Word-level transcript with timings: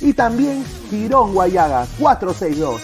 y 0.00 0.12
también 0.12 0.64
Girón 0.90 1.34
Guayaga 1.34 1.86
462. 1.98 2.82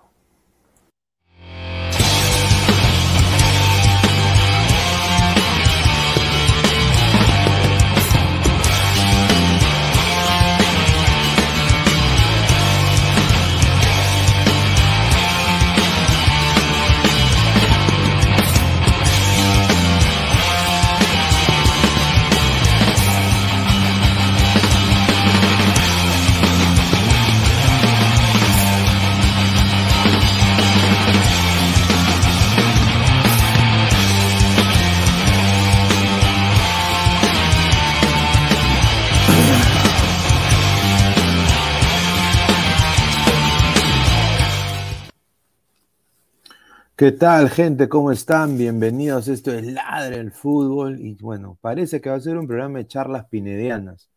¿Qué 47.01 47.13
tal, 47.13 47.49
gente? 47.49 47.89
¿Cómo 47.89 48.13
están? 48.13 48.59
Bienvenidos. 48.59 49.27
Esto 49.29 49.55
es 49.55 49.65
Ladre 49.65 50.17
el 50.17 50.33
Fútbol. 50.33 51.01
Y 51.01 51.15
bueno, 51.15 51.57
parece 51.59 51.99
que 51.99 52.11
va 52.11 52.17
a 52.17 52.21
ser 52.21 52.37
un 52.37 52.47
programa 52.47 52.77
de 52.77 52.89
charlas 52.89 53.25
pinedianas, 53.25 54.11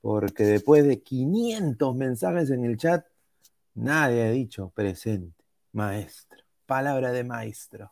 porque 0.00 0.44
después 0.44 0.86
de 0.86 1.02
500 1.02 1.96
mensajes 1.96 2.50
en 2.50 2.64
el 2.64 2.76
chat, 2.76 3.04
nadie 3.74 4.22
ha 4.22 4.30
dicho 4.30 4.70
presente, 4.72 5.44
maestro, 5.72 6.38
palabra 6.64 7.10
de 7.10 7.24
maestro. 7.24 7.90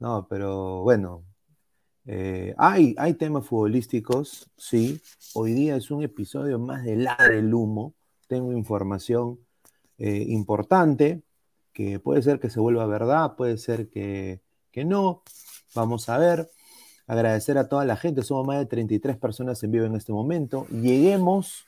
No, 0.00 0.26
pero 0.28 0.82
bueno, 0.82 1.24
eh, 2.04 2.54
hay, 2.58 2.94
hay 2.98 3.14
temas 3.14 3.46
futbolísticos, 3.46 4.50
sí. 4.58 5.00
Hoy 5.32 5.54
día 5.54 5.76
es 5.76 5.90
un 5.90 6.02
episodio 6.02 6.58
más 6.58 6.84
de 6.84 6.96
Ladre 6.96 7.38
el 7.38 7.54
Humo. 7.54 7.94
Tengo 8.28 8.52
información 8.52 9.38
eh, 9.96 10.26
importante 10.28 11.22
que 11.76 12.00
puede 12.00 12.22
ser 12.22 12.40
que 12.40 12.48
se 12.48 12.58
vuelva 12.58 12.86
verdad, 12.86 13.36
puede 13.36 13.58
ser 13.58 13.90
que, 13.90 14.40
no. 14.86 15.22
Vamos 15.74 16.08
a 16.08 16.16
ver. 16.16 16.50
Agradecer 17.06 17.58
a 17.58 17.68
toda 17.68 17.84
la 17.84 17.96
gente. 17.96 18.22
Somos 18.22 18.46
más 18.46 18.58
de 18.58 18.64
33 18.64 19.18
personas 19.18 19.62
en 19.62 19.72
vivo 19.72 19.84
en 19.84 19.94
este 19.94 20.10
momento. 20.10 20.66
Lleguemos, 20.68 21.66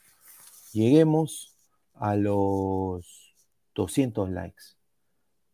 lleguemos 0.73 1.55
a 1.93 2.15
los 2.15 3.35
200 3.75 4.31
likes. 4.31 4.63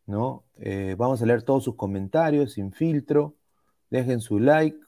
¿no? 0.05 0.45
Eh, 0.55 0.95
vamos 0.97 1.21
a 1.21 1.25
leer 1.25 1.43
todos 1.43 1.65
sus 1.65 1.75
comentarios 1.75 2.53
sin 2.53 2.71
filtro. 2.71 3.35
Dejen 3.89 4.21
su 4.21 4.39
like. 4.39 4.79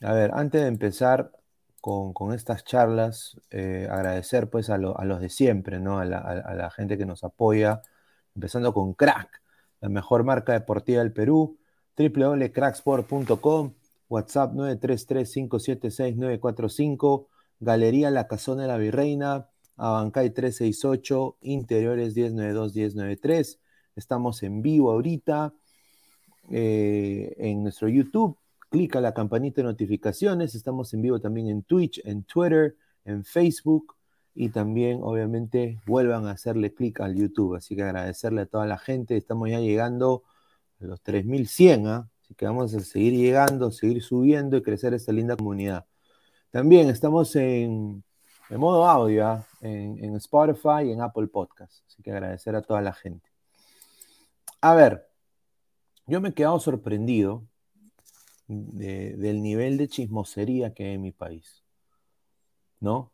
A 0.00 0.12
ver, 0.12 0.30
antes 0.32 0.60
de 0.60 0.68
empezar 0.68 1.32
con, 1.80 2.32
estas 2.32 2.62
charlas, 2.62 3.36
eh, 3.50 3.88
agradecer 3.90 4.48
pues 4.48 4.70
a, 4.70 4.78
los 4.78 5.20
de 5.20 5.28
siempre, 5.28 5.80
¿no? 5.80 5.98
A 5.98 6.04
la, 6.04 6.18
a 6.18 6.54
la, 6.54 6.70
gente 6.70 6.96
que 6.96 7.06
nos 7.06 7.24
apoya 7.24 7.82
empezando 8.34 8.72
con 8.72 8.94
Crack, 8.94 9.42
la 9.80 9.88
mejor 9.88 10.24
marca 10.24 10.52
deportiva 10.52 11.02
del 11.02 11.12
Perú, 11.12 11.58
www.cracksport.com, 11.96 13.74
WhatsApp 14.08 14.54
933-576-945, 14.54 17.26
Galería 17.60 18.10
La 18.10 18.26
Casona 18.28 18.62
de 18.62 18.68
la 18.68 18.78
Virreina, 18.78 19.48
Abancay 19.76 20.30
368, 20.30 21.36
Interiores 21.42 22.16
1092-1093. 22.16 23.58
Estamos 23.96 24.42
en 24.42 24.62
vivo 24.62 24.90
ahorita 24.90 25.52
eh, 26.50 27.34
en 27.38 27.62
nuestro 27.62 27.88
YouTube. 27.88 28.36
Clica 28.68 29.00
la 29.00 29.14
campanita 29.14 29.62
de 29.62 29.64
notificaciones. 29.64 30.54
Estamos 30.54 30.92
en 30.94 31.02
vivo 31.02 31.20
también 31.20 31.48
en 31.48 31.62
Twitch, 31.62 32.00
en 32.04 32.22
Twitter, 32.24 32.76
en 33.04 33.24
Facebook 33.24 33.94
y 34.34 34.48
también 34.48 35.00
obviamente 35.02 35.80
vuelvan 35.86 36.26
a 36.26 36.32
hacerle 36.32 36.74
clic 36.74 37.00
al 37.00 37.14
YouTube. 37.14 37.56
Así 37.56 37.76
que 37.76 37.82
agradecerle 37.82 38.42
a 38.42 38.46
toda 38.46 38.66
la 38.66 38.78
gente. 38.78 39.16
Estamos 39.16 39.50
ya 39.50 39.60
llegando 39.60 40.24
a 40.80 40.84
los 40.86 41.02
3100, 41.02 41.86
¿ah? 41.86 42.10
así 42.22 42.34
que 42.34 42.46
vamos 42.46 42.74
a 42.74 42.80
seguir 42.80 43.14
llegando, 43.14 43.70
seguir 43.70 44.02
subiendo 44.02 44.56
y 44.56 44.62
crecer 44.62 44.94
esta 44.94 45.12
linda 45.12 45.36
comunidad. 45.36 45.86
También 46.50 46.88
estamos 46.88 47.34
en, 47.36 48.04
modo 48.50 48.86
audio, 48.86 49.26
¿ah? 49.26 49.46
en, 49.60 50.14
Spotify 50.16 50.86
y 50.86 50.92
en 50.92 51.00
Apple 51.00 51.28
Podcast. 51.28 51.84
Así 51.86 52.02
que 52.02 52.12
agradecer 52.12 52.56
a 52.56 52.62
toda 52.62 52.80
la 52.80 52.92
gente. 52.92 53.28
A 54.60 54.74
ver, 54.74 55.08
yo 56.06 56.20
me 56.20 56.30
he 56.30 56.34
quedado 56.34 56.58
sorprendido 56.60 57.46
del 58.48 59.42
nivel 59.42 59.78
de 59.78 59.88
chismosería 59.88 60.74
que 60.74 60.84
hay 60.84 60.94
en 60.94 61.02
mi 61.02 61.12
país. 61.12 61.62
¿No? 62.80 63.11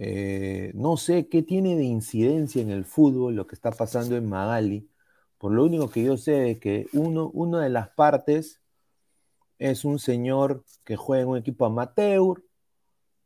Eh, 0.00 0.70
no 0.74 0.96
sé 0.96 1.28
qué 1.28 1.42
tiene 1.42 1.74
de 1.74 1.82
incidencia 1.82 2.62
en 2.62 2.70
el 2.70 2.84
fútbol 2.84 3.34
lo 3.34 3.48
que 3.48 3.56
está 3.56 3.72
pasando 3.72 4.16
en 4.16 4.28
Magali. 4.28 4.88
Por 5.38 5.50
lo 5.52 5.64
único 5.64 5.90
que 5.90 6.04
yo 6.04 6.16
sé 6.16 6.52
es 6.52 6.60
que 6.60 6.86
uno, 6.92 7.30
una 7.34 7.60
de 7.60 7.68
las 7.68 7.88
partes 7.88 8.60
es 9.58 9.84
un 9.84 9.98
señor 9.98 10.64
que 10.84 10.94
juega 10.94 11.24
en 11.24 11.28
un 11.30 11.38
equipo 11.38 11.66
amateur, 11.66 12.44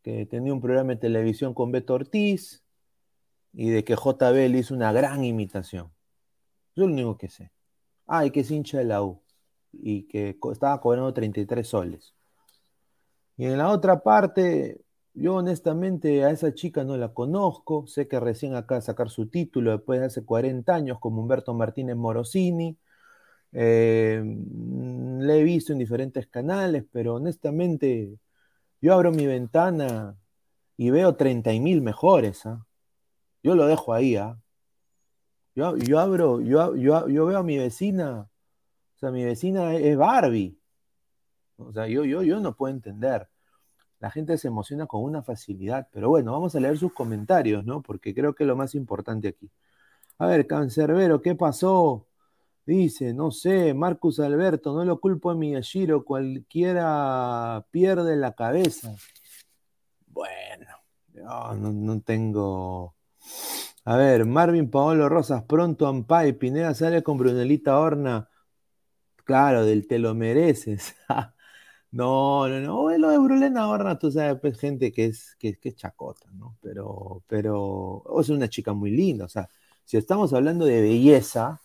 que 0.02 0.24
tenía 0.24 0.54
un 0.54 0.62
programa 0.62 0.94
de 0.94 0.96
televisión 0.96 1.52
con 1.52 1.72
Beto 1.72 1.92
Ortiz 1.92 2.64
y 3.52 3.68
de 3.68 3.84
que 3.84 3.94
JB 3.94 4.48
le 4.48 4.58
hizo 4.60 4.74
una 4.74 4.92
gran 4.92 5.24
imitación. 5.24 5.92
Yo 6.74 6.86
lo 6.86 6.92
único 6.94 7.18
que 7.18 7.28
sé. 7.28 7.52
Ah, 8.06 8.24
y 8.24 8.30
que 8.30 8.40
es 8.40 8.50
hincha 8.50 8.78
de 8.78 8.84
la 8.84 9.02
U 9.02 9.20
y 9.72 10.04
que 10.04 10.38
estaba 10.50 10.80
cobrando 10.80 11.12
33 11.12 11.68
soles. 11.68 12.14
Y 13.36 13.44
en 13.44 13.58
la 13.58 13.68
otra 13.68 14.02
parte, 14.02 14.80
yo 15.14 15.36
honestamente 15.36 16.24
a 16.24 16.30
esa 16.30 16.54
chica 16.54 16.84
no 16.84 16.96
la 16.96 17.12
conozco, 17.12 17.86
sé 17.86 18.08
que 18.08 18.18
recién 18.20 18.54
acaba 18.54 18.80
de 18.80 18.86
sacar 18.86 19.10
su 19.10 19.28
título 19.28 19.72
después 19.72 20.00
de 20.00 20.06
hace 20.06 20.24
40 20.24 20.74
años 20.74 20.98
como 21.00 21.22
Humberto 21.22 21.54
Martínez 21.54 21.96
Morosini. 21.96 22.78
Eh, 23.52 24.22
mm, 24.24 25.20
le 25.20 25.40
he 25.40 25.44
visto 25.44 25.72
en 25.72 25.78
diferentes 25.78 26.26
canales, 26.28 26.84
pero 26.90 27.16
honestamente 27.16 28.18
yo 28.80 28.94
abro 28.94 29.12
mi 29.12 29.26
ventana 29.26 30.16
y 30.76 30.90
veo 30.90 31.16
30 31.16 31.52
mil 31.60 31.82
mejores. 31.82 32.46
¿ah? 32.46 32.66
Yo 33.42 33.54
lo 33.54 33.66
dejo 33.66 33.94
ahí. 33.94 34.16
¿ah? 34.16 34.38
Yo, 35.54 35.76
yo, 35.76 36.00
abro, 36.00 36.40
yo, 36.40 36.74
yo, 36.76 37.26
veo 37.26 37.38
a 37.38 37.42
mi 37.42 37.58
vecina, 37.58 38.30
o 38.96 38.98
sea, 38.98 39.10
mi 39.10 39.24
vecina 39.24 39.74
es 39.74 39.96
Barbie. 39.96 40.58
O 41.56 41.72
sea, 41.72 41.86
yo, 41.88 42.04
yo, 42.04 42.22
yo 42.22 42.40
no 42.40 42.56
puedo 42.56 42.74
entender 42.74 43.28
la 44.02 44.10
gente 44.10 44.36
se 44.36 44.48
emociona 44.48 44.86
con 44.88 45.04
una 45.04 45.22
facilidad. 45.22 45.86
Pero 45.92 46.08
bueno, 46.08 46.32
vamos 46.32 46.56
a 46.56 46.60
leer 46.60 46.76
sus 46.76 46.92
comentarios, 46.92 47.64
¿no? 47.64 47.82
Porque 47.82 48.12
creo 48.12 48.34
que 48.34 48.42
es 48.42 48.48
lo 48.48 48.56
más 48.56 48.74
importante 48.74 49.28
aquí. 49.28 49.48
A 50.18 50.26
ver, 50.26 50.48
Cancerbero, 50.48 51.22
¿qué 51.22 51.36
pasó? 51.36 52.08
Dice, 52.66 53.14
no 53.14 53.30
sé, 53.30 53.74
Marcus 53.74 54.18
Alberto, 54.18 54.74
no 54.74 54.84
lo 54.84 54.98
culpo 54.98 55.30
a 55.30 55.36
Miyashiro, 55.36 56.04
cualquiera 56.04 57.64
pierde 57.70 58.16
la 58.16 58.32
cabeza. 58.32 58.92
Bueno, 60.08 60.66
no, 61.14 61.54
no, 61.54 62.00
tengo. 62.00 62.96
A 63.84 63.96
ver, 63.96 64.26
Marvin 64.26 64.68
Paolo 64.68 65.08
Rosas, 65.08 65.44
pronto 65.44 65.86
Ampay, 65.86 66.32
Pineda 66.32 66.74
sale 66.74 67.04
con 67.04 67.18
Brunelita 67.18 67.78
Horna. 67.78 68.28
Claro, 69.24 69.64
del 69.64 69.86
te 69.86 70.00
lo 70.00 70.12
mereces. 70.16 70.96
No, 71.92 72.48
no, 72.48 72.60
no. 72.60 72.96
Lo 72.98 73.10
de 73.10 73.18
Brulena 73.18 73.68
Horna, 73.68 73.98
tú 73.98 74.10
sabes, 74.10 74.40
pues 74.40 74.58
gente 74.58 74.92
que 74.92 75.06
es, 75.06 75.36
que, 75.38 75.58
es 75.62 75.76
chacota, 75.76 76.30
¿no? 76.32 76.56
Pero, 76.62 77.22
pero 77.26 78.02
es 78.20 78.30
una 78.30 78.48
chica 78.48 78.72
muy 78.72 78.90
linda. 78.90 79.26
O 79.26 79.28
sea, 79.28 79.48
si 79.84 79.98
estamos 79.98 80.32
hablando 80.32 80.64
de 80.64 80.80
belleza, 80.80 81.60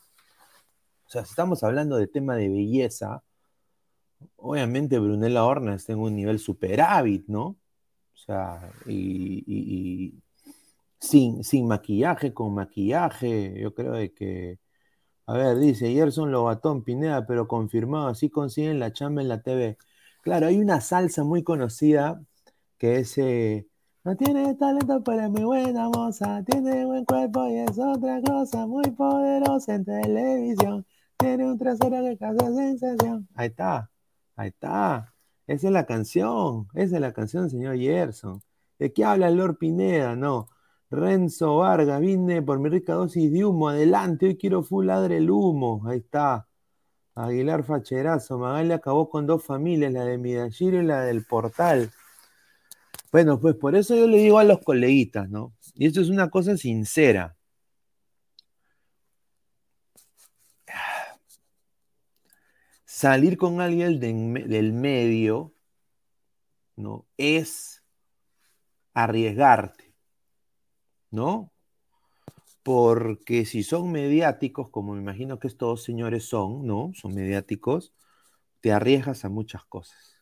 o 1.06 1.10
sea, 1.10 1.24
si 1.26 1.32
estamos 1.32 1.64
hablando 1.64 1.98
de 1.98 2.08
tema 2.08 2.36
de 2.36 2.50
belleza, 2.50 3.24
obviamente 4.38 5.00
Brunella 5.00 5.46
Horna 5.46 5.76
está 5.76 5.94
en 5.94 6.00
un 6.00 6.16
nivel 6.16 6.40
superávit, 6.40 7.28
¿no? 7.28 7.46
O 8.14 8.18
sea, 8.18 8.72
y, 8.88 10.14
sin, 11.00 11.44
sin 11.44 11.68
maquillaje, 11.68 12.34
con 12.34 12.54
maquillaje, 12.54 13.60
yo 13.60 13.74
creo 13.74 13.94
de 13.94 14.14
que. 14.14 14.60
A 15.28 15.34
ver, 15.34 15.58
dice 15.60 15.92
Gerson 15.94 16.32
Lobatón 16.32 16.84
Pineda, 16.84 17.26
pero 17.28 17.48
confirmado, 17.48 18.08
así 18.08 18.30
consiguen 18.30 18.80
la 18.80 18.94
chamba 18.94 19.22
en 19.22 19.30
la 19.30 19.42
TV. 19.42 19.78
Claro, 20.28 20.48
hay 20.48 20.60
una 20.60 20.82
salsa 20.82 21.24
muy 21.24 21.42
conocida 21.42 22.22
que 22.78 22.98
es 22.98 23.18
eh, 23.18 23.66
no 24.04 24.18
tiene 24.18 24.56
talento 24.56 25.02
pero 25.02 25.22
es 25.22 25.30
muy 25.30 25.46
buena 25.46 25.88
moza, 25.88 26.44
tiene 26.44 26.86
buen 26.86 27.06
cuerpo 27.06 27.48
y 27.48 27.60
es 27.60 27.80
otra 27.80 28.22
cosa 28.22 28.68
muy 28.68 28.92
poderosa 28.92 29.76
en 29.76 29.86
televisión, 29.86 30.86
tiene 31.16 31.50
un 31.50 31.58
trasero 31.58 32.04
que 32.04 32.18
causa 32.18 32.54
sensación. 32.54 33.30
Ahí 33.36 33.48
está, 33.48 33.90
ahí 34.36 34.50
está. 34.50 35.16
Esa 35.48 35.68
es 35.68 35.74
la 35.74 35.86
canción, 35.86 36.68
esa 36.74 36.96
es 36.96 37.02
la 37.02 37.14
canción, 37.14 37.50
señor 37.50 37.78
Gerson. 37.78 38.42
¿De 38.78 38.92
qué 38.92 39.06
habla 39.06 39.30
Lord 39.30 39.58
Pineda? 39.58 40.18
No. 40.18 40.50
Renzo 40.90 41.56
Vargas, 41.60 42.02
vine 42.02 42.42
por 42.42 42.60
mi 42.60 42.68
rica 42.68 42.96
dosis 42.96 43.32
de 43.32 43.46
humo, 43.46 43.70
adelante, 43.70 44.26
hoy 44.26 44.38
quiero 44.38 44.62
full 44.62 44.88
ladre 44.88 45.20
el 45.20 45.32
humo. 45.32 45.84
Ahí 45.88 46.00
está. 46.00 46.47
Aguilar 47.18 47.64
Facherazo, 47.64 48.38
Magali 48.38 48.74
acabó 48.74 49.10
con 49.10 49.26
dos 49.26 49.44
familias, 49.44 49.92
la 49.92 50.06
de 50.06 50.20
Midashiro 50.20 50.80
y 50.80 50.86
la 50.86 51.02
del 51.02 51.26
Portal. 51.26 51.92
Bueno, 53.12 53.40
pues 53.40 53.56
por 53.56 53.76
eso 53.76 53.96
yo 53.96 54.06
le 54.06 54.18
digo 54.20 54.38
a 54.38 54.44
los 54.44 54.60
coleguitas, 54.60 55.28
¿no? 55.28 55.56
Y 55.74 55.88
esto 55.88 56.00
es 56.00 56.10
una 56.10 56.30
cosa 56.30 56.56
sincera. 56.58 57.36
Salir 62.86 63.36
con 63.36 63.62
alguien 63.62 64.00
del 64.00 64.74
medio, 64.74 65.56
¿no? 66.76 67.08
Es 67.18 67.84
arriesgarte, 68.94 69.92
¿no? 71.10 71.52
Porque 72.68 73.46
si 73.46 73.64
son 73.64 73.94
mediáticos, 73.94 74.70
como 74.70 74.94
me 74.94 75.00
imagino 75.00 75.40
que 75.40 75.48
estos 75.48 75.86
señores 75.86 76.26
son, 76.26 76.68
¿no? 76.68 76.92
Son 76.96 77.16
mediáticos, 77.16 77.94
te 78.60 78.74
arriesgas 78.74 79.24
a 79.24 79.30
muchas 79.30 79.64
cosas, 79.64 80.22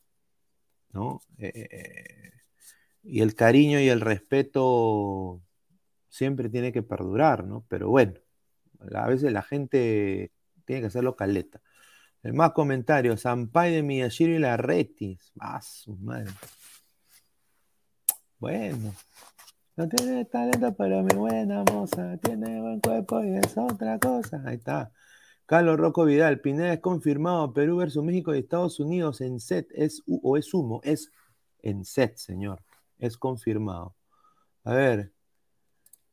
¿no? 0.91 1.21
Eh, 1.39 1.51
eh, 1.55 1.67
eh, 1.71 2.31
y 3.01 3.21
el 3.21 3.33
cariño 3.33 3.79
y 3.79 3.89
el 3.89 3.99
respeto 3.99 5.41
siempre 6.07 6.49
tiene 6.49 6.71
que 6.71 6.83
perdurar, 6.83 7.47
¿no? 7.47 7.65
Pero 7.67 7.89
bueno, 7.89 8.13
a 8.93 9.07
veces 9.07 9.33
la 9.33 9.41
gente 9.41 10.31
tiene 10.65 10.81
que 10.81 10.87
hacerlo 10.87 11.15
caleta. 11.15 11.63
Más 12.21 12.51
comentarios. 12.51 13.21
Sampay 13.21 13.73
de 13.73 13.81
Miyashiro 13.81 14.35
y 14.35 14.39
la 14.39 14.55
Retis. 14.55 15.33
Ah, 15.39 15.61
su 15.63 15.95
madre. 15.95 16.31
Bueno. 18.37 18.93
No 19.77 19.89
tiene 19.89 20.23
talento, 20.23 20.73
pero 20.73 21.03
mi 21.03 21.15
buena 21.15 21.63
moza. 21.69 22.15
Tiene 22.17 22.61
buen 22.61 22.79
cuerpo 22.79 23.21
y 23.21 23.35
es 23.35 23.57
otra 23.57 23.99
cosa. 23.99 24.41
Ahí 24.45 24.55
está. 24.55 24.91
Carlos 25.45 25.77
Rocco 25.77 26.05
Vidal. 26.05 26.39
Pineda 26.39 26.73
es 26.73 26.79
confirmado. 26.79 27.51
Perú 27.51 27.77
versus 27.77 28.03
México 28.03 28.33
y 28.33 28.39
Estados 28.39 28.79
Unidos 28.79 29.19
en 29.19 29.39
set. 29.41 29.67
Es, 29.73 30.01
o 30.07 30.37
es 30.37 30.53
humo. 30.53 30.79
Es 30.83 31.11
en 31.61 31.83
set, 31.83 32.15
señor. 32.15 32.63
Es 32.99 33.17
confirmado. 33.17 33.95
A 34.63 34.73
ver. 34.73 35.13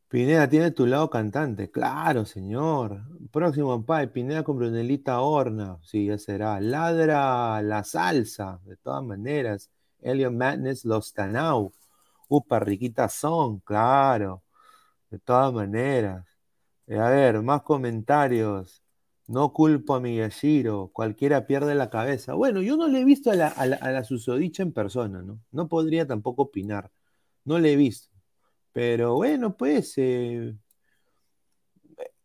Pineda 0.09 0.49
tiene 0.49 0.73
tu 0.73 0.85
lado 0.85 1.09
cantante. 1.09 1.71
Claro, 1.71 2.25
señor. 2.25 3.03
Próximo 3.31 3.85
Pai, 3.87 4.13
Pineda 4.13 4.43
con 4.43 4.59
Brunelita 4.59 5.21
Horna. 5.21 5.79
Sí, 5.83 6.07
ya 6.07 6.19
será. 6.19 6.61
Ladra 6.61 7.63
la 7.63 7.85
salsa. 7.85 8.61
De 8.65 8.77
todas 8.77 9.05
maneras. 9.05 9.71
Elliot 10.01 10.33
Madness, 10.33 10.85
Los 10.85 11.13
Tanau. 11.13 11.73
Upa, 12.33 12.59
Riquita 12.61 13.09
Son. 13.09 13.61
Claro. 13.61 14.43
De 15.11 15.19
todas 15.21 15.53
maneras. 15.55 16.27
Eh, 16.87 16.99
a 16.99 17.11
ver, 17.11 17.43
más 17.43 17.63
comentarios. 17.63 18.83
No 19.29 19.53
culpo 19.53 19.95
a 19.97 20.01
Miyashiro. 20.01 20.91
Cualquiera 20.93 21.47
pierde 21.47 21.75
la 21.77 21.91
cabeza. 21.91 22.35
Bueno, 22.35 22.63
yo 22.63 22.77
no 22.77 22.89
le 22.89 23.01
he 23.03 23.05
visto 23.07 23.31
a 23.31 23.37
la, 23.37 23.49
a 23.49 24.05
susodicha 24.05 24.63
en 24.65 24.73
persona, 24.73 25.23
¿no? 25.23 25.41
No 25.53 25.69
podría 25.69 26.07
tampoco 26.07 26.43
opinar. 26.45 26.91
No 27.45 27.59
le 27.59 27.73
he 27.75 27.77
visto. 27.77 28.11
Pero 28.73 29.17
bueno, 29.17 29.57
pues, 29.57 29.95
eh, 29.99 30.57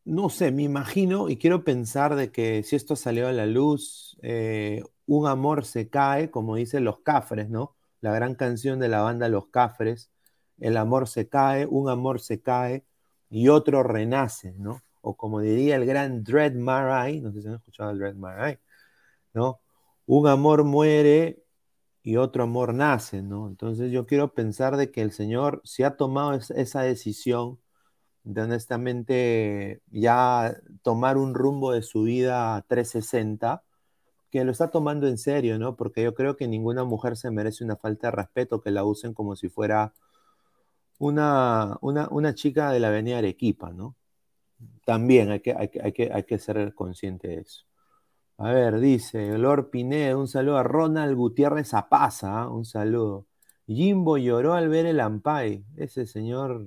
no 0.05 0.29
sé, 0.29 0.51
me 0.51 0.63
imagino 0.63 1.29
y 1.29 1.37
quiero 1.37 1.63
pensar 1.63 2.15
de 2.15 2.31
que 2.31 2.63
si 2.63 2.75
esto 2.75 2.95
salió 2.95 3.27
a 3.27 3.33
la 3.33 3.45
luz, 3.45 4.17
eh, 4.21 4.83
un 5.05 5.27
amor 5.27 5.65
se 5.65 5.89
cae, 5.89 6.31
como 6.31 6.55
dicen 6.55 6.85
los 6.85 7.01
cafres, 7.01 7.49
¿no? 7.49 7.76
La 8.07 8.13
gran 8.13 8.35
canción 8.35 8.79
de 8.79 8.87
la 8.87 9.01
banda 9.01 9.27
Los 9.27 9.47
Cafres, 9.47 10.11
el 10.59 10.77
amor 10.77 11.09
se 11.09 11.27
cae, 11.27 11.65
un 11.65 11.89
amor 11.89 12.21
se 12.21 12.41
cae 12.41 12.85
y 13.29 13.49
otro 13.49 13.83
renace, 13.83 14.53
¿no? 14.57 14.81
O 15.01 15.17
como 15.17 15.41
diría 15.41 15.75
el 15.75 15.85
gran 15.85 16.23
Dread 16.23 16.53
Marai, 16.53 17.19
no 17.19 17.33
sé 17.33 17.41
si 17.41 17.49
han 17.49 17.55
escuchado 17.55 17.91
el 17.91 17.99
Dread 17.99 18.15
Marai, 18.15 18.59
¿no? 19.33 19.59
Un 20.05 20.27
amor 20.29 20.63
muere 20.63 21.43
y 22.01 22.15
otro 22.15 22.43
amor 22.43 22.73
nace, 22.73 23.21
¿no? 23.21 23.45
Entonces 23.49 23.91
yo 23.91 24.05
quiero 24.05 24.33
pensar 24.33 24.77
de 24.77 24.89
que 24.89 25.01
el 25.01 25.11
Señor, 25.11 25.61
si 25.65 25.83
ha 25.83 25.97
tomado 25.97 26.33
esa 26.33 26.81
decisión 26.83 27.59
de 28.23 28.41
honestamente 28.43 29.81
ya 29.87 30.55
tomar 30.81 31.17
un 31.17 31.33
rumbo 31.33 31.73
de 31.73 31.81
su 31.81 32.03
vida 32.03 32.63
360, 32.69 33.65
lo 34.45 34.51
está 34.51 34.69
tomando 34.69 35.07
en 35.07 35.17
serio, 35.17 35.57
¿no? 35.59 35.75
Porque 35.75 36.03
yo 36.03 36.13
creo 36.13 36.35
que 36.37 36.47
ninguna 36.47 36.83
mujer 36.83 37.17
se 37.17 37.31
merece 37.31 37.63
una 37.63 37.77
falta 37.77 38.07
de 38.07 38.11
respeto, 38.11 38.61
que 38.61 38.71
la 38.71 38.83
usen 38.83 39.13
como 39.13 39.35
si 39.35 39.49
fuera 39.49 39.93
una, 40.99 41.77
una, 41.81 42.33
chica 42.35 42.71
de 42.71 42.79
la 42.79 42.89
avenida 42.89 43.19
Arequipa, 43.19 43.71
¿no? 43.71 43.95
También 44.85 45.31
hay 45.31 45.39
que, 45.41 45.53
hay, 45.53 45.69
que, 45.69 46.11
hay 46.11 46.23
que 46.23 46.39
ser 46.39 46.73
consciente 46.73 47.27
de 47.27 47.39
eso. 47.41 47.65
A 48.39 48.51
ver, 48.51 48.79
dice 48.79 49.37
Lord 49.37 49.69
Pineda, 49.69 50.15
un 50.17 50.27
saludo 50.27 50.57
a 50.57 50.63
Ronald 50.63 51.15
Gutiérrez 51.15 51.73
Apaza, 51.73 52.41
¿ah? 52.43 52.49
un 52.49 52.65
saludo. 52.65 53.25
Jimbo 53.67 54.17
lloró 54.17 54.53
al 54.53 54.69
ver 54.69 54.85
el 54.85 54.99
Ampay. 54.99 55.65
Ese 55.75 56.05
señor 56.07 56.65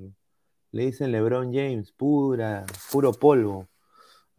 le 0.72 0.86
dicen 0.86 1.12
LeBron 1.12 1.52
James, 1.52 1.92
pura, 1.92 2.66
puro 2.92 3.12
polvo. 3.12 3.68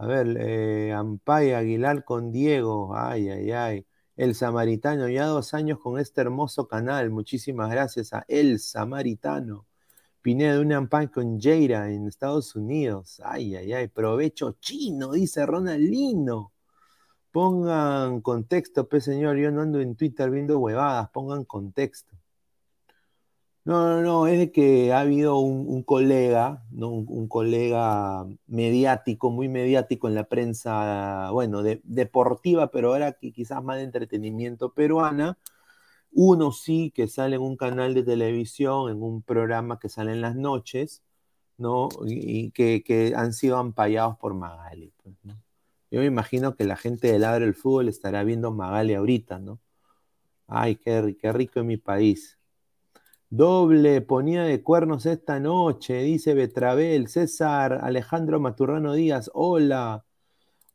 A 0.01 0.07
ver, 0.07 0.35
eh, 0.39 0.91
Ampay 0.93 1.53
Aguilar 1.53 2.03
con 2.03 2.31
Diego, 2.31 2.95
ay, 2.97 3.29
ay, 3.29 3.51
ay. 3.51 3.85
El 4.15 4.33
Samaritano, 4.33 5.07
ya 5.07 5.27
dos 5.27 5.53
años 5.53 5.77
con 5.77 5.99
este 5.99 6.21
hermoso 6.21 6.67
canal. 6.67 7.11
Muchísimas 7.11 7.69
gracias 7.69 8.11
a 8.11 8.25
El 8.27 8.59
Samaritano. 8.59 9.67
Pineda, 10.23 10.59
un 10.59 10.73
Ampay 10.73 11.09
con 11.09 11.39
Jaira 11.39 11.91
en 11.91 12.07
Estados 12.07 12.55
Unidos. 12.55 13.21
Ay, 13.23 13.55
ay, 13.55 13.73
ay. 13.73 13.89
Provecho 13.89 14.57
chino, 14.59 15.11
dice 15.11 15.45
Ronaldino. 15.45 16.51
Pongan 17.31 18.21
contexto, 18.21 18.89
pues 18.89 19.03
señor, 19.03 19.37
yo 19.37 19.51
no 19.51 19.61
ando 19.61 19.81
en 19.81 19.95
Twitter 19.95 20.31
viendo 20.31 20.57
huevadas, 20.57 21.11
pongan 21.11 21.45
contexto. 21.45 22.20
No, 23.63 23.87
no, 23.87 24.01
no, 24.01 24.27
es 24.27 24.39
de 24.39 24.51
que 24.51 24.91
ha 24.91 25.01
habido 25.01 25.37
un, 25.37 25.83
colega, 25.83 26.63
¿no? 26.71 26.89
Un, 26.89 27.27
colega 27.27 28.25
mediático, 28.47 29.29
muy 29.29 29.49
mediático 29.49 30.07
en 30.07 30.15
la 30.15 30.23
prensa, 30.23 31.29
bueno, 31.31 31.61
deportiva, 31.61 32.71
pero 32.71 32.89
ahora 32.93 33.13
quizás 33.13 33.63
más 33.63 33.77
de 33.77 33.83
entretenimiento 33.83 34.73
peruana. 34.73 35.37
Uno 36.11 36.51
sí 36.51 36.91
que 36.91 37.07
sale 37.07 37.37
en 37.37 37.43
un 37.43 37.57
canal 37.57 37.93
de 37.93 38.03
televisión, 38.03 38.91
en 38.91 39.01
un 39.03 39.21
programa 39.21 39.79
que 39.79 39.89
sale 39.89 40.13
en 40.13 40.21
las 40.21 40.35
noches, 40.35 41.03
¿no? 41.57 41.89
Y, 42.07 42.51
que, 42.51 43.13
han 43.15 43.33
sido 43.33 43.57
ampallados 43.57 44.17
por 44.17 44.33
Magali. 44.33 44.91
Pues. 45.03 45.15
Yo 45.91 45.99
me 45.99 46.05
imagino 46.07 46.55
que 46.55 46.65
la 46.65 46.77
gente 46.77 47.11
de 47.11 47.19
Ladre 47.19 47.45
del 47.45 47.55
Fútbol 47.55 47.89
estará 47.89 48.23
viendo 48.23 48.51
Magali 48.51 48.95
ahorita, 48.95 49.39
¿no? 49.39 49.59
Ay, 50.47 50.77
qué, 50.77 51.17
qué 51.21 51.31
rico 51.33 51.59
en 51.59 51.67
mi 51.67 51.77
país. 51.77 52.40
Doble 53.31 54.01
ponía 54.01 54.43
de 54.43 54.61
cuernos 54.61 55.05
esta 55.07 55.39
noche, 55.39 56.03
dice 56.03 56.33
Betrabel, 56.33 57.07
César, 57.07 57.79
Alejandro 57.81 58.39
Maturrano 58.39 58.93
Díaz, 58.93 59.31
hola. 59.33 60.05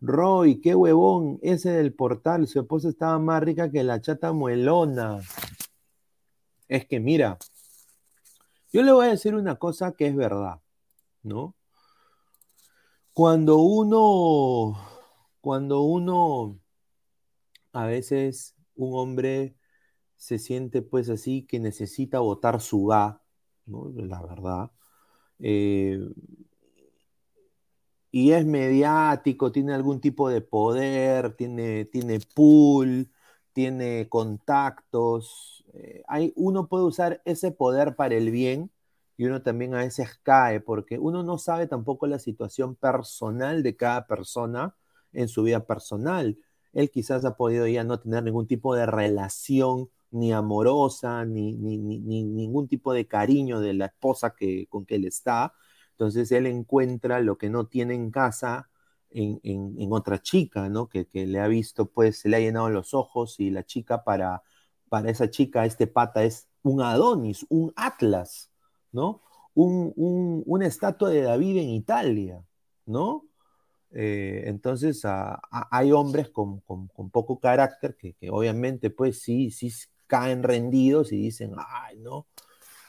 Roy, 0.00 0.60
qué 0.60 0.75
huevón, 0.75 1.38
ese 1.42 1.70
del 1.70 1.92
portal, 1.94 2.48
su 2.48 2.58
esposa 2.58 2.88
estaba 2.88 3.18
más 3.18 3.42
rica 3.42 3.70
que 3.70 3.84
la 3.84 4.00
chata 4.00 4.32
muelona. 4.32 5.20
Es 6.66 6.86
que 6.86 6.98
mira, 6.98 7.38
yo 8.72 8.82
le 8.82 8.90
voy 8.90 9.06
a 9.06 9.10
decir 9.10 9.34
una 9.34 9.56
cosa 9.56 9.92
que 9.92 10.08
es 10.08 10.16
verdad, 10.16 10.60
¿no? 11.22 11.54
Cuando 13.12 13.58
uno 13.58 14.76
cuando 15.46 15.82
uno, 15.82 16.58
a 17.72 17.86
veces 17.86 18.56
un 18.75 18.98
hombre 18.98 19.54
se 20.16 20.38
siente 20.38 20.82
pues 20.82 21.08
así 21.11 21.46
que 21.46 21.61
necesita 21.61 22.20
votar 22.20 22.61
su 22.61 22.87
ga, 22.87 23.23
¿no? 23.66 23.90
la 23.96 24.23
verdad, 24.23 24.70
eh, 25.38 25.99
y 28.11 28.32
es 28.32 28.46
mediático, 28.46 29.52
tiene 29.52 29.75
algún 29.75 30.00
tipo 30.00 30.30
de 30.30 30.40
poder, 30.40 31.35
tiene, 31.37 31.85
tiene 31.85 32.20
pool, 32.35 33.11
tiene 33.52 34.08
contactos, 34.08 35.64
eh, 35.75 36.02
hay, 36.08 36.32
uno 36.37 36.68
puede 36.68 36.85
usar 36.85 37.20
ese 37.26 37.50
poder 37.50 37.96
para 37.96 38.14
el 38.14 38.30
bien 38.30 38.70
y 39.18 39.26
uno 39.26 39.42
también 39.42 39.75
a 39.75 39.78
veces 39.78 40.18
cae, 40.23 40.61
porque 40.61 40.99
uno 40.99 41.23
no 41.23 41.38
sabe 41.38 41.66
tampoco 41.66 42.06
la 42.06 42.18
situación 42.18 42.75
personal 42.75 43.62
de 43.62 43.76
cada 43.76 44.06
persona 44.06 44.75
en 45.12 45.28
su 45.28 45.42
vida 45.42 45.66
personal. 45.66 46.38
Él 46.73 46.90
quizás 46.90 47.25
ha 47.25 47.37
podido 47.37 47.66
ya 47.66 47.85
no 47.85 48.00
tener 48.00 48.23
ningún 48.23 48.46
tipo 48.46 48.75
de 48.75 48.87
relación 48.87 49.90
ni 50.16 50.32
amorosa, 50.32 51.25
ni, 51.25 51.54
ni, 51.54 51.78
ningún 51.78 52.68
tipo 52.68 52.92
de 52.92 53.06
cariño 53.06 53.61
de 53.61 53.75
la 53.75 53.87
esposa 53.87 54.35
que, 54.35 54.66
con 54.68 54.87
que 54.87 54.96
él 54.96 55.04
está. 55.06 55.52
Entonces 55.92 56.32
él 56.32 56.46
encuentra 56.46 57.20
lo 57.20 57.38
que 57.38 57.50
no 57.50 57.66
tiene 57.66 57.94
en 57.94 58.11
casa 58.11 58.70
en, 59.11 59.92
otra 59.92 60.20
chica, 60.20 60.68
¿no? 60.68 60.88
Que, 60.88 61.06
le 61.12 61.40
ha 61.40 61.49
visto, 61.49 61.87
pues 61.90 62.18
se 62.18 62.28
le 62.28 62.37
ha 62.37 62.40
llenado 62.40 62.70
los 62.70 62.94
ojos 62.94 63.40
y 63.40 63.50
la 63.50 63.64
chica 63.64 64.04
para, 64.04 64.42
para 64.88 65.11
esa 65.11 65.30
chica, 65.30 65.64
este 65.64 65.87
pata 65.87 66.25
es 66.25 66.49
un 66.62 66.82
Adonis, 66.82 67.46
un 67.49 67.73
Atlas, 67.76 68.50
¿no? 68.92 69.23
Un, 69.54 69.92
una 70.46 70.66
estatua 70.66 71.11
de 71.11 71.23
David 71.23 71.58
en 71.58 71.70
Italia, 71.70 72.44
¿no? 72.85 73.26
Eh, 73.90 74.42
entonces 74.46 75.02
hay 75.50 75.92
hombres 75.92 76.28
con, 76.28 76.61
poco 77.11 77.40
carácter 77.40 77.96
que, 77.96 78.14
obviamente 78.30 78.90
pues 78.90 79.23
sí, 79.23 79.50
sí 79.50 79.70
caen 80.06 80.42
rendidos 80.42 81.12
y 81.12 81.16
dicen, 81.16 81.54
ay, 81.56 81.98
no. 81.98 82.26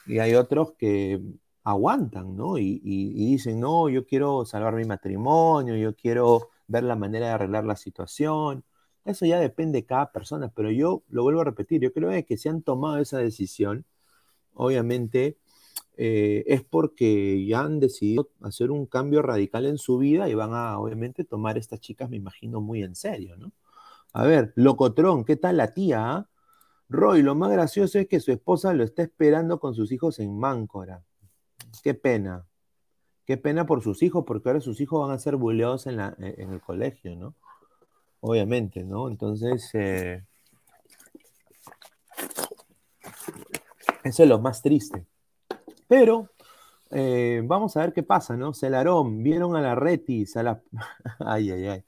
Y 0.06 0.20
hay 0.20 0.36
otros 0.36 0.74
que 0.78 1.22
aguantan, 1.64 2.36
¿no? 2.38 2.58
Y, 2.58 2.80
dicen, 3.14 3.60
no, 3.60 3.90
yo 3.90 4.06
quiero 4.06 4.46
salvar 4.46 4.76
mi 4.76 4.86
matrimonio, 4.86 5.76
yo 5.76 5.96
quiero 5.96 6.50
ver 6.68 6.84
la 6.84 6.96
manera 6.96 7.28
de 7.28 7.34
arreglar 7.34 7.66
la 7.66 7.76
situación. 7.76 8.64
Eso 9.06 9.26
ya 9.26 9.40
depende 9.40 9.80
de 9.80 9.86
cada 9.86 10.12
persona, 10.12 10.50
pero 10.50 10.72
yo 10.72 11.04
lo 11.10 11.24
vuelvo 11.24 11.42
a 11.42 11.46
repetir, 11.46 11.82
yo 11.82 11.94
creo 11.94 12.10
que 12.26 12.38
si 12.38 12.50
han 12.50 12.62
tomado 12.62 13.00
esa 13.00 13.20
decisión, 13.20 13.86
obviamente 14.54 15.38
eh, 15.98 16.44
es 16.48 16.64
porque 16.64 17.46
ya 17.46 17.62
han 17.62 17.80
decidido 17.80 18.30
hacer 18.42 18.72
un 18.72 18.86
cambio 18.86 19.22
radical 19.22 19.66
en 19.66 19.78
su 19.78 19.98
vida 19.98 20.30
y 20.30 20.36
van 20.36 20.54
a, 20.54 20.80
obviamente, 20.80 21.24
tomar 21.24 21.58
estas 21.58 21.80
chicas, 21.82 22.10
me 22.10 22.18
imagino, 22.18 22.62
muy 22.62 22.84
en 22.84 22.96
serio, 22.96 23.36
¿no? 23.38 23.52
A 24.14 24.26
ver, 24.26 24.54
Locotrón, 24.56 25.26
¿qué 25.26 25.36
tal 25.36 25.58
la 25.58 25.74
tía? 25.74 26.30
Roy, 26.90 27.22
lo 27.22 27.36
más 27.36 27.52
gracioso 27.52 28.00
es 28.00 28.08
que 28.08 28.20
su 28.20 28.32
esposa 28.32 28.74
lo 28.74 28.84
está 28.84 29.04
esperando 29.04 29.60
con 29.60 29.74
sus 29.74 29.92
hijos 29.92 30.20
en 30.20 30.38
Máncora. 30.38 31.04
Qué 31.84 31.94
pena. 31.94 32.46
Qué 33.26 33.38
pena 33.38 33.66
por 33.66 33.84
sus 33.84 34.04
hijos, 34.04 34.24
porque 34.26 34.50
ahora 34.50 34.62
sus 34.62 34.80
hijos 34.80 35.06
van 35.06 35.16
a 35.16 35.20
ser 35.20 35.36
buleados 35.36 35.88
en, 35.88 36.00
en 36.00 36.54
el 36.54 36.62
colegio, 36.62 37.16
¿no? 37.16 37.36
obviamente, 38.20 38.84
¿no? 38.84 39.10
Entonces, 39.10 39.70
eh, 39.74 40.24
eso 44.04 44.24
es 44.24 44.30
lo 44.30 44.40
más 44.40 44.62
triste. 44.62 45.06
Pero 45.88 46.30
eh, 46.92 47.42
vamos 47.46 47.78
a 47.78 47.82
ver 47.82 47.94
qué 47.94 48.04
pasa, 48.04 48.36
¿no? 48.36 48.54
Celarón, 48.54 49.24
vieron 49.24 49.56
a 49.56 49.62
la 49.62 49.76
Retis, 49.76 50.36
a 50.38 50.44
la... 50.44 50.62
ay, 51.20 51.52
ay, 51.52 51.68
ay. 51.68 51.84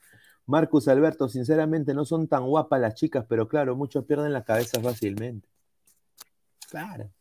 Marcus 0.49 0.87
Alberto, 0.87 1.29
sinceramente 1.29 1.93
no 1.93 2.05
son 2.05 2.27
tan 2.27 2.43
guapas 2.47 2.81
las 2.81 2.95
chicas, 2.95 3.23
pero 3.29 3.47
claro, 3.47 3.75
muchos 3.75 4.03
pierden 4.05 4.33
la 4.33 4.43
cabeza 4.43 4.81
fácilmente. 4.81 5.47
Claro, 6.71 7.11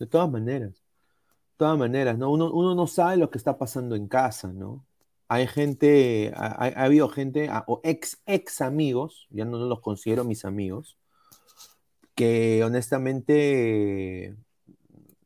de 0.00 0.06
todas 0.06 0.28
maneras. 0.28 0.72
De 0.72 1.58
todas 1.58 1.78
maneras, 1.78 2.18
¿no? 2.18 2.32
Uno, 2.32 2.74
no 2.74 2.86
sabe 2.88 3.18
lo 3.18 3.30
que 3.30 3.38
está 3.38 3.56
pasando 3.56 3.94
en 3.94 4.08
casa, 4.08 4.52
¿no? 4.52 4.84
Hay 5.28 5.46
gente, 5.46 6.32
ha, 6.34 6.64
habido 6.82 7.08
gente, 7.08 7.48
o 7.68 7.80
ex, 7.84 8.20
ex 8.26 8.60
amigos, 8.60 9.28
ya 9.30 9.44
no 9.44 9.58
los 9.58 9.80
considero 9.80 10.24
mis 10.24 10.44
amigos, 10.44 10.98
que 12.16 12.64
honestamente 12.64 14.34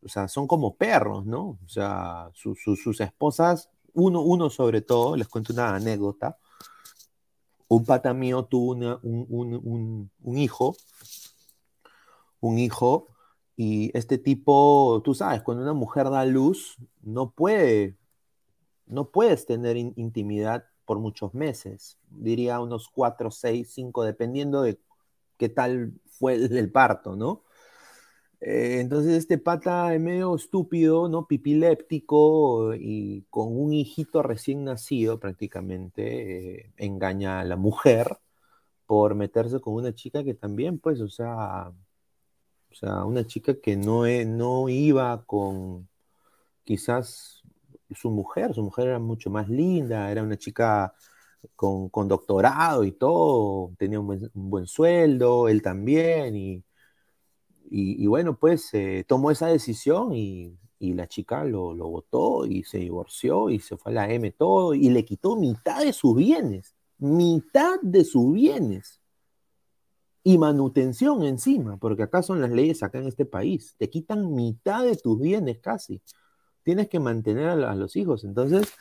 o 0.05 0.09
sea, 0.09 0.29
son 0.29 0.47
como 0.47 0.77
perros, 0.77 1.25
¿no? 1.25 1.59
O 1.65 1.69
sea, 1.69 2.31
sus 2.35 3.01
esposas, 3.01 3.71
uno, 3.95 4.21
uno 4.21 4.51
sobre 4.51 4.83
todo, 4.83 5.17
les 5.17 5.27
cuento 5.27 5.55
una 5.55 5.75
anécdota. 5.75 6.37
Un 7.71 7.85
pata 7.85 8.13
mío 8.13 8.47
tuvo 8.47 8.73
un, 8.73 10.11
hijo, 10.37 10.77
un 12.41 12.59
hijo, 12.59 13.07
y 13.57 13.97
este 13.97 14.19
tipo, 14.19 15.01
tú 15.05 15.15
sabes, 15.15 15.41
cuando 15.43 15.63
una 15.63 15.73
mujer 15.73 16.11
da 16.11 16.25
luz, 16.25 16.79
no 17.01 17.31
puede, 17.31 17.97
no 18.87 19.11
puedes 19.13 19.47
tener 19.47 19.77
intimidad 19.77 20.65
por 20.85 20.99
muchos 20.99 21.33
meses, 21.33 21.97
diría 22.09 22.59
unos 22.59 22.89
cuatro, 22.89 23.31
seis, 23.31 23.71
cinco, 23.73 24.03
dependiendo 24.03 24.63
de 24.63 24.81
qué 25.37 25.49
tal 25.49 25.93
fue 26.07 26.35
el 26.35 26.73
parto, 26.73 27.15
¿no? 27.15 27.45
Eh, 28.41 28.81
entonces 28.81 29.13
este 29.19 29.39
pata 29.39 29.95
es 29.95 30.01
medio 30.01 30.35
estúpido, 30.35 31.09
¿no? 31.09 31.27
Pipiléptico 31.27 32.75
y 32.75 33.27
con 33.31 33.49
un 33.57 33.73
hijito 33.75 34.23
recién 34.23 34.65
nacido 34.65 35.21
prácticamente, 35.21 36.61
eh, 36.69 36.73
engaña 36.79 37.41
a 37.41 37.45
la 37.45 37.57
mujer 37.57 38.19
por 38.87 39.15
meterse 39.15 39.61
con 39.61 39.75
una 39.75 39.95
chica 39.95 40.25
que 40.25 40.35
también, 40.35 40.79
pues, 40.79 41.01
o 41.01 41.09
sea, 41.09 41.73
o 42.71 42.75
sea, 42.75 43.05
una 43.05 43.27
chica 43.27 43.55
que 43.61 43.77
no, 43.77 44.07
e, 44.07 44.25
no 44.25 44.69
iba 44.69 45.25
con 45.27 45.89
quizás 46.65 47.43
su 47.95 48.11
mujer, 48.11 48.55
su 48.55 48.63
mujer 48.63 48.89
era 48.89 48.99
mucho 49.01 49.31
más 49.31 49.49
linda, 49.49 50.11
era 50.11 50.23
una 50.23 50.37
chica 50.39 50.95
con, 51.57 51.91
doctorado 52.09 52.85
y 52.85 52.93
todo, 52.93 53.73
tenía 53.79 54.01
un 54.01 54.07
buen, 54.09 54.31
un 54.35 54.51
buen 54.51 54.67
sueldo, 54.67 55.49
él 55.49 55.63
también, 55.63 56.37
y 56.37 56.65
y, 57.73 58.07
bueno, 58.09 58.37
pues 58.37 58.75
eh, 58.75 59.05
tomó 59.07 59.31
esa 59.31 59.47
decisión 59.47 60.13
y, 60.13 60.59
la 60.81 61.07
chica 61.07 61.45
lo, 61.45 61.75
lo, 61.75 61.89
votó 61.89 62.47
y 62.47 62.65
se 62.65 62.79
divorció 62.79 63.51
y 63.51 63.61
se 63.61 63.77
fue 63.77 63.93
a 63.93 63.95
la 63.97 64.11
M 64.11 64.31
todo 64.33 64.75
y 64.75 64.89
le 64.89 65.05
quitó 65.05 65.37
mitad 65.37 65.85
de 65.85 65.93
sus 65.93 66.17
bienes, 66.17 66.75
mitad 66.99 67.79
de 67.83 68.03
sus 68.05 68.33
bienes. 68.33 69.01
Y 70.23 70.37
manutención 70.37 71.23
encima, 71.23 71.77
porque 71.77 72.03
acá 72.03 72.23
son 72.23 72.41
las 72.41 72.51
leyes 72.51 72.83
acá 72.83 72.99
en 72.99 73.07
este 73.07 73.25
país, 73.25 73.75
te 73.79 73.89
quitan 73.89 74.35
mitad 74.35 74.85
de 74.85 74.97
tus 74.97 75.21
bienes 75.21 75.59
casi, 75.61 76.03
tienes 76.63 76.89
que 76.89 76.99
mantener 76.99 77.49
a 77.49 77.75
los 77.75 77.97
hijos, 77.97 78.25
entonces 78.25 78.75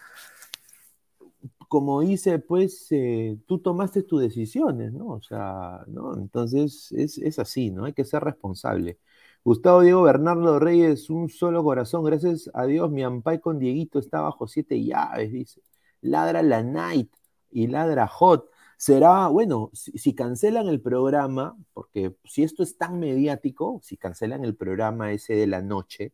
como 1.69 2.01
dice, 2.01 2.39
pues 2.39 2.87
eh, 2.91 3.37
tú 3.47 3.59
tomaste 3.59 4.03
tus 4.03 4.21
decisiones, 4.21 4.91
¿no? 4.93 5.09
O 5.09 5.21
sea, 5.21 5.83
¿no? 5.87 6.15
Entonces 6.15 6.91
es, 6.91 7.39
así, 7.39 7.71
¿no? 7.71 7.85
Hay 7.85 7.93
que 7.93 8.05
ser 8.05 8.23
responsable. 8.23 8.99
Gustavo 9.43 9.81
Diego 9.81 10.03
Bernardo 10.03 10.59
Reyes, 10.59 11.09
un 11.09 11.29
solo 11.29 11.63
corazón, 11.63 12.03
gracias 12.03 12.49
a 12.53 12.65
Dios, 12.65 12.91
mi 12.91 13.03
ampay 13.03 13.39
con 13.39 13.59
Dieguito 13.59 13.99
está 13.99 14.21
bajo 14.21 14.47
siete 14.47 14.83
llaves, 14.83 15.31
dice. 15.31 15.61
Ladra 16.01 16.41
la 16.43 16.63
Night 16.63 17.11
y 17.51 17.67
ladra 17.67 18.07
Hot. 18.07 18.49
Será, 18.77 19.27
bueno, 19.27 19.69
si, 19.73 19.91
si, 19.97 20.15
cancelan 20.15 20.67
el 20.69 20.81
programa, 20.81 21.57
porque 21.73 22.15
si 22.25 22.43
esto 22.43 22.63
es 22.63 22.77
tan 22.77 22.99
mediático, 22.99 23.79
si 23.83 23.97
cancelan 23.97 24.43
el 24.45 24.55
programa 24.55 25.11
ese 25.11 25.33
de 25.35 25.47
la 25.47 25.61
noche, 25.61 26.13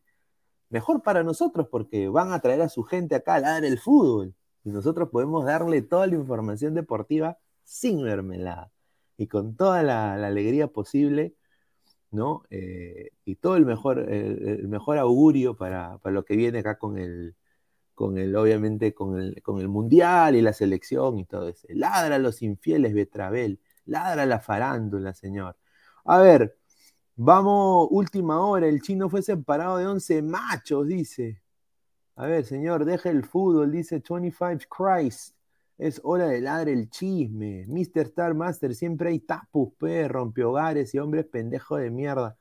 mejor 0.70 1.04
para 1.04 1.24
nosotros, 1.24 1.68
porque 1.72 2.10
van 2.10 2.34
a 2.34 2.40
traer 2.42 2.62
a 2.62 2.70
su 2.70 2.84
gente 2.84 3.16
acá 3.16 3.36
a 3.36 3.40
ladrar 3.42 3.66
el 3.66 3.80
fútbol 3.80 4.36
y 4.66 4.72
nosotros 4.72 5.10
podemos 5.10 5.46
darle 5.46 5.82
toda 5.84 6.08
la 6.08 6.16
información 6.16 6.74
deportiva 6.74 7.38
sin 7.64 8.02
mermelada 8.04 8.72
y 9.18 9.28
con 9.28 9.56
toda 9.56 9.84
la, 9.84 10.16
alegría 10.16 10.68
posible, 10.68 11.36
¿no? 12.12 12.44
Eh, 12.50 13.12
y 13.26 13.36
todo 13.36 13.58
el 13.58 13.66
mejor, 13.66 14.00
el, 14.00 14.68
mejor 14.68 14.98
augurio 14.98 15.56
para, 15.56 16.00
lo 16.06 16.26
que 16.26 16.36
viene 16.36 16.60
acá 16.60 16.78
con 16.80 16.98
el, 16.98 17.36
con 17.94 18.18
el 18.18 18.36
obviamente, 18.36 18.94
con 18.94 19.20
el, 19.20 19.42
con 19.44 19.62
el 19.62 19.70
Mundial 19.70 20.36
y 20.36 20.42
la 20.42 20.54
selección 20.54 21.20
y 21.20 21.26
todo 21.26 21.50
eso. 21.50 21.68
Ladra 21.70 22.16
a 22.16 22.20
los 22.20 22.42
infieles, 22.42 22.94
Betravel, 22.94 23.60
ladra 23.86 24.24
a 24.24 24.26
la 24.26 24.40
farándula, 24.40 25.14
señor. 25.14 25.58
A 26.06 26.20
ver, 26.20 26.58
vamos, 27.16 27.88
última 27.92 28.40
hora, 28.42 28.68
el 28.68 28.82
chino 28.82 29.10
fue 29.10 29.22
separado 29.22 29.78
de 29.78 29.88
11 29.88 30.22
machos, 30.24 30.88
dice. 30.88 31.45
A 32.16 32.28
ver, 32.28 32.46
señor, 32.46 32.86
deja 32.86 33.10
el 33.10 33.26
fútbol, 33.26 33.72
dice 33.72 34.02
25 34.08 34.66
Christ. 34.70 35.36
Es 35.78 36.00
hora 36.04 36.28
de 36.28 36.42
ladre 36.42 36.72
el 36.74 36.90
chisme. 36.90 37.66
Mr. 37.68 38.08
Star 38.08 38.34
Master, 38.34 38.74
siempre 38.76 39.10
hay 39.10 39.20
tapus, 39.20 39.74
pe, 39.78 40.10
hogares 40.46 40.94
y 40.96 41.00
hombres 41.00 41.26
pendejos 41.26 41.80
de 41.82 41.92
mierda 41.92 42.38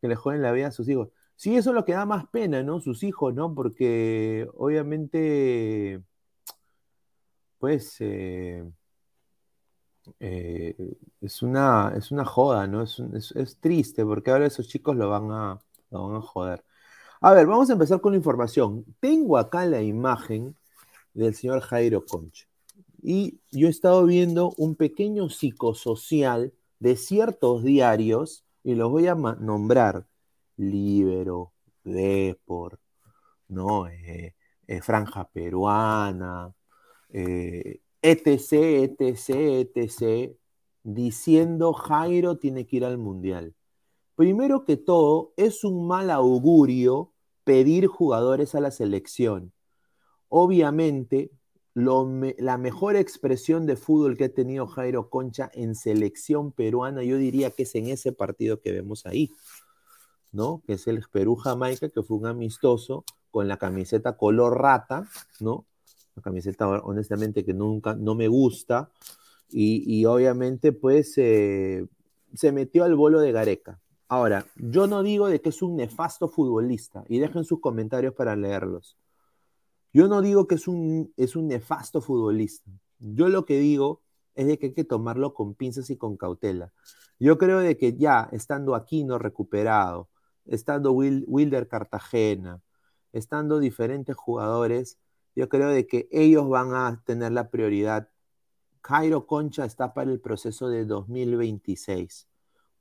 que 0.00 0.08
le 0.08 0.16
joden 0.16 0.42
la 0.42 0.52
vida 0.52 0.68
a 0.68 0.72
sus 0.72 0.88
hijos. 0.88 1.08
Sí, 1.36 1.56
eso 1.56 1.70
es 1.70 1.74
lo 1.74 1.84
que 1.84 1.92
da 1.92 2.06
más 2.06 2.26
pena, 2.28 2.62
¿no? 2.62 2.80
Sus 2.80 3.02
hijos, 3.02 3.34
¿no? 3.34 3.54
Porque 3.54 4.48
obviamente, 4.54 6.02
pues, 7.58 7.96
eh, 8.00 8.64
eh, 10.20 10.96
es, 11.20 11.42
una, 11.42 11.92
es 11.96 12.10
una 12.10 12.24
joda, 12.24 12.66
¿no? 12.66 12.82
Es, 12.82 13.00
es, 13.34 13.58
triste 13.58 14.04
porque 14.04 14.30
ahora 14.30 14.46
esos 14.46 14.68
chicos 14.68 14.96
lo 14.96 15.08
van 15.10 15.30
a, 15.32 15.58
lo 15.90 16.08
van 16.08 16.16
a 16.16 16.20
joder. 16.22 16.64
A 17.26 17.32
ver, 17.32 17.48
vamos 17.48 17.68
a 17.68 17.72
empezar 17.72 18.00
con 18.00 18.12
la 18.12 18.18
información. 18.18 18.84
Tengo 19.00 19.36
acá 19.36 19.66
la 19.66 19.82
imagen 19.82 20.54
del 21.12 21.34
señor 21.34 21.60
Jairo 21.60 22.06
Concha. 22.06 22.46
Y 23.02 23.40
yo 23.50 23.66
he 23.66 23.70
estado 23.70 24.06
viendo 24.06 24.54
un 24.56 24.76
pequeño 24.76 25.28
psicosocial 25.28 26.52
de 26.78 26.94
ciertos 26.94 27.64
diarios, 27.64 28.44
y 28.62 28.76
los 28.76 28.92
voy 28.92 29.08
a 29.08 29.16
nombrar. 29.16 30.06
Libero, 30.56 31.52
Depor, 31.82 32.78
¿no? 33.48 33.88
Eh, 33.88 34.36
eh, 34.68 34.80
Franja 34.80 35.28
Peruana, 35.28 36.54
etc, 37.10 38.52
etc, 39.00 39.28
etc, 39.74 40.36
diciendo 40.84 41.72
Jairo 41.72 42.38
tiene 42.38 42.68
que 42.68 42.76
ir 42.76 42.84
al 42.84 42.98
Mundial. 42.98 43.52
Primero 44.14 44.64
que 44.64 44.76
todo, 44.76 45.32
es 45.36 45.64
un 45.64 45.88
mal 45.88 46.10
augurio 46.10 47.14
pedir 47.46 47.86
jugadores 47.86 48.56
a 48.56 48.60
la 48.60 48.72
selección. 48.72 49.52
Obviamente, 50.28 51.30
la 51.74 52.58
mejor 52.58 52.96
expresión 52.96 53.66
de 53.66 53.76
fútbol 53.76 54.16
que 54.16 54.24
ha 54.24 54.34
tenido 54.34 54.66
Jairo 54.66 55.08
Concha 55.10 55.48
en 55.54 55.76
selección 55.76 56.50
peruana, 56.50 57.04
yo 57.04 57.16
diría 57.18 57.52
que 57.52 57.62
es 57.62 57.74
en 57.76 57.86
ese 57.86 58.10
partido 58.10 58.60
que 58.60 58.72
vemos 58.72 59.06
ahí, 59.06 59.30
¿no? 60.32 60.60
Que 60.66 60.72
es 60.72 60.88
el 60.88 61.04
Perú-Jamaica, 61.08 61.88
que 61.90 62.02
fue 62.02 62.16
un 62.16 62.26
amistoso 62.26 63.04
con 63.30 63.46
la 63.46 63.58
camiseta 63.58 64.16
color 64.16 64.60
rata, 64.60 65.06
¿no? 65.38 65.66
La 66.16 66.22
camiseta, 66.22 66.66
honestamente, 66.66 67.44
que 67.44 67.54
nunca, 67.54 67.94
no 67.94 68.16
me 68.16 68.26
gusta. 68.26 68.90
Y, 69.48 70.04
obviamente, 70.06 70.72
pues, 70.72 71.16
eh, 71.18 71.86
se 72.34 72.50
metió 72.50 72.82
al 72.82 72.96
bolo 72.96 73.20
de 73.20 73.30
Gareca. 73.30 73.78
Ahora, 74.08 74.46
yo 74.56 74.86
no 74.86 75.02
digo 75.02 75.28
de 75.28 75.40
que 75.40 75.48
es 75.48 75.62
un 75.62 75.76
nefasto 75.76 76.28
futbolista, 76.28 77.04
y 77.08 77.18
dejen 77.18 77.44
sus 77.44 77.60
comentarios 77.60 78.14
para 78.14 78.36
leerlos. 78.36 78.96
Yo 79.92 80.06
no 80.08 80.22
digo 80.22 80.46
que 80.46 80.56
es 80.56 80.68
un, 80.68 81.12
es 81.16 81.34
un 81.34 81.48
nefasto 81.48 82.00
futbolista. 82.00 82.70
Yo 82.98 83.28
lo 83.28 83.44
que 83.44 83.58
digo 83.58 84.02
es 84.34 84.46
de 84.46 84.58
que 84.58 84.66
hay 84.66 84.74
que 84.74 84.84
tomarlo 84.84 85.34
con 85.34 85.54
pinzas 85.54 85.90
y 85.90 85.96
con 85.96 86.16
cautela. 86.16 86.72
Yo 87.18 87.38
creo 87.38 87.58
de 87.58 87.76
que 87.76 87.96
ya, 87.96 88.28
estando 88.30 88.74
aquí 88.74 89.04
no 89.04 89.18
recuperado, 89.18 90.08
estando 90.44 90.92
Wilder 90.92 91.66
Cartagena, 91.66 92.62
estando 93.12 93.58
diferentes 93.58 94.14
jugadores, 94.14 94.98
yo 95.34 95.48
creo 95.48 95.68
de 95.68 95.86
que 95.86 96.08
ellos 96.12 96.48
van 96.48 96.74
a 96.74 97.02
tener 97.04 97.32
la 97.32 97.50
prioridad. 97.50 98.08
Cairo 98.82 99.26
Concha 99.26 99.64
está 99.64 99.94
para 99.94 100.12
el 100.12 100.20
proceso 100.20 100.68
de 100.68 100.84
2026. 100.84 102.28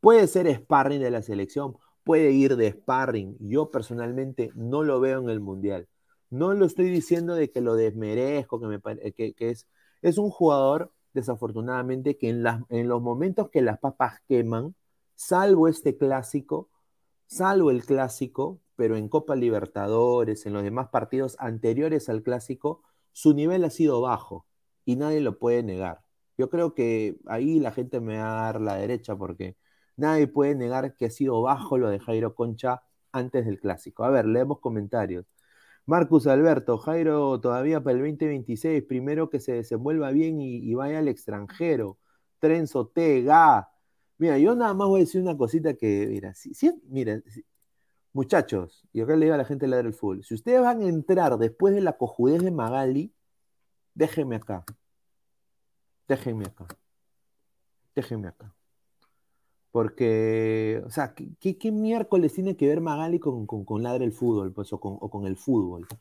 Puede 0.06 0.28
ser 0.28 0.48
sparring 0.54 1.02
de 1.02 1.10
la 1.10 1.24
selección, 1.24 1.78
puede 2.04 2.30
ir 2.30 2.58
de 2.58 2.70
sparring. 2.70 3.38
Yo 3.40 3.72
personalmente 3.72 4.52
no 4.54 4.84
lo 4.84 5.00
veo 5.00 5.20
en 5.20 5.32
el 5.32 5.40
Mundial. 5.40 5.88
No 6.30 6.54
lo 6.54 6.68
estoy 6.68 6.92
diciendo 6.92 7.34
de 7.34 7.50
que 7.50 7.60
lo 7.60 7.74
desmerezco, 7.74 8.62
que, 8.62 8.68
me, 8.68 8.80
que, 9.14 9.34
es, 9.50 9.68
es 10.04 10.20
un 10.20 10.30
jugador 10.30 10.94
desafortunadamente, 11.14 12.20
que 12.20 12.30
en, 12.30 12.46
en 12.70 12.88
los 12.88 13.02
momentos 13.02 13.50
que 13.50 13.64
las 13.64 13.80
papas 13.80 14.22
queman, 14.28 14.76
salvo 15.16 15.68
este 15.68 15.98
clásico, 15.98 16.70
salvo 17.26 17.72
el 17.72 17.84
clásico, 17.84 18.62
pero 18.76 18.98
en 18.98 19.10
Copa 19.10 19.36
Libertadores, 19.36 20.46
en 20.46 20.54
los 20.54 20.62
demás 20.62 20.90
partidos 20.90 21.36
anteriores 21.40 22.10
al 22.10 22.22
clásico, 22.22 22.84
su 23.12 23.34
nivel 23.34 23.64
ha 23.64 23.72
sido 23.72 24.02
bajo 24.02 24.46
y 24.86 24.98
nadie 24.98 25.22
lo 25.22 25.40
puede 25.40 25.64
negar. 25.64 26.04
Yo 26.38 26.52
creo 26.52 26.76
que 26.76 27.18
ahí 27.26 27.60
la 27.60 27.72
gente 27.72 28.02
me 28.02 28.20
va 28.20 28.42
a 28.42 28.44
dar 28.44 28.62
la 28.62 28.76
derecha 28.76 29.16
porque 29.16 29.58
nadie 29.98 30.28
puede 30.28 30.56
negar 30.56 30.96
que 30.96 31.06
ha 31.06 31.10
sido 31.10 31.42
bajo 31.42 31.78
lo 31.78 31.90
de 31.90 32.00
Jairo 32.00 32.36
Concha 32.36 32.84
antes 33.12 33.46
del 33.46 33.60
clásico. 33.60 34.04
A 34.04 34.10
ver, 34.10 34.26
leemos 34.26 34.60
comentarios. 34.60 35.26
Marcus 35.86 36.28
Alberto, 36.28 36.78
Jairo 36.80 37.40
todavía 37.40 37.82
para 37.84 37.96
el 37.98 38.00
2026, 38.00 38.84
primero 38.84 39.30
que 39.30 39.40
se 39.40 39.54
desenvuelva 39.54 40.12
bien 40.12 40.42
y, 40.42 40.74
vaya 40.74 41.00
al 41.00 41.08
extranjero. 41.08 42.00
Trenzo 42.40 42.88
Tega. 42.88 43.70
Mira, 44.18 44.38
yo 44.40 44.56
nada 44.56 44.74
más 44.74 44.88
voy 44.88 45.02
a 45.02 45.04
decir 45.06 45.22
una 45.22 45.38
cosita 45.38 45.76
que, 45.76 46.08
mira, 46.10 46.34
si, 46.34 46.54
mira, 46.88 47.22
muchachos, 48.14 48.88
y 48.94 49.02
acá 49.02 49.16
le 49.16 49.26
digo 49.26 49.36
a 49.36 49.38
la 49.38 49.46
gente 49.46 49.68
de 49.68 49.76
del 49.78 49.94
fútbol, 49.94 50.24
si 50.24 50.36
ustedes 50.36 50.62
van 50.62 50.82
a 50.82 50.88
entrar 50.88 51.38
después 51.38 51.74
de 51.76 51.82
la 51.82 51.98
cojudez 51.98 52.42
de 52.44 52.52
Magali, 52.52 53.14
déjenme 53.94 54.38
acá. 54.38 54.66
Déjenme 56.08 56.46
acá. 56.46 56.68
Déjenme 57.96 58.28
acá. 58.30 58.55
Porque, 59.76 60.82
o 60.86 60.90
sea, 60.90 61.14
¿qué, 61.14 61.72
miércoles 61.74 62.34
tiene 62.34 62.56
que 62.56 62.66
ver 62.66 62.80
Magali 62.80 63.20
con, 63.20 63.46
con, 63.46 63.84
Ladre 63.84 64.06
el 64.06 64.14
Fútbol, 64.14 64.54
pues, 64.54 64.72
o 64.72 64.80
con, 64.80 65.28
el 65.28 65.36
fútbol? 65.36 65.86
O 65.92 65.98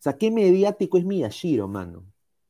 sea, 0.00 0.18
¿qué 0.18 0.32
mediático 0.32 0.98
es 0.98 1.04
Miyashiro, 1.04 1.68
mano? 1.68 2.00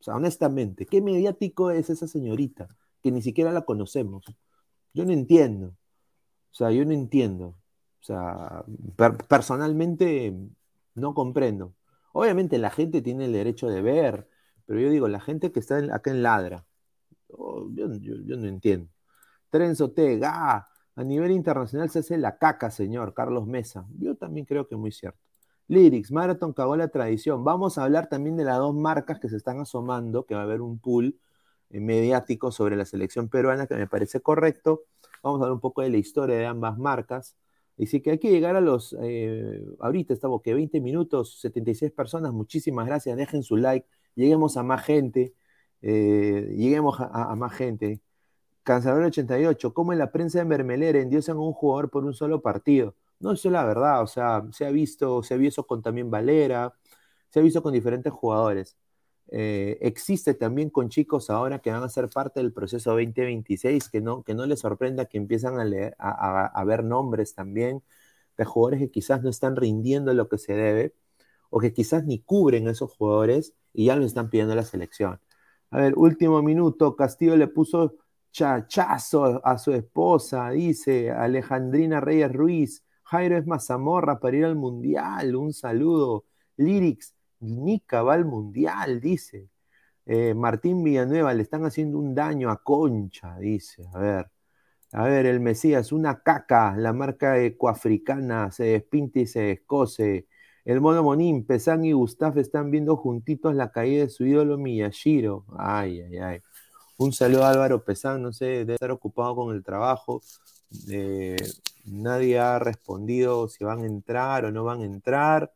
O 0.00 0.02
sea, 0.02 0.16
honestamente, 0.16 0.86
¿qué 0.86 1.02
mediático 1.02 1.70
es 1.70 1.90
esa 1.90 2.08
señorita? 2.08 2.68
Que 3.02 3.10
ni 3.12 3.20
siquiera 3.20 3.52
la 3.52 3.66
conocemos. 3.66 4.24
Yo 4.94 5.04
no 5.04 5.12
entiendo. 5.12 5.66
O 6.52 6.54
sea, 6.54 6.70
yo 6.70 6.86
no 6.86 6.92
entiendo. 6.92 7.48
O 8.00 8.04
sea, 8.04 8.64
personalmente 9.28 10.34
no 10.94 11.12
comprendo. 11.12 11.74
Obviamente 12.14 12.56
la 12.56 12.70
gente 12.70 13.02
tiene 13.02 13.26
el 13.26 13.32
derecho 13.34 13.68
de 13.68 13.82
ver, 13.82 14.26
pero 14.64 14.80
yo 14.80 14.88
digo, 14.88 15.06
la 15.06 15.20
gente 15.20 15.52
que 15.52 15.60
está 15.60 15.76
acá 15.94 16.10
en 16.12 16.22
Ladra, 16.22 16.64
oh, 17.28 17.68
yo 17.74 17.88
no 17.88 18.48
entiendo. 18.48 18.95
Trenzo 19.56 19.90
Tega, 19.90 20.68
a 20.96 21.04
nivel 21.04 21.30
internacional 21.30 21.88
se 21.88 22.00
hace 22.00 22.18
la 22.18 22.36
caca, 22.36 22.70
señor 22.70 23.14
Carlos 23.14 23.46
Mesa. 23.46 23.86
Yo 23.98 24.14
también 24.14 24.44
creo 24.44 24.68
que 24.68 24.74
es 24.74 24.78
muy 24.78 24.92
cierto. 24.92 25.18
Lyrics, 25.68 26.12
Marathon 26.12 26.52
cagó 26.52 26.76
la 26.76 26.88
tradición. 26.88 27.42
Vamos 27.42 27.78
a 27.78 27.84
hablar 27.84 28.08
también 28.08 28.36
de 28.36 28.44
las 28.44 28.58
dos 28.58 28.74
marcas 28.74 29.18
que 29.18 29.30
se 29.30 29.36
están 29.38 29.58
asomando, 29.60 30.26
que 30.26 30.34
va 30.34 30.42
a 30.42 30.44
haber 30.44 30.60
un 30.60 30.78
pool 30.78 31.18
eh, 31.70 31.80
mediático 31.80 32.52
sobre 32.52 32.76
la 32.76 32.84
selección 32.84 33.30
peruana 33.30 33.66
que 33.66 33.76
me 33.76 33.86
parece 33.86 34.20
correcto. 34.20 34.84
Vamos 35.22 35.40
a 35.40 35.44
hablar 35.44 35.54
un 35.54 35.60
poco 35.60 35.80
de 35.80 35.88
la 35.88 35.96
historia 35.96 36.36
de 36.36 36.46
ambas 36.46 36.76
marcas. 36.76 37.34
Sí 37.78 38.02
que 38.02 38.10
hay 38.10 38.18
que 38.18 38.30
llegar 38.30 38.56
a 38.56 38.60
los, 38.60 38.94
eh, 39.00 39.64
ahorita 39.80 40.12
estamos 40.12 40.42
que 40.42 40.52
20 40.54 40.80
minutos, 40.82 41.40
76 41.40 41.92
personas, 41.92 42.32
muchísimas 42.32 42.86
gracias, 42.86 43.16
dejen 43.16 43.42
su 43.42 43.56
like, 43.56 43.86
lleguemos 44.14 44.56
a 44.56 44.62
más 44.62 44.84
gente, 44.84 45.34
eh, 45.82 46.54
lleguemos 46.56 46.96
a, 47.00 47.34
más 47.36 47.52
gente. 47.54 48.02
Cansador 48.66 49.04
88, 49.04 49.72
¿cómo 49.72 49.92
en 49.92 50.00
la 50.00 50.10
prensa 50.10 50.40
de 50.40 50.44
Mermelera 50.44 50.98
endiosan 50.98 51.36
a 51.36 51.40
un 51.40 51.52
jugador 51.52 51.88
por 51.88 52.04
un 52.04 52.14
solo 52.14 52.42
partido? 52.42 52.96
No, 53.20 53.30
eso 53.32 53.48
es 53.48 53.52
la 53.52 53.64
verdad, 53.64 54.02
o 54.02 54.08
sea, 54.08 54.42
se 54.50 54.66
ha 54.66 54.70
visto, 54.70 55.22
se 55.22 55.34
ha 55.34 55.36
visto 55.36 55.64
con 55.68 55.82
también 55.82 56.10
Valera, 56.10 56.74
se 57.30 57.38
ha 57.38 57.42
visto 57.44 57.62
con 57.62 57.72
diferentes 57.72 58.12
jugadores. 58.12 58.76
Eh, 59.28 59.78
existe 59.82 60.34
también 60.34 60.70
con 60.70 60.88
chicos 60.88 61.30
ahora 61.30 61.60
que 61.60 61.70
van 61.70 61.84
a 61.84 61.88
ser 61.88 62.08
parte 62.08 62.40
del 62.40 62.52
proceso 62.52 62.90
2026, 62.90 63.88
que 63.88 64.00
no, 64.00 64.24
que 64.24 64.34
no 64.34 64.46
les 64.46 64.58
sorprenda 64.60 65.04
que 65.06 65.18
empiezan 65.18 65.60
a, 65.98 66.46
a, 66.46 66.64
ver 66.64 66.82
nombres 66.82 67.34
también 67.34 67.84
de 68.36 68.44
jugadores 68.44 68.80
que 68.80 68.90
quizás 68.90 69.22
no 69.22 69.30
están 69.30 69.54
rindiendo 69.54 70.12
lo 70.12 70.28
que 70.28 70.38
se 70.38 70.54
debe, 70.54 70.94
o 71.50 71.60
que 71.60 71.72
quizás 71.72 72.04
ni 72.04 72.20
cubren 72.20 72.66
esos 72.68 72.90
jugadores 72.96 73.54
y 73.72 73.86
ya 73.86 73.96
los 73.96 74.06
están 74.06 74.28
pidiendo 74.30 74.56
la 74.56 74.64
selección. 74.64 75.20
A 75.70 75.78
ver, 75.78 75.94
último 75.96 76.42
minuto, 76.42 76.96
Castillo 76.96 77.36
le 77.36 77.48
puso 77.48 77.96
chachazo 78.36 79.40
a 79.42 79.56
su 79.56 79.72
esposa, 79.72 80.50
dice 80.50 81.10
Alejandrina 81.10 82.00
Reyes 82.00 82.30
Ruiz. 82.32 82.84
Jairo 83.04 83.38
es 83.38 83.46
mazamorra 83.46 84.20
para 84.20 84.36
ir 84.36 84.44
al 84.44 84.56
mundial. 84.56 85.34
Un 85.36 85.54
saludo. 85.54 86.26
Lyrics, 86.58 87.14
Nica 87.40 88.02
va 88.02 88.12
al 88.14 88.26
mundial, 88.26 89.00
dice. 89.00 89.48
Eh, 90.04 90.34
Martín 90.34 90.84
Villanueva, 90.84 91.32
le 91.32 91.42
están 91.42 91.64
haciendo 91.64 91.98
un 91.98 92.14
daño 92.14 92.50
a 92.50 92.62
Concha, 92.62 93.38
dice. 93.38 93.84
A 93.94 93.98
ver. 93.98 94.30
A 94.92 95.04
ver, 95.04 95.26
el 95.26 95.40
Mesías, 95.40 95.90
una 95.92 96.22
caca, 96.22 96.76
la 96.76 96.92
marca 96.92 97.38
ecoafricana, 97.38 98.50
se 98.50 98.64
despinte 98.64 99.20
y 99.20 99.26
se 99.26 99.40
descose. 99.40 100.28
El 100.64 100.80
mono 100.82 101.02
Monín, 101.02 101.46
Pesán 101.46 101.84
y 101.86 101.92
Gustaf 101.92 102.36
están 102.36 102.70
viendo 102.70 102.96
juntitos 102.96 103.54
la 103.54 103.72
caída 103.72 104.04
de 104.04 104.10
su 104.10 104.26
ídolo 104.26 104.58
Miyashiro. 104.58 105.46
Ay, 105.56 106.00
ay, 106.02 106.18
ay. 106.18 106.40
Un 106.98 107.12
saludo 107.12 107.44
a 107.44 107.50
Álvaro 107.50 107.84
Pesán, 107.84 108.22
no 108.22 108.32
sé, 108.32 108.46
debe 108.46 108.74
estar 108.74 108.90
ocupado 108.90 109.36
con 109.36 109.54
el 109.54 109.62
trabajo. 109.62 110.22
Eh, 110.90 111.36
nadie 111.84 112.38
ha 112.38 112.58
respondido 112.58 113.48
si 113.48 113.64
van 113.64 113.82
a 113.82 113.86
entrar 113.86 114.46
o 114.46 114.50
no 114.50 114.64
van 114.64 114.80
a 114.80 114.84
entrar. 114.86 115.52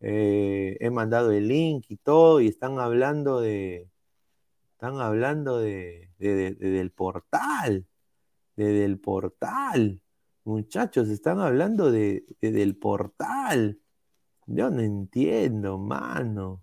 Eh, 0.00 0.78
he 0.80 0.90
mandado 0.90 1.30
el 1.32 1.48
link 1.48 1.86
y 1.90 1.96
todo, 1.98 2.40
y 2.40 2.48
están 2.48 2.78
hablando 2.78 3.40
de. 3.40 3.90
Están 4.72 5.00
hablando 5.00 5.58
de, 5.58 6.10
del 6.18 6.90
portal. 6.90 7.86
De, 8.56 8.64
del 8.72 8.98
portal. 8.98 10.00
Muchachos, 10.44 11.08
están 11.08 11.40
hablando 11.40 11.92
de, 11.92 12.24
del 12.40 12.76
portal. 12.76 13.80
Yo 14.46 14.70
no 14.70 14.80
entiendo, 14.80 15.78
mano. 15.78 16.62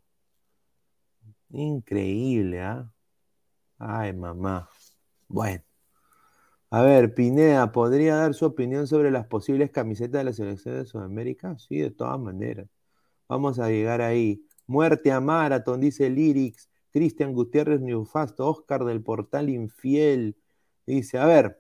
Increíble, 1.52 2.62
¿ah? 2.62 2.92
Ay, 3.80 4.14
mamá. 4.14 4.70
Bueno. 5.28 5.64
A 6.72 6.84
ver, 6.84 7.16
Pinea, 7.16 7.72
¿podría 7.72 8.16
dar 8.16 8.34
su 8.36 8.46
opinión 8.46 8.86
sobre 8.88 9.10
las 9.10 9.26
posibles 9.26 9.72
camisetas 9.72 10.20
de 10.20 10.24
la 10.26 10.34
selección 10.34 10.76
de 10.76 10.86
Sudamérica? 10.86 11.58
Sí, 11.58 11.78
de 11.80 11.90
todas 11.90 12.20
maneras. 12.20 12.68
Vamos 13.28 13.58
a 13.60 13.70
llegar 13.70 14.02
ahí. 14.02 14.46
Muerte 14.68 15.12
a 15.12 15.20
Marathon, 15.20 15.80
dice 15.80 16.10
Lyrics. 16.10 16.70
Cristian 16.92 17.34
Gutiérrez 17.34 17.82
Newfasto, 17.82 18.48
Oscar 18.48 18.84
del 18.84 19.02
Portal 19.02 19.50
Infiel. 19.50 20.38
Dice, 20.86 21.18
a 21.18 21.26
ver, 21.26 21.60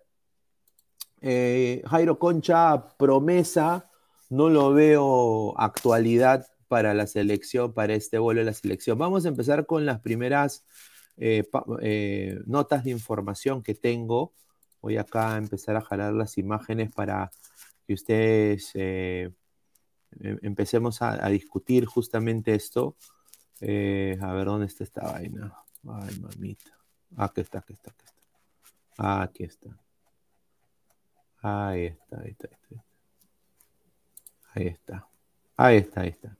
eh, 1.21 1.81
Jairo 1.85 2.19
Concha, 2.19 2.95
promesa, 2.97 3.89
no 4.29 4.49
lo 4.49 4.73
veo 4.73 5.59
actualidad 5.59 6.47
para 6.67 6.93
la 6.93 7.07
selección, 7.07 7.73
para 7.73 7.93
este 7.93 8.19
vuelo 8.19 8.41
de 8.41 8.45
la 8.45 8.53
selección. 8.53 8.97
Vamos 8.97 9.25
a 9.25 9.29
empezar 9.29 9.65
con 9.65 9.85
las 9.85 10.01
primeras 10.01 10.65
eh, 11.21 11.43
eh, 11.81 12.39
notas 12.45 12.85
de 12.85 12.91
información 12.91 13.61
que 13.61 13.75
tengo. 13.75 14.33
Voy 14.81 14.95
acá 14.95 15.33
a 15.35 15.37
empezar 15.37 15.75
a 15.75 15.81
jalar 15.81 16.13
las 16.13 16.37
imágenes 16.37 16.93
para 16.93 17.29
que 17.85 17.93
ustedes 17.93 18.71
eh, 18.75 19.29
em, 20.21 20.39
empecemos 20.41 21.01
a, 21.01 21.27
discutir 21.27 21.85
justamente 21.85 22.55
esto. 22.55 22.95
a 23.61 24.33
ver, 24.33 24.45
¿dónde 24.45 24.67
está 24.67 24.85
esta 24.85 25.11
vaina? 25.11 25.53
Ay, 25.85 26.17
mamita. 26.19 26.71
Aquí 27.17 27.41
está, 27.41 27.59
aquí 27.59 27.73
está, 27.73 27.91
aquí 27.91 28.05
está. 28.05 29.23
Aquí 29.23 29.43
está. 29.43 29.77
Ahí 31.41 31.85
está, 31.85 32.21
ahí 32.21 32.31
está, 32.31 32.47
ahí 32.47 32.57
está. 32.61 32.85
Ahí 34.53 34.67
está. 34.67 35.07
Ahí 35.57 35.77
está, 35.77 36.01
ahí 36.01 36.09
está. 36.09 36.37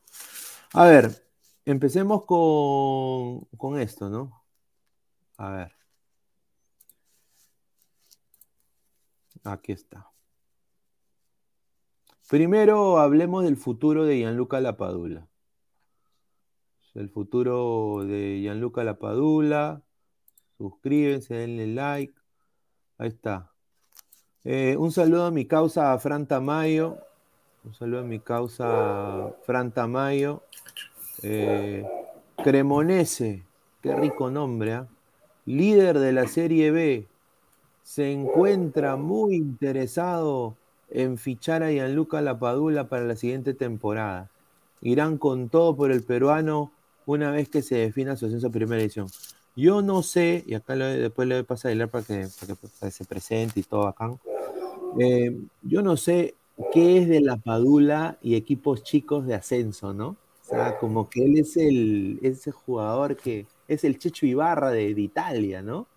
A 0.74 0.86
ver, 0.86 1.26
empecemos 1.66 2.24
con, 2.24 3.42
con 3.58 3.78
esto, 3.78 4.10
¿no? 4.10 4.39
A 5.40 5.52
ver. 5.52 5.72
Aquí 9.46 9.72
está. 9.72 10.12
Primero 12.30 13.00
hablemos 13.00 13.46
del 13.46 13.56
futuro 13.56 14.04
de 14.04 14.18
Gianluca 14.18 14.60
Lapadula. 14.60 15.30
El 16.94 17.10
futuro 17.10 18.04
de 18.04 18.42
Gianluca 18.42 18.84
Lapadula. 18.84 19.82
Suscríbense, 20.58 21.36
denle 21.36 21.68
like. 21.68 22.14
Ahí 22.98 23.08
está. 23.08 23.54
Eh, 24.44 24.76
un 24.78 24.92
saludo 24.92 25.28
a 25.28 25.32
mi 25.32 25.46
causa 25.46 25.98
Fran 26.00 26.28
Tamayo. 26.28 26.98
Un 27.64 27.74
saludo 27.74 28.02
a 28.02 28.04
mi 28.04 28.20
causa 28.20 29.34
Fran 29.44 29.72
Tamayo. 29.72 30.44
Eh, 31.24 31.88
Cremonese. 32.44 33.46
Qué 33.82 33.96
rico 33.96 34.30
nombre, 34.30 34.74
¿ah? 34.74 34.88
Líder 35.50 35.98
de 35.98 36.14
la 36.14 36.28
Serie 36.28 36.70
B, 36.70 37.08
se 37.82 38.12
encuentra 38.12 38.98
muy 38.98 39.36
interesado 39.36 40.56
en 40.92 41.18
fichar 41.18 41.64
a 41.64 41.72
Gianluca 41.72 42.22
Lapadula 42.22 42.88
para 42.88 43.04
la 43.04 43.16
siguiente 43.16 43.56
temporada. 43.56 44.30
Irán 44.82 45.18
con 45.18 45.50
todo 45.50 45.76
por 45.76 45.92
el 45.92 46.04
peruano 46.04 46.72
una 47.08 47.32
vez 47.32 47.50
que 47.50 47.64
se 47.64 47.78
defina 47.78 48.16
su 48.16 48.28
ascenso 48.28 48.48
a 48.48 48.52
primera 48.52 48.80
edición. 48.80 49.08
Yo 49.56 49.82
no 49.82 50.04
sé, 50.04 50.44
y 50.46 50.54
acá 50.54 50.76
después 50.76 51.28
le 51.28 51.42
voy 51.42 51.58
a 51.64 51.68
leer 51.70 51.90
para 51.90 52.04
que, 52.04 52.28
para 52.40 52.56
que, 52.56 52.92
se 52.92 53.06
presente 53.06 53.60
y 53.60 53.64
todo 53.64 53.88
acá. 53.88 54.14
Eh, 55.00 55.36
yo 55.64 55.82
no 55.82 55.98
sé 55.98 56.36
qué 56.72 57.00
es 57.00 57.10
de 57.10 57.22
la 57.22 57.38
Padula 57.38 58.20
y 58.22 58.36
equipos 58.36 58.84
chicos 58.84 59.26
de 59.26 59.34
ascenso, 59.34 59.94
¿no? 59.94 60.10
O 60.10 60.50
sea, 60.50 60.78
como 60.78 61.10
que 61.10 61.26
él 61.26 61.40
es 61.40 61.58
el 61.58 62.20
ese 62.22 62.52
jugador 62.52 63.16
que 63.16 63.48
es 63.70 63.84
el 63.84 64.00
Checho 64.00 64.26
Ibarra 64.26 64.72
de, 64.72 64.90
Italia, 64.90 65.62
¿no? 65.62 65.88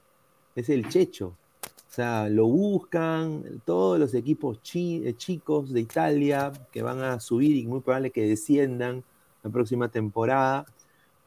Es 0.54 0.68
el 0.68 0.88
Checho. 0.88 1.35
O 1.64 1.94
sea, 1.94 2.28
lo 2.28 2.46
buscan 2.46 3.62
todos 3.64 3.98
los 3.98 4.14
equipos 4.14 4.61
eh, 4.74 5.14
chicos 5.16 5.72
de 5.72 5.80
Italia 5.80 6.52
que 6.70 6.82
van 6.82 7.00
a 7.00 7.18
subir 7.18 7.56
y 7.56 7.66
muy 7.66 7.80
probable 7.80 8.11
que 8.11 8.28
desciendan 8.28 9.02
la 9.42 9.50
próxima 9.50 9.88
temporada. 9.88 10.66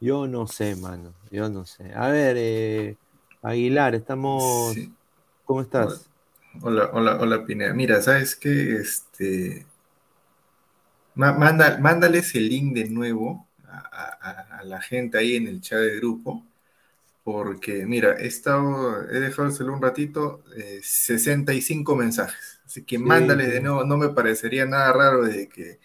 Yo 0.00 0.26
no 0.28 0.46
sé, 0.46 0.76
mano. 0.76 1.12
Yo 1.30 1.48
no 1.48 1.66
sé. 1.66 1.92
A 1.94 2.08
ver, 2.08 2.36
eh, 2.38 2.96
Aguilar, 3.42 3.94
estamos. 3.96 4.76
¿Cómo 5.44 5.60
estás? 5.60 6.08
Hola, 6.62 6.90
hola, 6.92 7.18
hola, 7.20 7.44
Pineda. 7.44 7.74
Mira, 7.74 8.00
¿sabes 8.02 8.36
qué? 8.36 8.76
Este. 8.76 9.66
mándales 11.14 12.34
el 12.36 12.48
link 12.48 12.74
de 12.74 12.88
nuevo 12.88 13.45
a, 13.76 14.62
la 14.64 14.80
gente 14.80 15.18
ahí 15.18 15.36
en 15.36 15.48
el 15.48 15.60
chat 15.60 15.78
de 15.80 15.96
grupo. 15.96 16.44
Porque, 17.24 17.86
mira, 17.86 18.14
he 18.18 18.26
estado, 18.26 19.02
he 19.10 19.18
dejado 19.18 19.48
el 19.48 19.54
celular 19.54 19.76
un 19.76 19.82
ratito, 19.82 20.44
65 20.80 21.92
eh, 21.92 21.96
mensajes. 21.96 22.60
Así 22.64 22.84
que 22.84 22.98
mándales 22.98 23.52
de 23.52 23.60
nuevo. 23.60 23.84
No 23.84 23.96
me 23.96 24.10
parecería 24.10 24.64
nada 24.64 24.92
raro 24.92 25.24
de 25.24 25.48
que 25.48 25.80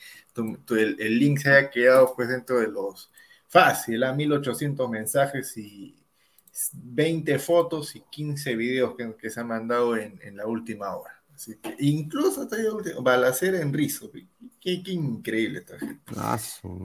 el, 0.69 0.95
el 0.99 1.19
link 1.19 1.39
se 1.39 1.49
haya 1.49 1.69
quedado 1.69 2.13
pues 2.15 2.29
dentro 2.29 2.59
de 2.59 2.67
los 2.67 3.11
fácil, 3.51 4.03
a 4.03 4.13
1800 4.13 4.89
mensajes 4.89 5.57
y 5.57 5.93
20 6.73 7.37
fotos 7.37 7.95
y 7.97 8.01
15 8.09 8.55
videos 8.55 8.95
que, 8.95 9.29
se 9.29 9.39
han 9.39 9.47
mandado 9.47 9.97
en, 9.97 10.37
la 10.37 10.45
última 10.47 10.95
hora. 10.95 11.20
Así 11.33 11.57
que 11.57 11.75
incluso 11.79 12.47
Balacer 13.01 13.55
en 13.55 13.73
Rizo. 13.73 14.11
Qué, 14.59 14.83
qué, 14.83 14.91
increíble 14.91 15.59
esta 15.59 15.79
gente. 15.79 16.01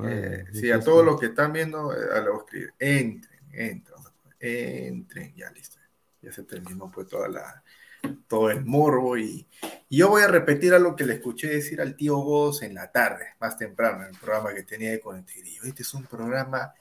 Eh, 0.06 0.44
sí, 0.52 0.70
a 0.70 0.80
todos 0.80 1.04
los 1.04 1.20
que 1.20 1.26
están 1.26 1.52
viendo, 1.52 1.92
eh, 1.92 2.06
a 2.14 2.20
lo 2.20 2.40
escribir. 2.40 2.72
Entren, 2.78 3.40
entren, 3.52 3.96
entren, 4.40 5.34
ya 5.34 5.50
listo. 5.50 5.76
Ya 6.22 6.32
se 6.32 6.44
terminó 6.44 6.90
pues 6.90 7.06
toda 7.06 7.28
la, 7.28 7.62
todo 8.28 8.50
el 8.50 8.64
morbo 8.64 9.16
y, 9.16 9.46
yo 9.88 10.08
voy 10.08 10.22
a 10.22 10.28
repetir 10.28 10.74
algo 10.74 10.96
que 10.96 11.06
le 11.06 11.14
escuché 11.14 11.48
decir 11.48 11.80
al 11.80 11.94
tío 11.94 12.20
Vos 12.20 12.62
en 12.62 12.74
la 12.74 12.90
tarde, 12.90 13.26
más 13.40 13.56
temprano, 13.56 14.02
en 14.02 14.08
el 14.08 14.18
programa 14.18 14.52
que 14.52 14.64
tenía 14.64 14.90
de 14.90 15.00
Conectivo. 15.00 15.64
Este 15.64 15.82
es 15.82 15.94
un 15.94 16.04
programa 16.04 16.74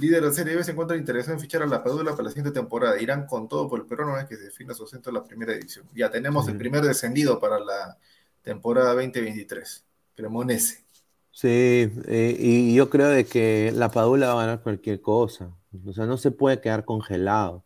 Líder 0.00 0.24
de 0.24 0.32
Serie 0.32 0.56
B 0.56 0.64
se 0.64 0.72
encuentra 0.72 0.96
interesado 0.96 1.34
en 1.34 1.40
fichar 1.40 1.62
a 1.62 1.66
la 1.66 1.82
Padula 1.82 2.12
para 2.12 2.24
la 2.24 2.30
siguiente 2.30 2.50
temporada. 2.50 3.00
Irán 3.00 3.26
con 3.26 3.48
todo 3.48 3.68
por 3.68 3.80
el 3.80 3.86
peruano 3.86 4.12
una 4.12 4.22
vez 4.22 4.28
que 4.28 4.36
se 4.36 4.44
defina 4.44 4.74
su 4.74 4.86
centro 4.86 5.10
en 5.10 5.14
la 5.14 5.24
primera 5.24 5.52
edición. 5.52 5.86
Ya 5.94 6.10
tenemos 6.10 6.48
el 6.48 6.56
primer 6.56 6.82
descendido 6.82 7.38
para 7.38 7.60
la 7.60 7.96
temporada 8.42 8.94
2023. 8.94 9.84
Cremonense. 10.16 10.84
Sí, 11.30 11.90
eh, 12.06 12.36
y 12.38 12.74
yo 12.74 12.90
creo 12.90 13.08
de 13.08 13.24
que 13.24 13.72
la 13.74 13.90
Padula 13.90 14.28
va 14.28 14.42
a 14.42 14.46
ganar 14.46 14.62
cualquier 14.62 15.00
cosa. 15.00 15.50
O 15.86 15.92
sea, 15.92 16.06
no 16.06 16.16
se 16.16 16.30
puede 16.30 16.60
quedar 16.60 16.84
congelado. 16.84 17.64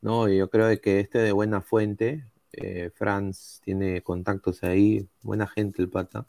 ¿no? 0.00 0.28
yo 0.28 0.48
creo 0.50 0.66
de 0.66 0.80
que 0.80 1.00
este 1.00 1.18
de 1.18 1.32
buena 1.32 1.60
fuente, 1.60 2.24
eh, 2.52 2.90
Franz 2.94 3.60
tiene 3.64 4.02
contactos 4.02 4.62
ahí, 4.62 5.08
buena 5.22 5.46
gente 5.46 5.82
el 5.82 5.90
pata. 5.90 6.26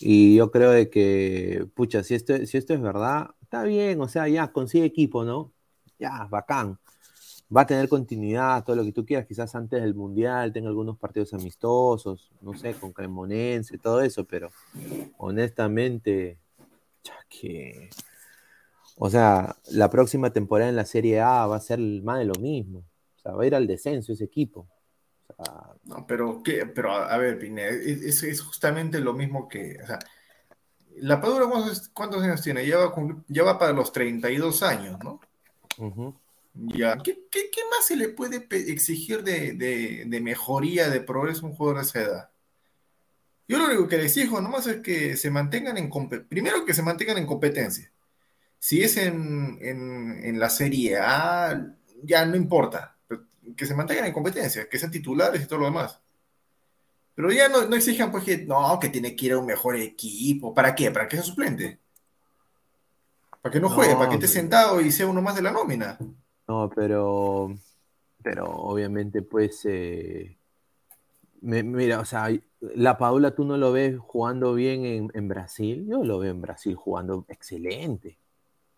Y 0.00 0.36
yo 0.36 0.50
creo 0.50 0.70
de 0.70 0.90
que, 0.90 1.66
pucha, 1.74 2.02
si 2.04 2.14
esto, 2.14 2.36
si 2.46 2.56
esto 2.56 2.74
es 2.74 2.80
verdad, 2.80 3.30
está 3.48 3.62
bien, 3.64 4.00
o 4.00 4.08
sea, 4.08 4.28
ya 4.28 4.52
consigue 4.52 4.84
equipo, 4.84 5.24
¿no? 5.24 5.52
Ya, 5.98 6.26
bacán 6.30 6.78
va 7.54 7.62
a 7.62 7.66
tener 7.66 7.88
continuidad, 7.88 8.62
todo 8.64 8.76
lo 8.76 8.84
que 8.84 8.92
tú 8.92 9.06
quieras, 9.06 9.26
quizás 9.26 9.54
antes 9.54 9.80
del 9.80 9.94
Mundial 9.94 10.52
tenga 10.52 10.68
algunos 10.68 10.98
partidos 10.98 11.32
amistosos, 11.32 12.30
no 12.40 12.54
sé, 12.54 12.74
con 12.74 12.92
Cremonense, 12.92 13.78
todo 13.78 14.02
eso, 14.02 14.24
pero 14.24 14.50
honestamente, 15.18 16.38
ya 17.02 17.16
que... 17.28 17.90
O 19.00 19.08
sea, 19.08 19.56
la 19.70 19.88
próxima 19.90 20.32
temporada 20.32 20.68
en 20.68 20.76
la 20.76 20.84
Serie 20.84 21.20
A 21.20 21.46
va 21.46 21.56
a 21.56 21.60
ser 21.60 21.78
más 21.78 22.18
de 22.18 22.24
lo 22.24 22.34
mismo. 22.34 22.80
O 23.16 23.20
sea, 23.20 23.32
va 23.32 23.44
a 23.44 23.46
ir 23.46 23.54
al 23.54 23.68
descenso 23.68 24.12
ese 24.12 24.24
equipo. 24.24 24.68
no, 25.84 26.04
pero, 26.04 26.42
¿qué? 26.42 26.66
pero 26.66 26.92
a, 26.92 27.16
ver, 27.16 27.38
Pineda, 27.38 27.68
es, 27.68 28.24
es, 28.24 28.40
justamente 28.40 28.98
lo 28.98 29.14
mismo 29.14 29.48
que... 29.48 29.78
O 29.80 29.86
sea, 29.86 30.00
la 31.00 31.20
Padura, 31.20 31.46
¿cuántos, 31.92 32.22
años 32.22 32.42
tiene? 32.42 32.66
Ya 32.66 32.78
va, 33.42 33.58
para 33.58 33.72
los 33.72 33.92
32 33.92 34.62
años, 34.62 34.98
¿no? 35.02 35.20
Ya. 36.54 36.98
¿Qué, 36.98 37.16
más 37.70 37.86
se 37.86 37.96
le 37.96 38.08
puede 38.08 38.46
exigir 38.50 39.22
de, 39.22 40.20
mejoría, 40.22 40.88
de 40.88 41.00
progreso 41.00 41.46
a 41.46 41.50
un 41.50 41.56
jugador 41.56 41.80
de 41.80 41.86
esa 41.86 42.00
edad? 42.00 42.30
Yo 43.46 43.58
lo 43.58 43.66
único 43.66 43.88
que 43.88 43.96
les 43.96 44.16
exijo 44.16 44.40
nomás 44.40 44.66
es 44.66 44.80
que 44.80 45.16
se 45.16 45.30
mantengan 45.30 45.78
en 45.78 45.90
primero 46.28 46.64
que 46.64 46.74
se 46.74 46.82
mantengan 46.82 47.18
en 47.18 47.26
competencia. 47.26 47.90
Si 48.58 48.82
es 48.82 48.96
en, 48.96 50.38
la 50.38 50.50
Serie 50.50 50.98
A, 50.98 51.74
ya 52.02 52.26
no 52.26 52.36
importa. 52.36 52.96
Que 53.56 53.64
se 53.64 53.74
mantengan 53.74 54.06
en 54.06 54.12
competencia, 54.12 54.68
que 54.68 54.78
sean 54.78 54.90
titulares 54.90 55.42
y 55.42 55.46
todo 55.46 55.60
lo 55.60 55.64
demás. 55.66 56.00
Pero 57.18 57.32
ya 57.32 57.48
no, 57.48 57.66
no 57.66 57.74
exijan 57.74 58.12
pues 58.12 58.22
que 58.22 58.46
no, 58.46 58.78
que 58.78 58.90
tiene 58.90 59.16
que 59.16 59.26
ir 59.26 59.32
a 59.32 59.38
un 59.38 59.46
mejor 59.46 59.74
equipo. 59.74 60.54
¿Para 60.54 60.72
qué? 60.72 60.92
¿Para 60.92 61.08
que 61.08 61.16
sea 61.16 61.24
suplente? 61.24 61.80
Para 63.42 63.52
que 63.52 63.58
no 63.58 63.68
juegue, 63.68 63.96
para 63.96 64.08
que 64.08 64.14
esté 64.14 64.28
sentado 64.28 64.80
y 64.80 64.92
sea 64.92 65.08
uno 65.08 65.20
más 65.20 65.34
de 65.34 65.42
la 65.42 65.50
nómina. 65.50 65.98
No, 66.46 66.70
pero, 66.72 67.52
pero 68.22 68.44
obviamente, 68.44 69.22
pues, 69.22 69.62
eh, 69.64 70.38
mira, 71.40 71.98
o 71.98 72.04
sea, 72.04 72.28
la 72.60 72.96
Paula 72.96 73.34
tú 73.34 73.44
no 73.44 73.56
lo 73.56 73.72
ves 73.72 73.98
jugando 73.98 74.54
bien 74.54 75.10
en, 75.12 75.26
Brasil. 75.26 75.88
Yo 75.88 76.04
lo 76.04 76.20
veo 76.20 76.30
en 76.30 76.40
Brasil 76.40 76.76
jugando 76.76 77.24
excelente. 77.26 78.16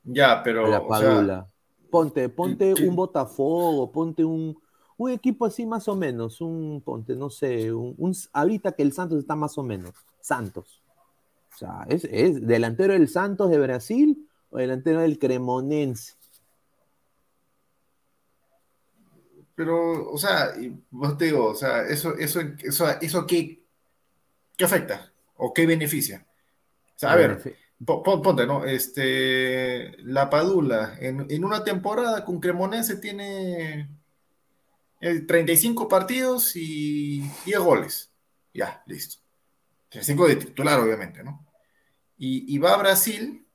Ya, 0.03 0.42
pero. 0.42 0.66
La 0.66 0.88
Padula. 0.88 1.46
ponte, 1.90 2.31
ponte 2.31 2.72
un 2.72 2.96
Botafogo, 2.96 3.92
ponte 3.92 4.24
un, 4.24 4.59
un 5.01 5.11
equipo 5.11 5.47
así 5.47 5.65
más 5.65 5.89
o 5.89 5.97
menos, 5.97 6.43
un, 6.43 6.83
ponte, 6.83 7.17
no 7.17 7.31
sé, 7.31 7.73
un, 7.73 8.15
ahorita 8.35 8.73
que 8.73 8.83
el 8.83 8.93
Santos 8.93 9.21
está 9.21 9.35
más 9.35 9.57
o 9.57 9.63
menos, 9.63 9.95
Santos. 10.21 10.83
O 11.55 11.57
sea, 11.57 11.87
es, 11.89 12.05
es 12.05 12.47
delantero 12.47 12.93
del 12.93 13.09
Santos 13.09 13.51
de 13.51 13.59
Brasil 13.59 14.29
o 14.51 14.59
delantero 14.59 15.01
del 15.01 15.19
Cremonense. 15.19 16.15
Pero, 19.55 20.11
o 20.11 20.19
sea, 20.19 20.53
vos 20.91 21.17
te 21.17 21.27
digo, 21.27 21.47
o 21.47 21.55
sea, 21.55 21.83
eso, 21.83 22.15
eso, 22.19 22.41
eso, 22.63 22.87
eso 23.01 23.27
qué, 23.27 23.63
qué 24.57 24.65
afecta 24.67 25.11
o 25.37 25.55
qué 25.55 25.65
beneficia. 25.65 26.27
O 26.95 26.99
sea, 26.99 27.13
a 27.13 27.17
ver, 27.17 27.57
ponte, 27.85 28.47
¿no? 28.47 28.67
Este, 28.67 29.97
la 30.03 30.29
Padula, 30.29 30.97
en, 31.01 31.43
una 31.43 31.65
temporada 31.65 32.23
con 32.27 32.39
Cremonense 32.39 32.97
tiene 32.97 34.00
35 35.01 35.83
eh, 35.83 35.87
partidos 35.89 36.57
y 36.57 37.21
10 37.45 37.59
goles. 37.61 38.11
Ya, 38.53 38.83
listo. 38.87 39.19
35 39.89 40.29
de 40.29 40.37
titular, 40.37 40.79
obviamente, 40.81 41.23
¿no? 41.25 41.47
Y, 42.19 42.55
y 42.55 42.59
va 42.59 42.75
a 42.75 42.79
Brasil 42.79 43.47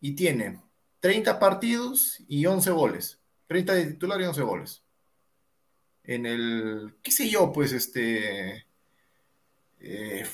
y 0.00 0.12
tiene 0.12 0.60
30 1.00 1.38
partidos 1.38 2.22
y 2.28 2.46
11 2.46 2.70
goles. 2.70 3.18
30 3.46 3.74
de 3.74 3.86
titular 3.86 4.20
y 4.20 4.24
11 4.24 4.42
goles 4.42 4.82
en 6.04 6.26
el, 6.26 6.94
qué 7.02 7.10
sé 7.10 7.28
yo, 7.28 7.52
pues 7.52 7.72
este... 7.72 8.66
Eh, 9.80 10.24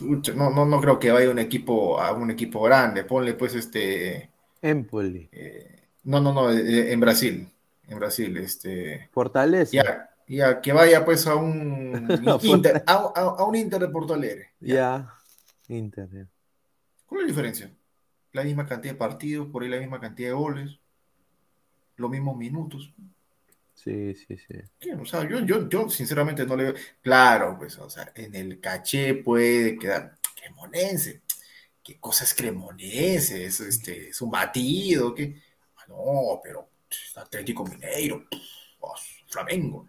no, 0.00 0.50
no, 0.50 0.64
no 0.64 0.80
creo 0.80 0.98
que 0.98 1.12
vaya 1.12 1.30
un 1.30 1.38
equipo 1.38 2.00
a 2.00 2.12
un 2.12 2.30
equipo 2.30 2.62
grande. 2.62 3.04
Ponle 3.04 3.34
pues 3.34 3.54
este. 3.54 4.30
Empoli. 4.60 5.28
Eh, 5.30 5.88
no, 6.04 6.20
no, 6.20 6.32
no, 6.32 6.50
eh, 6.50 6.92
en 6.92 6.98
Brasil. 6.98 7.46
En 7.88 7.98
Brasil, 7.98 8.36
este. 8.38 9.08
Fortaleza. 9.12 9.72
Ya, 9.72 10.10
ya 10.26 10.60
que 10.60 10.72
vaya 10.72 11.04
pues 11.04 11.26
a 11.26 11.36
un 11.36 12.08
Inter, 12.42 12.82
a, 12.86 13.44
un 13.44 13.54
Inter 13.54 13.80
de 13.80 13.88
Porto 13.88 14.14
Alegre. 14.14 14.52
Ya, 14.60 15.12
Inter. 15.68 16.08
¿Cuál 17.06 17.20
es 17.20 17.26
la 17.26 17.28
diferencia? 17.28 17.70
La 18.32 18.42
misma 18.42 18.66
cantidad 18.66 18.94
de 18.94 18.98
partidos, 18.98 19.48
por 19.48 19.62
ahí 19.62 19.68
la 19.68 19.78
misma 19.78 20.00
cantidad 20.00 20.30
de 20.30 20.34
goles, 20.34 20.78
los 21.96 22.10
mismos 22.10 22.36
minutos. 22.36 22.92
Sí, 23.74 24.14
sí, 24.14 24.36
sí. 24.38 24.90
o 24.92 25.04
sea, 25.04 25.28
yo, 25.28 25.40
yo, 25.40 25.68
yo 25.68 25.88
sinceramente 25.90 26.46
no 26.46 26.56
le 26.56 26.64
veo. 26.64 26.74
Claro, 27.02 27.56
pues, 27.58 27.76
o 27.78 27.90
sea, 27.90 28.10
en 28.14 28.34
el 28.34 28.60
caché 28.60 29.14
puede 29.14 29.78
quedar 29.78 30.16
cremonense. 30.34 31.22
¿Qué 31.82 31.98
cosa 32.00 32.24
es 32.24 32.32
cremonense? 32.32 33.44
Es, 33.44 33.60
este, 33.60 34.08
es 34.08 34.22
un 34.22 34.30
batido, 34.30 35.14
¿qué? 35.14 35.42
Ah, 35.76 35.84
no, 35.88 36.40
pero 36.42 36.70
Atlético 37.16 37.64
Mineiro, 37.64 38.24
Flamengo. 39.26 39.86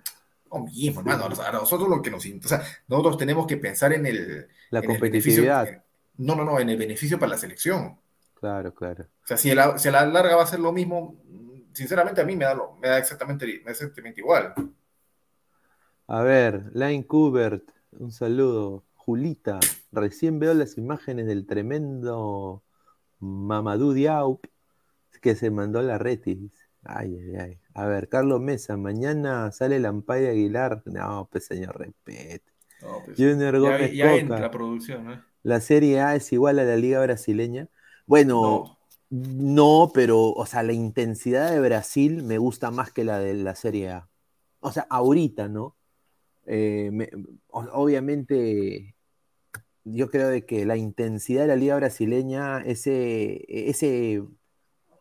Lo 0.52 0.60
mismo, 0.60 1.02
hermano. 1.02 1.26
A 1.26 1.52
nosotros 1.52 1.90
lo 1.90 2.02
que 2.02 2.12
nos. 2.12 2.26
O 2.26 2.48
sea, 2.48 2.62
nosotros 2.88 3.18
tenemos 3.18 3.48
que 3.48 3.58
pensar 3.58 3.94
en 3.94 4.06
el. 4.06 4.48
La 4.70 4.82
competitividad. 4.82 5.84
no, 6.18 6.36
no, 6.36 6.46
no, 6.46 6.60
en 6.60 6.70
el 6.70 6.78
beneficio 6.78 7.20
para 7.20 7.32
la 7.32 7.38
selección. 7.38 7.98
Claro, 8.36 8.74
claro. 8.74 9.06
O 9.24 9.28
sea, 9.28 9.38
si 9.38 9.52
a 9.52 9.78
si 9.78 9.90
la 9.90 10.06
larga 10.06 10.36
va 10.36 10.44
a 10.44 10.48
ser 10.48 10.60
lo 10.60 10.72
mismo, 10.72 11.16
sinceramente 11.74 12.22
a 12.22 12.26
mí 12.26 12.36
me 12.36 12.46
da, 12.46 12.56
me 12.80 12.88
da 12.88 12.98
exactamente, 12.98 13.62
exactamente 13.66 14.22
igual. 14.22 14.54
A 16.08 16.22
ver, 16.22 16.72
Line 16.74 17.06
Kubert, 17.06 17.64
un 17.92 18.12
saludo. 18.12 18.84
Julita, 18.96 19.60
recién 19.92 20.40
veo 20.40 20.54
las 20.54 20.78
imágenes 20.78 21.28
del 21.28 21.46
tremendo 21.46 22.64
Mamadou 23.20 23.94
Diaw 23.94 24.40
que 25.22 25.36
se 25.36 25.50
mandó 25.50 25.82
la 25.82 25.98
retis. 25.98 26.65
Ay, 26.86 27.18
ay, 27.20 27.36
ay. 27.36 27.60
A 27.74 27.86
ver, 27.86 28.08
Carlos 28.10 28.40
Mesa, 28.40 28.78
mañana 28.78 29.52
sale 29.52 29.80
Lampaya 29.80 30.30
Aguilar. 30.30 30.84
No, 30.86 31.28
pues 31.32 31.46
señor, 31.46 31.78
repete. 31.78 32.44
pues, 33.06 33.18
Junior 33.18 33.60
Gómez 33.60 33.94
ya, 33.94 34.16
la 34.24 34.52
producción, 34.52 35.12
¿eh? 35.12 35.22
La 35.44 35.60
Serie 35.60 36.02
A 36.02 36.16
es 36.16 36.32
igual 36.32 36.60
a 36.60 36.64
la 36.64 36.76
Liga 36.76 37.02
Brasileña. 37.02 37.70
Bueno, 38.08 38.78
no, 39.10 39.92
pero, 39.94 40.32
o 40.32 40.46
sea, 40.46 40.64
la 40.64 40.74
intensidad 40.74 41.52
de 41.52 41.60
Brasil 41.60 42.24
me 42.24 42.38
gusta 42.38 42.72
más 42.72 42.92
que 42.92 43.04
la 43.04 43.20
de 43.20 43.36
la 43.36 43.56
Serie 43.56 43.90
A. 43.90 44.10
O 44.60 44.72
sea, 44.72 44.88
ahorita, 44.90 45.48
¿no? 45.48 45.76
Eh, 46.48 46.92
obviamente, 47.50 48.96
yo 49.84 50.10
creo 50.10 50.30
de 50.30 50.46
que 50.46 50.66
la 50.66 50.78
intensidad 50.78 51.42
de 51.42 51.48
la 51.48 51.56
liga 51.56 51.76
brasileña, 51.76 52.62
ese, 52.62 53.46
ese, 53.48 54.24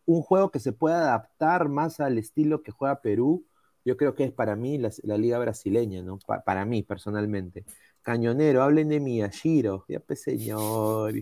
un 0.05 0.21
juego 0.21 0.51
que 0.51 0.59
se 0.59 0.71
pueda 0.71 0.99
adaptar 0.99 1.69
más 1.69 1.99
al 1.99 2.17
estilo 2.17 2.63
que 2.63 2.71
juega 2.71 3.01
Perú, 3.01 3.45
yo 3.83 3.97
creo 3.97 4.15
que 4.15 4.23
es 4.23 4.31
para 4.31 4.55
mí 4.55 4.79
la, 4.79 5.17
liga 5.17 5.37
brasileña, 5.37 6.01
¿no? 6.01 6.17
para 6.45 6.65
mí, 6.65 6.81
personalmente. 6.81 7.63
Cañonero, 8.01 8.63
hablen 8.63 8.89
de 8.89 8.99
Miyashiro, 8.99 9.85
ya 9.87 9.99
pues 9.99 10.21
señor. 10.23 11.13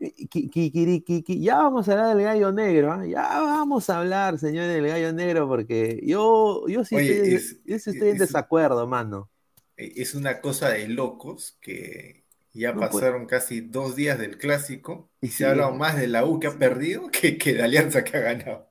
Ya 0.00 1.56
vamos 1.58 1.88
a 1.88 1.92
hablar 1.92 2.16
del 2.16 2.24
gallo 2.24 2.52
negro, 2.52 2.92
¿ah? 2.92 3.06
ya 3.06 3.22
vamos 3.22 3.88
a 3.90 4.00
hablar, 4.00 4.38
señor, 4.38 4.66
del 4.66 4.88
gallo 4.88 5.12
negro, 5.12 5.46
porque 5.46 6.00
yo, 6.04 6.66
yo 6.66 6.84
sí 6.84 6.96
estoy, 6.96 8.10
en 8.10 8.18
desacuerdo, 8.18 8.86
mano. 8.88 9.30
E, 9.76 10.02
es 10.02 10.14
una 10.14 10.40
cosa 10.40 10.70
de 10.70 10.88
locos 10.88 11.58
que 11.60 12.24
ya 12.52 12.74
pasaron 12.74 13.26
casi 13.26 13.60
dos 13.60 13.94
días 13.96 14.18
del 14.18 14.38
clásico 14.38 15.10
y 15.20 15.28
se 15.28 15.46
ha 15.46 15.50
hablado 15.50 15.74
más 15.74 15.96
de 15.96 16.08
la 16.08 16.24
U 16.24 16.40
que 16.40 16.48
ha 16.48 16.58
perdido 16.58 17.10
que, 17.10 17.38
que 17.38 17.54
de 17.54 17.62
Alianza 17.62 18.04
que 18.04 18.16
ha 18.16 18.20
ganado. 18.20 18.68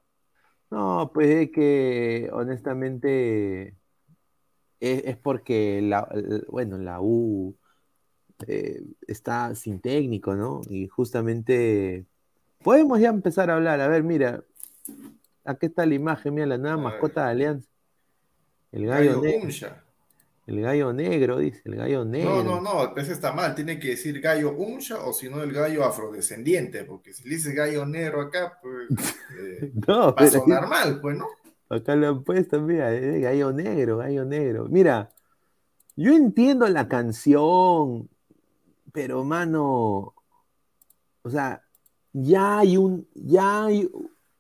No, 0.70 1.12
pues 1.14 1.30
es 1.30 1.52
que 1.52 2.30
honestamente 2.34 3.76
es, 4.80 5.04
es 5.06 5.18
porque 5.18 5.82
la, 5.82 6.08
bueno, 6.50 6.78
la 6.78 7.00
U 7.02 7.56
eh, 8.48 8.84
está 9.08 9.56
sin 9.56 9.80
técnico, 9.80 10.36
¿no? 10.36 10.62
Y 10.70 10.88
justamente 10.88 12.06
podemos 12.64 13.00
ya 13.00 13.10
empezar 13.10 13.50
a 13.50 13.56
hablar. 13.56 13.82
A 13.82 13.88
ver, 13.88 14.04
mira, 14.04 14.44
aquí 15.44 15.68
está 15.68 15.86
la 15.86 15.96
imagen, 15.96 16.34
mira 16.34 16.46
la 16.46 16.58
nueva 16.58 16.78
mascota 16.78 17.26
de 17.26 17.32
Alianza. 17.32 17.70
El 18.72 18.86
gallo, 18.86 19.22
negro. 19.22 19.50
El 20.48 20.62
gallo 20.62 20.94
negro, 20.94 21.40
dice, 21.40 21.62
el 21.66 21.76
gallo 21.76 22.06
negro. 22.06 22.42
No, 22.42 22.62
no, 22.62 22.62
no, 22.62 22.96
ese 22.96 23.12
está 23.12 23.34
mal, 23.34 23.54
tiene 23.54 23.78
que 23.78 23.90
decir 23.90 24.22
gallo 24.22 24.54
uncha 24.54 25.04
o 25.04 25.12
si 25.12 25.30
no 25.30 25.44
el 25.44 25.52
gallo 25.52 25.84
afrodescendiente, 25.84 26.86
porque 26.86 27.12
si 27.12 27.28
le 27.28 27.36
dices 27.36 27.54
gallo 27.54 27.86
negro 27.86 28.22
acá, 28.22 28.58
pues 28.62 28.88
eh, 29.38 29.74
no, 29.88 30.16
va 30.16 30.22
a 30.22 30.28
sonar 30.28 30.68
mal, 30.70 31.02
pues, 31.02 31.18
¿no? 31.18 31.28
Acá 31.70 31.98
lo 31.98 32.08
han 32.08 32.24
puesto, 32.24 32.62
mira, 32.62 32.96
eh, 32.96 33.20
gallo 33.20 33.52
negro, 33.52 33.98
gallo 33.98 34.24
negro. 34.24 34.68
Mira, 34.70 35.10
yo 35.98 36.16
entiendo 36.16 36.66
la 36.70 36.88
canción, 36.88 38.10
pero 38.94 39.26
mano, 39.26 40.14
o 41.24 41.30
sea, 41.30 41.62
ya 42.14 42.60
hay 42.60 42.78
un, 42.78 43.06
ya 43.14 43.66
hay 43.66 43.92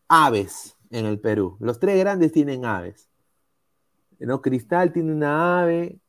aves 0.07 0.77
en 0.89 1.05
el 1.05 1.19
Perú. 1.19 1.57
Los 1.59 1.81
tres 1.81 1.99
grandes 1.99 2.31
tienen 2.31 2.63
aves. 2.63 3.06
¿No? 4.19 4.41
Cristal 4.41 4.91
tiene 4.91 5.11
una 5.11 5.61
ave, 5.61 5.99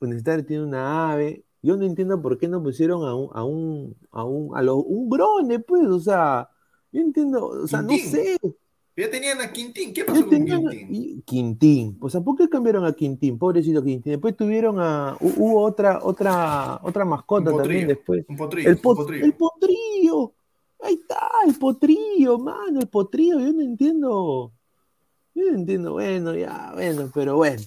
Universitario 0.00 0.44
tiene 0.44 0.64
una 0.64 1.12
ave. 1.12 1.44
Yo 1.62 1.76
no 1.76 1.84
entiendo 1.84 2.20
por 2.20 2.38
qué 2.38 2.48
no 2.48 2.62
pusieron 2.62 3.06
a 3.06 3.14
un, 3.14 3.30
a 3.32 3.44
un, 3.44 3.96
a 4.10 4.24
un, 4.24 4.56
a 4.56 4.62
los, 4.62 4.82
un 4.84 5.08
grone, 5.08 5.60
pues, 5.60 5.86
o 5.86 6.00
sea, 6.00 6.48
yo 6.90 7.00
entiendo, 7.00 7.46
o 7.46 7.66
sea, 7.66 7.82
no 7.82 7.96
sé. 7.96 8.36
Ya 8.94 9.10
tenían 9.10 9.40
a 9.40 9.50
Quintín. 9.50 9.94
¿Qué 9.94 10.04
pasó 10.04 10.26
con 10.26 10.44
Quintín? 10.44 11.22
Quintín. 11.24 11.96
O 12.00 12.10
sea, 12.10 12.20
¿por 12.20 12.36
qué 12.36 12.48
cambiaron 12.48 12.84
a 12.84 12.92
Quintín? 12.92 13.38
Pobrecito 13.38 13.82
Quintín. 13.82 14.12
Después 14.12 14.36
tuvieron 14.36 14.78
a. 14.78 15.16
Hubo 15.20 15.62
otra, 15.62 16.00
otra, 16.02 16.78
otra 16.82 17.04
mascota 17.06 17.56
también 17.56 17.88
después. 17.88 18.24
Un 18.28 18.36
potrillo, 18.36 18.68
el, 18.68 18.78
potrillo. 18.78 19.24
el 19.24 19.32
potrillo. 19.32 20.32
Ahí 20.80 20.94
está, 20.94 21.30
el 21.46 21.54
potrillo, 21.54 22.38
mano, 22.38 22.80
el 22.80 22.88
potrillo. 22.88 23.40
Yo 23.40 23.52
no 23.52 23.62
entiendo. 23.62 24.52
Yo 25.34 25.48
entiendo. 25.48 25.92
Bueno, 25.92 26.34
ya, 26.34 26.72
bueno, 26.74 27.10
pero 27.14 27.36
bueno. 27.36 27.62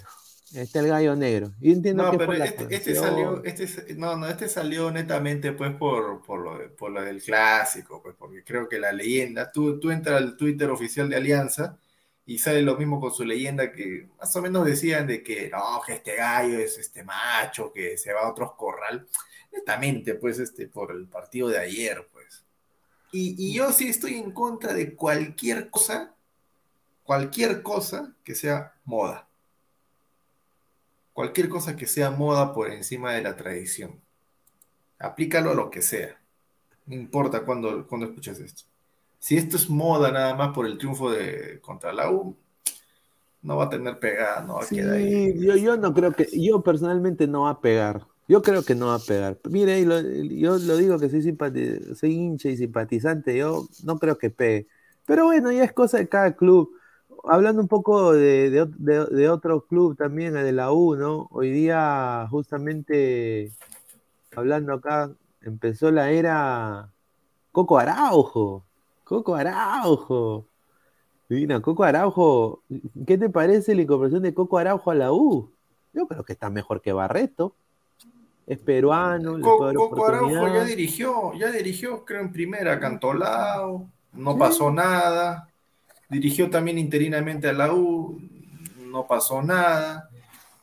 Está 0.54 0.80
el 0.80 0.88
gallo 0.88 1.16
negro. 1.16 1.52
Yo 1.60 1.72
entiendo 1.72 2.04
no, 2.04 2.16
pero 2.16 2.32
este, 2.32 2.66
este, 2.70 2.94
salió, 2.94 3.42
este, 3.44 3.94
no, 3.94 4.16
no, 4.16 4.28
este 4.28 4.48
salió 4.48 4.90
netamente 4.92 5.52
pues 5.52 5.74
por, 5.74 6.22
por, 6.22 6.40
lo, 6.40 6.76
por 6.76 6.92
lo 6.92 7.02
del 7.02 7.20
clásico, 7.20 8.00
pues 8.00 8.14
porque 8.16 8.44
creo 8.44 8.68
que 8.68 8.78
la 8.78 8.92
leyenda, 8.92 9.50
tú, 9.50 9.80
tú 9.80 9.90
entras 9.90 10.16
al 10.16 10.36
Twitter 10.36 10.70
oficial 10.70 11.10
de 11.10 11.16
Alianza 11.16 11.76
y 12.24 12.38
sale 12.38 12.62
lo 12.62 12.76
mismo 12.76 13.00
con 13.00 13.12
su 13.12 13.24
leyenda 13.24 13.72
que 13.72 14.08
más 14.18 14.34
o 14.34 14.42
menos 14.42 14.64
decían 14.64 15.06
de 15.06 15.22
que 15.22 15.48
no, 15.48 15.80
que 15.86 15.94
este 15.94 16.16
gallo 16.16 16.58
es 16.58 16.78
este 16.78 17.04
macho, 17.04 17.72
que 17.72 17.96
se 17.96 18.12
va 18.12 18.22
a 18.22 18.30
otros 18.30 18.52
corral. 18.54 19.06
Netamente, 19.52 20.16
pues, 20.16 20.38
este, 20.38 20.66
por 20.66 20.90
el 20.90 21.06
partido 21.06 21.48
de 21.48 21.58
ayer, 21.58 22.06
pues. 22.12 22.44
Y, 23.12 23.34
y 23.38 23.54
yo 23.54 23.72
sí 23.72 23.88
estoy 23.88 24.14
en 24.14 24.32
contra 24.32 24.74
de 24.74 24.94
cualquier 24.94 25.70
cosa, 25.70 26.15
cualquier 27.06 27.62
cosa 27.62 28.14
que 28.24 28.34
sea 28.34 28.74
moda 28.84 29.26
cualquier 31.16 31.48
cosa 31.48 31.76
que 31.76 31.86
sea 31.86 32.10
moda 32.10 32.52
por 32.52 32.70
encima 32.70 33.14
de 33.14 33.22
la 33.22 33.34
tradición. 33.34 33.98
Aplícalo 34.98 35.52
a 35.52 35.54
lo 35.54 35.70
que 35.70 35.80
sea. 35.80 36.20
No 36.84 36.94
importa 36.94 37.42
cuando, 37.42 37.86
cuando 37.86 38.08
escuches 38.08 38.38
esto. 38.38 38.64
Si 39.18 39.38
esto 39.38 39.56
es 39.56 39.70
moda 39.70 40.12
nada 40.12 40.34
más 40.34 40.52
por 40.52 40.66
el 40.66 40.76
triunfo 40.76 41.10
de 41.10 41.58
contra 41.62 41.94
la 41.94 42.10
U, 42.10 42.36
no 43.40 43.56
va 43.56 43.64
a 43.64 43.70
tener 43.70 43.98
pegada, 43.98 44.42
no 44.42 44.56
va 44.56 44.64
a 44.64 44.68
quedar 44.68 44.92
ahí. 44.92 45.32
Yo, 45.40 45.56
yo 45.56 45.78
no 45.78 45.94
creo 45.94 46.12
que, 46.12 46.28
yo 46.38 46.60
personalmente 46.60 47.26
no 47.26 47.44
va 47.44 47.50
a 47.50 47.60
pegar. 47.62 48.06
Yo 48.28 48.42
creo 48.42 48.62
que 48.62 48.74
no 48.74 48.88
va 48.88 48.96
a 48.96 48.98
pegar. 48.98 49.38
Mire, 49.48 49.82
yo 49.84 50.58
lo 50.58 50.76
digo 50.76 50.98
que 50.98 51.08
soy, 51.08 51.34
soy 51.94 52.12
hincha 52.12 52.50
y 52.50 52.58
simpatizante, 52.58 53.38
yo 53.38 53.66
no 53.84 53.98
creo 53.98 54.18
que 54.18 54.28
pegue. 54.28 54.66
Pero 55.06 55.24
bueno, 55.24 55.50
ya 55.50 55.64
es 55.64 55.72
cosa 55.72 55.96
de 55.96 56.10
cada 56.10 56.36
club. 56.36 56.76
Hablando 57.24 57.62
un 57.62 57.68
poco 57.68 58.12
de, 58.12 59.28
otro 59.30 59.66
club 59.66 59.96
también, 59.96 60.36
el 60.36 60.44
de 60.44 60.52
la 60.52 60.72
U, 60.72 60.96
¿no? 60.96 61.28
Hoy 61.30 61.50
día, 61.50 62.26
justamente, 62.30 63.52
hablando 64.34 64.74
acá, 64.74 65.10
empezó 65.42 65.90
la 65.90 66.10
era 66.10 66.90
Coco 67.52 67.78
Araujo. 67.78 68.64
Coco 69.04 69.34
Araujo. 69.34 70.46
Mira, 71.28 71.60
Coco 71.60 71.84
Araujo, 71.84 72.62
¿qué 73.06 73.18
te 73.18 73.28
parece 73.28 73.74
la 73.74 73.82
incorporación 73.82 74.22
de 74.22 74.34
Coco 74.34 74.58
Araujo 74.58 74.90
a 74.90 74.94
la 74.94 75.12
U? 75.12 75.50
Yo 75.92 76.06
creo 76.06 76.24
que 76.24 76.34
está 76.34 76.50
mejor 76.50 76.80
que 76.80 76.92
Barreto 76.92 77.54
es 78.46 78.58
peruano. 78.58 79.40
Coco 79.40 79.66
Araujo 79.66 80.48
ya 80.48 80.64
dirigió, 80.64 81.32
ya 81.34 81.50
dirigió, 81.50 82.04
creo, 82.04 82.20
en 82.20 82.32
primera, 82.32 82.78
Cantolao, 82.78 83.88
no 84.12 84.38
pasó 84.38 84.70
nada. 84.70 85.48
Dirigió 86.08 86.50
también 86.50 86.78
interinamente 86.78 87.48
a 87.48 87.52
la 87.52 87.72
U, 87.72 88.20
no 88.78 89.06
pasó 89.06 89.42
nada. 89.42 90.08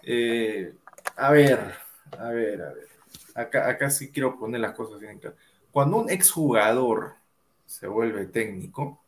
Eh, 0.01 0.73
a 1.15 1.31
ver, 1.31 1.73
a 2.17 2.29
ver, 2.29 2.61
a 2.61 2.73
ver. 2.73 2.87
Acá, 3.35 3.69
acá 3.69 3.89
sí 3.89 4.11
quiero 4.11 4.37
poner 4.37 4.61
las 4.61 4.73
cosas 4.73 4.99
bien 4.99 5.19
claras. 5.19 5.39
Cuando 5.71 5.97
un 5.97 6.09
exjugador 6.09 7.15
se 7.65 7.87
vuelve 7.87 8.25
técnico, 8.25 9.01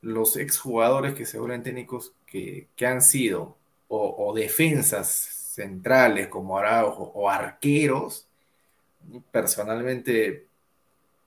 los 0.00 0.36
exjugadores 0.36 1.14
que 1.14 1.26
se 1.26 1.38
vuelven 1.38 1.62
técnicos 1.62 2.14
que, 2.26 2.68
han 2.86 3.02
sido 3.02 3.56
o 3.88 4.32
defensas 4.34 5.40
centrales 5.54 6.28
como 6.28 6.56
Araujo 6.56 7.10
o 7.14 7.28
arqueros, 7.28 8.26
personalmente 9.30 10.46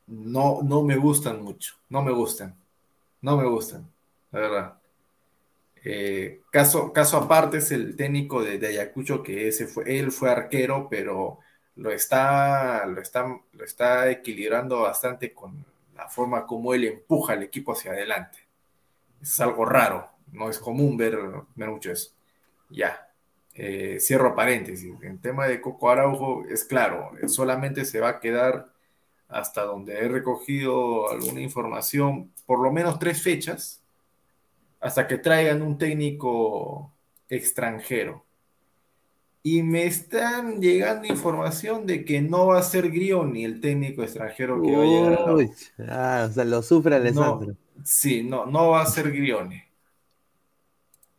no, 0.08 0.62
no 0.64 0.84
me 0.84 0.98
gustan 0.98 1.44
mucho, 1.44 1.76
no 1.90 2.02
me 2.02 2.12
gustan, 2.12 2.56
no 3.22 3.38
me 3.38 3.46
gustan, 3.46 3.90
la 4.34 4.40
verdad. 4.40 4.74
Eh, 5.86 6.42
caso, 6.52 6.92
caso 6.94 7.18
aparte 7.18 7.58
es 7.58 7.72
el 7.72 7.96
técnico 7.96 8.44
de, 8.44 8.66
Ayacucho, 8.66 9.22
que 9.24 9.48
ese 9.48 9.68
fue, 9.68 10.00
él 10.00 10.12
fue 10.12 10.32
arquero, 10.32 10.88
pero 10.90 11.40
lo 11.76 11.92
está, 11.92 12.86
lo, 12.86 13.02
está, 13.02 13.26
lo 13.54 13.64
está 13.64 14.10
equilibrando 14.10 14.82
bastante 14.82 15.34
con 15.34 15.66
la 15.96 16.08
forma 16.10 16.46
como 16.46 16.74
él 16.74 16.86
empuja 16.86 17.34
al 17.34 17.44
equipo 17.44 17.74
hacia 17.74 17.92
adelante. 17.92 18.40
Es 19.22 19.40
algo 19.40 19.66
raro, 19.66 20.10
no 20.32 20.50
es 20.50 20.60
común 20.60 20.98
ver, 20.98 21.18
ver 21.56 21.70
mucho 21.70 21.92
eso. 21.92 22.12
Ya, 22.70 23.10
eh, 23.56 23.98
cierro 24.00 24.36
paréntesis, 24.36 24.92
en 25.04 25.20
tema 25.20 25.48
de 25.48 25.62
Coco 25.62 25.90
Araujo 25.90 26.46
es 26.50 26.64
claro, 26.64 27.12
solamente 27.28 27.86
se 27.86 28.00
va 28.00 28.10
a 28.10 28.20
quedar 28.20 28.74
hasta 29.28 29.64
donde 29.64 30.00
he 30.00 30.08
recogido 30.08 31.10
alguna 31.12 31.42
información, 31.42 32.32
por 32.46 32.60
lo 32.60 32.72
menos 32.72 33.00
tres 33.00 33.22
fechas, 33.22 33.83
hasta 34.84 35.08
que 35.08 35.18
traigan 35.18 35.62
un 35.62 35.78
técnico 35.78 36.92
extranjero. 37.30 38.24
Y 39.42 39.64
me 39.64 39.86
están 39.86 40.62
llegando 40.62 41.08
información 41.08 41.86
de 41.86 42.06
que 42.06 42.22
no 42.22 42.48
va 42.48 42.60
a 42.60 42.64
ser 42.64 42.90
Grioni 42.90 43.44
el 43.44 43.60
técnico 43.60 44.04
extranjero 44.04 44.62
que 44.62 44.72
va 44.72 44.84
a 44.84 44.86
llegar 44.86 45.14
a 45.14 46.22
ah, 46.24 46.28
o 46.30 46.32
sea, 46.32 46.46
lo 46.46 46.62
sufre 46.62 46.96
Alessandro. 46.96 47.56
sí, 47.84 48.24
no, 48.24 48.46
no 48.46 48.70
va 48.70 48.84
a 48.84 48.86
ser 48.86 49.12
Grioni 49.12 49.62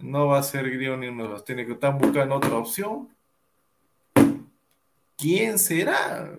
no 0.05 0.27
va 0.27 0.39
a 0.39 0.43
ser 0.43 0.71
Grioni 0.71 1.09
uno 1.09 1.25
de 1.25 1.31
los 1.31 1.43
que 1.43 1.61
Están 1.61 1.99
buscando 1.99 2.37
otra 2.37 2.57
opción. 2.57 3.09
¿Quién 5.17 5.59
será? 5.59 6.31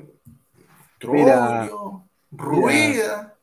Rueda. 2.31 3.34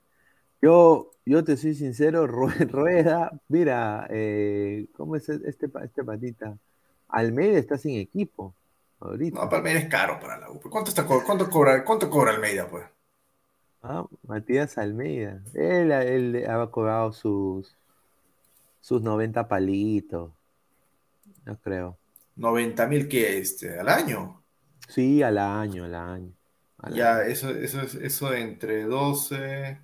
Yo, 0.62 1.10
yo 1.26 1.44
te 1.44 1.56
soy 1.56 1.74
sincero, 1.74 2.26
Rueda, 2.26 3.32
mira, 3.48 4.06
eh, 4.10 4.86
¿cómo 4.96 5.16
es 5.16 5.28
este, 5.28 5.66
este 5.84 6.04
patita? 6.04 6.56
Almeida 7.08 7.58
está 7.58 7.76
sin 7.78 7.96
equipo. 7.98 8.54
Ahorita. 9.00 9.40
No, 9.40 9.50
Almeida 9.50 9.78
es 9.80 9.88
caro 9.88 10.18
para 10.20 10.38
la 10.38 10.50
U. 10.50 10.60
¿Cuánto, 10.60 10.90
está, 10.90 11.04
cuánto, 11.06 11.50
cobra, 11.50 11.84
¿Cuánto 11.84 12.08
cobra 12.08 12.32
Almeida, 12.32 12.68
pues? 12.70 12.84
Ah, 13.82 14.06
Matías 14.22 14.78
Almeida. 14.78 15.42
Él, 15.54 15.92
él 15.92 16.46
ha 16.48 16.66
cobrado 16.70 17.12
sus, 17.12 17.76
sus 18.80 19.00
90 19.02 19.48
palitos. 19.48 20.30
No 21.44 21.56
creo. 21.60 21.98
¿90 22.36 22.86
mil 22.86 23.08
qué? 23.08 23.38
Este, 23.38 23.78
¿Al 23.78 23.88
año? 23.88 24.44
Sí, 24.88 25.22
al 25.24 25.38
año, 25.38 25.84
al 25.84 25.94
año. 25.96 26.32
ya, 26.94 27.22
Eso, 27.24 27.50
eso 27.50 27.80
es 27.82 27.94
eso 27.94 28.32
entre 28.34 28.84
12. 28.84 29.80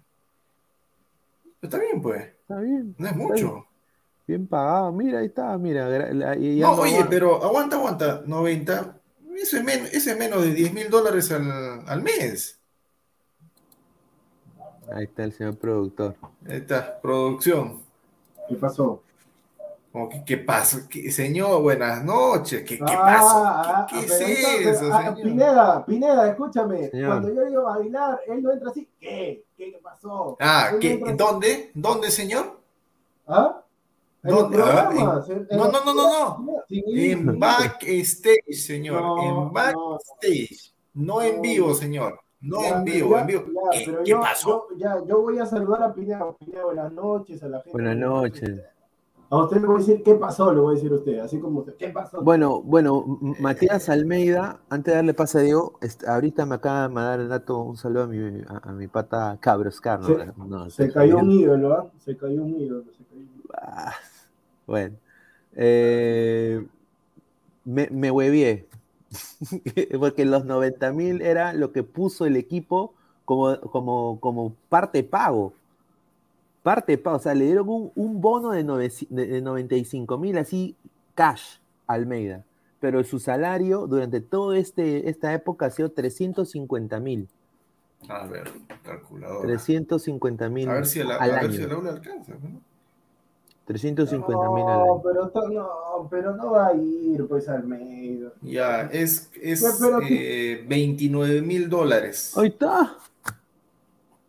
Está 1.60 1.78
bien, 1.78 2.00
pues. 2.00 2.22
Está 2.24 2.60
bien. 2.60 2.94
No 2.98 3.08
es 3.08 3.16
mucho. 3.16 3.66
Bien. 4.26 4.46
pagado. 4.46 4.92
Mira, 4.92 5.20
ahí 5.20 5.26
está, 5.26 5.56
mira. 5.58 5.88
no, 6.12 6.72
oye, 6.72 7.04
pero 7.08 7.42
aguanta, 7.42 7.76
aguanta. 7.76 8.22
90. 8.26 9.00
Eso 9.36 9.56
es, 9.56 9.64
menos, 9.64 9.92
es 9.92 10.18
menos 10.18 10.42
de 10.42 10.52
10 10.52 10.72
mil 10.74 10.90
dólares 10.90 11.30
al, 11.30 11.88
al 11.88 12.02
mes. 12.02 12.58
Ahí 14.92 15.04
está 15.04 15.24
el 15.24 15.32
señor 15.32 15.56
productor. 15.56 16.16
Ahí 16.48 16.56
está, 16.58 17.00
producción. 17.00 17.82
¿Qué 18.48 18.56
pasó? 18.56 19.02
¿Qué, 20.26 20.38
pasó? 20.38 20.78
señor, 21.10 21.62
buenas 21.62 22.04
noches. 22.04 22.62
¿Qué, 22.62 22.78
qué 22.78 22.84
pasó? 22.84 23.86
¿Qué, 23.88 23.96
ah, 23.96 24.02
es 24.02 24.20
eso, 24.20 24.90
ah, 24.92 25.14
Pineda, 25.14 25.86
Pineda, 25.86 26.30
escúchame. 26.30 26.90
Cuando 26.90 27.32
yo 27.32 27.46
digo 27.46 27.62
bailar, 27.62 28.20
él 28.26 28.42
no 28.42 28.52
entra 28.52 28.70
así. 28.70 28.88
¿Qué? 29.00 29.44
¿Qué, 29.56 29.78
pasó? 29.82 30.36
Ah, 30.40 30.72
¿qué? 30.80 31.02
¿dónde? 31.16 31.70
¿Dónde, 31.74 32.10
señor? 32.10 32.60
¿Ah? 33.26 33.62
¿Dónde? 34.22 34.62
Ah, 34.62 34.90
no, 35.50 35.68
no, 35.68 35.84
no, 35.84 35.94
no, 35.94 36.38
no. 36.38 36.64
En 36.68 37.38
backstage, 37.38 38.52
señor. 38.52 39.20
en 39.20 39.52
backstage. 39.52 40.74
No, 40.94 41.22
en 41.22 41.40
vivo, 41.40 41.74
señor. 41.74 42.20
No 42.40 42.62
en 42.62 42.84
vivo, 42.84 43.18
en 43.18 43.26
vivo. 43.26 43.44
¿Qué, 44.04 44.14
pasó? 44.14 44.68
ya, 44.76 44.96
yo 45.06 45.22
voy 45.22 45.38
a 45.38 45.46
saludar 45.46 45.82
a 45.82 45.92
Pineda. 45.92 46.32
Pineda, 46.38 46.64
buenas 46.64 46.92
noches 46.92 47.42
a 47.42 47.48
la 47.48 47.58
gente. 47.58 47.72
Buenas 47.72 47.96
noches. 47.96 48.60
A 49.30 49.42
usted 49.42 49.60
le 49.60 49.66
voy 49.66 49.76
a 49.76 49.78
decir 49.80 50.02
qué 50.02 50.14
pasó, 50.14 50.54
le 50.54 50.60
voy 50.60 50.72
a 50.72 50.74
decir 50.76 50.90
a 50.90 50.94
usted, 50.94 51.18
así 51.18 51.38
como 51.38 51.60
usted, 51.60 51.74
¿qué 51.76 51.88
pasó? 51.90 52.22
Bueno, 52.22 52.62
bueno, 52.62 53.04
Matías 53.40 53.90
Almeida, 53.90 54.60
antes 54.70 54.92
de 54.92 54.96
darle 54.96 55.12
pase 55.12 55.38
a 55.38 55.42
Diego, 55.42 55.78
ahorita 56.06 56.46
me 56.46 56.54
acaba 56.54 56.88
de 56.88 56.94
mandar 56.94 57.20
el 57.20 57.28
dato, 57.28 57.58
un 57.58 57.76
saludo 57.76 58.04
a 58.04 58.06
mi, 58.06 58.42
a, 58.48 58.72
mi 58.72 58.88
pata 58.88 59.36
Cabros 59.38 59.82
Carlos. 59.82 60.22
Se, 60.70 60.90
cayó 60.90 61.18
un 61.18 61.30
ídolo, 61.30 61.74
¿ah? 61.74 61.90
Se 61.98 62.16
cayó 62.16 62.42
un 62.42 62.56
ídolo. 62.56 62.84
Se 62.90 63.04
cayó 63.04 63.26
ah, 63.52 63.92
bueno, 64.66 64.96
eh, 65.56 66.66
me, 67.66 67.88
me 67.90 68.10
huevié, 68.10 68.66
porque 70.00 70.24
los 70.24 70.46
90 70.46 70.90
mil 70.92 71.20
era 71.20 71.52
lo 71.52 71.72
que 71.72 71.82
puso 71.82 72.24
el 72.24 72.36
equipo 72.36 72.94
como, 73.26 73.60
como, 73.60 74.20
como 74.20 74.54
parte 74.70 75.04
pago 75.04 75.52
parte, 76.68 77.00
o 77.02 77.18
sea, 77.18 77.34
le 77.34 77.46
dieron 77.46 77.90
un, 77.94 78.20
bono 78.20 78.50
de, 78.50 78.62
95 78.62 80.18
mil 80.18 80.36
así 80.36 80.76
cash 81.14 81.56
a 81.86 81.94
Almeida, 81.94 82.44
pero 82.78 83.02
su 83.04 83.18
salario 83.18 83.86
durante 83.86 84.20
toda 84.20 84.58
este, 84.58 85.08
esta 85.08 85.32
época 85.32 85.64
ha 85.64 85.70
sido 85.70 85.90
350 85.92 87.00
mil. 87.00 87.26
A 88.10 88.26
ver, 88.26 88.50
calculador. 88.82 89.46
350 89.46 90.48
mil. 90.50 90.68
A 90.68 90.74
ver 90.74 90.84
si 90.84 91.00
a, 91.00 91.06
a 91.06 91.26
ver 91.40 91.52
si 91.52 91.66
le 91.66 91.72
alcanza, 91.72 92.34
¿no? 92.34 92.60
350 93.64 94.50
mil 94.50 94.64
al 94.64 94.80
año. 94.82 95.02
Pero, 95.02 95.32
no, 95.50 96.08
pero 96.10 96.36
no 96.36 96.50
va 96.50 96.66
a 96.66 96.74
ir 96.74 97.26
pues 97.26 97.48
Almeida. 97.48 98.30
Ya, 98.42 98.82
es, 98.92 99.30
es 99.40 99.64
eh, 100.06 100.66
29 100.68 101.40
mil 101.40 101.70
dólares. 101.70 102.36
Ahí 102.36 102.48
está. 102.48 102.94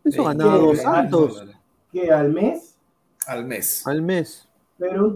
Eso 0.04 0.24
ganaba 0.24 0.56
dos 0.56 0.78
santos. 0.78 1.44
¿Qué? 1.92 2.10
¿Al 2.10 2.30
mes? 2.32 2.76
Al 3.26 3.44
mes. 3.44 3.86
Al 3.86 4.02
mes. 4.02 4.48
Pero 4.80 5.14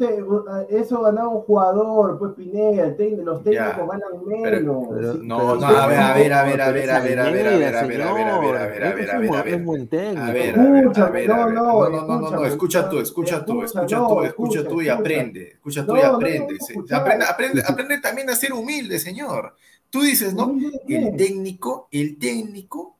eso 0.68 1.00
ganaba 1.00 1.28
un 1.28 1.40
jugador, 1.40 2.18
pues 2.18 2.34
Pineda, 2.34 2.94
los 3.24 3.42
técnicos 3.42 3.88
ganan 3.88 4.26
menos. 4.26 5.22
no, 5.22 5.56
no, 5.56 5.66
a 5.66 5.86
ver, 5.86 5.98
a 5.98 6.14
ver, 6.14 6.32
a 6.34 6.44
ver, 6.44 6.60
a 6.60 6.70
ver, 6.70 6.90
a 6.90 7.00
ver, 7.00 7.18
a 7.18 7.30
ver, 7.30 7.48
a 7.48 7.56
ver, 7.56 7.76
a 7.76 7.86
ver, 7.86 8.02
a 8.02 8.02
ver, 8.02 8.02
a 8.02 8.12
ver, 8.12 8.28
a 8.28 8.66
ver, 8.66 8.84
a 8.84 8.92
ver, 8.92 9.10
a 9.10 9.18
ver, 9.18 9.34
a 9.36 9.42
ver. 9.42 9.54
Es 9.54 9.64
buen 9.64 9.88
técnico. 9.88 10.22
A 10.22 10.30
ver, 10.32 10.58
a 10.58 11.08
ver, 11.08 11.28
no, 11.28 11.50
no, 11.50 11.88
no, 11.88 12.06
no, 12.06 12.30
no, 12.30 12.44
escucha 12.44 12.90
tú, 12.90 13.00
escucha 13.00 13.42
tú, 13.42 13.62
escucha 13.62 14.06
tú, 14.06 14.22
escucha 14.22 14.68
tú 14.68 14.82
y 14.82 14.90
aprende, 14.90 15.52
escucha 15.52 15.86
tú 15.86 15.96
y 15.96 16.02
aprende. 16.02 16.58
Aprende, 16.90 17.24
aprende, 17.24 17.62
aprende 17.66 17.98
también 18.00 18.28
a 18.28 18.36
ser 18.36 18.52
humilde, 18.52 18.98
señor. 18.98 19.54
Tú 19.88 20.02
dices, 20.02 20.34
¿no? 20.34 20.54
El 20.86 21.16
técnico, 21.16 21.88
el 21.90 22.18
técnico 22.18 22.93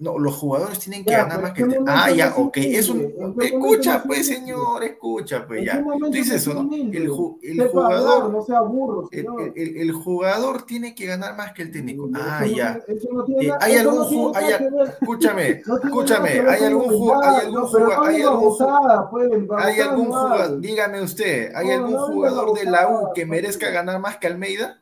No, 0.00 0.18
los 0.18 0.34
jugadores 0.34 0.78
tienen 0.78 1.04
que 1.04 1.12
ganar 1.12 1.42
más 1.42 1.52
que 1.52 1.62
el 1.62 1.76
Ah, 1.86 2.10
ya, 2.10 2.32
ok. 2.34 2.56
Es 2.56 2.88
un... 2.88 3.12
Escucha, 3.38 4.02
pues, 4.02 4.28
señor, 4.28 4.82
escucha, 4.82 5.46
pues, 5.46 5.62
ya. 5.62 5.84
Tú 5.84 6.10
dices 6.10 6.36
eso, 6.36 6.54
¿no? 6.54 6.74
El, 6.74 6.96
el 6.96 7.68
jugador. 7.68 8.32
no 8.32 8.42
sea 8.42 8.62
burro, 8.62 9.10
el, 9.12 9.26
el, 9.54 9.76
el, 9.76 9.92
jugador 9.92 10.62
tiene 10.62 10.94
que 10.94 11.04
ganar 11.04 11.36
más 11.36 11.52
que 11.52 11.62
el 11.62 11.70
técnico. 11.70 12.08
ah, 12.14 12.46
ya. 12.46 12.80
Eh, 12.88 13.50
hay 13.60 13.74
algún 13.74 14.04
jugador. 14.04 14.88
Escúchame, 14.88 15.62
escúchame. 15.84 16.30
Hay 16.48 16.64
algún 16.64 16.88
jugador. 16.88 17.24
Hay 17.24 17.46
algún 17.46 17.66
jugador. 17.66 18.08
Hay 18.08 18.22
algún 18.22 19.58
Hay 19.58 19.80
algún 19.80 20.06
jugador. 20.06 20.60
Dígame 20.60 21.02
usted, 21.02 21.52
¿hay 21.54 21.72
algún 21.72 21.98
jugador 21.98 22.58
de 22.58 22.64
la 22.64 22.88
U 22.88 23.12
que 23.14 23.26
merezca 23.26 23.68
ganar 23.68 24.00
más 24.00 24.16
que 24.16 24.28
Almeida? 24.28 24.80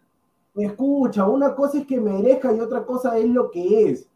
Escucha, 0.54 1.26
una 1.26 1.56
cosa 1.56 1.78
es 1.78 1.86
que 1.86 2.00
merezca 2.00 2.52
y 2.52 2.60
otra 2.60 2.84
cosa 2.84 3.18
es 3.18 3.26
lo 3.26 3.50
que 3.50 3.90
es. 3.90 4.06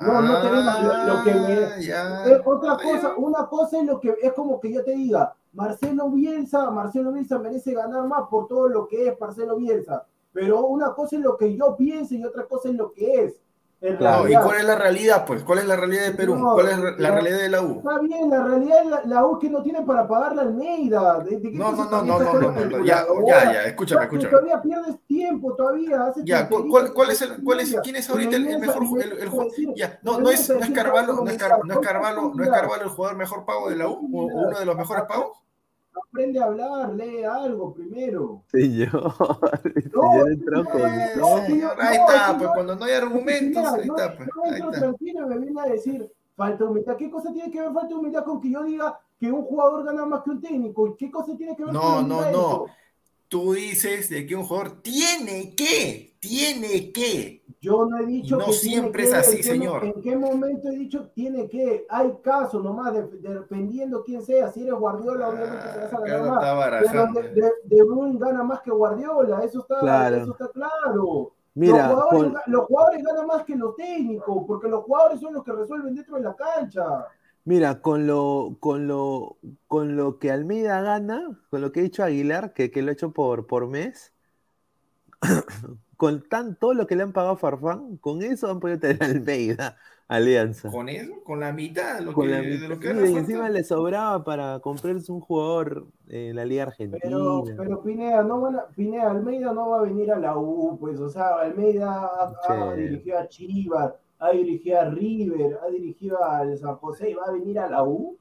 No, 0.00 0.22
no 0.22 0.40
tenemos 0.40 0.82
lo, 1.06 1.24
que 1.24 1.34
me. 1.34 1.92
Ah, 1.92 2.24
es 2.24 2.40
otra 2.44 2.76
cosa, 2.76 3.14
una 3.16 3.46
cosa 3.48 3.78
es 3.78 3.84
lo 3.84 3.98
que 3.98 4.14
es 4.22 4.32
como 4.32 4.60
que 4.60 4.72
yo 4.72 4.84
te 4.84 4.92
diga, 4.92 5.34
Marcelo 5.52 6.10
Bielsa, 6.10 6.70
Marcelo 6.70 7.12
Bielsa 7.12 7.38
merece 7.38 7.72
ganar 7.72 8.06
más 8.06 8.28
por 8.30 8.46
todo 8.46 8.68
lo 8.68 8.86
que 8.86 9.08
es 9.08 9.20
Marcelo 9.20 9.56
Bielsa. 9.56 10.06
Pero 10.32 10.66
una 10.66 10.94
cosa 10.94 11.16
es 11.16 11.22
lo 11.22 11.36
que 11.36 11.56
yo 11.56 11.74
pienso 11.76 12.14
y 12.14 12.24
otra 12.24 12.46
cosa 12.46 12.68
es 12.68 12.76
lo 12.76 12.92
que 12.92 13.24
es. 13.24 13.40
Claro, 13.80 14.28
¿y 14.28 14.34
cuál 14.34 14.58
es 14.58 14.64
la 14.64 14.74
realidad, 14.74 15.24
pues? 15.24 15.44
¿Cuál 15.44 15.60
es 15.60 15.66
la 15.66 15.76
realidad 15.76 16.06
de 16.06 16.10
Perú? 16.12 16.36
¿Cuál 16.52 16.68
es 16.68 16.78
la, 16.98 17.10
realidad 17.12 17.38
de 17.38 17.48
la 17.48 17.62
U? 17.62 17.78
Está 17.78 18.00
bien, 18.00 18.28
la 18.28 18.42
realidad 18.42 18.82
de 18.82 19.08
la, 19.08 19.24
U 19.24 19.38
que 19.38 19.48
no 19.48 19.62
tiene 19.62 19.82
para 19.82 20.08
pagar 20.08 20.34
la 20.34 20.42
Almeida. 20.42 21.24
no, 21.52 21.72
no, 21.72 21.84
no, 21.84 22.02
no, 22.02 22.18
no, 22.18 22.50
no, 22.50 22.84
ya, 22.84 23.06
ya, 23.24 23.52
ya, 23.52 23.62
escúchame, 23.66 24.02
escúchame. 24.02 24.30
Todavía 24.30 24.60
pierdes 24.60 24.96
tiempo, 25.06 25.54
todavía. 25.54 26.06
Hace 26.06 26.22
ya, 26.24 26.48
¿cuál, 26.48 26.92
cuál, 26.92 27.10
es 27.10 27.22
el, 27.22 27.42
cuál 27.44 27.60
es, 27.60 27.76
¿quién 27.84 27.94
es 27.94 28.10
ahorita 28.10 28.34
el, 28.34 28.58
mejor 28.58 28.84
jugador? 28.84 29.16
Ya, 29.76 30.00
no, 30.02 30.18
no 30.18 30.28
es, 30.28 30.50
no 30.50 30.58
es 30.58 30.70
Carvalho, 30.70 31.12
no 31.12 31.30
es, 31.30 31.38
Car, 31.38 31.60
no 31.64 31.74
es 31.74 31.80
Carvalho, 31.80 32.32
no 32.34 32.42
es 32.42 32.50
Carvalho 32.50 32.82
el 32.82 32.90
jugador 32.90 33.16
mejor 33.16 33.44
pago 33.44 33.70
de 33.70 33.76
la 33.76 33.86
U, 33.86 33.92
o 33.92 34.24
uno 34.24 34.58
de 34.58 34.64
los 34.64 34.76
mejores 34.76 35.04
pagos 35.04 35.38
aprende 36.06 36.40
a 36.40 36.44
hablar, 36.44 36.94
lee 36.94 37.24
algo 37.24 37.74
primero. 37.74 38.42
Señor, 38.50 38.92
no, 39.94 40.12
ahí 40.12 41.96
está, 41.96 42.36
pues 42.38 42.50
cuando 42.54 42.76
no 42.76 42.84
hay 42.84 42.92
argumentos, 42.92 43.64
ahí 43.64 43.88
está, 43.88 44.16
pues. 44.16 44.28
Ahí 44.44 44.60
está. 44.60 44.70
tranquilo, 44.70 45.26
me 45.26 45.38
viene 45.38 45.60
a 45.60 45.66
decir, 45.66 46.10
falta 46.36 46.64
humildad. 46.64 46.96
¿Qué 46.96 47.10
cosa 47.10 47.32
tiene 47.32 47.50
que 47.50 47.60
ver 47.60 47.72
falta 47.72 47.94
humildad 47.94 48.24
con 48.24 48.40
que 48.40 48.50
yo 48.50 48.62
diga 48.64 48.98
que 49.18 49.30
un 49.30 49.42
jugador 49.42 49.84
gana 49.84 50.06
más 50.06 50.22
que 50.22 50.30
un 50.30 50.40
técnico? 50.40 50.96
¿Qué 50.96 51.10
cosa 51.10 51.36
tiene 51.36 51.56
que 51.56 51.64
ver 51.64 51.74
no, 51.74 51.80
con 51.80 52.08
No, 52.08 52.22
no, 52.22 52.30
no. 52.30 52.66
Tú 53.28 53.52
dices 53.52 54.08
de 54.08 54.26
que 54.26 54.34
un 54.34 54.44
jugador 54.44 54.80
tiene 54.80 55.54
que, 55.54 56.07
tiene 56.20 56.92
que 56.92 57.42
yo 57.60 57.86
no 57.86 57.98
he 57.98 58.06
dicho 58.06 58.36
no 58.36 58.52
siempre 58.52 59.04
es 59.04 59.12
así, 59.12 59.42
señor. 59.42 59.84
¿En 59.84 60.00
qué 60.00 60.16
momento 60.16 60.68
he 60.68 60.76
dicho 60.76 61.08
tiene 61.08 61.48
que? 61.48 61.86
Hay 61.88 62.12
casos 62.22 62.62
nomás, 62.62 62.94
dependiendo 62.94 64.04
quién 64.04 64.22
sea. 64.22 64.52
Si 64.52 64.62
eres 64.62 64.74
Guardiola, 64.74 65.28
obviamente 65.28 65.72
se 65.72 65.78
vas 65.78 65.92
a 65.92 66.00
ganar 66.00 66.56
más. 66.56 66.84
Pero 66.92 67.06
de, 67.34 67.52
de, 67.64 67.82
Bruyne 67.82 68.18
gana 68.18 68.44
más 68.44 68.60
que 68.60 68.70
Guardiola, 68.70 69.42
eso 69.42 69.60
está 69.60 69.80
claro. 69.80 70.16
Eso 70.16 70.32
está 70.32 70.48
claro. 70.48 71.32
Mira, 71.54 71.88
los, 71.88 72.04
jugadores, 72.04 72.32
los 72.46 72.66
jugadores 72.66 73.04
ganan 73.04 73.26
más 73.26 73.44
que 73.44 73.56
los 73.56 73.74
técnicos, 73.74 74.44
porque 74.46 74.68
los 74.68 74.84
jugadores 74.84 75.20
son 75.20 75.34
los 75.34 75.42
que 75.42 75.50
resuelven 75.50 75.96
dentro 75.96 76.14
de 76.16 76.22
la 76.22 76.36
cancha. 76.36 77.08
Mira, 77.44 77.80
con 77.80 78.06
lo, 78.06 78.56
con 78.60 78.86
lo, 78.86 79.38
con 79.66 79.96
lo 79.96 80.20
que 80.20 80.30
Almeida 80.30 80.80
gana, 80.82 81.40
con 81.50 81.60
lo 81.60 81.72
que 81.72 81.80
ha 81.80 81.82
dicho 81.82 82.04
Aguilar, 82.04 82.52
que, 82.52 82.70
que 82.70 82.82
lo 82.82 82.90
ha 82.90 82.92
hecho 82.92 83.10
por, 83.10 83.48
por 83.48 83.66
mes, 83.66 84.12
con 85.98 86.22
tan, 86.28 86.54
todo 86.54 86.74
lo 86.74 86.86
que 86.86 86.94
le 86.94 87.02
han 87.02 87.12
pagado 87.12 87.34
a 87.34 87.36
Farfán, 87.36 87.96
con 87.96 88.22
eso 88.22 88.48
han 88.48 88.60
podido 88.60 88.78
tener 88.78 89.02
Almeida, 89.02 89.76
Alianza. 90.06 90.70
¿Con 90.70 90.88
eso? 90.88 91.12
¿Con 91.24 91.40
la 91.40 91.52
mitad 91.52 92.00
lo 92.00 92.14
que, 92.14 92.28
de 92.28 92.68
lo 92.68 92.78
que 92.78 92.94
sí, 92.94 93.12
y 93.12 93.16
encima 93.16 93.50
le 93.50 93.64
sobraba 93.64 94.22
para 94.22 94.60
comprarse 94.60 95.10
un 95.10 95.20
jugador 95.20 95.88
en 96.06 96.36
la 96.36 96.44
Liga 96.44 96.62
Argentina. 96.62 97.00
Pero, 97.02 97.44
pero 97.44 97.82
Pineda, 97.82 98.22
no 98.22 98.40
van 98.40 98.56
a, 98.56 98.66
Pineda, 98.68 99.10
Almeida 99.10 99.52
no 99.52 99.70
va 99.70 99.80
a 99.80 99.82
venir 99.82 100.12
a 100.12 100.20
la 100.20 100.38
U, 100.38 100.78
pues, 100.78 101.00
o 101.00 101.10
sea, 101.10 101.40
Almeida 101.40 102.08
ha, 102.48 102.74
dirigido 102.74 103.18
a 103.18 103.26
Chivas, 103.26 103.94
ha 104.20 104.30
dirigido 104.30 104.80
a 104.80 104.84
River, 104.84 105.58
ha 105.64 105.68
dirigido 105.68 106.24
al 106.24 106.56
San 106.56 106.76
José 106.76 107.10
y 107.10 107.14
va 107.14 107.24
a 107.26 107.32
venir 107.32 107.58
a 107.58 107.68
la 107.68 107.82
U 107.82 108.16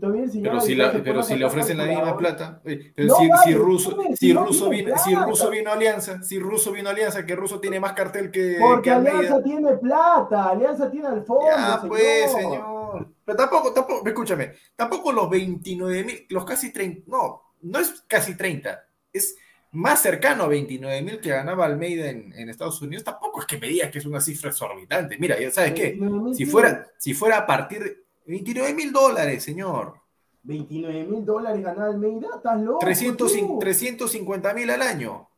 pero 0.00 0.60
si, 0.60 0.74
pero 1.02 1.22
si 1.22 1.36
le 1.36 1.44
ofrecen 1.44 1.78
la 1.78 1.84
misma 1.84 2.16
plata, 2.16 2.60
pero 2.62 3.16
si, 3.16 3.30
si, 3.44 3.54
Russo, 3.54 3.96
si, 4.14 4.32
Russo 4.32 4.68
vino, 4.68 4.96
si 4.98 5.14
Russo 5.14 5.50
vino 5.50 5.70
a 5.70 5.74
Alianza, 5.74 6.22
si 6.22 6.38
Russo 6.38 6.72
vino 6.72 6.88
a 6.88 6.92
Alianza, 6.92 7.24
que 7.24 7.36
Russo 7.36 7.60
tiene 7.60 7.80
más 7.80 7.92
cartel 7.92 8.30
que. 8.30 8.56
Porque 8.60 8.90
Alianza 8.90 9.42
tiene 9.42 9.76
plata, 9.76 10.50
Alianza 10.50 10.90
tiene 10.90 11.08
al 11.08 11.24
fondo. 11.24 11.46
Ya, 11.46 11.82
pues, 11.86 12.32
señor. 12.32 13.08
Pero 13.24 13.36
tampoco, 13.36 13.72
tampoco, 13.72 14.06
escúchame, 14.06 14.52
tampoco 14.76 15.12
los 15.12 15.30
29 15.30 16.04
mil, 16.04 16.26
los 16.28 16.44
casi 16.44 16.72
30, 16.72 17.02
no, 17.06 17.54
no 17.62 17.78
es 17.78 18.04
casi 18.06 18.36
30, 18.36 18.84
es 19.12 19.36
más 19.72 20.02
cercano 20.02 20.44
a 20.44 20.48
29 20.48 21.02
mil 21.02 21.20
que 21.20 21.30
ganaba 21.30 21.64
Almeida 21.64 22.10
en, 22.10 22.32
en, 22.34 22.48
Estados 22.50 22.82
Unidos, 22.82 23.04
tampoco 23.04 23.40
es 23.40 23.46
que 23.46 23.58
me 23.58 23.68
digas 23.68 23.90
que 23.90 23.98
es 23.98 24.06
una 24.06 24.20
cifra 24.20 24.50
exorbitante. 24.50 25.16
Mira, 25.18 25.40
ya 25.40 25.50
sabes 25.50 25.72
qué, 25.72 25.98
si 26.34 26.44
fuera, 26.44 26.86
si 26.98 27.14
fuera 27.14 27.38
a 27.38 27.46
partir 27.46 28.01
29 28.26 28.74
mil 28.74 28.92
dólares, 28.92 29.42
señor. 29.42 29.94
29 30.44 31.04
mil 31.04 31.24
dólares 31.24 31.62
ganaba 31.62 31.86
Almeida, 31.86 32.28
estás 32.36 32.60
loco. 32.60 32.78
350 32.80 34.54
mil 34.54 34.70
al 34.70 34.82
año. 34.82 35.28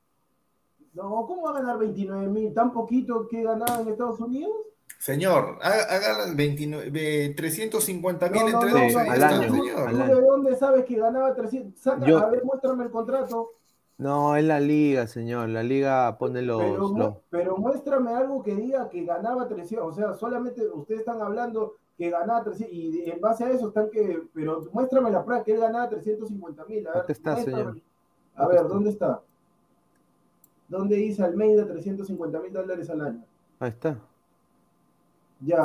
No, 0.95 1.27
¿cómo 1.27 1.43
va 1.43 1.51
a 1.51 1.55
ganar 1.61 1.79
29 1.79 2.29
mil? 2.29 2.55
¿Tan 2.55 2.73
poquito 2.73 3.27
que 3.29 3.43
ganaba 3.43 3.81
en 3.81 3.89
Estados 3.89 4.21
Unidos? 4.21 4.53
Señor, 4.99 5.59
haga, 5.61 6.35
350 6.35 8.29
mil 8.31 8.43
entre 8.43 8.71
dos 8.71 8.97
al 8.97 9.23
año. 9.23 9.53
Señor. 9.53 9.93
¿De 9.93 10.21
dónde 10.21 10.57
sabes 10.57 10.85
que 10.85 10.97
ganaba 10.97 11.35
300? 11.35 11.79
Saca, 11.79 12.07
a 12.07 12.31
ver, 12.31 12.45
muéstrame 12.45 12.85
el 12.85 12.91
contrato. 12.91 13.51
No, 13.99 14.35
es 14.37 14.45
la 14.45 14.61
liga, 14.61 15.07
señor. 15.07 15.51
La 15.51 15.63
liga 15.63 16.17
pone 16.19 16.43
los 16.43 16.61
pero, 16.61 17.23
pero, 17.29 17.57
muéstrame 17.57 18.13
algo 18.13 18.43
que 18.43 18.55
diga 18.55 18.89
que 18.89 19.05
ganaba 19.05 19.47
300. 19.47 19.87
O 19.87 19.93
sea, 19.93 20.15
solamente 20.15 20.67
ustedes 20.67 21.01
están 21.01 21.21
hablando 21.21 21.75
que 21.97 22.11
ganaba 22.11 22.43
300, 22.43 22.75
y 22.75 23.11
en 23.11 23.21
base 23.21 23.45
a 23.45 23.51
eso 23.51 23.69
están 23.69 23.91
que, 23.91 24.23
pero 24.33 24.69
muéstrame 24.73 25.11
la 25.11 25.25
prueba 25.25 25.45
que 25.45 25.53
él 25.53 25.61
ganaba 25.61 25.89
350 25.89 26.65
mil. 26.65 26.87
A 26.89 26.93
ver, 26.93 27.05
está, 27.09 27.37
señor. 27.37 27.81
A 28.35 28.49
ver, 28.49 28.67
¿dónde 28.67 28.91
está? 28.91 29.23
¿Dónde 30.69 30.97
dice 30.97 31.23
Almeida 31.23 31.67
350 31.67 32.41
mil 32.41 32.53
dólares 32.53 32.91
al 32.91 33.01
año? 33.01 33.25
Ahí 33.61 33.71
está. 33.71 34.01
Ya, 35.41 35.65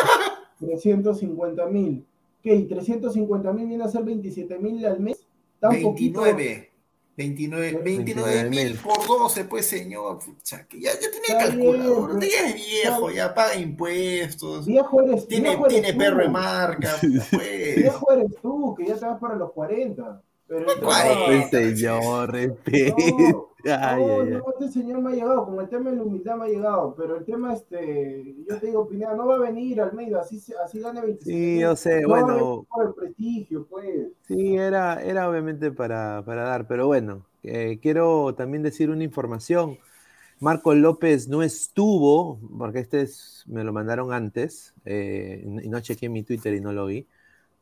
350 0.58 1.66
mil. 1.66 2.04
¿Qué? 2.42 2.54
¿Y 2.54 2.64
350 2.64 3.52
mil 3.52 3.66
viene 3.66 3.84
a 3.84 3.88
ser 3.88 4.02
27 4.02 4.58
mil 4.58 4.84
al 4.86 4.98
mes? 4.98 5.26
29. 5.60 6.69
29 7.28 8.50
mil 8.50 8.74
por 8.76 9.06
12, 9.06 9.44
pues 9.44 9.66
señor. 9.66 10.18
ya, 10.44 10.66
ya 10.70 11.10
tiene 11.10 11.44
calculador, 11.44 12.20
ya 12.20 12.48
es 12.48 12.54
viejo, 12.54 13.10
ya 13.10 13.34
paga 13.34 13.56
impuestos. 13.56 14.66
Viejo 14.66 15.02
eres 15.02 15.28
Tiene, 15.28 15.58
tiene 15.68 15.94
perro 15.94 16.22
de 16.22 16.28
marca. 16.28 16.96
Pues. 17.30 17.76
Viejo 17.76 18.12
eres 18.12 18.32
tú, 18.40 18.74
que 18.76 18.86
ya 18.86 18.96
te 18.96 19.04
vas 19.04 19.20
para 19.20 19.36
los 19.36 19.52
40. 19.52 20.22
Pero 20.50 20.66
señor, 21.48 22.32
respeto. 22.32 22.96
No, 23.64 24.24
no, 24.24 24.44
este 24.58 24.80
señor 24.80 25.00
me 25.00 25.12
ha 25.12 25.14
llegado, 25.14 25.44
como 25.44 25.60
el 25.60 25.68
tema 25.68 25.90
de 25.90 25.96
la 25.96 26.02
humildad 26.02 26.36
me 26.38 26.46
ha 26.46 26.48
llegado, 26.48 26.92
pero 26.96 27.18
el 27.18 27.24
tema, 27.24 27.52
este, 27.52 28.34
yo 28.48 28.58
te 28.58 28.66
digo, 28.66 28.88
Pineda, 28.88 29.14
no 29.14 29.28
va 29.28 29.36
a 29.36 29.38
venir 29.38 29.80
Almeida, 29.80 30.22
así, 30.22 30.42
así 30.64 30.80
gana 30.80 31.02
25. 31.02 31.24
Sí, 31.24 31.60
yo 31.60 31.76
sé, 31.76 32.04
bueno. 32.04 32.66
Por 32.68 32.88
el 32.88 32.94
prestigio, 32.94 33.64
pues. 33.70 34.08
Sí, 34.26 34.56
era, 34.56 35.00
era 35.04 35.30
obviamente 35.30 35.70
para, 35.70 36.24
para 36.24 36.42
dar, 36.42 36.66
pero 36.66 36.88
bueno, 36.88 37.26
eh, 37.44 37.78
quiero 37.80 38.34
también 38.34 38.64
decir 38.64 38.90
una 38.90 39.04
información. 39.04 39.78
Marco 40.40 40.74
López 40.74 41.28
no 41.28 41.44
estuvo, 41.44 42.40
porque 42.58 42.80
este 42.80 43.02
es, 43.02 43.44
me 43.46 43.62
lo 43.62 43.72
mandaron 43.72 44.12
antes, 44.12 44.74
eh, 44.84 45.44
y 45.62 45.68
no 45.68 45.78
chequeé 45.78 46.08
mi 46.08 46.24
Twitter 46.24 46.54
y 46.54 46.60
no 46.60 46.72
lo 46.72 46.86
vi. 46.86 47.06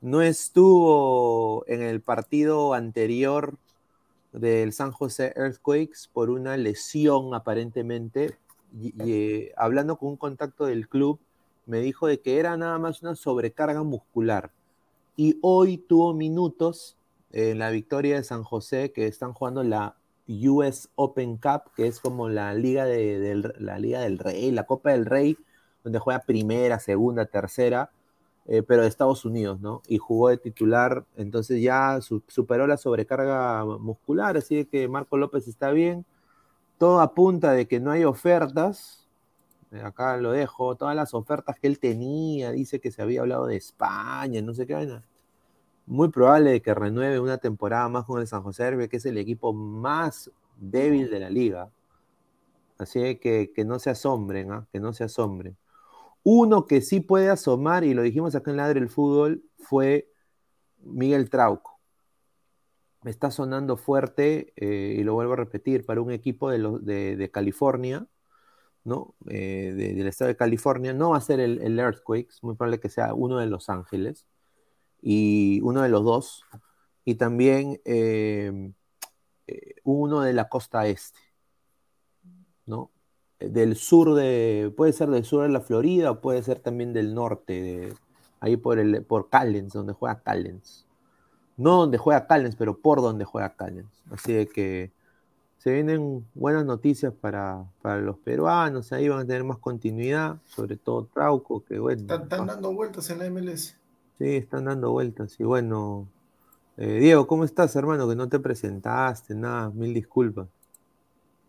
No 0.00 0.22
estuvo 0.22 1.64
en 1.66 1.82
el 1.82 2.00
partido 2.00 2.72
anterior 2.72 3.56
del 4.32 4.72
San 4.72 4.92
José 4.92 5.32
Earthquakes 5.34 6.08
por 6.12 6.30
una 6.30 6.56
lesión 6.56 7.34
aparentemente. 7.34 8.36
Y, 8.80 8.94
eh, 9.00 9.52
hablando 9.56 9.96
con 9.96 10.10
un 10.10 10.16
contacto 10.16 10.66
del 10.66 10.88
club, 10.88 11.18
me 11.66 11.80
dijo 11.80 12.06
de 12.06 12.20
que 12.20 12.38
era 12.38 12.56
nada 12.56 12.78
más 12.78 13.02
una 13.02 13.16
sobrecarga 13.16 13.82
muscular. 13.82 14.52
Y 15.16 15.36
hoy 15.42 15.78
tuvo 15.78 16.14
minutos 16.14 16.96
en 17.32 17.58
la 17.58 17.70
victoria 17.70 18.16
de 18.16 18.24
San 18.24 18.44
José, 18.44 18.92
que 18.92 19.08
están 19.08 19.32
jugando 19.32 19.64
la 19.64 19.96
US 20.28 20.90
Open 20.94 21.38
Cup, 21.38 21.72
que 21.74 21.88
es 21.88 21.98
como 21.98 22.28
la 22.28 22.54
liga, 22.54 22.84
de, 22.84 23.52
la 23.58 23.78
liga 23.80 24.00
del 24.00 24.18
Rey, 24.18 24.52
la 24.52 24.64
Copa 24.64 24.92
del 24.92 25.06
Rey, 25.06 25.36
donde 25.82 25.98
juega 25.98 26.20
primera, 26.20 26.78
segunda, 26.78 27.26
tercera 27.26 27.90
eh, 28.48 28.62
pero 28.62 28.82
de 28.82 28.88
Estados 28.88 29.26
Unidos, 29.26 29.60
¿no? 29.60 29.82
Y 29.88 29.98
jugó 29.98 30.30
de 30.30 30.38
titular, 30.38 31.04
entonces 31.16 31.60
ya 31.62 32.00
superó 32.00 32.66
la 32.66 32.78
sobrecarga 32.78 33.64
muscular, 33.64 34.38
así 34.38 34.64
que 34.64 34.88
Marco 34.88 35.18
López 35.18 35.46
está 35.48 35.70
bien. 35.70 36.06
Todo 36.78 37.00
apunta 37.00 37.52
de 37.52 37.68
que 37.68 37.80
no 37.80 37.90
hay 37.90 38.04
ofertas, 38.04 39.06
eh, 39.72 39.82
acá 39.82 40.16
lo 40.16 40.32
dejo, 40.32 40.76
todas 40.76 40.96
las 40.96 41.14
ofertas 41.14 41.58
que 41.58 41.66
él 41.68 41.78
tenía, 41.78 42.52
dice 42.52 42.80
que 42.80 42.90
se 42.90 43.02
había 43.02 43.20
hablado 43.20 43.46
de 43.46 43.56
España, 43.56 44.40
no 44.42 44.54
sé 44.54 44.66
qué 44.66 44.74
vaina. 44.74 45.04
Muy 45.86 46.08
probable 46.10 46.62
que 46.62 46.74
renueve 46.74 47.20
una 47.20 47.38
temporada 47.38 47.88
más 47.88 48.04
con 48.04 48.20
el 48.20 48.26
San 48.26 48.42
José 48.42 48.88
que 48.88 48.96
es 48.98 49.06
el 49.06 49.18
equipo 49.18 49.52
más 49.52 50.30
débil 50.56 51.10
de 51.10 51.20
la 51.20 51.30
liga. 51.30 51.70
Así 52.78 53.16
que 53.16 53.52
que 53.54 53.64
no 53.64 53.78
se 53.78 53.90
asombren, 53.90 54.52
¿ah? 54.52 54.66
que 54.72 54.80
no 54.80 54.92
se 54.92 55.04
asombren. 55.04 55.56
Uno 56.22 56.66
que 56.66 56.80
sí 56.80 57.00
puede 57.00 57.30
asomar, 57.30 57.84
y 57.84 57.94
lo 57.94 58.02
dijimos 58.02 58.34
acá 58.34 58.50
en 58.50 58.58
Ladre 58.58 58.80
el 58.80 58.88
Fútbol, 58.88 59.44
fue 59.58 60.10
Miguel 60.78 61.30
Trauco. 61.30 61.78
Me 63.02 63.10
está 63.10 63.30
sonando 63.30 63.76
fuerte, 63.76 64.52
eh, 64.56 64.96
y 64.98 65.04
lo 65.04 65.14
vuelvo 65.14 65.34
a 65.34 65.36
repetir, 65.36 65.86
para 65.86 66.00
un 66.00 66.10
equipo 66.10 66.50
de, 66.50 67.30
California, 67.32 68.06
¿no? 68.84 69.14
Eh, 69.28 69.72
del 69.76 70.06
estado 70.06 70.28
de 70.28 70.36
California. 70.36 70.92
No 70.92 71.10
va 71.10 71.18
a 71.18 71.20
ser 71.20 71.40
el, 71.40 71.60
el 71.62 71.78
Earthquakes, 71.78 72.36
muy 72.42 72.56
probable 72.56 72.80
que 72.80 72.88
sea 72.88 73.14
uno 73.14 73.38
de 73.38 73.46
Los 73.46 73.68
Ángeles, 73.70 74.26
y 75.00 75.60
uno 75.62 75.82
de 75.82 75.88
los 75.88 76.04
dos, 76.04 76.44
y 77.04 77.14
también 77.14 77.80
eh, 77.84 78.72
uno 79.84 80.20
de 80.22 80.32
la 80.32 80.48
costa 80.48 80.86
este. 80.86 81.18
¿no? 82.68 82.92
Del 83.40 83.76
sur 83.76 84.14
de, 84.14 84.72
puede 84.76 84.92
ser 84.92 85.10
del 85.10 85.24
sur 85.24 85.42
de 85.42 85.48
la 85.48 85.60
Florida 85.60 86.10
o 86.10 86.20
puede 86.20 86.42
ser 86.42 86.58
también 86.58 86.92
del 86.92 87.14
norte, 87.14 87.92
ahí 88.40 88.56
por, 88.56 88.78
el, 88.78 89.04
por 89.04 89.28
Callens, 89.28 89.72
donde 89.72 89.92
juega 89.92 90.20
Callens. 90.20 90.86
No 91.56 91.76
donde 91.76 91.98
juega 91.98 92.26
Callens, 92.26 92.56
pero 92.56 92.78
por 92.78 93.00
donde 93.00 93.24
juega 93.24 93.54
Callens. 93.54 94.02
Así 94.10 94.46
que 94.46 94.90
se 95.58 95.72
vienen 95.72 96.24
buenas 96.34 96.64
noticias 96.64 97.12
para, 97.12 97.66
los 97.82 98.16
peruanos, 98.18 98.92
ahí 98.92 99.08
van 99.08 99.20
a 99.20 99.26
tener 99.26 99.44
más 99.44 99.58
continuidad, 99.58 100.38
sobre 100.46 100.76
todo 100.76 101.06
Trauco, 101.12 101.64
que 101.64 101.78
bueno. 101.78 102.00
Están, 102.00 102.46
dando 102.46 102.72
vueltas 102.72 103.10
en 103.10 103.18
la 103.18 103.28
MLS. 103.28 103.76
Sí, 104.18 104.36
están 104.36 104.64
dando 104.64 104.92
vueltas. 104.92 105.38
Y 105.38 105.44
bueno, 105.44 106.08
eh, 106.76 107.00
Diego, 107.00 107.26
¿cómo 107.26 107.44
estás, 107.44 107.74
hermano? 107.74 108.08
Que 108.08 108.14
no 108.14 108.28
te 108.28 108.38
presentaste, 108.38 109.34
nada, 109.34 109.70
mil 109.70 109.92
disculpas. 109.92 110.48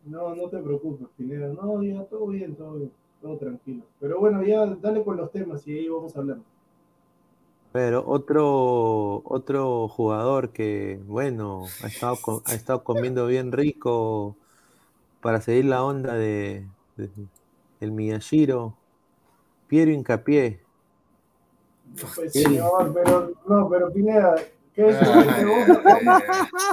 No, 0.05 0.35
no 0.35 0.49
te 0.49 0.57
preocupes, 0.59 1.07
Pineda. 1.17 1.47
No, 1.47 1.81
ya 1.83 2.03
todo 2.05 2.27
bien, 2.27 2.55
todo 2.55 2.73
bien, 2.73 2.91
todo 3.21 3.37
tranquilo. 3.37 3.83
Pero 3.99 4.19
bueno, 4.19 4.43
ya 4.43 4.65
dale 4.65 5.03
con 5.03 5.17
los 5.17 5.31
temas 5.31 5.67
y 5.67 5.77
ahí 5.77 5.89
vamos 5.89 6.15
a 6.15 6.19
hablar. 6.19 6.37
Pero 7.71 8.03
otro, 8.07 9.21
otro 9.25 9.87
jugador 9.87 10.49
que, 10.49 10.99
bueno, 11.05 11.65
ha 11.83 11.87
estado, 11.87 12.17
ha 12.45 12.53
estado 12.53 12.83
comiendo 12.83 13.27
bien 13.27 13.51
rico 13.51 14.35
para 15.21 15.39
seguir 15.39 15.65
la 15.65 15.83
onda 15.83 16.15
de, 16.15 16.65
el 17.79 17.91
Miyashiro, 17.91 18.75
Piero 19.67 19.91
Incapié. 19.91 20.61
Pues, 22.15 22.33
señor, 22.33 22.91
pero 22.93 23.31
no, 23.47 23.69
pero 23.69 23.91
Pineda, 23.91 24.35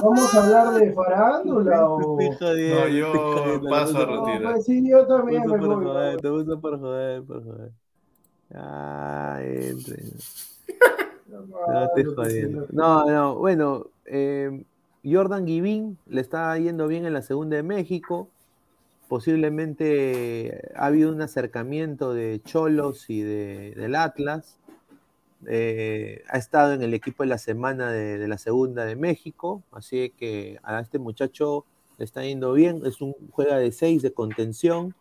¿Vamos 0.03 0.35
a 0.35 0.45
hablar 0.45 0.75
de 0.75 0.93
farándula 0.93 1.89
o...? 1.89 2.19
No, 2.19 2.89
yo 2.89 3.61
paso 3.69 3.99
a 3.99 4.07
retirar. 4.07 4.53
Pues 4.55 4.65
sí, 4.65 4.89
yo 4.89 5.07
también 5.07 5.43
me 5.47 5.59
voy. 5.59 6.17
Te 6.19 6.29
gusta 6.29 6.57
por 6.57 6.79
joder, 6.79 7.23
por 7.25 7.45
joder. 7.45 7.73
Ay, 8.55 9.71
entre. 9.71 10.03
No, 11.29 11.89
te 11.95 12.05
jodiendo. 12.05 12.67
No, 12.71 13.05
no, 13.05 13.35
bueno, 13.35 13.89
eh, 14.07 14.63
Jordan 15.05 15.47
Givín 15.47 15.99
le 16.07 16.21
está 16.21 16.57
yendo 16.57 16.87
bien 16.89 17.05
en 17.05 17.13
la 17.13 17.21
segunda 17.21 17.57
de 17.57 17.63
México. 17.63 18.29
Posiblemente 19.09 20.73
ha 20.77 20.87
habido 20.87 21.13
un 21.13 21.21
acercamiento 21.21 22.15
de 22.15 22.41
Cholos 22.45 23.11
y 23.11 23.21
de, 23.23 23.75
del 23.77 23.97
Atlas. 23.97 24.59
Eh, 25.47 26.23
ha 26.29 26.39
estado 26.39 26.73
en 26.73 26.83
el 26.83 26.95
equipo 26.95 27.23
de 27.23 27.29
la 27.29 27.39
semana 27.39 27.91
de, 27.91 28.27
la 28.27 28.39
segunda 28.39 28.85
de 28.85 28.97
México, 28.97 29.63
así 29.71 30.11
que 30.17 30.59
a 30.63 30.81
este 30.81 30.99
muchacho 30.99 31.67
le 31.99 32.05
está 32.05 32.25
yendo 32.25 32.53
bien, 32.53 32.83
es 32.85 33.01
un 33.01 33.15
juega 33.31 33.59
de 33.59 33.71
6 33.71 34.03
de 34.03 34.13
contención, 34.13 34.95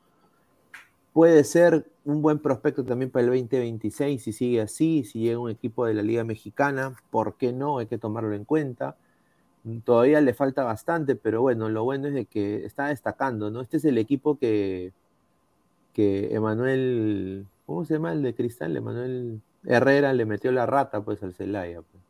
puede 1.14 1.44
ser 1.46 1.86
un 2.04 2.22
buen 2.22 2.40
prospecto 2.40 2.84
también 2.84 3.10
para 3.12 3.24
el 3.26 3.32
2026 3.32 4.22
si 4.22 4.34
sigue 4.34 4.62
así, 4.62 5.04
si 5.06 5.20
llega 5.20 5.40
un 5.40 5.50
equipo 5.50 5.86
de 5.86 5.94
la 5.94 6.04
Liga 6.04 6.24
Mexicana, 6.24 6.96
¿por 7.10 7.36
qué 7.38 7.54
no? 7.54 7.80
Hay 7.80 7.88
que 7.88 7.98
tomarlo 7.98 8.34
en 8.34 8.46
cuenta. 8.46 8.98
Todavía 9.84 10.22
le 10.22 10.34
falta 10.34 10.64
bastante, 10.64 11.16
pero 11.16 11.42
bueno, 11.42 11.70
lo 11.70 11.84
bueno 11.84 12.08
es 12.08 12.14
de 12.14 12.26
que 12.26 12.66
está 12.66 12.88
destacando, 12.88 13.50
¿no? 13.50 13.62
Este 13.62 13.78
es 13.78 13.86
el 13.86 13.98
equipo 13.98 14.38
que, 14.38 14.94
que 15.94 16.36
Emanuel, 16.36 17.48
¿cómo 17.66 17.86
se 17.86 17.96
llama 17.96 18.14
el 18.14 18.22
de 18.22 18.36
Cristal? 18.36 18.78
Emanuel 18.78 19.42
Herrera 19.68 20.14
le 20.14 20.26
metió 20.26 20.52
la 20.52 20.66
rata 20.66 21.02
pues 21.02 21.24
al 21.24 21.34
Celaya. 21.34 21.82
Pues. 21.82 22.04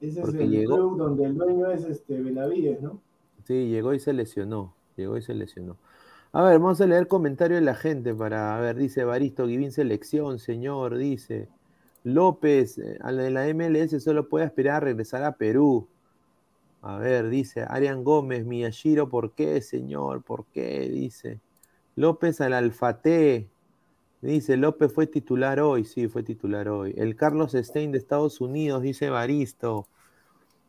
Ese 0.00 0.22
es 0.22 0.34
el 0.34 0.50
llegó... 0.50 0.76
club 0.76 0.98
donde 0.98 1.24
el 1.24 1.36
dueño 1.36 1.70
es 1.70 1.84
este 1.84 2.20
Benavides, 2.20 2.80
¿no? 2.80 3.00
Sí, 3.46 3.68
llegó 3.68 3.94
y 3.94 4.00
se 4.00 4.12
lesionó. 4.12 4.74
Llegó 4.96 5.16
y 5.16 5.22
se 5.22 5.34
lesionó. 5.34 5.76
A 6.32 6.42
ver, 6.42 6.58
vamos 6.58 6.80
a 6.80 6.86
leer 6.86 7.06
comentarios 7.06 7.60
de 7.60 7.64
la 7.64 7.74
gente 7.74 8.14
para 8.14 8.56
a 8.56 8.60
ver, 8.60 8.76
dice 8.76 9.04
Baristo 9.04 9.46
Guivín 9.46 9.70
selección, 9.70 10.38
señor, 10.38 10.96
dice. 10.96 11.48
López, 12.02 12.78
eh, 12.78 12.98
a 13.00 13.12
la 13.12 13.22
de 13.22 13.30
la 13.30 13.46
MLS 13.54 14.02
solo 14.02 14.28
puede 14.28 14.44
aspirar 14.44 14.76
a 14.76 14.80
regresar 14.80 15.22
a 15.22 15.36
Perú. 15.36 15.86
A 16.82 16.98
ver, 16.98 17.30
dice 17.30 17.64
Arián 17.68 18.04
Gómez, 18.04 18.44
Miyashiro, 18.44 19.08
¿por 19.08 19.32
qué, 19.32 19.60
señor? 19.62 20.22
¿Por 20.22 20.44
qué? 20.46 20.88
Dice. 20.88 21.40
López 21.96 22.40
al 22.40 22.52
Alfate, 22.52 23.48
Dice, 24.24 24.56
López 24.56 24.90
fue 24.90 25.06
titular 25.06 25.60
hoy, 25.60 25.84
sí, 25.84 26.08
fue 26.08 26.22
titular 26.22 26.66
hoy. 26.68 26.94
El 26.96 27.14
Carlos 27.14 27.52
Stein 27.52 27.92
de 27.92 27.98
Estados 27.98 28.40
Unidos, 28.40 28.80
dice 28.82 29.10
Baristo. 29.10 29.86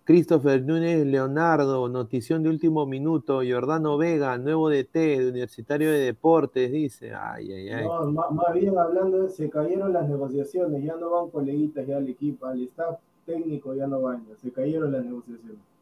Christopher 0.03 0.61
Núñez 0.61 1.05
Leonardo, 1.05 1.87
notición 1.87 2.43
de 2.43 2.49
último 2.49 2.85
minuto. 2.85 3.39
Jordano 3.47 3.97
Vega, 3.97 4.37
nuevo 4.37 4.69
DT 4.69 4.93
de 4.93 5.29
Universitario 5.29 5.89
de 5.89 5.99
Deportes, 5.99 6.69
dice. 6.69 7.13
Ay, 7.15 7.49
ay, 7.53 7.69
ay. 7.69 7.85
No, 7.85 8.11
más, 8.11 8.53
bien 8.53 8.77
hablando, 8.77 9.29
se 9.29 9.49
cayeron 9.49 9.93
las 9.93 10.09
negociaciones, 10.09 10.83
ya 10.83 10.97
no 10.97 11.09
van 11.11 11.29
coleguitas 11.29 11.87
ya 11.87 11.95
al 11.95 12.09
equipo, 12.09 12.47
al 12.47 12.61
staff 12.61 12.99
técnico 13.25 13.73
ya 13.73 13.87
no 13.87 14.01
van, 14.01 14.25
se 14.35 14.51
cayeron 14.51 14.91
las 14.91 15.05
negociaciones. 15.05 15.74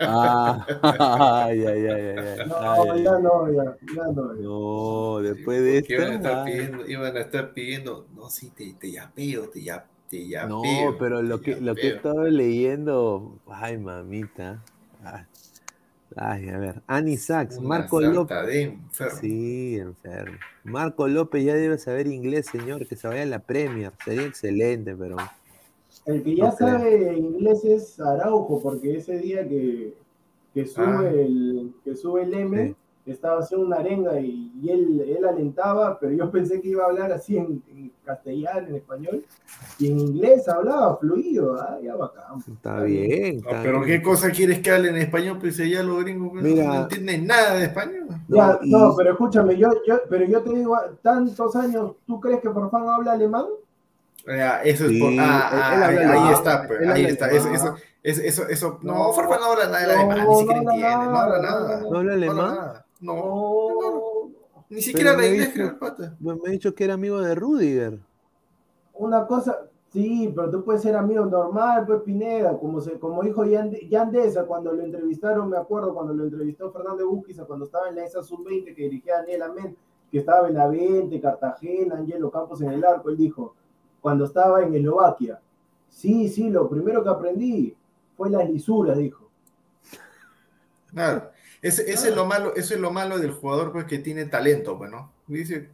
Ah, 0.00 0.66
ay, 1.46 1.64
ay, 1.64 1.86
ay, 1.86 2.06
ay, 2.18 2.48
No, 2.48 2.96
ya 2.96 3.18
no, 3.18 3.52
ya, 3.52 3.76
ya 3.94 4.06
no. 4.14 4.34
No, 4.34 5.20
después 5.20 5.60
de 5.60 5.78
esto. 5.78 5.92
Iban 5.92 6.10
a 6.10 6.14
estar 6.14 6.44
pidiendo, 6.44 6.86
iban 6.86 7.16
a 7.16 7.20
estar 7.20 7.52
pidiendo, 7.52 8.06
no, 8.14 8.30
sí, 8.30 8.50
te, 8.50 8.72
te 8.74 8.90
yapeo, 8.90 9.48
te, 9.48 9.62
ya, 9.62 9.86
te 10.08 10.26
yapeo. 10.28 10.62
No, 10.62 10.98
pero 10.98 11.22
lo 11.22 11.40
que, 11.40 11.60
lo 11.60 11.74
que 11.74 11.88
he 11.88 11.96
estado 11.96 12.24
leyendo, 12.24 13.38
ay, 13.46 13.78
mamita. 13.78 14.62
Ay, 16.16 16.48
a 16.48 16.58
ver, 16.58 16.82
Ani 16.86 17.16
Sachs, 17.16 17.60
Marco 17.60 18.00
López. 18.00 18.72
Sí, 19.20 19.76
enfermo. 19.76 20.38
Marco 20.64 21.06
López 21.06 21.44
ya 21.44 21.54
debe 21.54 21.78
saber 21.78 22.06
inglés, 22.06 22.46
señor, 22.46 22.86
que 22.86 22.96
se 22.96 23.08
vaya 23.08 23.22
a 23.22 23.26
la 23.26 23.38
Premier. 23.40 23.92
Sería 24.04 24.26
excelente, 24.26 24.96
pero 24.96 25.16
el 26.08 26.22
que 26.22 26.36
ya 26.36 26.50
sabe 26.52 27.18
inglés 27.18 27.64
es 27.66 28.00
Araujo, 28.00 28.60
porque 28.62 28.96
ese 28.96 29.18
día 29.18 29.46
que, 29.46 29.94
que 30.54 30.64
sube, 30.64 31.06
ah. 31.06 31.10
el, 31.10 31.74
que 31.84 31.94
sube 31.94 32.22
el 32.22 32.32
M, 32.32 32.74
estaba 33.04 33.40
haciendo 33.40 33.66
una 33.66 33.76
arenga 33.76 34.18
y, 34.18 34.50
él, 34.68 35.04
él 35.06 35.24
alentaba, 35.26 35.98
pero 35.98 36.12
yo 36.12 36.30
pensé 36.32 36.62
que 36.62 36.68
iba 36.68 36.84
a 36.84 36.86
hablar 36.86 37.12
así 37.12 37.36
en, 37.36 37.62
castellano, 38.04 38.68
en 38.68 38.76
español, 38.76 39.24
y 39.78 39.88
en 39.88 39.98
inglés 39.98 40.48
hablaba 40.48 40.96
fluido, 40.96 41.60
ah, 41.60 41.78
ya 41.82 41.94
bacán. 41.94 42.38
Está, 42.54 42.82
bien. 42.84 43.42
pero 43.62 43.82
¿qué 43.82 44.00
cosa 44.00 44.30
quieres 44.30 44.60
que 44.60 44.70
hable 44.70 44.88
en 44.88 44.96
español? 44.96 45.36
Pues 45.38 45.58
ya 45.58 45.82
los 45.82 46.02
gringos 46.02 46.30
pues, 46.32 46.42
no 46.42 46.74
entienden 46.74 47.26
nada 47.26 47.56
de 47.56 47.64
español. 47.64 48.06
no, 48.28 48.94
pero 48.96 49.10
escúchame, 49.10 49.58
yo, 49.58 49.68
yo, 49.86 50.00
pero 50.08 50.24
yo 50.24 50.40
te 50.40 50.54
digo, 50.54 50.74
tantos 51.02 51.54
años, 51.54 51.96
¿tú 52.06 52.18
crees 52.18 52.40
que 52.40 52.48
por 52.48 52.70
fan 52.70 52.88
habla 52.88 53.12
alemán? 53.12 53.44
Eso 54.64 54.86
es 54.86 55.00
por. 55.00 55.12
Ah, 55.18 55.50
ah 55.52 55.86
ahí, 55.86 56.32
está, 56.32 56.66
pues, 56.66 56.88
ahí 56.88 57.04
está. 57.04 57.30
Eso, 57.30 57.48
eso, 57.52 57.74
eso, 58.02 58.48
eso, 58.48 58.78
no, 58.82 59.12
Farfán 59.12 59.40
no 59.40 59.52
habla 59.52 59.66
nada 59.66 59.86
de 59.86 59.92
alemán, 59.92 60.28
ni 60.28 60.34
siquiera 60.36 60.60
entiende, 60.60 61.06
no 61.06 61.18
habla 61.18 61.42
nada. 61.42 61.80
¿No 61.80 61.98
habla 61.98 62.12
alemán? 62.14 62.58
No, 63.00 64.30
ni 64.70 64.82
siquiera 64.82 65.16
la 65.16 65.26
inglés, 65.26 65.50
creo, 65.54 65.78
pata. 65.78 66.16
me 66.20 66.32
ha 66.32 66.50
dicho 66.50 66.74
que 66.74 66.84
era 66.84 66.94
amigo 66.94 67.20
de 67.20 67.34
Rudiger. 67.34 67.98
Una 68.94 69.26
cosa, 69.26 69.68
sí, 69.92 70.32
pero 70.34 70.50
tú 70.50 70.64
puedes 70.64 70.82
ser 70.82 70.96
amigo 70.96 71.24
normal, 71.24 71.86
pues 71.86 72.02
Pineda, 72.02 72.58
como, 72.58 72.80
se, 72.80 72.98
como 72.98 73.22
dijo 73.22 73.44
Yandesa 73.44 74.44
cuando 74.44 74.72
lo 74.72 74.82
entrevistaron, 74.82 75.48
me 75.48 75.56
acuerdo 75.56 75.94
cuando 75.94 76.12
lo 76.12 76.24
entrevistó 76.24 76.70
Fernando 76.72 77.08
Buquiza, 77.08 77.44
cuando 77.44 77.64
estaba 77.64 77.88
en 77.88 77.96
la 77.96 78.04
ESA 78.04 78.22
Sub-20 78.22 78.74
que 78.74 78.82
dirigía 78.82 79.18
Daniel 79.18 79.42
Amén, 79.42 79.76
que 80.10 80.18
estaba 80.18 80.48
en 80.48 80.54
la 80.54 80.66
20, 80.68 81.20
Cartagena, 81.20 81.96
Angelo 81.96 82.30
Campos 82.30 82.60
en 82.60 82.72
el 82.72 82.84
arco, 82.84 83.10
él 83.10 83.16
dijo, 83.16 83.54
cuando 84.08 84.24
estaba 84.24 84.62
en 84.62 84.74
Eslovaquia. 84.74 85.38
Sí, 85.90 86.30
sí, 86.30 86.48
lo 86.48 86.66
primero 86.66 87.04
que 87.04 87.10
aprendí 87.10 87.76
fue 88.16 88.30
las 88.30 88.48
lisuras, 88.48 88.96
dijo. 88.96 89.28
Claro. 90.86 91.30
Ese, 91.60 91.92
es 91.92 92.16
lo 92.16 92.24
malo, 92.24 92.54
eso 92.56 92.72
es 92.72 92.80
lo 92.80 92.90
malo 92.90 93.18
del 93.18 93.32
jugador 93.32 93.70
pues, 93.70 93.84
que 93.84 93.98
tiene 93.98 94.24
talento, 94.24 94.78
bueno. 94.78 95.12
Pues, 95.26 95.40
Dice, 95.40 95.68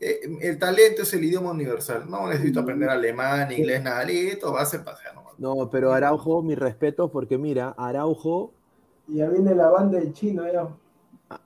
eh, 0.00 0.18
el 0.40 0.58
talento 0.58 1.02
es 1.02 1.12
el 1.12 1.24
idioma 1.24 1.50
universal. 1.50 2.08
No 2.08 2.26
necesito 2.26 2.60
aprender 2.60 2.88
alemán, 2.88 3.52
inglés, 3.52 3.82
nada, 3.82 4.02
listo, 4.02 4.50
va 4.50 4.62
a 4.62 4.64
ser 4.64 4.82
pasear 4.82 5.14
nomás. 5.14 5.34
No, 5.36 5.68
pero 5.68 5.92
Araujo, 5.92 6.42
mi 6.42 6.54
respeto, 6.54 7.10
porque 7.10 7.36
mira, 7.36 7.74
Araujo. 7.76 8.50
Ya 9.08 9.28
viene 9.28 9.54
la 9.54 9.68
banda 9.68 9.98
del 9.98 10.14
chino, 10.14 10.50
ya. 10.50 10.70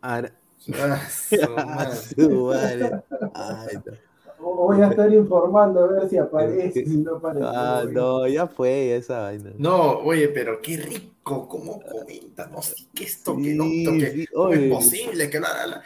Ara... 0.01 0.33
Voy 4.41 4.81
a 4.81 4.89
estar 4.89 5.13
informando 5.13 5.85
a 5.85 5.87
ver 5.89 6.09
si 6.09 6.17
aparece, 6.19 6.85
si 6.87 6.99
no 6.99 7.17
aparece. 7.17 7.47
Ah, 7.47 7.85
no, 7.91 8.27
ya 8.27 8.47
fue 8.47 8.97
esa 8.97 9.23
vaina. 9.23 9.51
No, 9.57 9.99
oye, 9.99 10.29
pero 10.29 10.61
qué 10.61 10.77
rico, 10.77 11.49
cómo 11.49 11.81
comenta, 11.81 12.47
no 12.47 12.63
sé 12.63 12.75
qué 12.95 13.05
esto, 13.05 13.37
que 13.37 13.55
no, 13.55 13.65
que 13.65 14.11
sí, 14.11 14.27
no 14.35 14.53
es 14.53 14.71
posible, 14.71 15.31
que 15.31 15.41
nada, 15.41 15.67
la, 15.67 15.83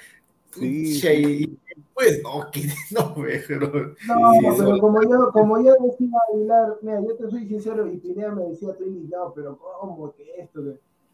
Sí, 0.53 1.01
sí. 1.01 1.59
Pues 1.95 2.23
no, 2.23 2.51
que 2.51 2.63
no, 2.91 3.15
pero. 3.47 3.95
No, 4.07 4.57
pero 4.59 4.79
como 4.79 5.03
yo, 5.03 5.31
como 5.33 5.63
yo 5.63 5.75
decía 5.83 6.11
Aguilar, 6.29 6.79
mira, 6.83 7.01
yo 7.01 7.17
te 7.17 7.31
soy 7.31 7.47
sincero, 7.47 7.87
y 7.87 7.97
Pineda 7.97 8.33
me 8.33 8.45
decía, 8.45 8.71
estoy 8.71 8.89
indignado, 8.89 9.33
pero 9.35 9.59
¿cómo 9.59 10.15
que 10.15 10.35
esto? 10.39 10.61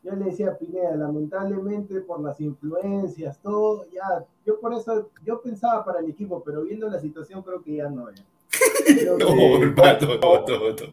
Yo 0.02 0.14
le 0.14 0.26
decía 0.26 0.50
a 0.50 0.58
Pineda, 0.58 0.94
lamentablemente 0.94 2.00
por 2.00 2.20
las 2.20 2.40
influencias, 2.40 3.40
todo, 3.42 3.84
ya, 3.92 4.24
yo 4.46 4.60
por 4.60 4.72
eso, 4.72 5.10
yo 5.24 5.40
pensaba 5.42 5.84
para 5.84 6.00
el 6.00 6.08
equipo, 6.08 6.42
pero 6.44 6.62
viendo 6.62 6.88
la 6.88 7.00
situación 7.00 7.42
creo 7.42 7.62
que 7.62 7.76
ya 7.76 7.88
no, 7.88 8.06
no, 9.18 9.72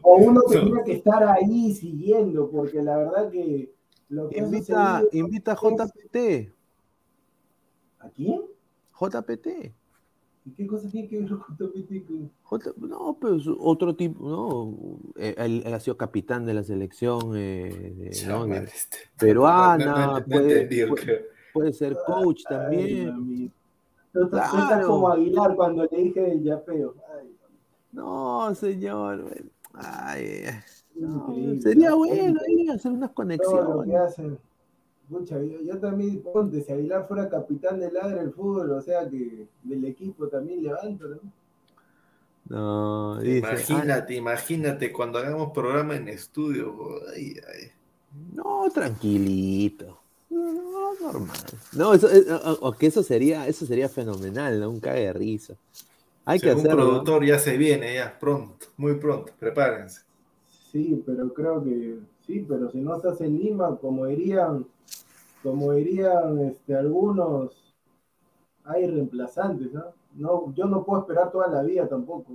O 0.02 0.16
uno 0.16 0.42
tenía 0.42 0.82
que 0.84 0.92
estar 0.92 1.22
ahí 1.24 1.72
siguiendo, 1.72 2.50
porque 2.50 2.82
la 2.82 2.96
verdad 2.96 3.30
que 3.30 3.72
lo 4.08 4.28
que 4.28 4.38
invita, 4.38 5.02
invita 5.12 5.52
a 5.52 5.56
JPT. 5.56 6.52
¿A 8.00 8.08
quién? 8.10 8.42
JPT. 8.98 9.72
¿Y 10.46 10.52
qué 10.52 10.64
cosa 10.64 10.88
tiene 10.88 11.08
que 11.08 11.18
ver 11.18 11.28
con 11.28 11.56
JPT? 11.56 12.30
J, 12.44 12.72
no, 12.76 13.18
pues 13.20 13.42
otro 13.58 13.96
tipo, 13.96 14.22
no, 14.24 15.00
él, 15.16 15.62
él, 15.66 15.74
ha 15.74 15.80
sido 15.80 15.96
capitán 15.96 16.46
de 16.46 16.54
la 16.54 16.62
selección 16.62 17.32
eh, 17.34 17.92
de, 17.96 18.26
¿no? 18.28 18.46
de, 18.46 18.58
este. 18.58 18.98
peruana, 19.18 19.84
no, 19.84 20.20
no, 20.20 20.24
puede, 20.24 20.86
puede, 20.86 21.26
puede, 21.52 21.72
ser 21.72 21.96
coach 22.06 22.44
Ay, 22.48 22.56
también. 22.56 23.52
Tú 24.12 24.30
claro. 24.30 24.58
estás 24.58 24.86
como 24.86 25.08
Aguilar 25.08 25.56
cuando 25.56 25.84
le 25.90 25.98
dije 25.98 26.20
del 26.20 26.44
yapeo. 26.44 26.94
Ay, 27.18 27.36
no, 27.90 28.54
señor. 28.54 29.24
Ay, 29.74 30.44
no, 30.94 31.34
sería 31.60 31.92
bueno 31.92 32.40
hacer 32.72 32.92
unas 32.92 33.10
conexiones. 33.10 34.16
Escucha, 35.08 35.40
yo, 35.40 35.60
yo, 35.62 35.78
también, 35.78 36.20
ponte, 36.20 36.62
si 36.62 36.72
Aguilar 36.72 37.06
fuera 37.06 37.28
capitán 37.28 37.78
del 37.78 37.94
Ladra 37.94 38.22
del 38.22 38.32
fútbol, 38.32 38.72
o 38.72 38.82
sea 38.82 39.08
que 39.08 39.46
del 39.62 39.84
equipo 39.84 40.26
también 40.26 40.64
levanto, 40.64 41.06
¿no? 41.06 41.20
No, 42.48 43.20
dice, 43.20 43.38
imagínate, 43.38 44.14
ah, 44.14 44.16
imagínate 44.16 44.92
cuando 44.92 45.18
hagamos 45.18 45.52
programa 45.52 45.96
en 45.96 46.08
estudio. 46.08 47.00
Ay, 47.14 47.36
ay. 47.48 47.70
No, 48.34 48.68
tranquilito. 48.72 49.98
No, 50.30 50.94
normal. 51.00 51.36
No, 51.72 51.94
eso, 51.94 52.08
o, 52.60 52.72
que 52.72 52.86
eso 52.86 53.02
sería, 53.02 53.46
eso 53.46 53.64
sería 53.64 53.88
fenomenal, 53.88 54.58
¿no? 54.58 54.70
Un 54.70 54.80
cague 54.80 55.06
de 55.06 55.12
risa. 55.12 55.54
Hay 56.24 56.40
Según 56.40 56.54
que 56.54 56.60
hacerlo. 56.60 56.84
Un 56.84 56.90
productor 56.90 57.24
ya 57.24 57.38
se 57.38 57.56
viene, 57.56 57.94
ya, 57.94 58.16
pronto, 58.18 58.66
muy 58.76 58.94
pronto, 58.94 59.32
prepárense. 59.38 60.02
Sí, 60.72 61.00
pero 61.06 61.32
creo 61.32 61.62
que, 61.62 61.98
sí, 62.26 62.44
pero 62.48 62.70
si 62.70 62.80
no 62.80 62.96
estás 62.96 63.20
en 63.20 63.38
Lima, 63.38 63.76
como 63.76 64.06
dirían, 64.06 64.66
como 65.42 65.72
dirían 65.72 66.38
este, 66.40 66.74
algunos, 66.74 67.74
hay 68.64 68.86
reemplazantes, 68.86 69.72
¿no? 69.72 69.84
¿no? 70.14 70.54
Yo 70.54 70.66
no 70.66 70.84
puedo 70.84 71.02
esperar 71.02 71.30
toda 71.30 71.48
la 71.48 71.62
vida 71.62 71.88
tampoco. 71.88 72.32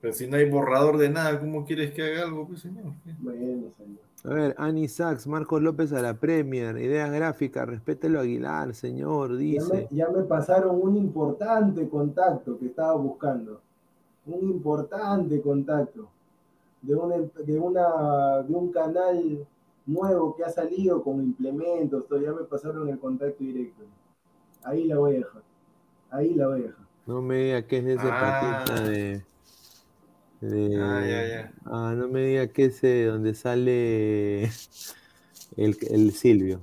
Pero 0.00 0.12
si 0.12 0.26
no 0.26 0.36
hay 0.36 0.50
borrador 0.50 0.98
de 0.98 1.08
nada, 1.08 1.40
¿cómo 1.40 1.64
quieres 1.64 1.92
que 1.92 2.02
haga 2.02 2.24
algo, 2.24 2.46
pues, 2.46 2.60
señor? 2.60 2.92
Bueno, 3.20 3.70
señor. 3.76 4.04
A 4.24 4.28
ver, 4.28 4.54
Ani 4.58 4.88
Sachs, 4.88 5.26
Marcos 5.26 5.62
López 5.62 5.92
a 5.92 6.00
la 6.00 6.14
Premier, 6.14 6.76
ideas 6.78 7.10
gráficas, 7.10 7.68
respételo 7.68 8.20
Aguilar, 8.20 8.74
señor, 8.74 9.36
dice. 9.36 9.66
Ya 9.68 9.74
me, 9.74 9.88
ya 9.90 10.08
me 10.08 10.22
pasaron 10.24 10.80
un 10.80 10.96
importante 10.96 11.88
contacto 11.88 12.58
que 12.58 12.66
estaba 12.66 12.94
buscando. 12.96 13.60
Un 14.26 14.48
importante 14.48 15.42
contacto 15.42 16.08
de, 16.86 16.94
una, 16.94 17.16
de, 17.16 17.58
una, 17.58 18.42
de 18.42 18.54
un 18.54 18.70
canal 18.70 19.46
nuevo 19.86 20.34
que 20.36 20.44
ha 20.44 20.50
salido 20.50 21.02
con 21.02 21.22
implementos, 21.22 22.06
todavía 22.06 22.32
me 22.32 22.44
pasaron 22.44 22.88
el 22.88 22.98
contacto 22.98 23.42
directo. 23.42 23.84
Ahí 24.62 24.84
la 24.84 24.98
voy 24.98 25.14
a 25.14 25.18
dejar. 25.18 25.42
Ahí 26.10 26.34
la 26.34 26.46
voy 26.48 26.60
a 26.60 26.62
dejar. 26.64 26.84
No 27.06 27.20
me 27.20 27.36
diga 27.36 27.62
que 27.62 27.78
es 27.78 27.86
ese 27.86 28.08
ah. 28.10 28.64
patita 28.64 28.82
de. 28.82 29.24
de 30.40 30.82
ah, 30.82 31.00
ya, 31.06 31.26
ya. 31.28 31.52
ah, 31.66 31.94
no 31.96 32.08
me 32.08 32.24
diga 32.24 32.46
que 32.48 32.66
ese 32.66 33.06
donde 33.06 33.34
sale 33.34 34.44
el, 34.44 35.76
el 35.90 36.12
Silvio. 36.12 36.60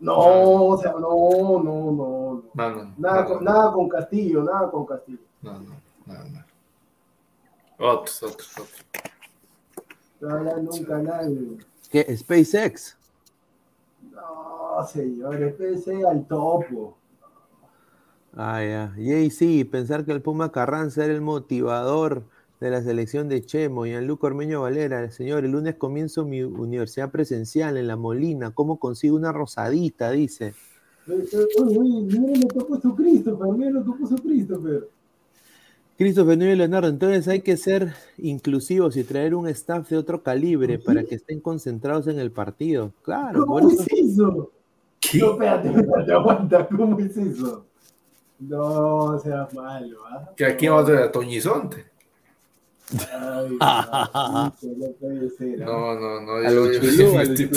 No, 0.00 0.16
o 0.16 0.78
sea, 0.78 0.92
no, 0.92 1.00
no, 1.00 1.62
no. 1.62 1.92
no, 1.92 1.92
no 1.92 2.42
nada, 2.54 2.92
no, 2.96 3.24
con, 3.26 3.44
nada 3.44 3.72
con 3.72 3.88
Castillo, 3.88 4.42
nada 4.42 4.70
con 4.70 4.84
Castillo. 4.84 5.20
No, 5.42 5.52
no, 5.52 5.74
no, 6.06 6.14
no. 6.14 6.51
Otros, 7.84 8.22
otros, 8.22 8.52
otros. 8.58 8.84
De 10.20 10.80
un 10.80 10.84
canal. 10.84 11.58
¿Qué? 11.90 12.16
¿SpaceX? 12.16 12.96
No, 14.12 14.86
señor, 14.86 15.34
SpaceX 15.54 16.04
al 16.04 16.24
topo. 16.28 16.96
Ah, 18.36 18.62
ya. 18.62 18.94
Y 18.96 19.30
sí, 19.30 19.64
pensar 19.64 20.04
que 20.04 20.12
el 20.12 20.22
Puma 20.22 20.52
Carranza 20.52 21.04
era 21.04 21.12
el 21.12 21.22
motivador 21.22 22.22
de 22.60 22.70
la 22.70 22.82
selección 22.82 23.28
de 23.28 23.44
Chemo 23.44 23.84
y 23.84 23.90
el 23.90 24.06
Luco 24.06 24.28
Ormeño 24.28 24.62
Valera. 24.62 25.10
Señor, 25.10 25.44
el 25.44 25.50
lunes 25.50 25.74
comienzo 25.74 26.24
mi 26.24 26.42
universidad 26.42 27.10
presencial 27.10 27.76
en 27.76 27.88
La 27.88 27.96
Molina. 27.96 28.52
¿Cómo 28.52 28.78
consigo 28.78 29.16
una 29.16 29.32
rosadita? 29.32 30.12
Dice. 30.12 30.54
Uy, 31.08 31.26
uy, 31.76 32.02
mire 32.04 32.36
lo 32.38 32.48
que 32.48 32.64
puso 32.64 32.94
Christopher, 32.94 33.48
mire 33.48 33.72
lo 33.72 33.84
que 33.84 33.90
puso 33.98 34.14
Christopher. 34.14 34.88
Christopher 35.98 36.38
Núñez 36.38 36.58
Leonardo, 36.58 36.88
entonces 36.88 37.28
hay 37.28 37.42
que 37.42 37.56
ser 37.56 37.94
inclusivos 38.18 38.96
y 38.96 39.04
traer 39.04 39.34
un 39.34 39.46
staff 39.48 39.88
de 39.88 39.96
otro 39.96 40.22
calibre 40.22 40.78
¿Sí? 40.78 40.82
para 40.84 41.04
que 41.04 41.14
estén 41.14 41.40
concentrados 41.40 42.06
en 42.06 42.18
el 42.18 42.30
partido. 42.30 42.92
Claro. 43.02 43.46
¿Cómo 43.46 43.70
es 43.70 43.86
eso? 43.92 44.50
¿Qué? 44.98 45.18
No, 45.18 45.32
espérate, 45.32 45.68
espérate, 45.68 46.12
aguanta, 46.12 46.68
¿cómo 46.68 46.98
es 46.98 47.16
eso? 47.16 47.66
No, 48.38 49.18
seas 49.20 49.52
malo, 49.54 49.98
¿ah? 50.10 50.30
Que 50.36 50.46
aquí 50.46 50.66
vamos 50.66 50.84
a 50.84 50.86
tener 50.86 51.02
a 51.02 51.12
Toñizonte. 51.12 51.91
Ay, 52.90 53.58
no, 55.58 55.94
no, 55.94 56.20
no, 56.20 56.42
yo, 56.42 56.72
yo, 56.72 56.80
yo 56.82 57.14
me 57.14 57.22
estoy 57.22 57.50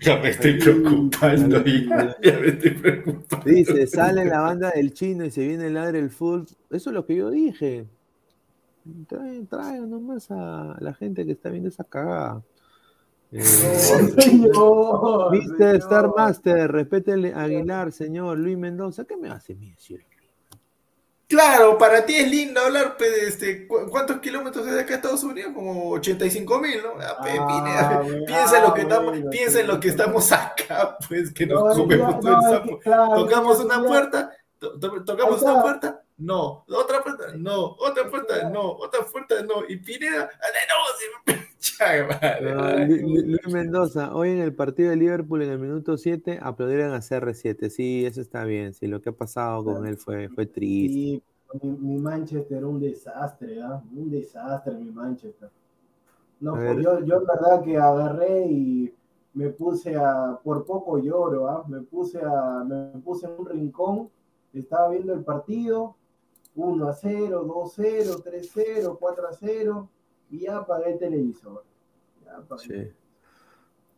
ya 0.00 0.16
me 0.18 0.30
estoy 0.30 0.58
preocupando, 0.58 1.64
ya, 1.64 2.16
ya, 2.22 2.38
me 2.38 2.46
estoy 2.48 2.70
preocupando. 2.70 3.44
Dice, 3.44 3.86
sale 3.86 4.24
la 4.24 4.40
banda 4.40 4.70
del 4.74 4.94
chino 4.94 5.24
y 5.24 5.30
se 5.30 5.46
viene 5.46 5.66
el 5.66 5.74
ladre 5.74 5.98
el 5.98 6.10
full. 6.10 6.42
Eso 6.70 6.90
es 6.90 6.94
lo 6.94 7.04
que 7.04 7.16
yo 7.16 7.30
dije. 7.30 7.86
Trae, 9.08 9.42
trae 9.48 9.80
nomás 9.80 10.30
a 10.30 10.76
la 10.80 10.94
gente 10.94 11.26
que 11.26 11.32
está 11.32 11.50
viendo 11.50 11.68
esa 11.68 11.84
cagada. 11.84 12.42
Eh, 13.30 13.42
señor, 13.42 15.34
Mr. 15.34 15.76
Star 15.76 16.10
Master, 16.14 16.70
respétele 16.70 17.32
a 17.32 17.42
Aguilar, 17.42 17.92
señor 17.92 18.38
Luis 18.38 18.58
Mendoza. 18.58 19.04
¿Qué 19.04 19.16
me 19.16 19.28
hace 19.28 19.54
mi 19.54 19.70
decir? 19.70 20.04
Claro, 21.32 21.78
para 21.78 22.04
ti 22.04 22.14
es 22.14 22.30
lindo 22.30 22.60
hablar, 22.60 22.94
pues, 22.98 23.10
este, 23.22 23.66
¿cuántos 23.66 24.18
kilómetros 24.18 24.66
desde 24.66 24.82
acá 24.82 24.92
a 24.92 24.96
Estados 24.96 25.24
Unidos? 25.24 25.52
Como 25.54 25.92
85 25.92 26.58
mil, 26.58 26.82
¿no? 26.82 26.92
Ah, 27.00 27.22
piensa, 28.26 28.58
en 28.58 28.62
lo 28.64 28.74
que 28.74 28.82
estamos, 28.82 29.18
piensa 29.30 29.60
en 29.60 29.66
lo 29.66 29.80
que 29.80 29.88
estamos 29.88 30.30
acá, 30.30 30.98
pues, 31.08 31.32
que 31.32 31.46
nos 31.46 31.74
no, 31.74 31.84
comemos 31.84 32.20
todo 32.20 32.36
el 32.36 32.42
sapo. 32.42 32.78
Claro, 32.80 33.14
Tocamos 33.14 33.60
una 33.60 33.82
puerta, 33.82 34.30
to 34.58 34.78
to 34.78 35.04
tocamos 35.04 35.40
una 35.40 35.62
puerta, 35.62 36.02
no, 36.18 36.64
otra 36.68 37.02
puerta, 37.02 37.24
no, 37.34 37.76
otra 37.78 38.10
puerta, 38.10 38.50
no, 38.50 38.72
otra 38.72 39.00
puerta, 39.06 39.42
no, 39.42 39.64
y 39.66 39.76
Pineda, 39.76 40.30
no, 41.26 41.34
no, 42.42 42.86
Luis 42.86 43.48
Mendoza, 43.52 44.14
hoy 44.14 44.30
en 44.30 44.38
el 44.38 44.54
partido 44.54 44.90
de 44.90 44.96
Liverpool 44.96 45.42
en 45.42 45.50
el 45.50 45.58
minuto 45.58 45.96
7 45.96 46.38
aplaudieron 46.42 46.92
a 46.92 46.98
CR7. 46.98 47.68
Sí, 47.68 48.04
eso 48.04 48.20
está 48.20 48.44
bien. 48.44 48.74
Sí, 48.74 48.86
lo 48.86 49.00
que 49.00 49.10
ha 49.10 49.12
pasado 49.12 49.64
con 49.64 49.86
él 49.86 49.96
fue, 49.96 50.28
fue 50.28 50.46
triste. 50.46 50.92
Sí, 50.94 51.22
mi, 51.62 51.70
mi 51.70 51.98
Manchester 51.98 52.58
era 52.58 52.66
un 52.66 52.80
desastre, 52.80 53.58
¿eh? 53.58 53.80
un 53.94 54.10
desastre 54.10 54.74
mi 54.74 54.90
Manchester. 54.90 55.50
No, 56.40 56.54
pues 56.54 56.82
yo, 56.82 57.00
yo 57.04 57.20
en 57.20 57.26
verdad 57.26 57.62
que 57.62 57.76
agarré 57.76 58.46
y 58.46 58.94
me 59.34 59.50
puse 59.50 59.94
a, 59.96 60.38
por 60.42 60.64
poco 60.64 60.98
lloro, 60.98 61.48
¿ah? 61.48 61.64
me 61.68 61.80
puse 61.82 62.20
a, 62.20 62.64
me 62.64 63.00
puse 63.00 63.26
en 63.26 63.34
un 63.38 63.46
rincón, 63.46 64.10
estaba 64.52 64.88
viendo 64.88 65.14
el 65.14 65.22
partido, 65.22 65.94
1 66.56 66.88
a 66.88 66.92
0, 66.92 67.44
2 67.46 67.64
a 67.64 67.74
0, 67.74 68.16
3 68.24 68.48
a 68.48 68.52
0, 68.52 68.96
4 69.00 69.28
a 69.28 69.32
0 69.32 69.88
y 70.32 70.40
ya 70.40 70.56
apagué 70.56 70.92
el 70.92 70.98
televisor. 70.98 71.62
Ya 72.24 72.38
apagué. 72.38 72.62
Sí. 72.62 72.92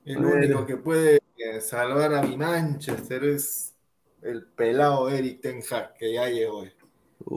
El 0.05 0.25
único 0.25 0.67
que 0.67 0.77
puede 0.77 1.21
salvar 1.61 2.13
a 2.13 2.23
mi 2.23 2.37
Manchester 2.37 3.25
es 3.25 3.75
el 4.21 4.45
pelado 4.45 5.09
Eric 5.09 5.41
Ten 5.41 5.63
Hag, 5.71 5.95
que 5.95 6.13
ya 6.13 6.29
llegó. 6.29 6.65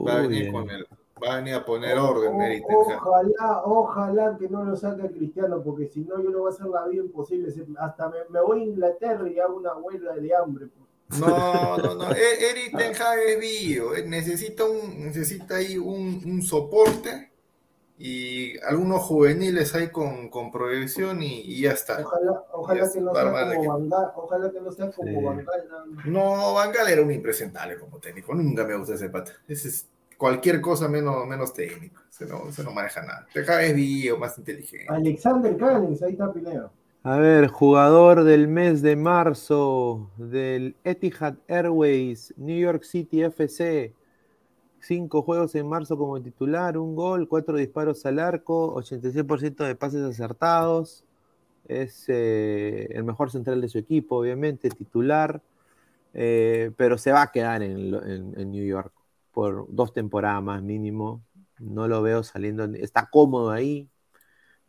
Va 0.06 0.18
a 0.18 0.22
venir 0.22 0.52
con 0.52 0.68
él. 0.68 0.86
Va 1.22 1.34
a 1.34 1.36
venir 1.36 1.54
a 1.54 1.64
poner 1.64 1.96
orden, 1.96 2.40
Eric 2.40 2.64
Ten 2.66 2.76
Hag. 2.76 3.06
Ojalá, 3.06 3.62
ojalá 3.64 4.36
que 4.38 4.48
no 4.48 4.64
lo 4.64 4.76
saque 4.76 5.08
Cristiano, 5.10 5.62
porque 5.62 5.86
si 5.86 6.00
no, 6.00 6.20
yo 6.22 6.30
no 6.30 6.40
voy 6.40 6.50
a 6.50 6.54
hacer 6.54 6.66
la 6.66 6.86
vida 6.88 7.04
imposible. 7.04 7.54
Hasta 7.78 8.12
me, 8.28 8.40
voy 8.40 8.62
a 8.62 8.64
Inglaterra 8.64 9.28
y 9.30 9.38
hago 9.38 9.56
una 9.56 9.76
huelga 9.76 10.14
de 10.14 10.34
hambre. 10.34 10.66
No, 11.20 11.78
no, 11.78 11.94
no. 11.94 12.10
E, 12.12 12.50
Eric 12.50 12.76
Ten 12.76 12.94
Hag 12.94 13.18
es 13.20 13.40
vivo. 13.40 13.94
Eh, 13.94 14.04
necesita, 14.06 14.64
un, 14.64 15.04
necesita 15.04 15.56
ahí 15.56 15.78
un, 15.78 16.20
un 16.26 16.42
soporte 16.42 17.27
y 17.98 18.56
algunos 18.60 19.02
juveniles 19.02 19.74
hay 19.74 19.88
con, 19.88 20.28
con 20.28 20.52
proyección 20.52 21.20
y, 21.20 21.60
ya 21.60 21.72
está. 21.72 22.00
Ojalá, 22.00 22.44
ojalá 22.52 22.92
que 22.92 23.00
no 23.00 23.12
sea 23.12 23.24
como 23.56 23.66
Bangal, 23.66 24.12
ojalá 24.14 24.50
que 24.52 24.60
no 24.60 24.72
sea 24.72 24.90
como 24.92 25.22
Bangal. 25.22 25.64
No, 26.06 26.54
Bangal 26.54 26.88
era 26.88 27.02
un 27.02 27.10
impresentable 27.10 27.76
como 27.76 27.98
técnico, 27.98 28.34
nunca 28.34 28.64
me 28.64 28.76
gusta 28.76 28.94
ese 28.94 29.08
pata. 29.08 29.32
Ese 29.48 29.68
es 29.68 29.88
cualquier 30.16 30.60
cosa 30.60 30.88
menos, 30.88 31.26
menos 31.26 31.52
técnico, 31.52 32.02
se 32.08 32.26
no, 32.26 32.52
se 32.52 32.62
no 32.62 32.70
maneja 32.70 33.02
nada. 33.02 33.26
Deja 33.34 33.62
es 33.62 33.74
bio, 33.74 34.16
más 34.16 34.38
inteligente. 34.38 34.86
Alexander 34.88 35.56
Callens, 35.56 36.00
ahí 36.02 36.12
está 36.12 36.32
Pineo. 36.32 36.70
A 37.02 37.16
ver, 37.16 37.48
jugador 37.48 38.24
del 38.24 38.48
mes 38.48 38.82
de 38.82 38.94
marzo 38.94 40.10
del 40.18 40.76
Etihad 40.84 41.34
Airways, 41.48 42.34
New 42.36 42.58
York 42.58 42.82
City 42.82 43.22
FC, 43.22 43.94
Cinco 44.80 45.22
juegos 45.22 45.54
en 45.54 45.68
marzo 45.68 45.98
como 45.98 46.20
titular, 46.22 46.78
un 46.78 46.94
gol, 46.94 47.28
cuatro 47.28 47.56
disparos 47.56 48.06
al 48.06 48.18
arco, 48.18 48.74
86% 48.76 49.64
de 49.64 49.74
pases 49.74 50.02
acertados. 50.02 51.04
Es 51.66 52.06
eh, 52.08 52.88
el 52.90 53.04
mejor 53.04 53.30
central 53.30 53.60
de 53.60 53.68
su 53.68 53.78
equipo, 53.78 54.16
obviamente, 54.16 54.70
titular. 54.70 55.42
Eh, 56.14 56.72
pero 56.76 56.98
se 56.98 57.12
va 57.12 57.22
a 57.22 57.32
quedar 57.32 57.62
en, 57.62 57.90
New 58.50 58.66
York 58.66 58.92
por 59.32 59.66
dos 59.68 59.92
temporadas 59.92 60.42
más 60.42 60.62
mínimo. 60.62 61.22
No 61.58 61.88
lo 61.88 62.02
veo 62.02 62.22
saliendo, 62.22 62.64
está 62.64 63.08
cómodo 63.10 63.50
ahí, 63.50 63.88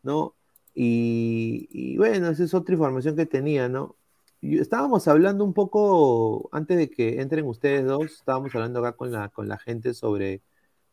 ¿no? 0.03 0.35
Y, 0.75 1.67
y, 1.71 1.97
bueno, 1.97 2.29
esa 2.29 2.43
es 2.43 2.53
otra 2.53 2.73
información 2.75 3.15
que 3.15 3.25
tenía, 3.25 3.69
¿no? 3.69 3.95
Estábamos 4.41 5.07
hablando 5.07 5.43
un 5.43 5.53
poco, 5.53 6.49
antes 6.51 6.77
de 6.77 6.89
que 6.89 7.21
entren 7.21 7.45
ustedes 7.45 7.85
dos, 7.85 8.13
estábamos 8.13 8.53
hablando 8.55 8.79
acá 8.79 8.93
con 8.95 9.11
la, 9.11 9.29
con 9.29 9.47
la 9.47 9.57
gente 9.57 9.93
sobre 9.93 10.41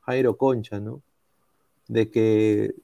Jairo 0.00 0.36
Concha, 0.36 0.80
¿no? 0.80 1.02
De 1.88 2.10
que 2.10 2.74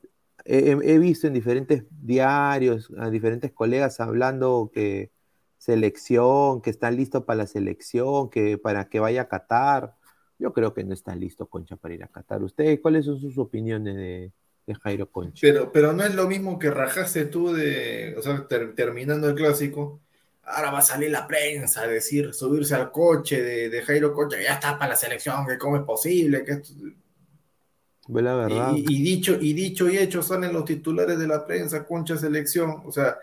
he, 0.45 0.99
visto 0.99 1.27
en 1.27 1.33
diferentes 1.33 1.85
diarios 1.91 2.93
a 2.99 3.11
diferentes 3.11 3.53
colegas 3.53 4.01
hablando 4.01 4.71
que 4.73 5.11
selección, 5.59 6.61
que 6.61 6.71
está 6.71 6.91
listo 6.91 7.25
para 7.25 7.39
la 7.39 7.47
selección, 7.47 8.31
que 8.31 8.59
para 8.59 8.89
que 8.89 9.01
vaya 9.01 9.23
a 9.23 9.29
Qatar. 9.29 9.95
Yo 10.39 10.53
creo 10.53 10.75
que 10.75 10.85
no 10.85 10.93
está 10.93 11.15
listo 11.15 11.47
Concha 11.47 11.77
para 11.77 11.95
ir 11.95 12.03
a 12.03 12.09
Qatar. 12.09 12.43
¿Ustedes 12.43 12.81
cuáles 12.81 13.05
son 13.05 13.19
sus 13.19 13.39
opiniones 13.39 13.97
de, 13.97 14.33
Jairo 14.83 15.11
Concha? 15.11 15.39
Pero, 15.41 15.71
pero 15.71 15.93
no 15.93 16.05
es 16.05 16.15
lo 16.15 16.27
mismo 16.27 16.59
que 16.59 16.71
rajaste 16.71 17.27
tú 17.27 17.53
de, 17.53 18.15
o 18.17 18.23
sea, 18.23 18.47
terminando 18.49 19.29
el 19.29 19.35
clásico 19.35 20.01
ahora 20.45 20.71
va 20.71 20.79
a 20.79 20.83
salir 20.83 21.11
la 21.11 21.27
prensa 21.27 21.83
a 21.83 21.87
decir, 21.87 22.35
subirse 22.35 22.75
al 22.75 22.91
coche 22.91 23.43
de, 23.43 23.83
Jairo 23.83 24.13
Coche, 24.13 24.43
ya 24.43 24.55
está 24.55 24.79
para 24.79 24.91
la 24.91 24.97
selección, 24.97 25.47
que 25.47 25.59
cómo 25.59 25.77
es 25.77 25.83
posible, 25.83 26.45
que 26.45 26.53
esto... 26.53 26.73
La 28.09 28.35
verdad. 28.35 28.73
Y, 28.75 29.01
dicho, 29.01 29.39
y 29.41 29.53
dicho 29.53 29.89
y 29.89 29.97
hecho 29.97 30.23
salen 30.23 30.53
los 30.53 30.65
titulares 30.65 31.19
de 31.19 31.27
la 31.27 31.47
prensa, 31.47 31.87
Concha 31.87 32.17
selección, 32.17 32.83
o 32.85 32.91
sea, 32.91 33.17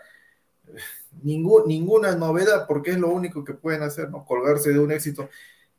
ninguna 1.22 2.16
novedad 2.16 2.66
porque 2.66 2.92
es 2.92 2.98
lo 2.98 3.10
único 3.10 3.44
que 3.44 3.52
pueden 3.52 3.82
hacer, 3.82 4.08
¿no? 4.10 4.24
Colgarse 4.24 4.72
de 4.72 4.78
un 4.78 4.90
éxito. 4.90 5.28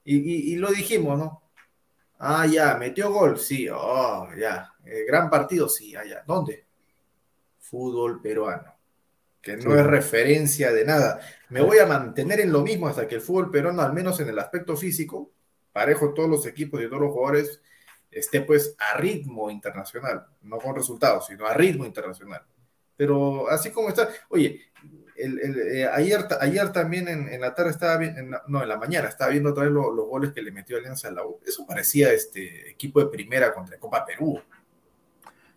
Y, 0.03 0.55
lo 0.55 0.69
dijimos, 0.69 1.17
¿no? 1.17 1.41
Ah, 2.19 2.45
ya, 2.45 2.75
metió 2.75 3.11
gol, 3.11 3.39
sí, 3.39 3.67
oh, 3.73 4.27
ya, 4.37 4.71
eh, 4.85 5.03
gran 5.07 5.29
partido, 5.31 5.67
sí, 5.67 5.95
allá. 5.95 6.23
¿Dónde? 6.25 6.65
Fútbol 7.59 8.21
peruano 8.21 8.70
que 9.41 9.57
no 9.57 9.75
es 9.75 9.85
referencia 9.85 10.71
de 10.71 10.85
nada. 10.85 11.19
Me 11.49 11.61
voy 11.61 11.79
a 11.79 11.85
mantener 11.85 12.39
en 12.39 12.51
lo 12.51 12.61
mismo 12.61 12.87
hasta 12.87 13.07
que 13.07 13.15
el 13.15 13.21
fútbol 13.21 13.49
peruano, 13.49 13.81
al 13.81 13.93
menos 13.93 14.19
en 14.19 14.29
el 14.29 14.39
aspecto 14.39 14.77
físico, 14.77 15.31
parejo 15.71 16.13
todos 16.13 16.29
los 16.29 16.45
equipos 16.45 16.81
y 16.81 16.87
todos 16.87 17.01
los 17.01 17.11
jugadores, 17.11 17.61
esté 18.11 18.41
pues 18.41 18.75
a 18.77 18.97
ritmo 18.97 19.49
internacional, 19.49 20.25
no 20.41 20.57
con 20.57 20.75
resultados, 20.75 21.27
sino 21.27 21.45
a 21.45 21.53
ritmo 21.53 21.85
internacional. 21.85 22.43
Pero 22.95 23.49
así 23.49 23.71
como 23.71 23.89
está, 23.89 24.09
oye, 24.29 24.61
eh, 25.15 25.87
ayer, 25.91 26.27
ayer 26.39 26.71
también 26.71 27.07
en, 27.07 27.41
la 27.41 27.53
tarde 27.53 27.71
estaba 27.71 27.97
bien, 27.97 28.31
no, 28.47 28.61
en 28.61 28.69
la 28.69 28.77
mañana 28.77 29.07
estaba 29.07 29.31
viendo 29.31 29.51
otra 29.51 29.63
vez 29.63 29.71
los 29.71 30.07
goles 30.07 30.31
que 30.31 30.41
le 30.41 30.51
metió 30.51 30.77
Alianza 30.77 31.07
a 31.07 31.11
la 31.11 31.25
U. 31.25 31.39
Eso 31.45 31.65
parecía 31.65 32.11
este 32.11 32.69
equipo 32.69 32.99
de 32.99 33.07
primera 33.07 33.53
contra 33.53 33.79
Copa 33.79 34.05
Perú. 34.05 34.41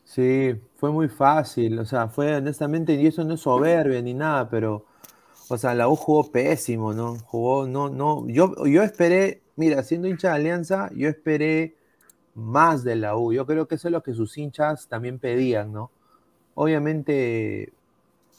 Sí, 0.04 0.54
fue 0.76 0.92
muy 0.92 1.08
fácil, 1.08 1.78
o 1.78 1.84
sea, 1.86 2.08
fue 2.08 2.36
honestamente, 2.36 2.94
y 2.94 3.06
eso 3.06 3.24
no 3.24 3.34
es 3.34 3.40
soberbia 3.40 4.02
ni 4.02 4.14
nada, 4.14 4.48
pero, 4.50 4.84
o 5.48 5.58
sea, 5.58 5.74
la 5.74 5.88
U 5.88 5.96
jugó 5.96 6.30
pésimo, 6.30 6.92
¿no? 6.92 7.16
Jugó, 7.20 7.66
no, 7.66 7.88
no, 7.88 8.26
yo, 8.28 8.54
yo 8.66 8.82
esperé, 8.82 9.42
mira, 9.56 9.82
siendo 9.82 10.08
hincha 10.08 10.28
de 10.28 10.34
Alianza, 10.34 10.90
yo 10.94 11.08
esperé 11.08 11.76
más 12.34 12.84
de 12.84 12.96
la 12.96 13.16
U, 13.16 13.32
yo 13.32 13.46
creo 13.46 13.66
que 13.68 13.76
eso 13.76 13.88
es 13.88 13.92
lo 13.92 14.02
que 14.02 14.14
sus 14.14 14.36
hinchas 14.38 14.88
también 14.88 15.18
pedían, 15.18 15.72
¿no? 15.72 15.90
Obviamente, 16.54 17.72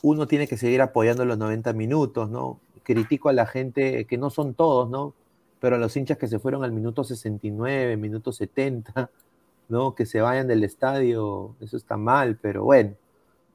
uno 0.03 0.27
tiene 0.27 0.47
que 0.47 0.57
seguir 0.57 0.81
apoyando 0.81 1.25
los 1.25 1.37
90 1.37 1.73
minutos, 1.73 2.29
¿no? 2.29 2.59
Critico 2.83 3.29
a 3.29 3.33
la 3.33 3.47
gente, 3.47 4.05
que 4.05 4.17
no 4.17 4.29
son 4.29 4.53
todos, 4.53 4.89
¿no? 4.89 5.15
Pero 5.59 5.77
a 5.77 5.79
los 5.79 5.95
hinchas 5.97 6.17
que 6.17 6.27
se 6.27 6.39
fueron 6.39 6.63
al 6.63 6.71
minuto 6.71 7.03
69, 7.03 7.97
minuto 7.97 8.31
70, 8.31 9.09
¿no? 9.69 9.95
Que 9.95 10.05
se 10.05 10.21
vayan 10.21 10.47
del 10.47 10.63
estadio, 10.63 11.55
eso 11.61 11.77
está 11.77 11.97
mal, 11.97 12.37
pero 12.41 12.63
bueno, 12.63 12.93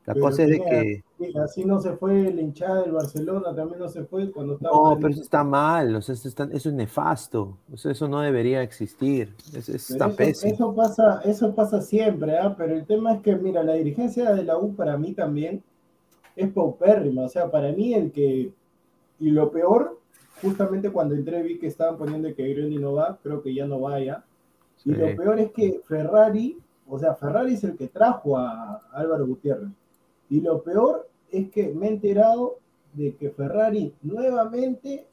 la 0.06 0.14
cosa 0.14 0.42
es 0.42 0.50
de 0.50 0.60
que... 0.60 1.04
Así 1.38 1.64
no 1.64 1.80
se 1.80 1.92
fue 1.92 2.28
el 2.28 2.40
hinchada 2.40 2.82
del 2.82 2.92
Barcelona, 2.92 3.54
también 3.54 3.78
no 3.78 3.88
se 3.88 4.04
fue 4.04 4.30
cuando 4.32 4.54
estaba... 4.54 4.74
No, 4.74 4.96
pero 4.96 5.08
eso 5.08 5.22
está 5.22 5.44
mal, 5.44 5.94
eso, 5.96 6.12
es 6.12 6.66
nefasto, 6.72 7.58
eso 7.72 8.08
no 8.08 8.20
debería 8.20 8.62
existir, 8.62 9.34
eso, 9.54 9.72
está 9.72 10.08
pésimo. 10.08 10.52
Eso 10.52 10.74
pasa, 10.74 11.20
eso 11.24 11.54
pasa 11.54 11.80
siempre, 11.82 12.38
¿ah? 12.38 12.54
pero 12.56 12.74
el 12.74 12.86
tema 12.86 13.14
es 13.14 13.22
que, 13.22 13.36
mira, 13.36 13.62
la 13.62 13.74
dirigencia 13.74 14.32
de 14.32 14.44
la 14.44 14.56
U 14.56 14.74
para 14.74 14.96
mí 14.96 15.12
también 15.12 15.62
es 16.34 16.50
paupérrima, 16.50 17.22
o 17.22 17.28
sea, 17.28 17.50
para 17.50 17.70
mí 17.72 17.94
el 17.94 18.10
que... 18.10 18.50
Y 19.20 19.30
lo 19.30 19.50
peor, 19.50 20.00
justamente 20.40 20.90
cuando 20.90 21.14
entré 21.14 21.42
vi 21.42 21.58
que 21.58 21.66
estaban 21.66 21.98
poniendo 21.98 22.34
que 22.34 22.48
Greni 22.48 22.78
no 22.78 22.94
va, 22.94 23.18
creo 23.22 23.42
que 23.42 23.52
ya 23.52 23.66
no 23.66 23.78
vaya 23.80 24.24
y 24.84 24.92
lo 24.92 25.16
peor 25.16 25.38
es 25.40 25.52
que 25.52 25.80
Ferrari, 25.86 26.58
o 26.88 26.98
sea, 26.98 27.14
Ferrari 27.14 27.54
es 27.54 27.64
el 27.64 27.76
que 27.76 27.88
trajo 27.88 28.38
a 28.38 28.80
Álvaro 28.92 29.26
Gutiérrez. 29.26 29.70
Y 30.28 30.40
lo 30.40 30.62
peor 30.62 31.08
es 31.30 31.50
que 31.50 31.68
me 31.68 31.86
he 31.86 31.90
enterado 31.90 32.58
de 32.94 33.14
que 33.16 33.30
Ferrari 33.30 33.94
nuevamente 34.02 35.06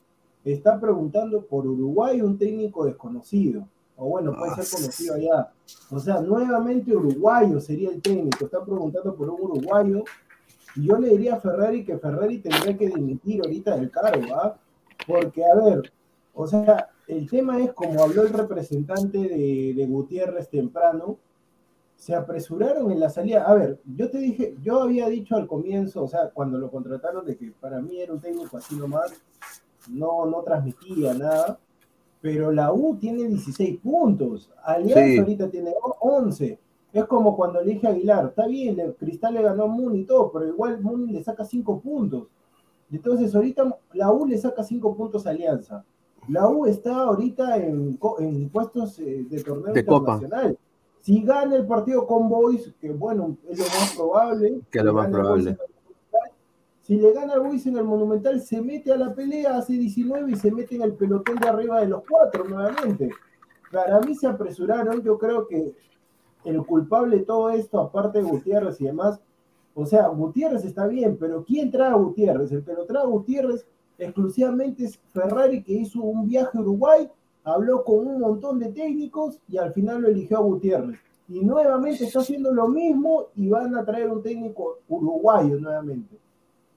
está 0.44 0.80
preguntando 0.80 1.42
por 1.42 1.68
Uruguay 1.68 2.22
un 2.22 2.38
técnico 2.38 2.86
desconocido. 2.86 3.68
O 3.98 4.10
bueno, 4.10 4.34
puede 4.36 4.64
ser 4.64 4.80
conocido 4.80 5.16
allá. 5.16 5.52
O 5.90 6.00
sea, 6.00 6.22
nuevamente 6.22 6.96
uruguayo 6.96 7.60
sería 7.60 7.90
el 7.90 8.02
técnico. 8.02 8.46
Está 8.46 8.64
preguntando 8.64 9.16
por 9.16 9.30
un 9.30 9.42
uruguayo. 9.42 10.04
Y 10.76 10.86
yo 10.86 10.98
le 10.98 11.10
diría 11.10 11.36
a 11.36 11.42
Ferrari 11.42 11.84
que 11.84 11.98
Ferrari 11.98 12.38
tendría 12.38 12.78
que 12.78 12.88
dimitir 12.90 13.42
ahorita 13.44 13.76
del 13.76 13.90
cargo, 13.90 14.36
¿ah? 14.36 14.56
Porque, 15.08 15.44
a 15.44 15.56
ver, 15.56 15.92
o 16.38 16.46
sea, 16.46 16.92
el 17.08 17.28
tema 17.28 17.60
es, 17.60 17.74
como 17.74 18.04
habló 18.04 18.22
el 18.22 18.30
representante 18.30 19.18
de, 19.18 19.86
Gutiérrez 19.88 20.48
temprano, 20.50 21.18
se 21.96 22.14
apresuraron 22.14 22.92
en 22.92 23.00
la 23.00 23.10
salida. 23.10 23.44
A 23.46 23.56
ver, 23.56 23.80
yo 23.86 24.12
te 24.12 24.20
dije, 24.20 24.56
yo 24.62 24.84
había 24.84 25.10
dicho 25.10 25.36
al 25.36 25.48
comienzo, 25.48 26.04
o 26.04 26.08
sea, 26.08 26.30
cuando 26.30 26.60
lo 26.60 26.70
contrataron, 26.70 27.26
de 27.26 27.36
que 27.36 27.52
para 27.60 27.82
mí 27.82 28.00
era 28.00 28.14
un 28.14 28.22
técnico 28.22 28.56
así 28.56 28.76
nomás, 28.76 29.20
no, 29.90 30.28
no 30.28 30.44
transmitía 30.44 31.16
nada, 31.16 31.60
pero 32.22 32.52
la 32.52 32.72
U 32.72 32.96
tiene 32.98 33.28
16 33.28 33.80
puntos, 33.80 34.52
Alianza 34.64 35.22
ahorita 35.22 35.50
tiene 35.50 35.74
11. 36.00 36.60
Es 36.94 37.06
como 37.06 37.36
cuando 37.36 37.62
le 37.64 37.74
dije 37.74 37.88
a 37.88 37.90
Aguilar, 37.90 38.28
está 38.28 38.46
bien, 38.46 38.78
Cristal 39.00 39.34
le 39.34 39.42
ganó 39.42 39.64
a 39.64 39.68
Muni 39.68 40.02
y 40.02 40.06
todo, 40.06 40.32
pero 40.32 40.48
igual 40.48 40.82
Muni 40.82 41.12
le 41.12 41.24
saca 41.24 41.44
5 41.44 41.82
puntos. 41.82 42.28
Entonces 42.92 43.34
ahorita 43.34 43.76
la 43.94 44.12
U 44.12 44.28
le 44.28 44.38
saca 44.38 44.64
5 44.64 44.96
puntos 44.96 45.26
a 45.26 45.32
Alianza. 45.32 45.84
La 46.30 46.48
U 46.50 46.66
está 46.66 46.96
ahorita 46.96 47.58
en, 47.58 47.98
puestos 48.52 49.00
eh, 49.00 49.26
de 49.30 49.44
torneo 49.44 49.78
internacional. 49.78 50.58
Si 51.02 51.22
gana 51.24 51.56
el 51.56 51.66
partido 51.66 52.06
con 52.06 52.28
Boys, 52.28 52.74
que 52.82 52.92
bueno, 52.92 53.38
es 53.50 53.60
lo 53.60 53.66
más 53.66 53.96
probable. 53.96 54.62
Que 54.70 54.84
lo 54.84 54.94
más 54.94 55.10
probable. 55.10 55.58
Si 56.82 56.96
le 56.96 57.14
gana 57.14 57.34
a 57.34 57.40
Boys 57.40 57.66
en 57.66 57.78
el 57.78 57.84
Monumental, 57.84 58.42
se 58.42 58.62
mete 58.62 58.92
a 58.92 58.98
la 58.98 59.14
pelea, 59.14 59.58
hace 59.58 59.74
19 59.74 60.32
y 60.32 60.36
se 60.36 60.52
mete 60.52 60.76
en 60.76 60.84
el 60.84 60.94
pelotón 60.94 61.36
de 61.36 61.48
arriba 61.48 61.82
de 61.82 61.88
los 61.88 62.04
cuatro 62.10 62.46
nuevamente. 62.46 63.10
Para 63.72 64.00
mí 64.00 64.16
se 64.16 64.28
apresuraron, 64.28 65.02
yo 65.02 65.18
creo 65.18 65.48
que 65.48 65.74
el 66.46 66.66
culpable 66.66 67.18
de 67.18 67.24
todo 67.24 67.50
esto, 67.50 67.80
aparte 67.80 68.20
de 68.20 68.24
Gutiérrez 68.24 68.80
y 68.80 68.86
demás, 68.86 69.20
o 69.76 69.86
sea, 69.86 70.08
Gutiérrez 70.08 70.64
está 70.64 70.88
bien, 70.88 71.18
pero 71.20 71.44
¿quién 71.44 71.70
trae 71.72 71.92
a 71.92 71.96
Gutiérrez? 71.96 72.52
El 72.52 72.64
que 72.64 72.74
lo 72.74 72.86
trae 72.86 73.04
a 73.04 73.06
Gutiérrez 73.06 73.66
exclusivamente 73.98 74.86
es 74.86 75.00
Ferrari 75.14 75.64
que 75.64 75.74
hizo 75.74 76.02
un 76.02 76.28
viaje 76.28 76.58
a 76.58 76.62
Uruguay, 76.62 77.10
habló 77.44 77.84
con 77.84 78.08
un 78.08 78.20
montón 78.20 78.60
de 78.60 78.72
técnicos 78.72 79.40
y 79.48 79.58
al 79.58 79.74
final 79.74 80.02
lo 80.02 80.10
eligió 80.10 80.38
a 80.38 80.42
Gutiérrez. 80.42 81.00
Y 81.30 81.44
nuevamente 81.44 82.06
está 82.06 82.20
haciendo 82.20 82.54
lo 82.54 82.68
mismo 82.68 83.28
y 83.36 83.50
van 83.50 83.76
a 83.76 83.84
traer 83.84 84.10
un 84.10 84.22
técnico 84.22 84.80
uruguayo 84.88 85.60
nuevamente. 85.60 86.16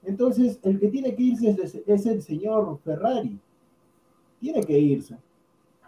Entonces, 0.03 0.59
el 0.63 0.79
que 0.79 0.87
tiene 0.87 1.15
que 1.15 1.23
irse 1.23 1.55
es, 1.85 2.05
el 2.05 2.21
señor 2.21 2.79
Ferrari. 2.83 3.39
Tiene 4.39 4.63
que 4.63 4.77
irse. 4.77 5.15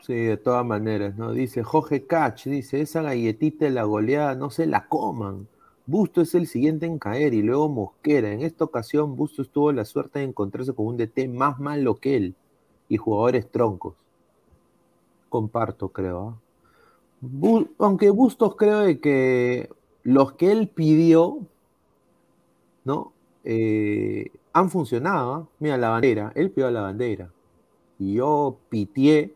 Sí, 0.02 0.14
de 0.14 0.38
todas 0.38 0.66
maneras, 0.66 1.16
¿no? 1.18 1.32
Dice 1.32 1.64
Jorge 1.64 2.06
Cach, 2.06 2.46
dice, 2.46 2.82
esa 2.82 3.02
galletita 3.02 3.66
de 3.66 3.72
la 3.72 3.84
goleada 3.84 4.36
no 4.36 4.50
se 4.50 4.66
la 4.66 4.88
coman. 4.88 5.48
Busto 5.86 6.22
es 6.22 6.34
el 6.34 6.48
siguiente 6.48 6.86
en 6.86 6.98
caer 6.98 7.34
y 7.34 7.42
luego 7.42 7.68
Mosquera. 7.68 8.32
En 8.32 8.42
esta 8.42 8.64
ocasión, 8.64 9.16
Busto 9.16 9.44
tuvo 9.46 9.72
la 9.72 9.84
suerte 9.86 10.20
de 10.20 10.26
encontrarse 10.26 10.74
con 10.74 10.88
un 10.88 10.98
DT 10.98 11.28
más 11.28 11.60
malo 11.60 11.96
que 11.96 12.16
él 12.16 12.36
y 12.88 12.98
jugadores 12.98 13.50
troncos. 13.50 13.96
Comparto, 15.30 15.90
creo. 15.90 16.30
¿ah? 16.30 16.44
aunque 17.80 18.10
Bustos 18.10 18.56
creo 18.56 18.86
que 19.02 19.70
los 20.04 20.34
que 20.34 20.52
él 20.52 20.68
pidió, 20.68 21.40
¿no? 22.86 23.14
Eh, 23.44 24.32
han 24.54 24.70
funcionado. 24.70 25.34
¿ah? 25.34 25.48
Mira, 25.60 25.78
la 25.78 25.90
bandera, 25.90 26.32
él 26.36 26.52
pidió 26.52 26.72
la 26.72 26.82
bandera. 26.82 27.30
Y 28.00 28.16
yo 28.16 28.58
pitié 28.70 29.36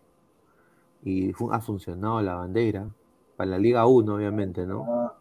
y 1.03 1.31
ha 1.51 1.59
funcionado 1.59 2.21
la 2.21 2.35
bandera. 2.35 2.87
Para 3.35 3.51
la 3.51 3.57
Liga 3.59 3.85
1, 3.85 4.15
obviamente, 4.15 4.65
¿no? 4.65 4.85
Ah, 4.87 5.17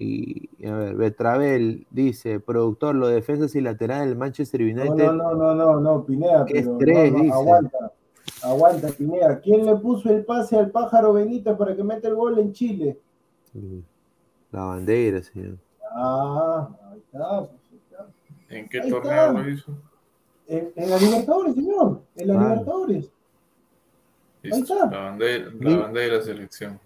y, 0.00 0.48
a 0.64 0.76
ver, 0.76 0.94
Betravel 0.94 1.84
dice, 1.90 2.38
productor, 2.38 2.94
los 2.94 3.10
defensas 3.10 3.56
y 3.56 3.60
laterales 3.60 4.08
del 4.08 4.16
Manchester 4.16 4.62
United. 4.62 4.94
No, 4.94 5.12
no, 5.12 5.34
no, 5.34 5.54
no, 5.56 5.80
no, 5.80 6.04
Pineda, 6.04 6.46
pero 6.46 7.34
aguanta, 7.34 7.92
aguanta, 8.44 8.88
Pineda. 8.96 9.40
¿Quién 9.40 9.66
le 9.66 9.74
puso 9.74 10.08
el 10.10 10.24
pase 10.24 10.56
al 10.56 10.70
pájaro 10.70 11.14
Benítez 11.14 11.56
para 11.56 11.74
que 11.74 11.82
meta 11.82 12.06
el 12.06 12.14
gol 12.14 12.38
en 12.38 12.52
Chile? 12.52 12.96
La 14.52 14.62
bandera, 14.66 15.20
señor. 15.20 15.58
Ah, 15.90 16.68
ahí 16.92 16.98
está. 16.98 17.40
Pues, 17.40 17.50
¿En 18.50 18.68
qué 18.68 18.80
torneo 18.82 19.32
lo 19.32 19.50
hizo? 19.50 19.72
En, 20.46 20.72
la 20.76 20.96
Libertadores, 20.96 21.54
señor. 21.56 22.02
En 22.14 22.28
la 22.28 22.34
Libertadores. 22.34 23.10
Ahí 24.44 24.60
está. 24.60 24.86
La 24.86 24.98
bandera, 24.98 25.50
la 25.58 25.76
bandera 25.76 26.06
de 26.06 26.18
la 26.18 26.22
selección. 26.22 26.80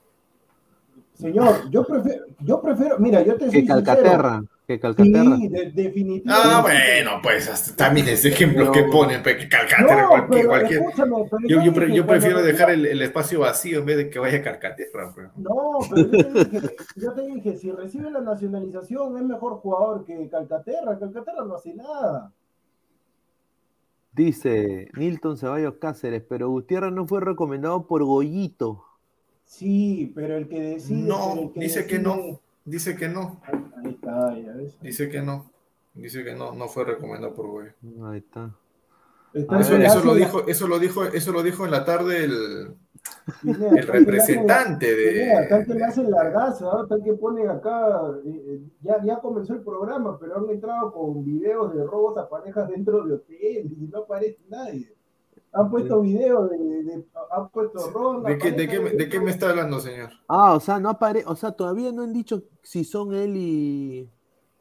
Señor, 1.14 1.70
yo 1.70 1.84
prefiero, 1.84 2.24
yo 2.40 2.60
prefiero, 2.60 2.98
mira, 2.98 3.22
yo 3.22 3.36
te 3.36 3.50
soy 3.50 3.60
que 3.60 3.66
Calcaterra, 3.66 4.42
que 4.66 4.80
Calcaterra. 4.80 5.36
Sí, 5.36 5.48
definitivamente. 5.48 6.24
Ah, 6.28 6.60
bueno, 6.62 7.20
pues 7.22 7.76
también 7.76 8.08
ese 8.08 8.30
ejemplo 8.30 8.72
que 8.72 8.84
ponen, 8.84 9.22
pues, 9.22 9.36
que 9.36 9.48
Calcaterra, 9.48 10.08
cualquier, 10.08 10.46
cualquier. 10.46 10.82
yo, 11.46 11.62
yo, 11.62 11.86
yo 11.86 12.06
prefiero 12.06 12.42
dejar 12.42 12.70
el, 12.70 12.86
el, 12.86 13.02
espacio 13.02 13.40
vacío 13.40 13.80
en 13.80 13.86
vez 13.86 13.96
de 13.98 14.10
que 14.10 14.18
vaya 14.18 14.42
Calcaterra. 14.42 15.12
Pues. 15.14 15.28
No, 15.36 15.78
pero 15.90 16.06
yo 16.06 16.10
te, 16.10 16.44
dije, 16.44 16.76
yo 16.96 17.12
te 17.12 17.26
dije, 17.26 17.56
si 17.56 17.70
recibe 17.70 18.10
la 18.10 18.20
nacionalización 18.20 19.16
es 19.18 19.22
mejor 19.22 19.58
jugador 19.58 20.04
que 20.04 20.28
Calcaterra. 20.28 20.98
Calcaterra 20.98 21.44
no 21.44 21.56
hace 21.56 21.74
nada. 21.74 22.32
Dice 24.12 24.90
Nilton 24.94 25.38
Ceballos 25.38 25.74
Cáceres, 25.80 26.22
pero 26.28 26.50
Gutiérrez 26.50 26.92
no 26.92 27.06
fue 27.06 27.20
recomendado 27.20 27.86
por 27.86 28.02
Goyito. 28.04 28.84
Sí, 29.52 30.10
pero 30.14 30.38
el 30.38 30.48
que 30.48 30.58
decide. 30.58 31.02
No, 31.02 31.52
dice 31.54 31.86
que 31.86 31.98
no. 31.98 32.40
Dice 32.64 32.96
que 32.96 33.06
no. 33.06 33.42
Ahí 33.44 33.90
está, 33.90 34.38
ya 34.38 34.52
ves. 34.54 34.80
Dice 34.80 35.10
que 35.10 35.20
no. 35.20 35.52
Dice 35.92 36.24
que 36.24 36.34
no, 36.34 36.54
no 36.54 36.68
fue 36.68 36.86
recomendado 36.86 37.34
por 37.34 37.48
Güey. 37.48 37.68
Ahí 38.04 38.20
está. 38.20 38.50
Eso, 39.34 40.04
lo 40.04 40.14
dijo, 40.14 40.46
eso 40.46 40.66
lo 40.66 40.78
dijo, 40.78 41.04
eso 41.04 41.32
lo 41.32 41.42
dijo 41.42 41.66
en 41.66 41.70
la 41.70 41.84
tarde 41.84 42.24
el, 42.24 42.76
el 43.44 43.86
representante 43.86 44.96
de. 44.96 45.34
Acá 45.36 45.66
que 45.66 45.74
le 45.74 45.84
hacen 45.84 46.10
largazo, 46.10 46.86
tal 46.86 47.02
que 47.02 47.12
pone 47.12 47.46
acá, 47.46 48.10
eh, 48.24 48.44
eh, 48.46 48.60
ya, 48.80 49.04
ya 49.04 49.20
comenzó 49.20 49.52
el 49.52 49.60
programa, 49.60 50.18
pero 50.18 50.38
han 50.38 50.48
entrado 50.48 50.92
con 50.92 51.22
videos 51.24 51.74
de 51.74 51.84
robos 51.84 52.16
a 52.16 52.26
parejas 52.26 52.68
dentro 52.70 53.04
de 53.04 53.14
hoteles 53.14 53.70
y 53.70 53.86
no 53.92 53.98
aparece 53.98 54.38
nadie. 54.48 54.94
Han 55.54 55.70
puesto 55.70 56.00
video 56.00 56.48
de, 56.48 56.56
de, 56.56 57.04
han 57.30 57.48
puesto 57.50 57.90
ronda. 57.90 58.30
¿De 58.30 58.38
qué, 58.38 58.52
de, 58.52 58.68
qué, 58.68 58.78
¿De 58.78 59.08
qué 59.08 59.20
me 59.20 59.30
está 59.30 59.50
hablando, 59.50 59.80
señor? 59.80 60.10
Ah, 60.26 60.54
o 60.54 60.60
sea, 60.60 60.80
no 60.80 60.88
apare, 60.88 61.24
o 61.26 61.36
sea, 61.36 61.52
todavía 61.52 61.92
no 61.92 62.02
han 62.02 62.12
dicho 62.12 62.44
si 62.62 62.84
son 62.84 63.12
él 63.12 63.36
y. 63.36 64.08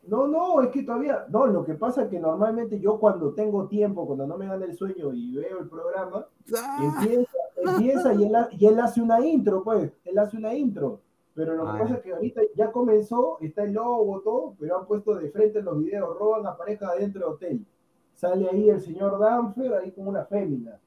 No, 0.08 0.28
no, 0.28 0.62
es 0.62 0.70
que 0.70 0.84
todavía, 0.84 1.26
no, 1.30 1.46
lo 1.46 1.64
que 1.64 1.76
pasa 1.76 2.04
es 2.04 2.10
que 2.10 2.20
normalmente 2.20 2.80
yo 2.80 3.00
cuando 3.00 3.34
tengo 3.34 3.68
tiempo, 3.68 4.06
cuando 4.06 4.28
no 4.28 4.38
me 4.38 4.48
gana 4.48 4.66
el 4.66 4.76
sueño 4.76 5.14
y 5.14 5.36
veo 5.36 5.60
el 5.60 5.70
programa, 5.70 6.26
ah. 6.58 7.00
empieza, 7.00 7.32
empieza 7.56 8.14
y, 8.16 8.24
él, 8.24 8.34
y 8.52 8.66
él 8.66 8.80
hace 8.80 9.02
una 9.02 9.26
intro, 9.26 9.64
pues, 9.64 9.92
él 10.04 10.18
hace 10.18 10.38
una 10.38 10.54
intro. 10.54 11.02
Pero 11.34 11.56
lo 11.56 11.64
que 11.64 11.70
ah, 11.70 11.78
pasa 11.80 11.96
es 11.96 12.02
que 12.02 12.14
ahorita 12.14 12.42
ya 12.56 12.72
comenzó, 12.72 13.38
está 13.40 13.64
el 13.64 13.74
logo, 13.74 14.20
todo, 14.22 14.56
pero 14.60 14.80
han 14.80 14.88
puesto 14.88 15.16
de 15.16 15.30
frente 15.30 15.62
los 15.62 15.78
videos, 15.78 16.18
roban 16.18 16.46
a 16.46 16.58
pareja 16.58 16.94
dentro 16.96 17.22
del 17.22 17.34
hotel 17.36 17.66
sale 18.16 18.48
ahí 18.50 18.70
el 18.70 18.82
señor 18.82 19.20
Danfer, 19.20 19.74
ahí 19.74 19.92
con 19.92 20.08
una 20.08 20.26
fémina, 20.26 20.80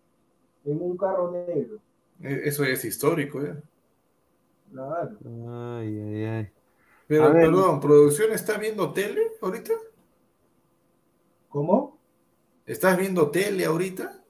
en 0.65 0.81
un 0.81 0.97
carro 0.97 1.31
negro. 1.31 1.79
E, 2.21 2.49
eso 2.49 2.65
es 2.65 2.85
histórico, 2.85 3.43
¿eh? 3.43 3.61
Claro. 4.71 5.17
Ay, 5.79 6.01
ay, 6.01 6.25
ay. 6.25 6.49
Pero, 7.07 7.33
perdón, 7.33 7.81
¿producción 7.81 8.33
está 8.33 8.57
viendo 8.57 8.93
tele 8.93 9.21
ahorita? 9.41 9.75
¿Cómo? 11.49 11.99
¿Estás 12.67 12.97
viendo 12.97 13.31
tele 13.31 13.65
ahorita? 13.65 14.25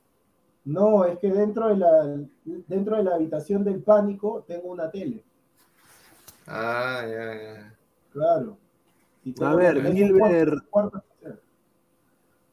No, 0.64 1.04
es 1.04 1.18
que 1.18 1.30
dentro 1.30 1.68
de 1.68 1.76
la, 1.76 2.20
dentro 2.44 2.96
de 2.96 3.04
la 3.04 3.14
habitación 3.14 3.64
del 3.64 3.82
pánico 3.82 4.44
tengo 4.46 4.68
una 4.68 4.90
tele. 4.90 5.22
Ah, 6.46 7.04
ya, 7.06 7.42
ya. 7.42 7.74
Claro. 8.12 8.58
a 9.40 9.54
ver, 9.54 9.92
Gilbert. 9.92 10.64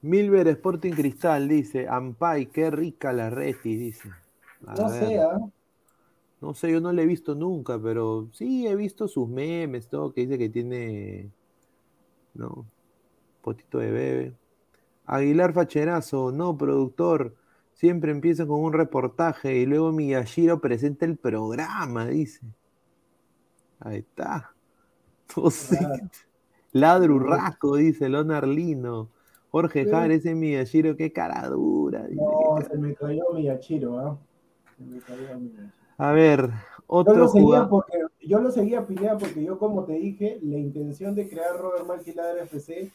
Milver 0.02 0.48
Sporting 0.48 0.94
Cristal 0.94 1.48
dice, 1.48 1.88
Ampay, 1.88 2.48
qué 2.48 2.72
rica 2.72 3.14
la 3.14 3.30
Reti, 3.30 3.76
dice. 3.76 4.10
no 4.62 4.90
sé, 4.90 5.20
¿ah? 5.20 5.40
No 6.42 6.56
sé, 6.56 6.72
yo 6.72 6.82
no 6.82 6.92
le 6.92 7.04
he 7.04 7.06
visto 7.06 7.36
nunca, 7.36 7.80
pero 7.80 8.28
sí 8.34 8.66
he 8.66 8.76
visto 8.76 9.08
sus 9.08 9.30
memes, 9.30 9.88
todo, 9.88 10.12
que 10.12 10.22
dice 10.22 10.40
que 10.40 10.50
tiene, 10.50 11.30
¿no? 12.34 12.66
Potito 13.44 13.78
de 13.78 13.92
bebé. 13.92 14.34
Aguilar 15.06 15.54
Facherazo, 15.54 16.32
no, 16.32 16.58
productor, 16.58 17.36
siempre 17.74 18.12
empieza 18.12 18.48
con 18.48 18.60
un 18.60 18.74
reportaje 18.74 19.58
y 19.58 19.68
luego 19.68 19.92
Miyashiro 19.92 20.60
presenta 20.60 21.06
el 21.06 21.18
programa, 21.18 22.08
dice. 22.08 22.42
Ahí 23.80 24.00
está. 24.00 24.54
Ladrurrasco, 26.72 27.76
dice 27.76 28.10
Lonarlino. 28.10 29.10
Jorge 29.52 29.86
Jar, 29.86 30.12
ese 30.12 30.34
Miyashiro, 30.34 30.96
qué 30.96 31.12
cara 31.12 31.48
dura. 31.50 32.08
No, 32.10 32.58
se 32.66 32.78
me 32.78 32.96
cayó 32.96 33.26
Miyashiro, 33.34 34.00
¿ah? 34.00 34.18
Se 34.78 34.84
me 34.84 35.00
cayó 35.00 35.40
Miyashiro. 35.40 35.72
A 35.98 36.12
ver, 36.14 36.50
otro 36.88 37.14
yo 37.14 37.20
lo 37.20 37.28
seguía 37.28 37.68
porque 37.70 37.98
yo 38.22 38.40
lo 38.40 38.52
seguía 38.52 38.88
Pineda 38.88 39.18
porque 39.18 39.44
yo 39.44 39.60
como 39.60 39.84
te 39.84 39.94
dije, 39.94 40.40
la 40.42 40.58
intención 40.58 41.14
de 41.14 41.30
crear 41.30 41.58
Robert 41.60 41.86
Maquilada 41.86 42.42
FC, 42.44 42.92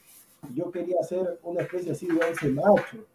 yo 0.54 0.70
quería 0.70 0.96
hacer 1.00 1.38
una 1.42 1.62
especie 1.62 1.92
así 1.92 2.06
de 2.06 2.14
once 2.14 2.48
machos. 2.48 3.06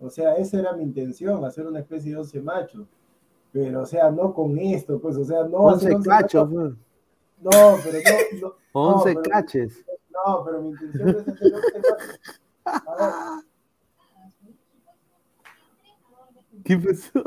O 0.00 0.08
sea, 0.08 0.36
esa 0.36 0.60
era 0.60 0.72
mi 0.72 0.84
intención, 0.84 1.44
hacer 1.44 1.66
una 1.66 1.80
especie 1.80 2.12
de 2.12 2.18
once 2.18 2.40
machos. 2.40 2.86
Pero, 3.52 3.82
o 3.82 3.86
sea, 3.86 4.10
no 4.10 4.32
con 4.32 4.58
esto, 4.58 4.98
pues, 5.00 5.16
o 5.16 5.24
sea, 5.24 5.44
no. 5.44 5.58
Once 5.58 5.94
cachos, 6.04 6.48
pues. 6.50 6.72
No, 7.42 7.76
pero 7.84 7.98
no. 8.40 8.48
no 8.48 8.54
once 8.72 9.16
caches. 9.16 9.84
No, 10.10 10.44
pero 10.44 10.62
mi 10.62 10.70
intención 10.70 11.08
es 11.10 11.16
hacer 11.16 11.44
once 11.52 11.78
machos. 11.78 12.39
¿Qué 16.64 16.76
pasó? 16.76 17.22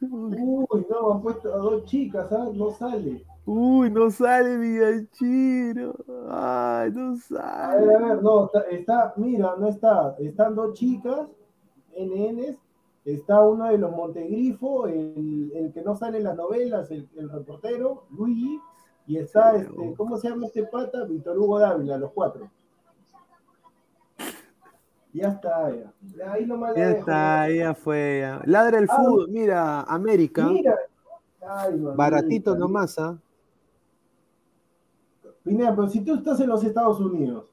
Uy, 0.00 0.86
no, 0.88 1.12
han 1.12 1.20
puesto 1.20 1.52
a 1.52 1.58
dos 1.58 1.84
chicas, 1.84 2.32
¿ah? 2.32 2.48
No 2.54 2.70
sale. 2.70 3.22
Uy, 3.44 3.90
no 3.90 4.10
sale 4.10 4.56
Villachiro. 4.56 5.94
Ay, 6.30 6.90
no 6.92 7.16
sale. 7.16 7.44
A 7.44 7.76
ver, 7.76 7.96
a 7.96 7.98
ver, 7.98 8.22
no, 8.22 8.50
está, 8.70 9.12
mira, 9.16 9.56
no 9.58 9.68
está. 9.68 10.16
Están 10.18 10.54
dos 10.54 10.72
chicas, 10.74 11.28
NNs. 11.96 12.56
Está 13.04 13.42
uno 13.42 13.66
de 13.66 13.78
los 13.78 13.90
Montegrifo, 13.90 14.86
el, 14.86 15.50
el 15.54 15.72
que 15.72 15.82
no 15.82 15.96
sale 15.96 16.18
en 16.18 16.24
las 16.24 16.36
novelas, 16.36 16.90
el, 16.90 17.08
el 17.16 17.30
reportero, 17.30 18.04
Luigi. 18.10 18.60
Y 19.06 19.16
está, 19.16 19.56
este, 19.56 19.94
¿cómo 19.96 20.16
se 20.16 20.28
llama 20.28 20.46
este 20.46 20.64
pata? 20.64 21.04
Víctor 21.04 21.38
Hugo 21.38 21.58
Dávila, 21.58 21.96
los 21.98 22.12
cuatro. 22.12 22.50
Ya 25.12 25.28
está, 25.28 25.70
ya. 25.70 26.32
Ahí 26.32 26.46
nomás 26.46 26.74
ya 26.76 26.90
está, 26.90 27.50
ya 27.50 27.74
fue. 27.74 28.20
Ya. 28.20 28.42
Ladra 28.44 28.78
el 28.78 28.88
ah, 28.88 28.96
fútbol, 28.96 29.28
mira, 29.28 29.82
América. 29.82 30.46
Mira. 30.46 30.76
Baratito 31.96 32.54
nomás, 32.56 32.98
¿ah? 32.98 33.18
Pineda, 35.42 35.74
pero 35.74 35.88
si 35.88 36.00
tú 36.02 36.14
estás 36.14 36.38
en 36.40 36.48
los 36.48 36.62
Estados 36.62 37.00
Unidos. 37.00 37.46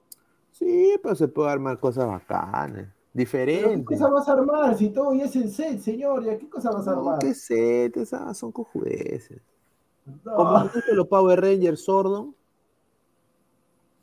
Sí, 0.51 0.99
pero 1.01 1.16
se 1.16 1.28
puede 1.28 1.49
armar 1.49 1.80
cosas 1.80 2.08
bacanas. 2.08 2.88
Diferente. 3.14 3.78
¿Qué 3.78 3.84
cosa 3.84 4.10
vas 4.10 4.28
a 4.30 4.34
armar 4.34 4.78
si 4.78 4.89
todo 4.89 5.14
ya 5.14 5.26
es 5.26 5.36
el 5.36 5.49
set, 5.49 5.80
señor? 5.80 6.24
¿Ya 6.24 6.38
qué 6.38 6.47
cosa 6.47 6.70
vas 6.70 6.88
a 6.88 6.91
armar? 6.91 7.18
¿Qué 7.20 7.34
set? 7.34 7.97
Esas 7.97 8.38
son 8.38 8.51
cojudeces. 8.51 9.41
No. 10.24 10.36
Como 10.36 10.70
los 10.93 11.08
Power 11.08 11.41
Rangers 11.41 11.84
Sordon. 11.84 12.36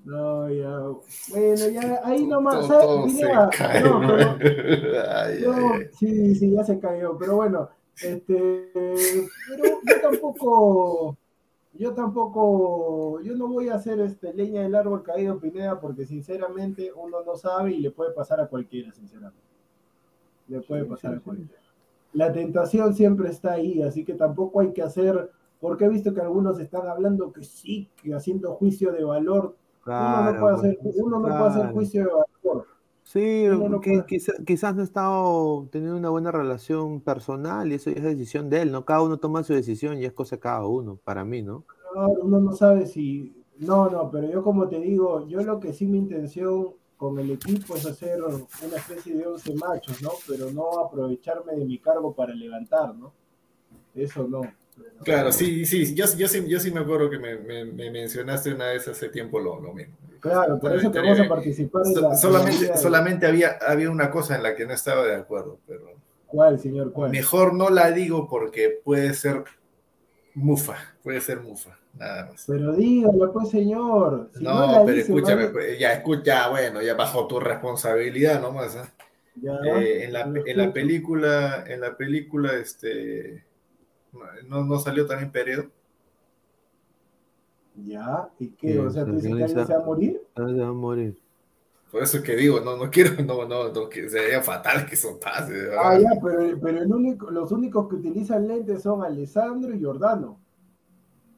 No, 0.05 0.51
ya. 0.51 0.81
Bueno, 1.31 1.69
ya 1.71 2.01
ahí 2.05 2.27
nomás. 2.27 2.69
Todo, 2.69 3.07
no, 3.07 4.37
pero, 4.39 5.01
ay, 5.11 5.43
sí, 5.99 6.35
sí, 6.35 6.53
ya 6.53 6.63
se 6.63 6.79
cayó. 6.79 7.17
Pero 7.19 7.37
bueno, 7.37 7.71
este, 8.03 8.71
pero 8.75 9.65
yo 9.65 10.01
tampoco, 10.03 11.17
yo 11.73 11.95
tampoco, 11.95 13.21
yo 13.23 13.35
no 13.35 13.49
voy 13.49 13.69
a 13.69 13.77
hacer 13.77 13.99
este 14.01 14.35
leña 14.35 14.63
del 14.63 14.75
árbol 14.75 15.03
caído 15.03 15.41
Pineda 15.41 15.81
porque 15.81 16.05
sinceramente 16.05 16.93
uno 16.95 17.23
no 17.25 17.37
sabe 17.37 17.73
y 17.73 17.81
le 17.81 17.91
puede 17.91 18.13
pasar 18.13 18.41
a 18.41 18.47
cualquiera, 18.47 18.93
sinceramente. 18.93 19.41
Le 20.49 20.61
puede 20.61 20.85
pasar 20.85 21.15
a 21.15 21.21
cualquiera. 21.21 21.63
La 22.13 22.31
tentación 22.31 22.95
siempre 22.95 23.31
está 23.31 23.53
ahí, 23.53 23.83
así 23.83 24.05
que 24.05 24.13
tampoco 24.13 24.61
hay 24.61 24.73
que 24.73 24.83
hacer, 24.83 25.31
porque 25.61 25.87
he 25.87 25.89
visto 25.89 26.13
que 26.13 26.21
algunos 26.21 26.61
están 26.61 26.87
hablando 26.87 27.33
que 27.33 27.43
sí, 27.43 27.89
que 28.03 28.13
haciendo 28.15 28.53
juicio 28.55 28.93
de 28.93 29.03
valor. 29.03 29.57
Uno 29.87 30.33
no 30.33 30.41
puede 30.41 30.57
hacer, 30.57 30.79
uno 30.83 31.19
no 31.21 31.29
puede 31.29 31.51
hacer 31.51 31.73
juicio 31.73 32.05
de 32.05 32.11
valor. 32.11 32.67
Sí, 33.05 33.47
que, 33.83 34.03
quizás 34.47 34.75
no 34.75 34.81
ha 34.81 34.85
estado 34.85 35.69
teniendo 35.71 35.97
una 35.97 36.09
buena 36.09 36.33
relación 36.33 37.01
personal 37.01 37.71
y 37.71 37.75
eso 37.75 37.91
es 37.91 38.03
decisión 38.03 38.49
de 38.49 38.63
él, 38.63 38.73
¿no? 38.73 38.85
Cada 38.85 39.03
uno 39.03 39.19
toma 39.19 39.45
su 39.45 39.53
decisión 39.53 39.99
y 39.99 40.05
es 40.05 40.13
cosa 40.13 40.37
de 40.37 40.41
cada 40.41 40.67
uno, 40.67 40.99
para 41.05 41.25
mí, 41.25 41.43
¿no? 41.43 41.65
Claro, 41.93 42.15
uno 42.23 42.41
no 42.41 42.53
sabe 42.53 42.87
si... 42.87 43.45
No, 43.59 43.89
no, 43.89 44.11
pero 44.11 44.29
yo 44.29 44.43
como 44.43 44.69
te 44.69 44.81
digo, 44.81 45.29
yo 45.29 45.43
lo 45.43 45.61
que 45.61 45.73
sí 45.73 45.87
mi 45.87 45.99
intención 45.99 46.71
con 46.97 47.19
el 47.19 47.31
equipo 47.31 47.77
es 47.77 47.87
hacer 47.87 48.23
una 48.23 48.77
especie 48.77 49.15
de 49.15 49.27
11 49.27 49.55
machos, 49.55 50.03
¿no? 50.03 50.11
Pero 50.27 50.51
no 50.51 50.81
aprovecharme 50.81 51.55
de 51.55 51.65
mi 51.65 51.79
cargo 51.79 52.15
para 52.15 52.35
levantar, 52.35 52.95
¿no? 52.97 53.13
Eso 53.95 54.27
no. 54.27 54.43
Claro, 55.05 55.31
sí, 55.33 55.67
sí, 55.67 55.95
yo, 55.95 56.07
yo, 56.17 56.29
sí, 56.29 56.45
yo 56.49 56.59
sí 56.59 56.71
me 56.71 56.81
acuerdo 56.81 57.11
que 57.11 57.19
me, 57.19 57.37
me, 57.37 57.91
mencionaste 57.91 58.53
una 58.53 58.67
vez 58.67 58.89
hace 58.89 59.09
tiempo 59.09 59.39
lo, 59.39 59.61
lo 59.61 59.73
mismo. 59.73 59.95
Claro, 60.21 60.59
por 60.59 60.75
eso 60.75 60.91
te 60.91 61.01
vamos 61.01 61.21
a 61.21 61.29
participar 61.29 61.83
en 61.87 62.01
la, 62.01 62.17
Solamente, 62.17 62.77
solamente 62.79 63.27
había, 63.27 63.59
había 63.61 63.91
una 63.91 64.11
cosa 64.11 64.37
en 64.37 64.43
la 64.43 64.57
que 64.57 64.67
no 64.67 64.73
estaba 64.73 65.05
de 65.05 65.15
acuerdo, 65.15 65.59
pero... 65.67 65.93
¿Cuál, 66.27 66.59
señor? 66.59 66.93
¿Cuál? 66.93 67.11
Mejor 67.11 67.55
no 67.55 67.69
la 67.69 67.91
digo 67.91 68.27
porque 68.29 68.81
puede 68.83 69.13
ser 69.13 69.45
mufa, 70.35 70.77
puede 71.03 71.21
ser 71.21 71.41
mufa, 71.41 71.79
nada 71.99 72.31
más. 72.31 72.45
Pero 72.47 72.73
dígalo, 72.73 73.33
pues, 73.33 73.51
señor. 73.51 74.31
no, 74.41 74.83
pero 74.87 74.99
escúchame, 74.99 75.49
pues, 75.49 75.79
ya, 75.79 75.93
escucha, 75.93 76.49
bueno, 76.49 76.81
ya 76.81 76.95
bajo 76.95 77.27
tu 77.27 77.39
responsabilidad 77.39 78.41
nomás. 78.41 78.75
¿eh? 78.77 79.49
eh 79.67 80.05
en, 80.05 80.13
la, 80.15 80.23
en 80.23 80.57
la 80.57 80.73
película, 80.73 81.65
en 81.69 81.83
la 81.83 81.97
película, 81.97 82.55
este 82.55 83.45
¿No, 84.47 84.65
no 84.65 84.79
salió 84.79 85.07
también 85.07 85.31
periodo? 85.31 85.71
Ya, 87.77 88.29
¿y 88.39 88.51
qué? 88.51 88.79
o 88.79 88.91
sea, 88.91 89.05
¿tú 89.05 89.13
dices 89.13 89.35
que 89.35 89.43
alguien 89.43 89.67
se 89.67 89.75
va 89.75 89.83
a 89.83 89.85
morir? 89.85 90.23
Se 90.37 90.43
va 90.43 90.69
a 90.69 90.73
morir. 90.73 91.19
Por 91.91 92.03
eso 92.03 92.23
que 92.23 92.37
digo, 92.37 92.61
no, 92.61 92.77
no 92.77 92.91
quiero, 92.91 93.23
no, 93.23 93.47
no, 93.47 93.73
no 93.73 93.89
que 93.89 94.09
sería 94.09 94.43
fatal 94.43 94.87
que 94.87 94.97
son 94.97 95.19
pases. 95.19 95.71
Ah, 95.79 95.99
ya, 95.99 96.11
pero, 96.23 96.59
pero 96.61 96.83
el 96.83 96.93
único, 96.93 97.31
los 97.31 97.51
únicos 97.53 97.89
que 97.89 97.97
utilizan 97.97 98.49
lentes 98.49 98.83
son 98.83 99.05
Alessandro 99.05 99.75
y 99.75 99.83
Jordano. 99.83 100.41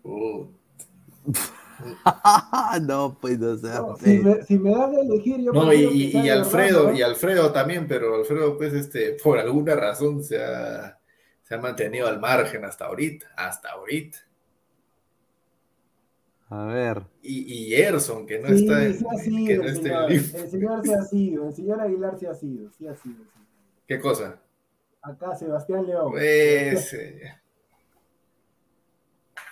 no, 2.83 3.19
pues 3.21 3.39
no 3.39 3.57
sea. 3.57 3.83
si, 4.03 4.19
me, 4.19 4.43
si, 4.45 4.59
me, 4.59 4.71
dan 4.71 4.95
a 4.95 5.01
elegir, 5.01 5.41
yo. 5.41 5.53
No, 5.53 5.73
y, 5.73 6.17
y, 6.17 6.29
Alfredo, 6.29 6.93
y 6.93 7.03
Alfredo 7.03 7.53
también, 7.53 7.87
pero 7.89 8.15
Alfredo, 8.15 8.57
pues, 8.57 8.73
este, 8.73 9.17
por 9.23 9.39
alguna 9.39 9.75
razón 9.75 10.23
se 10.23 10.43
ha 10.43 10.99
se 11.47 11.55
ha 11.55 11.59
mantenido 11.59 12.09
al 12.09 12.19
margen 12.19 12.65
hasta 12.65 12.87
ahorita, 12.87 13.29
hasta 13.37 13.71
ahorita. 13.71 14.19
A 16.49 16.65
ver. 16.67 17.05
Y, 17.23 17.55
y 17.55 17.71
Gerson, 17.71 18.27
que 18.27 18.41
no 18.41 18.49
está 18.49 18.85
en, 18.85 18.99
que 19.47 19.57
no 19.57 19.63
el, 19.63 19.77
señor, 19.77 20.11
el 20.11 20.51
señor 20.51 20.85
se 20.85 20.95
ha 20.95 21.03
sido, 21.03 21.47
el 21.47 21.55
señor 21.55 21.81
Aguilar 21.81 22.19
se 22.19 22.27
ha 22.27 22.35
sido, 22.35 22.69
sí 22.73 22.89
ha 22.89 22.97
sido. 22.97 23.23
Sí. 23.23 23.41
¿Qué 23.87 24.01
cosa? 24.01 24.41
Acá, 25.03 25.37
Sebastián 25.37 25.87
León. 25.87 26.11
Pues. 26.11 26.91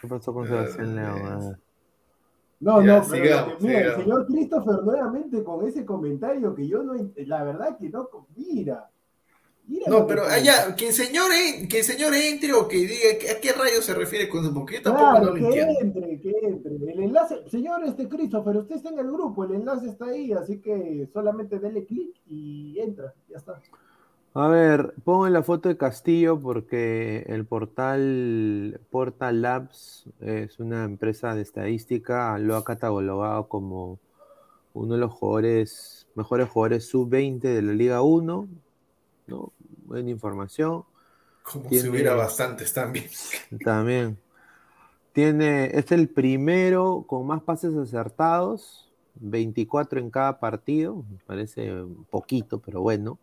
¿Qué 0.00 0.08
pasó 0.08 0.34
con 0.34 0.48
Sebastián 0.48 0.96
León? 0.96 1.60
No, 2.58 2.82
no, 2.82 3.02
pero 3.08 3.56
mira, 3.60 3.86
el 3.86 4.02
señor 4.02 4.26
Christopher 4.26 4.82
nuevamente 4.82 5.44
con 5.44 5.64
ese 5.64 5.84
comentario 5.84 6.56
que 6.56 6.66
yo 6.66 6.82
no, 6.82 6.94
la 7.14 7.44
verdad 7.44 7.78
que 7.78 7.88
no, 7.88 8.08
mira, 8.34 8.90
no, 9.66 10.06
pero 10.06 10.24
allá, 10.26 10.74
que 10.76 10.88
el 10.88 10.92
señor, 10.92 11.30
que 11.68 11.78
el 11.78 11.84
señor 11.84 12.14
entre 12.14 12.52
o 12.52 12.68
que 12.68 12.76
diga 12.78 13.34
a 13.34 13.40
qué 13.40 13.52
rayo 13.52 13.80
se 13.80 13.94
refiere 13.94 14.28
con 14.28 14.44
eso, 14.44 14.52
porque 14.52 14.76
yo 14.76 14.82
tampoco 14.82 15.10
claro, 15.10 15.26
lo 15.26 15.34
que 15.34 15.60
entre, 15.80 16.20
que 16.20 16.32
entre. 16.42 16.74
El 16.74 17.00
enlace, 17.00 17.48
señor 17.48 17.82
este 17.84 18.08
Christopher, 18.08 18.58
usted 18.58 18.76
está 18.76 18.90
en 18.90 18.98
el 18.98 19.10
grupo, 19.10 19.44
el 19.44 19.54
enlace 19.54 19.88
está 19.88 20.06
ahí, 20.06 20.32
así 20.32 20.58
que 20.58 21.08
solamente 21.12 21.58
dele 21.58 21.86
clic 21.86 22.14
y 22.28 22.78
entra, 22.78 23.14
ya 23.28 23.38
está. 23.38 23.60
A 24.34 24.48
ver, 24.48 24.94
pongo 25.04 25.28
la 25.28 25.42
foto 25.42 25.68
de 25.68 25.76
Castillo 25.76 26.40
porque 26.40 27.24
el 27.28 27.46
portal 27.46 28.80
Portal 28.90 29.42
Labs 29.42 30.06
es 30.20 30.58
una 30.58 30.84
empresa 30.84 31.34
de 31.34 31.42
estadística, 31.42 32.36
lo 32.38 32.56
ha 32.56 32.64
catalogado 32.64 33.48
como 33.48 33.98
uno 34.74 34.94
de 34.94 35.00
los 35.00 35.12
jugadores, 35.12 36.08
mejores 36.16 36.48
jugadores 36.48 36.86
sub-20 36.88 37.40
de 37.40 37.62
la 37.62 37.72
Liga 37.72 38.02
1, 38.02 38.48
¿no? 39.26 39.52
Buena 39.84 40.10
información. 40.10 40.84
Como 41.42 41.70
si 41.70 41.88
hubiera 41.88 42.14
bastantes 42.14 42.72
también. 42.72 43.06
También. 43.64 44.18
Tiene, 45.12 45.66
es 45.78 45.92
el 45.92 46.08
primero 46.08 47.04
con 47.06 47.26
más 47.26 47.42
pases 47.42 47.76
acertados, 47.76 48.90
24 49.16 50.00
en 50.00 50.10
cada 50.10 50.40
partido, 50.40 51.04
me 51.08 51.18
parece 51.26 51.70
poquito, 52.10 52.58
pero 52.58 52.80
bueno. 52.80 53.18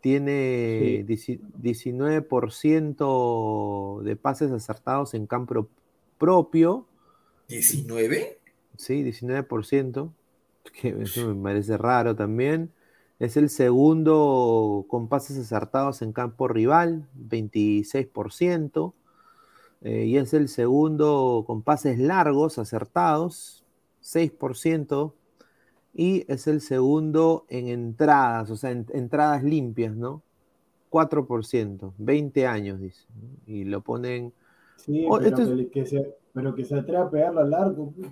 Tiene 0.00 1.04
19% 1.04 4.02
de 4.02 4.16
pases 4.16 4.50
acertados 4.50 5.12
en 5.12 5.26
campo 5.26 5.68
propio. 6.16 6.86
¿19? 7.50 8.38
Sí, 8.76 9.04
19%, 9.04 10.10
que 10.80 10.96
eso 11.02 11.34
me 11.34 11.42
parece 11.42 11.76
raro 11.76 12.16
también. 12.16 12.72
Es 13.20 13.36
el 13.36 13.50
segundo 13.50 14.86
con 14.88 15.08
pases 15.08 15.36
acertados 15.36 16.00
en 16.00 16.12
campo 16.12 16.48
rival, 16.48 17.06
26%. 17.28 18.94
Eh, 19.82 20.06
y 20.06 20.16
es 20.16 20.32
el 20.32 20.48
segundo 20.48 21.44
con 21.46 21.62
pases 21.62 21.98
largos 21.98 22.58
acertados, 22.58 23.62
6%. 24.02 25.12
Y 25.92 26.24
es 26.32 26.46
el 26.46 26.62
segundo 26.62 27.44
en 27.50 27.68
entradas, 27.68 28.50
o 28.50 28.56
sea, 28.56 28.70
en, 28.70 28.86
entradas 28.94 29.44
limpias, 29.44 29.94
¿no? 29.94 30.22
4%, 30.90 31.92
20 31.98 32.46
años, 32.46 32.80
dice. 32.80 33.04
Y 33.46 33.64
lo 33.64 33.82
ponen. 33.82 34.32
Sí, 34.76 35.04
oh, 35.06 35.18
pero, 35.18 35.36
que 35.70 35.84
se, 35.84 36.16
pero, 36.32 36.54
que 36.54 36.64
se, 36.64 36.74
atreva 36.74 37.04
a 37.04 37.10
pegarlo 37.10 37.44
largo. 37.44 37.92
Pues. 37.92 38.08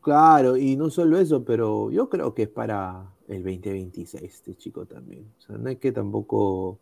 Claro, 0.00 0.56
y 0.56 0.74
no 0.74 0.90
solo 0.90 1.16
eso, 1.16 1.44
pero 1.44 1.92
yo 1.92 2.08
creo 2.08 2.34
que 2.34 2.42
es 2.44 2.48
para 2.48 3.12
el 3.28 3.42
2026 3.42 4.22
este 4.22 4.54
chico 4.54 4.86
también. 4.86 5.26
O 5.38 5.40
sea, 5.40 5.56
no 5.56 5.68
hay 5.68 5.76
que 5.76 5.92
tampoco... 5.92 6.78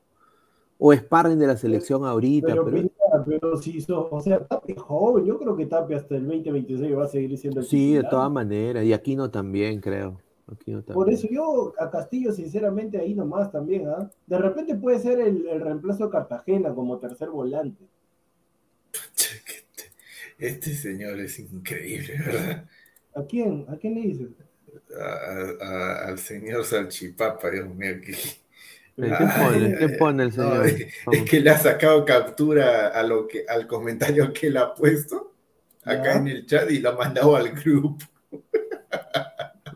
O 0.78 0.92
sparring 0.92 1.38
de 1.38 1.46
la 1.46 1.56
selección 1.56 2.04
ahorita. 2.04 2.48
Pero, 2.48 2.64
pero... 2.64 2.88
pero 3.24 3.56
si 3.56 3.76
hizo, 3.76 4.08
o 4.10 4.20
sea, 4.20 4.44
Tapia 4.44 4.78
joven, 4.80 5.24
yo 5.24 5.38
creo 5.38 5.56
que 5.56 5.66
Tapia 5.66 5.96
hasta 5.96 6.16
el 6.16 6.26
2026 6.26 6.96
va 6.96 7.04
a 7.04 7.08
seguir 7.08 7.38
siendo 7.38 7.60
el 7.60 7.66
Sí, 7.66 7.94
de 7.94 8.02
todas 8.02 8.30
maneras, 8.30 8.84
y 8.84 8.92
Aquino 8.92 9.30
también, 9.30 9.80
creo. 9.80 10.20
Aquino 10.50 10.82
también. 10.82 10.94
Por 10.94 11.10
eso 11.10 11.28
yo 11.30 11.72
a 11.78 11.90
Castillo, 11.90 12.32
sinceramente, 12.32 12.98
ahí 12.98 13.14
nomás 13.14 13.52
también, 13.52 13.88
¿ah? 13.88 14.10
De 14.26 14.36
repente 14.36 14.74
puede 14.74 14.98
ser 14.98 15.20
el, 15.20 15.46
el 15.46 15.60
reemplazo 15.60 16.06
de 16.06 16.10
Cartagena 16.10 16.74
como 16.74 16.98
tercer 16.98 17.30
volante. 17.30 17.84
Este 20.38 20.74
señor 20.74 21.20
es 21.20 21.38
increíble, 21.38 22.18
¿verdad? 22.26 22.68
¿A 23.14 23.22
quién? 23.22 23.64
¿A 23.68 23.76
quién 23.76 23.94
le 23.94 24.00
dices? 24.00 24.28
Al 25.60 26.18
señor 26.18 26.64
Salchipapa, 26.64 27.50
Dios 27.50 27.68
mío. 27.68 27.94
Que... 28.00 28.16
¿Qué, 28.96 29.88
pone? 29.98 30.24
el 30.24 30.32
señor? 30.32 30.66
es, 30.66 31.22
que 31.28 31.40
le 31.40 31.50
ha 31.50 31.58
sacado 31.58 32.04
captura 32.04 32.88
a 32.88 33.02
lo 33.02 33.26
que, 33.26 33.44
al 33.48 33.66
comentario 33.66 34.32
que 34.32 34.46
él 34.46 34.56
ha 34.56 34.74
puesto 34.74 35.32
acá 35.84 36.16
en 36.16 36.28
el 36.28 36.46
chat 36.46 36.70
y 36.70 36.78
lo 36.78 36.90
ha 36.90 36.96
mandado 36.96 37.36
al 37.36 37.50
grupo. 37.50 37.98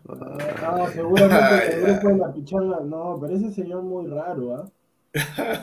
Ah, 0.08 0.88
seguramente 0.92 1.74
el 1.74 1.82
grupo 1.82 2.08
de 2.08 2.16
la 2.16 2.32
pichanga. 2.32 2.80
No, 2.80 3.18
pero 3.20 3.34
ese 3.34 3.52
señor 3.52 3.82
muy 3.82 4.06
raro, 4.08 4.54
¿ah? 4.54 4.70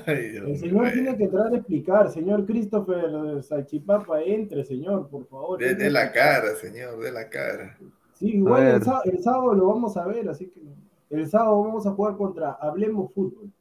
el 0.08 0.58
señor 0.58 0.92
tiene 0.92 1.16
que 1.16 1.24
entrar 1.26 1.54
a 1.54 1.56
explicar, 1.56 2.12
señor 2.12 2.46
Christopher 2.46 3.42
Salchipapa, 3.44 4.22
entre, 4.22 4.64
señor, 4.64 5.08
por 5.10 5.28
favor. 5.28 5.60
De, 5.60 5.76
de 5.76 5.90
la 5.90 6.12
cara, 6.12 6.56
señor, 6.56 7.00
de 7.00 7.12
la 7.12 7.30
cara. 7.30 7.78
Sí, 8.16 8.38
igual 8.38 8.82
el 9.06 9.24
sábado, 9.24 9.54
lo 9.54 9.68
vamos 9.68 9.98
a 9.98 10.06
ver, 10.06 10.30
así 10.30 10.48
que. 10.48 10.62
El 11.10 11.30
sábado 11.30 11.62
vamos 11.62 11.86
a 11.86 11.92
jugar 11.92 12.18
contra 12.18 12.54
Hablemos 12.54 13.14
Fútbol. 13.14 13.52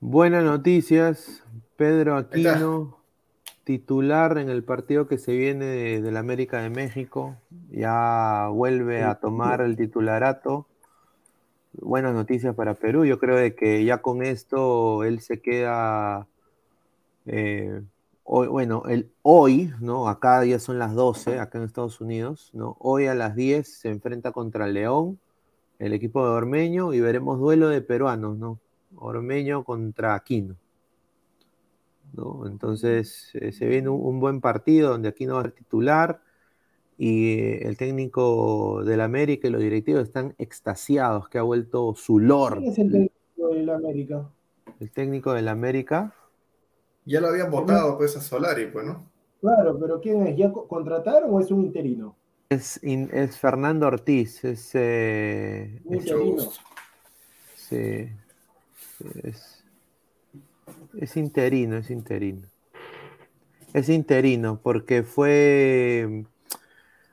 Buenas 0.00 0.44
noticias. 0.44 1.44
Pedro 1.76 2.16
Aquino, 2.16 2.98
titular 3.64 4.38
en 4.38 4.48
el 4.48 4.64
partido 4.64 5.06
que 5.06 5.18
se 5.18 5.36
viene 5.36 5.64
de, 5.64 6.12
la 6.12 6.20
América 6.20 6.60
de 6.62 6.70
México. 6.70 7.36
Ya 7.70 8.48
vuelve 8.50 9.02
a 9.02 9.16
tomar 9.16 9.60
el 9.60 9.76
titularato. 9.76 10.66
Buenas 11.72 12.14
noticias 12.14 12.54
para 12.54 12.74
Perú. 12.74 13.04
Yo 13.04 13.18
creo 13.18 13.36
de 13.36 13.54
que 13.54 13.84
ya 13.84 14.02
con 14.02 14.22
esto 14.22 15.04
él 15.04 15.20
se 15.20 15.40
queda. 15.40 16.26
Eh, 17.26 17.82
hoy, 18.24 18.48
bueno, 18.48 18.82
el, 18.88 19.12
hoy, 19.22 19.72
¿no? 19.80 20.08
Acá 20.08 20.44
ya 20.44 20.58
son 20.58 20.78
las 20.78 20.94
12, 20.94 21.38
acá 21.38 21.58
en 21.58 21.64
Estados 21.64 22.00
Unidos, 22.00 22.50
¿no? 22.52 22.76
Hoy 22.80 23.06
a 23.06 23.14
las 23.14 23.36
10 23.36 23.66
se 23.68 23.90
enfrenta 23.90 24.32
contra 24.32 24.66
León, 24.66 25.20
el 25.78 25.92
equipo 25.92 26.24
de 26.24 26.30
Ormeño, 26.32 26.92
y 26.92 27.00
veremos 27.00 27.38
duelo 27.38 27.68
de 27.68 27.80
peruanos, 27.80 28.36
¿no? 28.38 28.58
Ormeño 28.96 29.64
contra 29.64 30.14
Aquino. 30.14 30.56
¿no? 32.12 32.46
Entonces 32.46 33.30
eh, 33.34 33.52
se 33.52 33.66
viene 33.66 33.88
un, 33.88 34.20
buen 34.20 34.40
partido 34.40 34.90
donde 34.90 35.08
Aquino 35.08 35.34
va 35.34 35.40
a 35.40 35.50
titular 35.50 36.20
y 36.96 37.32
eh, 37.32 37.66
el 37.66 37.76
técnico 37.76 38.84
del 38.84 39.00
América 39.00 39.48
y 39.48 39.50
los 39.50 39.60
directivos 39.60 40.04
están 40.04 40.34
extasiados 40.38 41.28
que 41.28 41.38
ha 41.38 41.42
vuelto 41.42 41.94
su 41.96 42.18
lord. 42.20 42.58
¿Quién 42.58 42.70
es 42.70 42.78
el 42.78 42.92
técnico 42.92 43.48
del 43.54 43.70
América? 43.70 44.30
El 44.80 44.90
técnico 44.90 45.32
del 45.32 45.48
América. 45.48 46.14
Ya 47.04 47.20
lo 47.20 47.28
habían 47.28 47.50
votado 47.50 47.98
pues 47.98 48.16
a 48.16 48.20
Solari, 48.20 48.66
pues, 48.66 48.86
¿no? 48.86 49.04
Claro, 49.40 49.78
pero 49.78 50.00
¿quién 50.00 50.26
es? 50.26 50.36
¿Ya 50.36 50.50
contrataron 50.50 51.28
o 51.30 51.40
es 51.40 51.50
un 51.50 51.64
interino? 51.64 52.16
Es, 52.48 52.80
es 52.82 53.38
Fernando 53.38 53.86
Ortiz, 53.86 54.44
es... 54.44 54.70
Eh, 54.74 55.80
Sí. 57.68 58.08
Es, 59.22 59.64
es 60.98 61.16
interino, 61.16 61.76
es 61.76 61.90
interino. 61.90 62.42
Es 63.72 63.88
interino, 63.88 64.60
porque 64.62 65.02
fue 65.02 66.24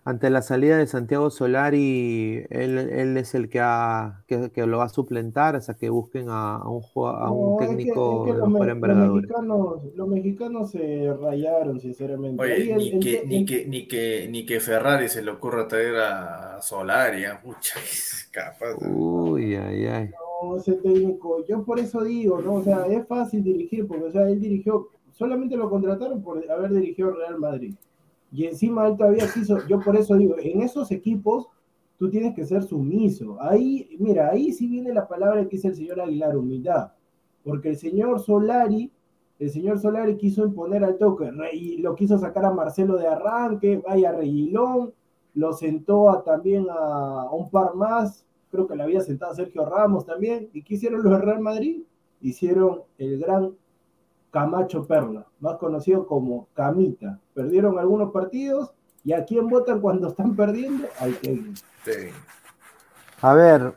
ante 0.03 0.31
la 0.31 0.41
salida 0.41 0.77
de 0.77 0.87
Santiago 0.87 1.29
Solari, 1.29 2.43
él, 2.49 2.77
él 2.79 3.17
es 3.17 3.35
el 3.35 3.49
que, 3.49 3.59
ha, 3.59 4.23
que, 4.25 4.49
que, 4.49 4.65
lo 4.65 4.79
va 4.79 4.85
a 4.85 4.89
suplentar 4.89 5.55
hasta 5.55 5.75
que 5.75 5.89
busquen 5.89 6.29
a, 6.29 6.55
a 6.55 6.67
un, 6.67 6.83
a 6.95 7.31
un 7.31 7.59
técnico 7.59 8.25
es 8.25 8.31
que, 8.31 8.31
es 8.31 8.35
que 8.35 8.39
los, 8.39 8.49
los, 8.49 9.13
mexicanos, 9.13 9.95
los 9.95 10.07
mexicanos 10.07 10.71
se 10.71 11.13
rayaron, 11.13 11.79
sinceramente. 11.79 12.41
Oye, 12.41 12.75
ni, 12.75 12.89
el, 12.89 12.99
que, 12.99 13.19
el, 13.19 13.29
ni, 13.29 13.45
que, 13.45 13.67
ni, 13.67 13.87
que, 13.87 14.27
ni 14.27 14.43
que 14.43 14.59
Ferrari 14.59 15.07
se 15.07 15.21
le 15.21 15.29
ocurra 15.29 15.67
traer 15.67 15.95
a 15.97 16.61
Solari, 16.61 17.25
¿eh? 17.25 17.37
Pucha, 17.43 17.79
capaz. 18.31 18.77
Uy, 18.83 19.53
ay, 19.53 19.85
ay. 19.85 20.09
No, 20.41 20.57
ese 20.57 20.73
técnico, 20.73 21.45
yo 21.45 21.63
por 21.63 21.77
eso 21.77 22.03
digo, 22.03 22.41
¿no? 22.41 22.55
O 22.55 22.63
sea, 22.63 22.87
es 22.87 23.05
fácil 23.07 23.43
dirigir, 23.43 23.87
porque, 23.87 24.05
o 24.05 24.11
sea, 24.11 24.27
él 24.27 24.41
dirigió, 24.41 24.89
solamente 25.11 25.55
lo 25.55 25.69
contrataron 25.69 26.23
por 26.23 26.43
haber 26.49 26.71
dirigido 26.71 27.11
Real 27.11 27.37
Madrid 27.37 27.75
y 28.31 28.45
encima 28.45 28.87
él 28.87 28.95
todavía 28.97 29.27
quiso, 29.33 29.65
yo 29.67 29.79
por 29.81 29.95
eso 29.97 30.15
digo, 30.15 30.35
en 30.39 30.61
esos 30.61 30.91
equipos 30.91 31.47
tú 31.97 32.09
tienes 32.09 32.33
que 32.33 32.45
ser 32.45 32.63
sumiso. 32.63 33.37
Ahí, 33.41 33.95
mira, 33.99 34.29
ahí 34.29 34.53
sí 34.53 34.67
viene 34.67 34.93
la 34.93 35.07
palabra 35.07 35.43
que 35.43 35.57
dice 35.57 35.67
el 35.67 35.75
señor 35.75 35.99
Aguilar, 35.99 36.35
humildad. 36.35 36.93
Porque 37.43 37.69
el 37.69 37.77
señor 37.77 38.19
Solari, 38.21 38.91
el 39.37 39.49
señor 39.49 39.79
Solari 39.79 40.17
quiso 40.17 40.45
imponer 40.45 40.83
al 40.83 40.97
toque, 40.97 41.29
y 41.53 41.77
lo 41.77 41.93
quiso 41.93 42.17
sacar 42.17 42.45
a 42.45 42.53
Marcelo 42.53 42.97
de 42.97 43.07
arranque, 43.07 43.83
vaya 43.85 44.13
Reguilón, 44.13 44.93
lo 45.33 45.53
sentó 45.53 46.09
a, 46.09 46.23
también 46.23 46.67
a, 46.69 47.29
un 47.31 47.49
par 47.49 47.75
más, 47.75 48.25
creo 48.49 48.67
que 48.67 48.75
le 48.75 48.83
había 48.83 49.01
sentado 49.01 49.33
Sergio 49.35 49.65
Ramos 49.65 50.05
también. 50.05 50.49
¿Y 50.53 50.63
qué 50.63 50.75
hicieron 50.75 51.03
los 51.03 51.21
Real 51.21 51.39
Madrid? 51.39 51.83
Hicieron 52.21 52.81
el 52.97 53.19
gran 53.19 53.51
Camacho 54.31 54.87
Perla, 54.87 55.27
más 55.41 55.57
conocido 55.57 56.07
como 56.07 56.47
Camita. 56.53 57.19
Perdieron 57.33 57.77
algunos 57.77 58.11
partidos 58.11 58.71
y 59.03 59.11
a 59.11 59.25
quién 59.25 59.49
votan 59.49 59.81
cuando 59.81 60.07
están 60.07 60.35
perdiendo, 60.35 60.87
al 60.99 61.15
técnico. 61.17 61.59
A 63.21 63.33
ver, 63.33 63.75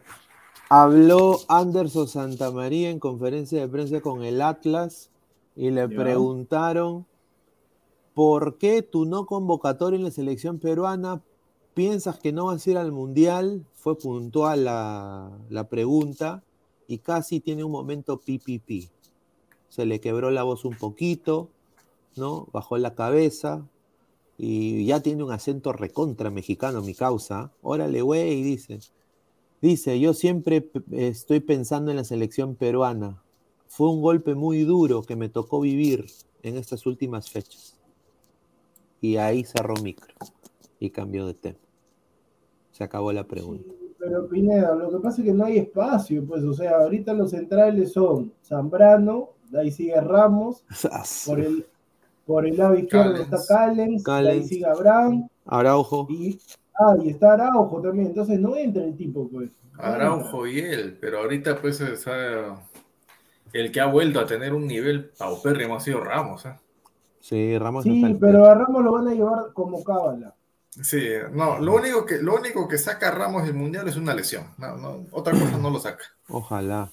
habló 0.68 1.40
Anderson 1.48 2.06
Santamaría 2.06 2.90
en 2.90 3.00
conferencia 3.00 3.60
de 3.60 3.68
prensa 3.68 4.00
con 4.00 4.22
el 4.22 4.40
Atlas 4.40 5.10
y 5.56 5.70
le 5.70 5.88
preguntaron 5.88 7.04
por 8.14 8.56
qué 8.56 8.82
tu 8.82 9.06
no 9.06 9.26
convocatoria 9.26 9.96
en 9.96 10.04
la 10.04 10.10
selección 10.12 10.60
peruana 10.60 11.20
piensas 11.74 12.20
que 12.20 12.32
no 12.32 12.46
vas 12.46 12.64
a 12.64 12.70
ir 12.70 12.78
al 12.78 12.92
mundial. 12.92 13.66
Fue 13.74 13.98
puntual 13.98 14.64
la, 14.64 15.30
la 15.50 15.68
pregunta 15.68 16.44
y 16.86 16.98
casi 16.98 17.40
tiene 17.40 17.64
un 17.64 17.72
momento 17.72 18.18
pipipi 18.18 18.88
se 19.74 19.86
le 19.86 19.98
quebró 19.98 20.30
la 20.30 20.44
voz 20.44 20.64
un 20.64 20.76
poquito, 20.76 21.48
¿no? 22.14 22.46
Bajó 22.52 22.78
la 22.78 22.94
cabeza 22.94 23.66
y 24.38 24.86
ya 24.86 25.00
tiene 25.00 25.24
un 25.24 25.32
acento 25.32 25.72
recontra 25.72 26.30
mexicano, 26.30 26.80
mi 26.80 26.94
causa. 26.94 27.50
Órale, 27.60 28.00
güey, 28.00 28.40
dice. 28.44 28.78
Dice, 29.60 29.98
yo 29.98 30.14
siempre 30.14 30.70
estoy 30.92 31.40
pensando 31.40 31.90
en 31.90 31.96
la 31.96 32.04
selección 32.04 32.54
peruana. 32.54 33.20
Fue 33.66 33.90
un 33.90 34.00
golpe 34.00 34.36
muy 34.36 34.62
duro 34.62 35.02
que 35.02 35.16
me 35.16 35.28
tocó 35.28 35.60
vivir 35.60 36.06
en 36.44 36.56
estas 36.56 36.86
últimas 36.86 37.28
fechas. 37.28 37.76
Y 39.00 39.16
ahí 39.16 39.42
cerró 39.42 39.74
micro 39.82 40.14
y 40.78 40.90
cambió 40.90 41.26
de 41.26 41.34
tema. 41.34 41.58
Se 42.70 42.84
acabó 42.84 43.12
la 43.12 43.26
pregunta. 43.26 43.74
pero 43.98 44.28
Pineda, 44.28 44.72
lo 44.76 44.88
que 44.88 44.98
pasa 44.98 45.20
es 45.20 45.26
que 45.26 45.34
no 45.34 45.46
hay 45.46 45.58
espacio, 45.58 46.24
pues, 46.24 46.44
o 46.44 46.54
sea, 46.54 46.76
ahorita 46.76 47.12
los 47.12 47.32
centrales 47.32 47.92
son 47.92 48.32
Zambrano, 48.44 49.33
ahí 49.58 49.70
sigue 49.70 50.00
Ramos, 50.00 50.64
por 51.26 51.40
el, 51.40 51.66
por 52.26 52.46
el 52.46 52.56
lado 52.56 52.76
izquierdo 52.76 53.16
está 53.16 53.38
Callens, 53.46 54.08
ahí 54.08 54.42
sigue 54.44 54.66
Abraham. 54.66 55.28
Araujo. 55.46 56.06
Y, 56.10 56.40
ah, 56.78 56.96
y 57.02 57.10
está 57.10 57.34
Araujo 57.34 57.80
también, 57.80 58.08
entonces 58.08 58.38
no 58.40 58.56
entra 58.56 58.84
el 58.84 58.96
tipo, 58.96 59.28
pues. 59.28 59.50
Araujo 59.78 60.46
y 60.46 60.60
él, 60.60 60.96
pero 61.00 61.20
ahorita 61.20 61.60
pues 61.60 61.82
el 63.52 63.72
que 63.72 63.80
ha 63.80 63.86
vuelto 63.86 64.20
a 64.20 64.26
tener 64.26 64.54
un 64.54 64.66
nivel 64.66 65.10
paupérrimo 65.18 65.76
ha 65.76 65.80
sido 65.80 66.02
Ramos, 66.02 66.46
¿eh? 66.46 66.54
Sí, 67.20 67.56
Ramos. 67.58 67.84
Sí, 67.84 68.16
pero 68.20 68.44
a 68.44 68.54
Ramos 68.54 68.84
lo 68.84 68.92
van 68.92 69.08
a 69.08 69.14
llevar 69.14 69.52
como 69.54 69.82
cábala. 69.82 70.34
Sí, 70.82 71.08
no, 71.32 71.58
lo 71.58 71.76
único 71.76 72.04
que, 72.04 72.18
lo 72.18 72.34
único 72.34 72.66
que 72.66 72.78
saca 72.78 73.08
a 73.08 73.10
Ramos 73.12 73.44
del 73.44 73.54
Mundial 73.54 73.88
es 73.88 73.96
una 73.96 74.12
lesión. 74.14 74.44
otra 75.12 75.32
cosa 75.32 75.56
no 75.56 75.70
lo 75.70 75.78
saca. 75.78 76.04
Ojalá. 76.28 76.90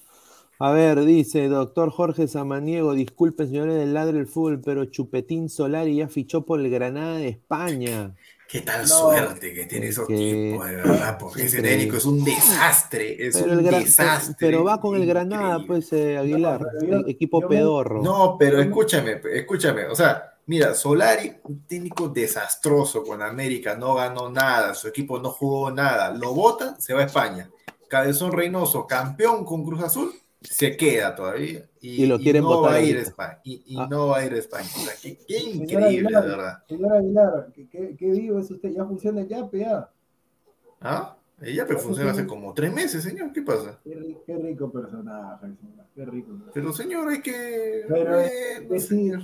A 0.63 0.69
ver, 0.69 1.03
dice 1.05 1.47
doctor 1.47 1.89
Jorge 1.89 2.27
Samaniego, 2.27 2.93
disculpen 2.93 3.47
señores 3.47 3.77
del 3.77 3.95
ladre 3.95 4.13
del 4.19 4.27
fútbol, 4.27 4.61
pero 4.63 4.85
Chupetín 4.85 5.49
Solari 5.49 5.95
ya 5.95 6.07
fichó 6.07 6.45
por 6.45 6.59
el 6.59 6.69
Granada 6.69 7.17
de 7.17 7.29
España. 7.29 8.15
Qué 8.47 8.61
tal 8.61 8.87
suerte 8.87 9.55
que 9.55 9.65
tiene 9.65 9.87
esos 9.87 10.05
tipos, 10.05 10.67
de 10.67 10.75
verdad, 10.75 11.17
porque 11.19 11.45
ese 11.45 11.63
técnico 11.63 11.97
es 11.97 12.05
un 12.05 12.23
desastre, 12.23 13.25
es 13.25 13.37
un 13.37 13.63
desastre. 13.63 14.35
Pero 14.37 14.63
va 14.63 14.79
con 14.79 14.95
el 14.95 15.07
Granada, 15.07 15.65
pues, 15.65 15.91
eh, 15.93 16.19
Aguilar, 16.19 16.63
el 16.79 17.09
equipo 17.09 17.47
pedorro. 17.47 18.03
No, 18.03 18.35
pero 18.37 18.61
escúchame, 18.61 19.19
escúchame, 19.33 19.87
o 19.87 19.95
sea, 19.95 20.35
mira, 20.45 20.75
Solari, 20.75 21.37
un 21.45 21.65
técnico 21.65 22.07
desastroso 22.09 23.01
con 23.03 23.23
América, 23.23 23.75
no 23.75 23.95
ganó 23.95 24.29
nada, 24.29 24.75
su 24.75 24.87
equipo 24.87 25.17
no 25.17 25.31
jugó 25.31 25.71
nada, 25.71 26.13
lo 26.13 26.35
vota, 26.35 26.79
se 26.79 26.93
va 26.93 27.01
a 27.01 27.05
España. 27.05 27.49
Cabezón 27.87 28.31
Reynoso, 28.31 28.85
campeón 28.85 29.43
con 29.43 29.65
Cruz 29.65 29.81
Azul, 29.81 30.13
se 30.41 30.75
queda 30.75 31.15
todavía 31.15 31.69
y, 31.79 32.05
lo 32.05 32.17
quieren 32.17 32.43
no 32.43 32.61
va 32.61 32.73
a 32.73 32.81
ir 32.81 32.97
a 32.97 33.01
España 33.01 33.39
y, 33.43 33.77
ah. 33.77 33.87
no 33.89 34.07
va 34.07 34.17
a 34.17 34.25
ir 34.25 34.33
a 34.33 34.37
España 34.37 34.67
qué, 35.01 35.37
increíble 35.37 36.09
de 36.09 36.27
verdad 36.27 36.63
señora 36.67 36.97
Aguilar 36.97 37.51
¿qué, 37.53 37.95
qué, 37.97 38.05
vivo 38.11 38.39
es 38.39 38.49
usted 38.49 38.69
ya 38.69 38.85
funciona 38.85 39.21
ya 39.23 39.47
PA 39.49 39.91
ah 40.81 41.17
ella 41.41 41.65
pero 41.65 41.79
funciona 41.79 42.11
hace 42.11 42.27
como 42.27 42.53
tres 42.53 42.71
meses, 42.71 43.03
señor. 43.03 43.33
¿Qué 43.33 43.41
pasa? 43.41 43.79
Qué, 43.83 44.37
rico 44.37 44.71
personaje, 44.71 45.47
señor. 45.47 45.85
Qué 45.95 46.05
rico. 46.05 46.39
Pero, 46.53 46.71
señor, 46.71 47.07
hay 47.09 47.21
que. 47.21 47.85
Pero, 47.89 48.79
señor. 48.79 49.21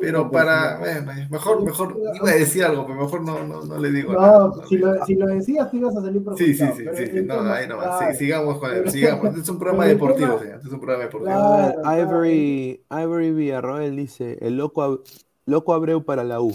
Pero 0.00 0.30
para. 0.30 0.78
Bueno, 0.78 1.12
mejor, 1.30 1.64
mejor. 1.64 1.98
Iba 2.14 2.30
a 2.30 2.34
decir 2.34 2.64
algo, 2.64 2.86
pero 2.86 3.00
mejor 3.00 3.22
no, 3.22 3.46
no, 3.46 3.64
no 3.64 3.78
le 3.78 3.90
digo 3.90 4.12
no, 4.12 4.20
nada. 4.20 4.52
Si, 4.68 4.76
lo, 4.76 5.04
si 5.06 5.14
lo 5.14 5.26
decías, 5.26 5.70
te 5.70 5.78
ibas 5.78 5.96
a 5.96 6.02
salir 6.02 6.22
por 6.22 6.36
Sí, 6.36 6.54
sí, 6.54 6.66
sí. 6.76 6.84
sí, 6.94 7.22
No, 7.22 7.40
ahí 7.40 7.66
nomás. 7.66 7.98
Sí, 8.10 8.24
sigamos 8.24 8.58
con 8.58 8.70
él. 8.70 8.90
Sigamos. 8.90 9.24
Este 9.26 9.40
es 9.40 9.48
un 9.48 9.58
programa 9.58 9.86
deportivo, 9.86 10.38
señor. 10.38 10.56
Este 10.56 10.68
es 10.68 10.74
un 10.74 10.80
programa 10.80 11.04
deportivo. 11.04 11.32
Claro, 11.32 12.02
Ivory, 12.02 12.84
Ivory 12.90 13.32
Villarroel 13.32 13.96
dice: 13.96 14.36
el 14.42 14.56
loco, 14.58 15.02
loco 15.46 15.72
Abreu 15.72 16.04
para 16.04 16.22
la 16.22 16.40
U. 16.40 16.52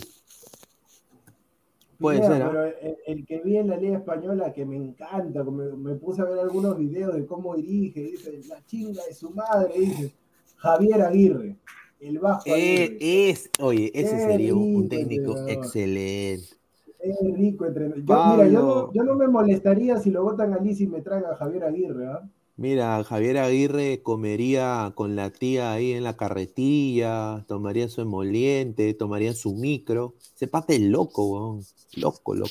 Puede 2.00 2.20
ser. 2.20 2.46
Pero 2.46 2.66
el, 3.08 3.26
que 3.26 3.40
vi 3.40 3.58
en 3.58 3.70
la 3.70 3.78
Liga 3.78 3.98
Española, 3.98 4.54
que 4.54 4.66
me 4.66 4.76
encanta, 4.76 5.44
me, 5.44 5.96
puse 5.96 6.22
a 6.22 6.26
ver 6.26 6.40
algunos 6.40 6.78
videos 6.78 7.16
de 7.16 7.26
cómo 7.26 7.56
dirige, 7.56 8.02
dice, 8.02 8.40
la 8.48 8.64
chinga 8.66 9.04
de 9.04 9.14
su 9.16 9.32
madre, 9.32 9.74
dice, 9.76 10.14
Javier 10.58 11.02
Aguirre, 11.02 11.56
el 12.00 12.20
bajo. 12.20 12.44
Eh, 12.46 12.98
es, 13.00 13.50
oye, 13.60 13.92
ese 13.94 14.20
sería 14.20 14.56
un, 14.56 14.88
técnico 14.90 15.36
excelente. 15.48 16.56
Es 17.00 17.16
rico 17.36 17.66
entrenador. 17.66 18.38
mira, 18.38 18.48
yo 18.48 18.62
no, 18.62 18.94
yo 18.94 19.04
no, 19.04 19.16
me 19.16 19.28
molestaría 19.28 19.98
si 19.98 20.12
lo 20.12 20.24
votan 20.24 20.54
a 20.54 20.58
Liz 20.58 20.82
y 20.82 20.88
me 20.88 21.02
traen 21.02 21.26
a 21.26 21.36
Javier 21.36 21.64
Aguirre, 21.64 22.08
¿ah? 22.08 22.30
Mira, 22.60 23.04
Javier 23.04 23.38
Aguirre 23.38 24.02
comería 24.02 24.92
con 24.96 25.16
la 25.16 25.30
tía 25.30 25.74
ahí 25.74 25.92
en 25.92 26.04
la 26.04 26.18
carretilla, 26.18 27.46
tomaría 27.48 27.88
su 27.88 28.02
emoliente, 28.02 28.96
tomaría 28.96 29.34
su 29.34 29.54
micro. 29.54 30.16
Se 30.34 30.48
pate 30.48 30.80
loco, 30.80 31.28
weón. 31.28 31.62
Loco, 31.98 32.34
loco. 32.34 32.50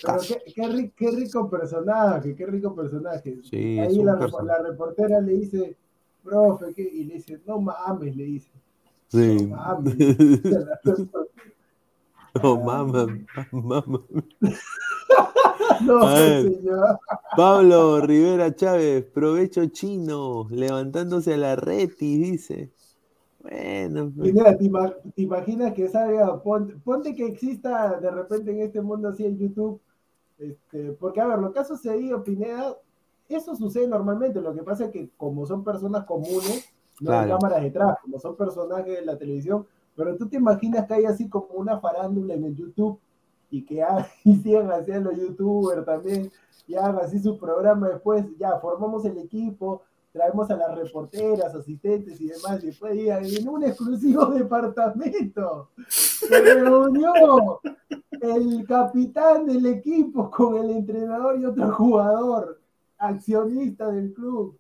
Qué, 0.55 0.93
qué, 0.97 1.11
rico 1.11 1.51
personaje, 1.51 2.37
qué 2.37 2.47
rico 2.47 2.73
personaje. 2.73 3.41
ahí 3.53 3.97
la, 3.97 4.15
la, 4.15 4.59
reportera 4.63 5.21
le 5.21 5.33
dice, 5.33 5.77
profe, 6.23 6.73
¿qué? 6.73 6.83
y 6.83 7.05
le 7.05 7.15
dice, 7.15 7.41
no 7.45 7.61
mames, 7.61 8.15
le 8.15 8.25
dice. 8.27 8.51
Sí. 9.17 9.53
No 12.43 12.61
mames. 12.61 13.25
no 13.51 13.63
mames, 13.63 14.01
mames. 14.11 14.55
no, 15.87 16.17
señor. 16.43 16.99
Pablo 17.35 18.01
Rivera 18.03 18.55
Chávez, 18.55 19.07
provecho 19.07 19.65
chino, 19.69 20.47
levantándose 20.51 21.33
a 21.33 21.39
la 21.39 21.57
reti, 21.57 22.19
dice. 22.19 22.71
Bueno. 23.41 24.13
Pues. 24.15 24.35
Mira, 24.35 24.55
¿te, 24.55 25.23
imaginas 25.23 25.73
que 25.73 25.89
salga, 25.89 26.43
ponte, 26.43 27.15
que 27.15 27.27
exista 27.27 27.99
de 27.99 28.11
repente 28.11 28.51
en 28.51 28.61
este 28.61 28.83
mundo 28.83 29.09
así 29.09 29.25
en 29.25 29.39
YouTube? 29.39 29.81
Este, 30.39 30.93
porque, 30.93 31.23
a 31.23 31.27
ver, 31.27 31.39
lo 31.39 31.55
que 31.55 31.61
ha 31.61 31.65
sucedido, 31.65 32.23
Pineda, 32.23 32.77
eso 33.31 33.57
sucede 33.57 33.89
normalmente. 33.89 34.43
Lo 34.43 34.55
que 34.55 34.63
pasa 34.63 34.85
es 34.85 34.91
que, 34.91 35.09
como 35.17 35.47
son 35.47 35.65
personas 35.65 36.05
comunes, 36.05 36.69
no 37.01 37.13
hay 37.13 37.29
cámaras 37.29 37.63
detrás, 37.63 37.97
como 38.03 38.19
son 38.19 38.37
personajes 38.37 38.95
de 38.95 39.05
la 39.05 39.19
televisión, 39.19 39.67
pero 39.95 40.17
tú 40.17 40.29
te 40.29 40.37
imaginas 40.37 40.87
que 40.87 40.95
hay 40.95 41.05
así 41.05 41.29
como 41.29 41.49
una 41.55 41.79
farándula 41.81 42.35
en 42.35 42.45
el 42.45 42.57
YouTube 42.57 42.99
y 43.51 43.65
que 43.65 43.85
y 44.25 44.37
sigan 44.37 44.71
haciendo 44.71 45.13
youtubers 45.13 45.85
también, 45.85 46.31
y 46.67 46.75
hagan 46.75 46.99
así 46.99 47.19
su 47.19 47.39
programa 47.39 47.89
después, 47.89 48.25
ya 48.39 48.59
formamos 48.59 49.05
el 49.05 49.19
equipo, 49.19 49.83
traemos 50.13 50.51
a 50.51 50.57
las 50.57 50.77
reporteras, 50.77 51.55
asistentes 51.55 52.21
y 52.21 52.29
demás, 52.29 52.63
y 52.63 52.67
después 52.67 52.95
digan, 52.95 53.25
en 53.25 53.49
un 53.49 53.65
exclusivo 53.65 54.27
departamento 54.35 55.71
se 55.89 56.41
reunió 56.41 57.61
el 58.21 58.67
capitán 58.67 59.47
del 59.47 59.67
equipo 59.67 60.31
con 60.31 60.57
el 60.57 60.71
entrenador 60.71 61.39
y 61.39 61.45
otro 61.45 61.71
jugador, 61.73 62.61
accionista 62.99 63.91
del 63.91 64.13
club. 64.13 64.59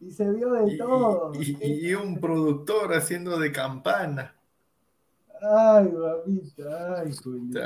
Y 0.00 0.10
se 0.10 0.30
vio 0.30 0.52
de 0.52 0.76
todo. 0.76 1.32
y 1.34 1.94
un 1.94 2.20
productor 2.20 2.94
haciendo 2.94 3.38
de 3.38 3.50
campana. 3.50 4.34
Ay, 5.40 5.88
babita, 5.88 7.00
ay, 7.00 7.14
coño. 7.22 7.60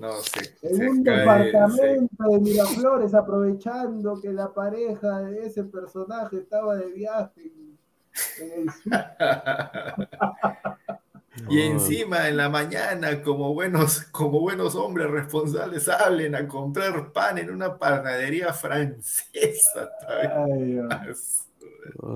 No 0.00 0.12
sé. 0.20 0.56
En 0.62 0.88
un 0.88 1.02
departamento 1.02 2.24
de 2.24 2.40
Miraflores, 2.40 3.14
aprovechando 3.14 4.20
que 4.20 4.32
la 4.32 4.52
pareja 4.52 5.20
de 5.20 5.46
ese 5.46 5.64
personaje 5.64 6.38
estaba 6.38 6.76
de 6.76 6.90
viaje 6.90 7.52
en 8.40 8.52
el 8.52 8.66
Y 11.48 11.60
encima 11.60 12.28
en 12.28 12.36
la 12.36 12.48
mañana, 12.48 13.22
como 13.22 13.54
buenos, 13.54 14.00
como 14.10 14.40
buenos 14.40 14.74
hombres 14.74 15.10
responsables, 15.10 15.84
salen 15.84 16.34
a 16.34 16.48
comprar 16.48 17.12
pan 17.12 17.38
en 17.38 17.50
una 17.50 17.78
panadería 17.78 18.52
francesa. 18.52 19.90
Ay, 20.08 20.80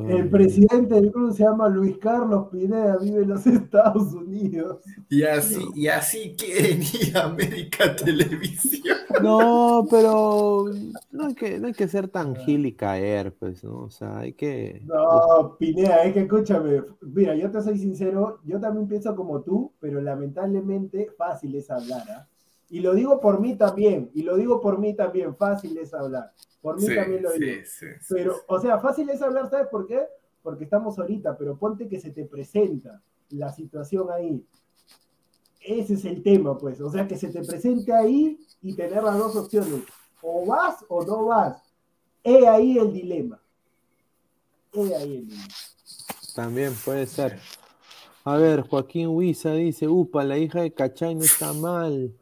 el 0.08 0.28
presidente 0.28 0.94
del 0.94 1.12
club 1.12 1.32
se 1.32 1.44
llama 1.44 1.68
Luis 1.68 1.96
Carlos 1.98 2.48
Pineda, 2.50 2.98
vive 2.98 3.22
en 3.22 3.28
los 3.28 3.46
Estados 3.46 4.12
Unidos. 4.12 4.82
Y 5.08 5.22
así, 5.22 5.60
y 5.74 5.88
así 5.88 6.34
quieren 6.36 6.82
ir 6.82 7.16
a 7.16 7.24
América 7.24 7.94
Televisión. 7.96 8.96
No, 9.22 9.86
pero 9.90 10.66
no 11.10 11.26
hay 11.26 11.34
que, 11.34 11.58
no 11.58 11.68
hay 11.68 11.72
que 11.72 11.88
ser 11.88 12.08
tan 12.08 12.36
gil 12.36 12.66
y 12.66 12.72
caer, 12.72 13.34
pues, 13.34 13.62
¿no? 13.64 13.78
O 13.78 13.90
sea, 13.90 14.18
hay 14.18 14.32
que. 14.32 14.82
No, 14.84 15.56
Pineda, 15.58 16.04
es 16.04 16.14
que 16.14 16.20
escúchame. 16.20 16.82
Mira, 17.00 17.34
yo 17.34 17.50
te 17.50 17.62
soy 17.62 17.78
sincero, 17.78 18.40
yo 18.44 18.60
también 18.60 18.88
pienso 18.88 19.14
como 19.14 19.42
tú, 19.42 19.72
pero 19.80 20.00
lamentablemente 20.00 21.10
fácil 21.16 21.54
es 21.54 21.70
hablar, 21.70 22.02
¿ah? 22.10 22.26
Y 22.70 22.80
lo 22.80 22.94
digo 22.94 23.20
por 23.20 23.40
mí 23.40 23.56
también, 23.56 24.10
y 24.14 24.22
lo 24.22 24.36
digo 24.36 24.60
por 24.60 24.78
mí 24.78 24.94
también, 24.94 25.36
fácil 25.36 25.76
es 25.76 25.92
hablar. 25.92 26.32
Por 26.62 26.80
mí 26.80 26.86
también 26.94 27.22
lo 27.22 27.32
digo. 27.32 27.62
pero, 28.08 28.36
o 28.46 28.60
sea, 28.60 28.78
fácil 28.78 29.10
es 29.10 29.20
hablar, 29.20 29.50
¿sabes 29.50 29.66
por 29.66 29.88
qué? 29.88 30.06
Porque 30.40 30.64
estamos 30.64 30.96
ahorita, 30.98 31.36
pero 31.36 31.58
ponte 31.58 31.88
que 31.88 31.98
se 31.98 32.10
te 32.10 32.24
presenta 32.24 33.02
la 33.30 33.52
situación 33.52 34.08
ahí. 34.12 34.46
Ese 35.60 35.94
es 35.94 36.04
el 36.04 36.22
tema, 36.22 36.56
pues. 36.56 36.80
O 36.80 36.90
sea, 36.90 37.06
que 37.06 37.16
se 37.16 37.28
te 37.28 37.44
presente 37.44 37.92
ahí 37.92 38.38
y 38.62 38.74
tener 38.74 39.02
las 39.02 39.18
dos 39.18 39.36
opciones. 39.36 39.82
O 40.22 40.46
vas 40.46 40.84
o 40.88 41.04
no 41.04 41.26
vas. 41.26 41.60
He 42.22 42.46
ahí 42.46 42.78
el 42.78 42.92
dilema. 42.92 43.40
He 44.72 44.94
ahí 44.94 45.16
el 45.16 45.28
dilema. 45.28 45.48
También 46.34 46.72
puede 46.84 47.06
ser. 47.06 47.38
A 48.24 48.36
ver, 48.36 48.62
Joaquín 48.62 49.08
Huiza 49.08 49.52
dice, 49.54 49.88
upa, 49.88 50.24
la 50.24 50.38
hija 50.38 50.60
de 50.62 50.72
Cachay 50.72 51.14
no 51.14 51.24
está 51.24 51.52
mal. 51.52 52.14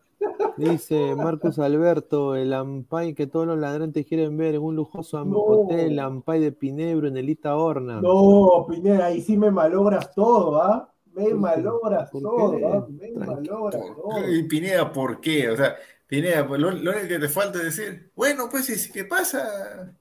Dice 0.56 1.14
Marcos 1.14 1.58
Alberto, 1.58 2.34
el 2.34 2.52
Ampay 2.52 3.14
que 3.14 3.26
todos 3.26 3.46
los 3.46 3.58
ladrantes 3.58 4.06
quieren 4.06 4.36
ver 4.36 4.56
en 4.56 4.62
un 4.62 4.76
lujoso 4.76 5.22
hotel 5.22 5.98
Ampay 5.98 6.40
de 6.40 6.52
Pinebro 6.52 7.08
en 7.08 7.16
Elita 7.16 7.56
Horna. 7.56 8.00
No, 8.00 8.66
Pineda, 8.68 9.06
ahí 9.06 9.20
sí 9.20 9.36
me 9.36 9.50
malogras 9.50 10.12
todo, 10.14 10.60
¿ah? 10.60 10.92
Me 11.14 11.32
malogras 11.34 12.10
todo, 12.10 12.58
¿ah? 12.66 12.86
Me 12.88 13.12
malogras 13.12 13.82
todo. 13.94 14.28
Y 14.28 14.42
Pineda, 14.44 14.92
¿por 14.92 15.20
qué? 15.20 15.50
O 15.50 15.56
sea, 15.56 15.76
Pineda, 16.06 16.46
pues 16.46 16.60
lo, 16.60 16.68
único 16.68 17.08
que 17.08 17.18
te 17.18 17.28
falta 17.28 17.58
es 17.58 17.76
decir, 17.76 18.10
bueno, 18.14 18.48
pues, 18.50 18.90
¿qué 18.92 19.04
pasa? 19.04 19.94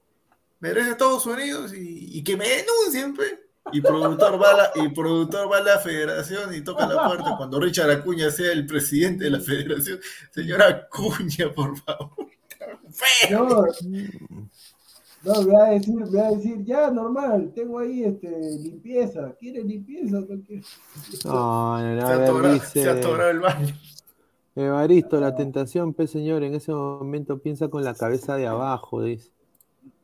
Me 0.59 0.69
regresa 0.69 0.89
a 0.89 0.91
Estados 0.93 1.26
Unidos 1.26 1.73
y, 1.73 2.18
y 2.18 2.23
que 2.23 2.35
me 2.35 2.45
denuncien, 2.47 3.14
pues. 3.14 3.46
Y 3.72 3.81
productor, 3.81 4.41
va 4.41 4.52
a 4.52 4.57
la, 4.57 4.72
y 4.76 4.89
productor 4.89 5.52
va 5.52 5.57
a 5.57 5.61
la 5.61 5.80
federación 5.80 6.53
y 6.53 6.61
toca 6.61 6.88
la 6.88 7.07
puerta 7.07 7.35
cuando 7.38 7.60
Richard 7.60 7.89
Acuña 7.89 8.30
sea 8.30 8.52
el 8.52 8.65
presidente 8.65 9.26
de 9.26 9.31
la 9.31 9.39
federación. 9.39 9.99
Señora 10.31 10.68
Acuña, 10.68 11.53
por 11.53 11.77
favor. 11.77 12.27
No, 13.30 13.65
no, 15.23 15.44
voy 15.44 15.56
a 15.56 15.65
decir, 15.72 15.95
voy 15.99 16.19
a 16.19 16.31
decir, 16.31 16.64
ya, 16.64 16.89
normal, 16.89 17.52
tengo 17.53 17.80
ahí 17.80 18.03
este, 18.03 18.30
limpieza. 18.60 19.35
¿Quiere 19.38 19.64
limpieza? 19.64 20.19
No, 20.19 20.26
quiere? 20.26 20.64
no, 21.26 21.80
no, 21.80 21.95
no, 21.95 22.07
se, 22.07 22.14
atoró, 22.14 22.53
dice, 22.53 22.84
se 22.84 22.89
atoró 22.89 23.30
el 23.30 23.39
baño. 23.39 23.76
Evaristo, 24.56 25.19
la 25.19 25.35
tentación, 25.35 25.94
pues 25.94 26.11
señor, 26.11 26.44
en 26.44 26.56
ese 26.56 26.72
momento 26.72 27.39
piensa 27.39 27.68
con 27.68 27.84
la 27.84 27.94
cabeza 27.94 28.35
de 28.35 28.48
abajo, 28.48 29.03
dice. 29.03 29.36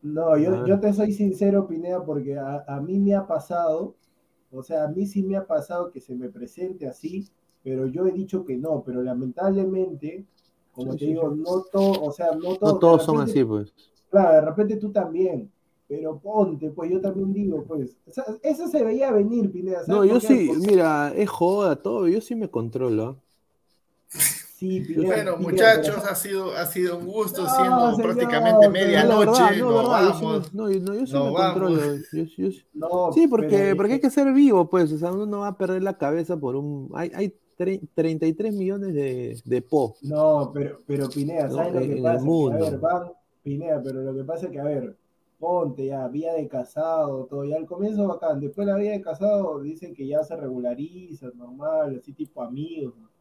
No, 0.03 0.37
yo, 0.37 0.67
yo, 0.67 0.79
te 0.81 0.93
soy 0.93 1.13
sincero, 1.13 1.65
Pineda, 1.65 2.03
porque 2.03 2.37
a, 2.37 2.65
a, 2.67 2.81
mí 2.81 2.99
me 2.99 3.15
ha 3.15 3.25
pasado, 3.25 3.95
o 4.51 4.61
sea, 4.61 4.83
a 4.83 4.87
mí 4.89 5.05
sí 5.05 5.23
me 5.23 5.37
ha 5.37 5.47
pasado 5.47 5.91
que 5.91 6.01
se 6.01 6.13
me 6.13 6.27
presente 6.27 6.85
así, 6.87 7.29
pero 7.63 7.87
yo 7.87 8.05
he 8.05 8.11
dicho 8.11 8.43
que 8.43 8.57
no, 8.57 8.83
pero 8.85 9.01
lamentablemente, 9.01 10.25
como 10.73 10.97
te 10.97 11.05
digo, 11.05 11.33
no 11.33 11.63
todo, 11.71 12.03
o 12.03 12.11
sea, 12.11 12.35
no, 12.35 12.57
todo, 12.57 12.73
no 12.73 12.79
todos 12.79 13.05
son 13.05 13.21
así, 13.21 13.45
pues. 13.45 13.73
Claro, 14.09 14.33
de 14.33 14.41
repente 14.41 14.75
tú 14.75 14.91
también, 14.91 15.49
pero 15.87 16.19
ponte, 16.19 16.69
pues 16.71 16.91
yo 16.91 16.99
también 16.99 17.31
digo, 17.31 17.63
pues, 17.63 17.97
o 18.05 18.11
sea, 18.11 18.25
eso 18.43 18.67
se 18.67 18.83
veía 18.83 19.09
venir, 19.11 19.49
Pineda. 19.51 19.83
No, 19.87 20.03
yo 20.03 20.19
sí, 20.19 20.51
mira, 20.67 21.13
es 21.15 21.29
joda 21.29 21.77
todo, 21.77 22.09
yo 22.09 22.19
sí 22.19 22.35
me 22.35 22.49
controlo. 22.49 23.21
Bueno, 24.97 25.37
muchachos, 25.37 25.97
ha 26.09 26.15
sido, 26.15 26.51
ha 26.55 26.65
sido 26.65 26.97
un 26.97 27.07
gusto, 27.07 27.47
siendo 27.47 27.97
prácticamente 27.97 28.69
medianoche. 28.69 29.59
No, 29.59 29.89
vamos. 29.89 30.53
No, 30.53 30.69
yo 30.71 31.05
sí 31.05 31.13
me 31.13 31.33
controlo. 31.33 33.13
sí, 33.13 33.27
porque, 33.27 33.73
porque 33.75 33.93
hay 33.93 33.99
que 33.99 34.09
ser 34.09 34.31
vivo, 34.33 34.69
pues. 34.69 34.91
O 34.91 34.97
sea, 34.97 35.11
uno 35.11 35.25
no 35.25 35.39
va 35.39 35.47
a 35.47 35.57
perder 35.57 35.83
la 35.83 35.97
cabeza 35.97 36.37
por 36.37 36.55
un. 36.55 36.89
Hay, 36.93 37.11
hay 37.13 37.35
33 37.55 38.53
millones 38.53 38.93
de, 38.93 39.39
de 39.43 39.61
po. 39.61 39.95
No, 40.01 40.51
pero, 40.53 40.79
pero 40.85 41.09
Pinea, 41.09 41.49
¿sabes 41.49 41.73
lo 41.73 41.81
que 41.81 42.01
pasa? 42.01 42.23
a 42.25 42.69
ver, 42.69 42.79
van, 42.79 43.11
Pinea, 43.43 43.81
pero 43.83 44.01
lo 44.01 44.15
que 44.15 44.23
pasa 44.23 44.45
es 44.45 44.51
que, 44.51 44.59
a 44.59 44.63
ver, 44.63 44.95
ponte 45.39 45.85
ya, 45.85 46.07
vía 46.07 46.33
de 46.33 46.47
casado, 46.47 47.25
todo, 47.25 47.45
ya 47.45 47.57
al 47.57 47.65
comienzo 47.65 48.07
bacán, 48.07 48.39
después 48.39 48.65
la 48.65 48.77
vía 48.77 48.91
de 48.91 49.01
casado 49.01 49.59
dicen 49.61 49.93
que 49.93 50.07
ya 50.07 50.23
se 50.23 50.35
regulariza, 50.35 51.27
normal, 51.35 51.97
así 51.99 52.13
tipo 52.13 52.41
amigos, 52.41 52.95
¿no? 52.97 53.12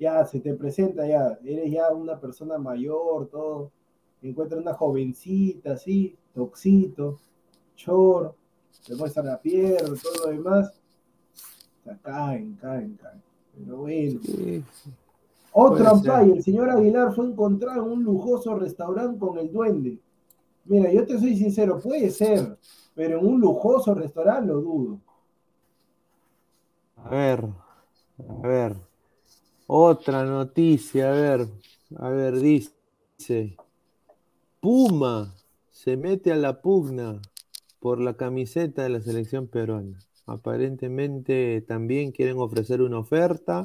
Ya 0.00 0.24
se 0.24 0.40
te 0.40 0.54
presenta, 0.54 1.06
ya 1.06 1.38
eres 1.44 1.70
ya 1.70 1.92
una 1.92 2.18
persona 2.18 2.56
mayor, 2.56 3.28
todo, 3.28 3.70
encuentras 4.22 4.62
una 4.62 4.72
jovencita 4.72 5.72
así, 5.72 6.16
toxito, 6.34 7.18
chor, 7.76 8.34
te 8.86 8.96
muestran 8.96 9.26
la 9.26 9.40
pierna, 9.40 9.94
todo 10.02 10.24
lo 10.24 10.30
demás, 10.32 10.80
o 11.34 11.84
sea, 11.84 11.98
caen, 11.98 12.54
caen, 12.54 12.98
caen. 13.00 13.22
Pero 13.54 13.76
bueno. 13.76 14.20
Otro 15.52 15.88
Ampay, 15.88 16.30
el 16.30 16.42
señor 16.42 16.70
Aguilar 16.70 17.12
fue 17.12 17.26
encontrado 17.26 17.84
en 17.84 17.92
un 17.92 18.02
lujoso 18.02 18.54
restaurante 18.54 19.18
con 19.18 19.36
el 19.36 19.52
duende. 19.52 19.98
Mira, 20.64 20.90
yo 20.90 21.04
te 21.04 21.18
soy 21.18 21.36
sincero, 21.36 21.78
puede 21.78 22.08
ser, 22.08 22.56
pero 22.94 23.18
en 23.18 23.26
un 23.26 23.40
lujoso 23.40 23.92
restaurante 23.94 24.46
lo 24.46 24.60
dudo. 24.62 25.00
A 26.96 27.10
ver, 27.10 27.44
a 28.28 28.46
ver. 28.46 28.89
Otra 29.72 30.24
noticia, 30.24 31.10
a 31.10 31.12
ver. 31.12 31.48
A 31.96 32.08
ver, 32.08 32.40
dice. 32.40 33.56
Puma 34.58 35.32
se 35.70 35.96
mete 35.96 36.32
a 36.32 36.36
la 36.36 36.60
pugna 36.60 37.22
por 37.78 38.00
la 38.00 38.14
camiseta 38.16 38.82
de 38.82 38.88
la 38.88 39.00
selección 39.00 39.46
peruana. 39.46 40.00
Aparentemente 40.26 41.60
también 41.60 42.10
quieren 42.10 42.38
ofrecer 42.38 42.82
una 42.82 42.98
oferta 42.98 43.64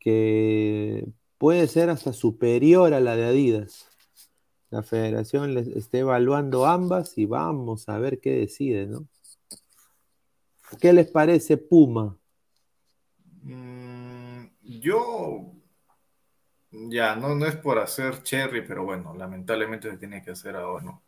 que 0.00 1.06
puede 1.38 1.68
ser 1.68 1.88
hasta 1.88 2.12
superior 2.12 2.92
a 2.92 2.98
la 2.98 3.14
de 3.14 3.26
Adidas. 3.26 3.86
La 4.70 4.82
federación 4.82 5.54
les 5.54 5.68
está 5.68 5.98
evaluando 5.98 6.66
ambas 6.66 7.16
y 7.18 7.26
vamos 7.26 7.88
a 7.88 8.00
ver 8.00 8.18
qué 8.18 8.32
decide, 8.32 8.88
¿no? 8.88 9.06
¿Qué 10.80 10.92
les 10.92 11.08
parece 11.08 11.56
Puma? 11.56 12.18
Mm, 13.44 14.11
yo, 14.62 15.52
ya, 16.70 17.16
no, 17.16 17.34
no 17.34 17.46
es 17.46 17.56
por 17.56 17.78
hacer 17.78 18.22
cherry, 18.22 18.62
pero 18.62 18.84
bueno, 18.84 19.14
lamentablemente 19.16 19.90
se 19.90 19.98
tiene 19.98 20.22
que 20.22 20.32
hacer 20.32 20.56
ahora, 20.56 20.84
¿no? 20.84 21.02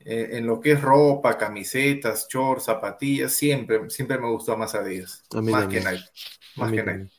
Eh, 0.00 0.36
en 0.36 0.46
lo 0.46 0.60
que 0.60 0.72
es 0.72 0.82
ropa, 0.82 1.38
camisetas, 1.38 2.28
shorts, 2.28 2.64
zapatillas, 2.64 3.32
siempre, 3.32 3.88
siempre 3.88 4.18
me 4.18 4.30
gustó 4.30 4.56
más 4.56 4.74
Adidas, 4.74 5.24
más 5.32 5.66
que 5.66 5.80
Nike, 5.80 6.04
más 6.56 6.72
que 6.72 6.82
Nike. 6.82 7.10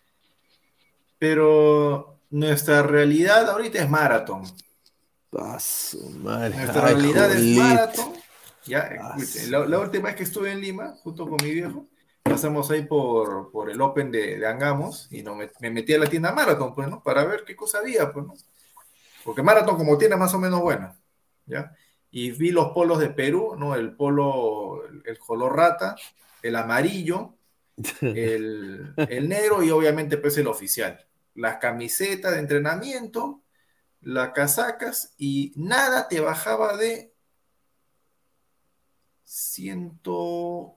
Pero 1.17 2.19
nuestra 2.29 2.83
realidad 2.83 3.49
ahorita 3.49 3.79
es 3.79 3.89
Marathon. 3.89 4.43
Nuestra 5.31 6.81
realidad 6.81 7.31
es 7.31 7.57
Marathon. 7.57 8.13
Ya, 8.65 9.15
la, 9.49 9.79
última 9.79 10.07
vez 10.07 10.15
que 10.15 10.23
estuve 10.23 10.51
en 10.51 10.61
Lima, 10.61 10.95
junto 11.03 11.27
con 11.27 11.37
mi 11.43 11.51
viejo, 11.51 11.87
pasamos 12.25 12.71
ahí 12.71 12.83
por, 12.83 13.51
por 13.51 13.69
el 13.69 13.79
Open 13.79 14.11
de, 14.11 14.39
de 14.39 14.47
Angamos 14.47 15.07
y 15.11 15.21
no, 15.21 15.35
me, 15.35 15.49
metí 15.69 15.93
a 15.93 15.99
la 15.99 16.07
tienda 16.07 16.33
Marathon, 16.33 16.73
pues, 16.73 16.89
¿no? 16.89 17.01
Para 17.03 17.23
ver 17.23 17.43
qué 17.45 17.55
cosa 17.55 17.77
había, 17.77 18.11
pues, 18.11 18.25
¿no? 18.25 18.33
Porque 19.23 19.43
Marathon 19.43 19.77
como 19.77 19.97
tiene 19.97 20.15
más 20.15 20.33
o 20.33 20.39
menos 20.39 20.59
buena, 20.59 20.99
¿ya? 21.45 21.75
Y 22.09 22.31
vi 22.31 22.51
los 22.51 22.71
polos 22.71 22.99
de 22.99 23.09
Perú, 23.09 23.55
¿no? 23.57 23.75
El 23.75 23.95
polo, 23.95 24.81
el, 25.05 25.19
color 25.19 25.55
rata, 25.55 25.95
el 26.41 26.55
amarillo, 26.55 27.35
el, 28.01 28.93
el 28.97 29.29
negro 29.29 29.63
y 29.63 29.69
obviamente 29.69 30.17
pues 30.17 30.37
el 30.37 30.47
oficial. 30.47 31.05
Las 31.35 31.57
camisetas 31.57 32.33
de 32.33 32.39
entrenamiento, 32.39 33.43
las 34.01 34.31
casacas 34.31 35.13
y 35.17 35.53
nada 35.55 36.07
te 36.07 36.21
bajaba 36.21 36.75
de 36.75 37.13
ciento 39.23 40.74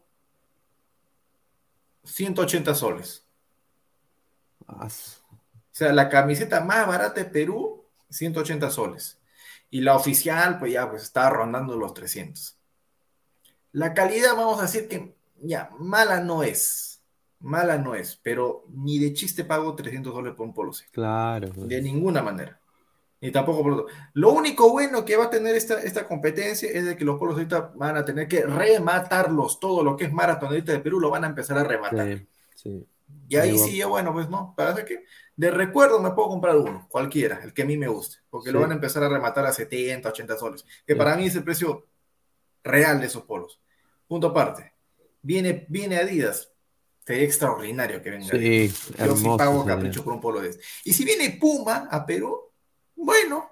180 2.09 2.75
soles. 2.75 3.25
O 4.67 4.89
sea, 5.73 5.93
la 5.93 6.09
camiseta 6.09 6.61
más 6.61 6.87
barata 6.87 7.23
de 7.23 7.31
Perú, 7.31 7.85
180 8.11 8.71
soles. 8.71 9.19
Y 9.71 9.81
la 9.83 9.95
oficial, 9.95 10.59
pues 10.59 10.73
ya, 10.73 10.89
pues 10.91 11.03
estaba 11.03 11.31
rondando 11.31 11.77
los 11.77 11.95
300. 11.95 12.57
La 13.73 13.95
calidad, 13.95 14.35
vamos 14.35 14.59
a 14.59 14.63
decir 14.63 14.89
que 14.89 15.15
ya, 15.41 15.71
mala 15.79 16.21
no 16.21 16.43
es. 16.43 17.01
Mala 17.41 17.79
no 17.79 17.95
es, 17.95 18.19
pero 18.23 18.65
ni 18.71 18.99
de 18.99 19.13
chiste 19.13 19.45
pago 19.45 19.77
300 19.77 20.13
soles 20.13 20.35
por 20.35 20.47
un 20.47 20.55
polo 20.55 20.73
Claro. 20.91 21.51
Pues. 21.51 21.69
De 21.69 21.81
ninguna 21.81 22.23
manera. 22.23 22.59
Ni 23.21 23.33
tampoco 23.33 23.63
por 23.63 23.73
otro. 23.73 23.87
Lo 24.15 24.31
único 24.31 24.71
bueno 24.71 25.05
que 25.05 25.17
va 25.17 25.25
a 25.25 25.31
tener 25.31 25.57
esta, 25.57 25.83
esta 25.83 26.07
competencia 26.07 26.71
es 26.71 26.85
de 26.85 26.97
que 26.97 27.05
los 27.05 27.19
polos 27.19 27.35
ahorita 27.35 27.73
van 27.75 27.97
a 27.97 28.05
tener 28.05 28.29
que 28.29 28.43
rematarlos. 28.43 29.59
Todo 29.59 29.83
lo 29.83 29.97
que 29.97 30.05
es 30.05 30.13
maratonista 30.13 30.73
de 30.73 30.81
Perú 30.81 31.01
lo 31.01 31.11
van 31.11 31.25
a 31.25 31.29
empezar 31.29 31.59
a 31.59 31.65
rematar. 31.65 32.23
Y 33.29 33.37
ahí 33.37 33.59
sí, 33.59 33.83
bueno, 33.83 34.13
pues 34.13 34.29
no. 34.29 34.55
Parece 34.57 34.85
que 34.85 35.05
de 35.39 35.51
recuerdo 35.51 36.01
me 36.01 36.11
puedo 36.11 36.29
comprar 36.29 36.57
uno, 36.57 36.87
cualquiera, 36.91 37.41
el 37.45 37.53
que 37.53 37.63
a 37.63 37.65
mí 37.65 37.77
me 37.77 37.87
guste, 37.87 38.17
porque 38.29 38.51
lo 38.51 38.61
van 38.61 38.73
a 38.73 38.75
empezar 38.75 39.05
a 39.05 39.09
rematar 39.09 39.47
a 39.47 39.53
70, 39.53 40.09
80 40.09 40.37
soles, 40.37 40.65
que 40.85 40.97
para 40.97 41.15
mí 41.17 41.27
es 41.27 41.37
el 41.37 41.45
precio 41.45 41.87
real 42.65 43.01
de 43.01 43.07
esos 43.07 43.23
polos. 43.23 43.61
Punto 44.09 44.29
aparte. 44.29 44.73
Viene, 45.23 45.65
viene 45.69 45.99
Adidas, 45.99 46.51
sería 47.07 47.25
extraordinario 47.25 48.03
que 48.03 48.11
venga. 48.11 48.27
Sí, 48.27 48.73
Yo 48.99 49.17
sí 49.17 49.27
pago 49.37 49.65
capricho 49.65 50.03
por 50.03 50.15
un 50.15 50.21
polo 50.21 50.41
de 50.41 50.51
ese. 50.51 50.61
Y 50.85 50.93
si 50.93 51.05
viene 51.05 51.39
Puma 51.41 51.89
a 51.91 52.05
Perú, 52.05 52.48
bueno, 52.99 53.49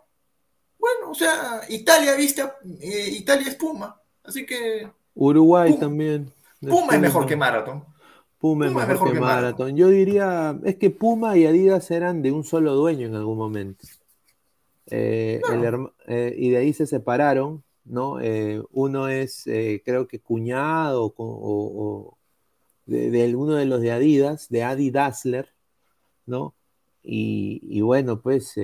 bueno, 0.79 1.11
o 1.11 1.15
sea, 1.15 1.61
Italia, 1.69 2.15
viste, 2.17 2.43
eh, 2.81 3.09
Italia 3.13 3.49
es 3.49 3.55
Puma, 3.55 4.01
así 4.25 4.45
que... 4.45 4.89
Uruguay 5.15 5.79
también. 5.79 6.33
Puma 6.61 6.95
es 6.95 7.01
mejor 7.01 7.27
que 7.27 7.37
Marathon. 7.37 7.85
Puma, 8.39 8.67
es 8.67 8.75
mejor, 8.75 9.13
que, 9.13 9.21
Marathon. 9.21 9.77
Yo 9.77 9.89
diría, 9.89 10.59
es 10.65 10.77
que 10.77 10.91
Puma 10.91 11.37
y 11.39 11.47
Adidas 11.47 11.91
eran 11.91 12.23
de 12.23 12.33
un 12.33 12.45
solo 12.45 12.75
dueño 12.75 13.07
en 13.07 13.15
algún 13.15 13.39
momento. 13.39 13.87
Eh, 14.89 15.41
eh, 16.07 16.35
y 16.37 16.51
de 16.51 16.57
ahí 16.59 16.73
se 16.73 16.87
separaron, 16.87 17.65
¿no? 17.85 18.19
uno 18.73 19.09
es, 19.09 19.45
creo 19.85 20.07
que 20.07 20.21
cuñado 20.21 21.15
o, 21.17 22.19
de, 22.85 23.11
de, 23.11 23.25
alguno 23.25 23.55
de 23.55 23.67
los 23.67 23.81
de 23.81 23.93
Adidas, 23.93 24.49
de 24.51 24.65
Adi 24.65 24.91
Dassler, 24.91 25.49
¿no? 26.27 26.55
Y, 27.03 27.61
y 27.63 27.81
bueno, 27.81 28.21
pues 28.21 28.55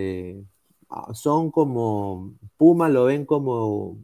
son 1.15 1.51
como, 1.51 2.35
Puma 2.57 2.89
lo 2.89 3.05
ven 3.05 3.25
como 3.27 3.99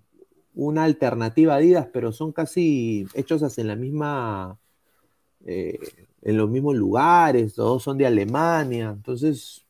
una 0.55 0.85
alternativa 0.85 1.55
a 1.55 1.57
Adidas, 1.57 1.89
pero 1.93 2.13
son 2.13 2.33
casi 2.33 3.07
hechos 3.15 3.59
en 3.59 3.69
la 3.69 3.77
misma, 3.77 4.59
eh, 5.45 5.79
en 6.23 6.37
los 6.37 6.51
mismos 6.51 6.77
lugares, 6.77 7.55
todos 7.55 7.83
son 7.83 7.99
de 7.99 8.07
Alemania, 8.07 8.91
entonces 8.97 9.67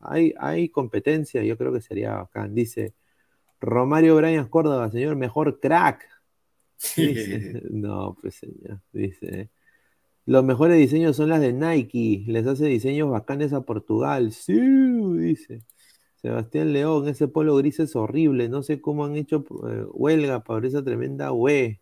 hay, 0.00 0.34
hay 0.38 0.68
competencia, 0.68 1.42
yo 1.42 1.56
creo 1.56 1.72
que 1.72 1.80
sería 1.80 2.16
bacán. 2.16 2.54
Dice 2.54 2.94
Romario 3.60 4.16
Brian 4.16 4.48
Córdoba, 4.48 4.90
señor, 4.90 5.16
mejor 5.16 5.60
crack. 5.60 6.06
no, 7.70 8.16
pues 8.20 8.36
señor, 8.36 8.80
dice. 8.92 9.50
Los 10.26 10.44
mejores 10.44 10.76
diseños 10.76 11.16
son 11.16 11.28
las 11.28 11.40
de 11.40 11.52
Nike, 11.52 12.24
les 12.26 12.46
hace 12.46 12.66
diseños 12.66 13.10
bacanes 13.10 13.52
a 13.52 13.60
Portugal. 13.62 14.32
Sí, 14.32 14.58
dice. 14.58 15.62
Sebastián 16.26 16.72
León, 16.72 17.06
ese 17.06 17.28
polo 17.28 17.54
gris 17.54 17.78
es 17.78 17.94
horrible. 17.94 18.48
No 18.48 18.64
sé 18.64 18.80
cómo 18.80 19.04
han 19.04 19.14
hecho 19.14 19.44
eh, 19.68 19.84
huelga 19.92 20.42
para 20.42 20.66
esa 20.66 20.82
tremenda 20.82 21.30
UE. 21.30 21.80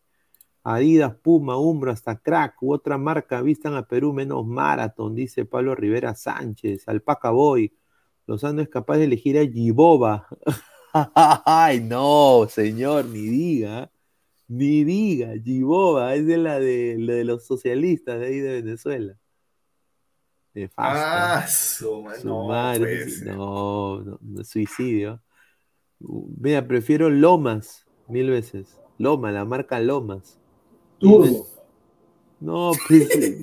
Adidas, 0.65 1.15
Puma, 1.16 1.57
Umbro, 1.59 1.91
hasta 1.91 2.19
Crack 2.21 2.62
u 2.62 2.75
otra 2.75 2.99
marca 2.99 3.41
vistan 3.41 3.75
a 3.75 3.89
Perú 3.89 4.12
menos 4.12 4.47
Marathon, 4.47 5.15
dice 5.15 5.47
Pablo 5.47 5.75
Rivera 5.75 6.15
Sánchez. 6.15 6.87
Alpaca 6.89 7.31
Boy. 7.31 7.73
Lozano 8.27 8.61
es 8.61 8.69
capaz 8.69 8.99
de 8.99 9.05
elegir 9.05 9.39
a 9.39 9.47
Giboba. 9.47 10.29
Ay, 11.47 11.81
no, 11.81 12.47
señor, 12.49 13.07
ni 13.07 13.23
diga. 13.23 13.91
Ni 14.49 14.85
diga, 14.85 15.33
Giboba, 15.43 16.15
es 16.15 16.27
de 16.27 16.37
la 16.37 16.61
de, 16.61 16.99
de 16.99 17.25
los 17.25 17.47
socialistas 17.47 18.21
de 18.21 18.27
ahí 18.27 18.41
de 18.41 18.62
Venezuela. 18.62 19.19
Ah, 20.76 21.47
su, 21.48 22.05
no, 22.24 22.48
no, 23.24 24.18
no, 24.20 24.44
suicidio. 24.44 25.20
Mira, 25.98 26.66
prefiero 26.66 27.10
Lomas 27.10 27.85
mil 28.09 28.31
veces. 28.31 28.78
Loma, 28.98 29.32
la 29.32 29.44
marca 29.44 29.81
Lomas. 29.81 30.39
No, 31.01 31.18
pues, 31.18 31.56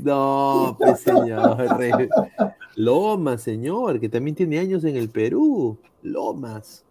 no, 0.04 0.78
pues 0.80 1.00
señor. 1.02 1.58
Lomas, 2.76 3.42
señor, 3.42 4.00
que 4.00 4.10
también 4.10 4.36
tiene 4.36 4.60
años 4.60 4.84
en 4.84 4.96
el 4.96 5.10
Perú. 5.10 5.78
Lomas. 6.02 6.86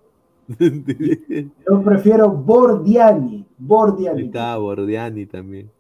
Yo 0.59 1.83
prefiero 1.85 2.31
Bordiani. 2.31 3.47
Bordiani. 3.57 4.23
Está 4.25 4.57
Bordiani 4.59 5.27
también. 5.27 5.71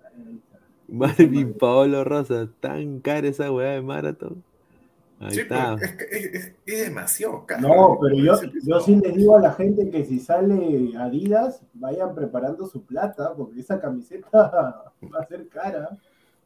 Marvin 0.90 1.54
Paolo 1.54 2.04
Rosa, 2.04 2.48
tan 2.60 3.00
cara 3.00 3.28
esa 3.28 3.50
weá 3.50 3.72
de 3.72 3.82
maratón. 3.82 4.42
Ahí 5.20 5.38
está. 5.38 5.76
Es, 6.10 6.54
demasiado 6.64 7.44
caro. 7.46 7.68
No, 7.68 7.98
pero 8.00 8.16
yo, 8.16 8.40
yo 8.64 8.80
sí 8.80 8.96
les 8.96 9.14
digo 9.14 9.36
a 9.36 9.40
la 9.40 9.52
gente 9.52 9.90
que 9.90 10.04
si 10.04 10.18
sale 10.18 10.92
Adidas, 10.98 11.62
vayan 11.74 12.14
preparando 12.14 12.66
su 12.66 12.84
plata, 12.84 13.34
porque 13.36 13.60
esa 13.60 13.78
camiseta 13.78 14.28
va 14.32 15.20
a 15.20 15.26
ser 15.26 15.46
cara. 15.48 15.90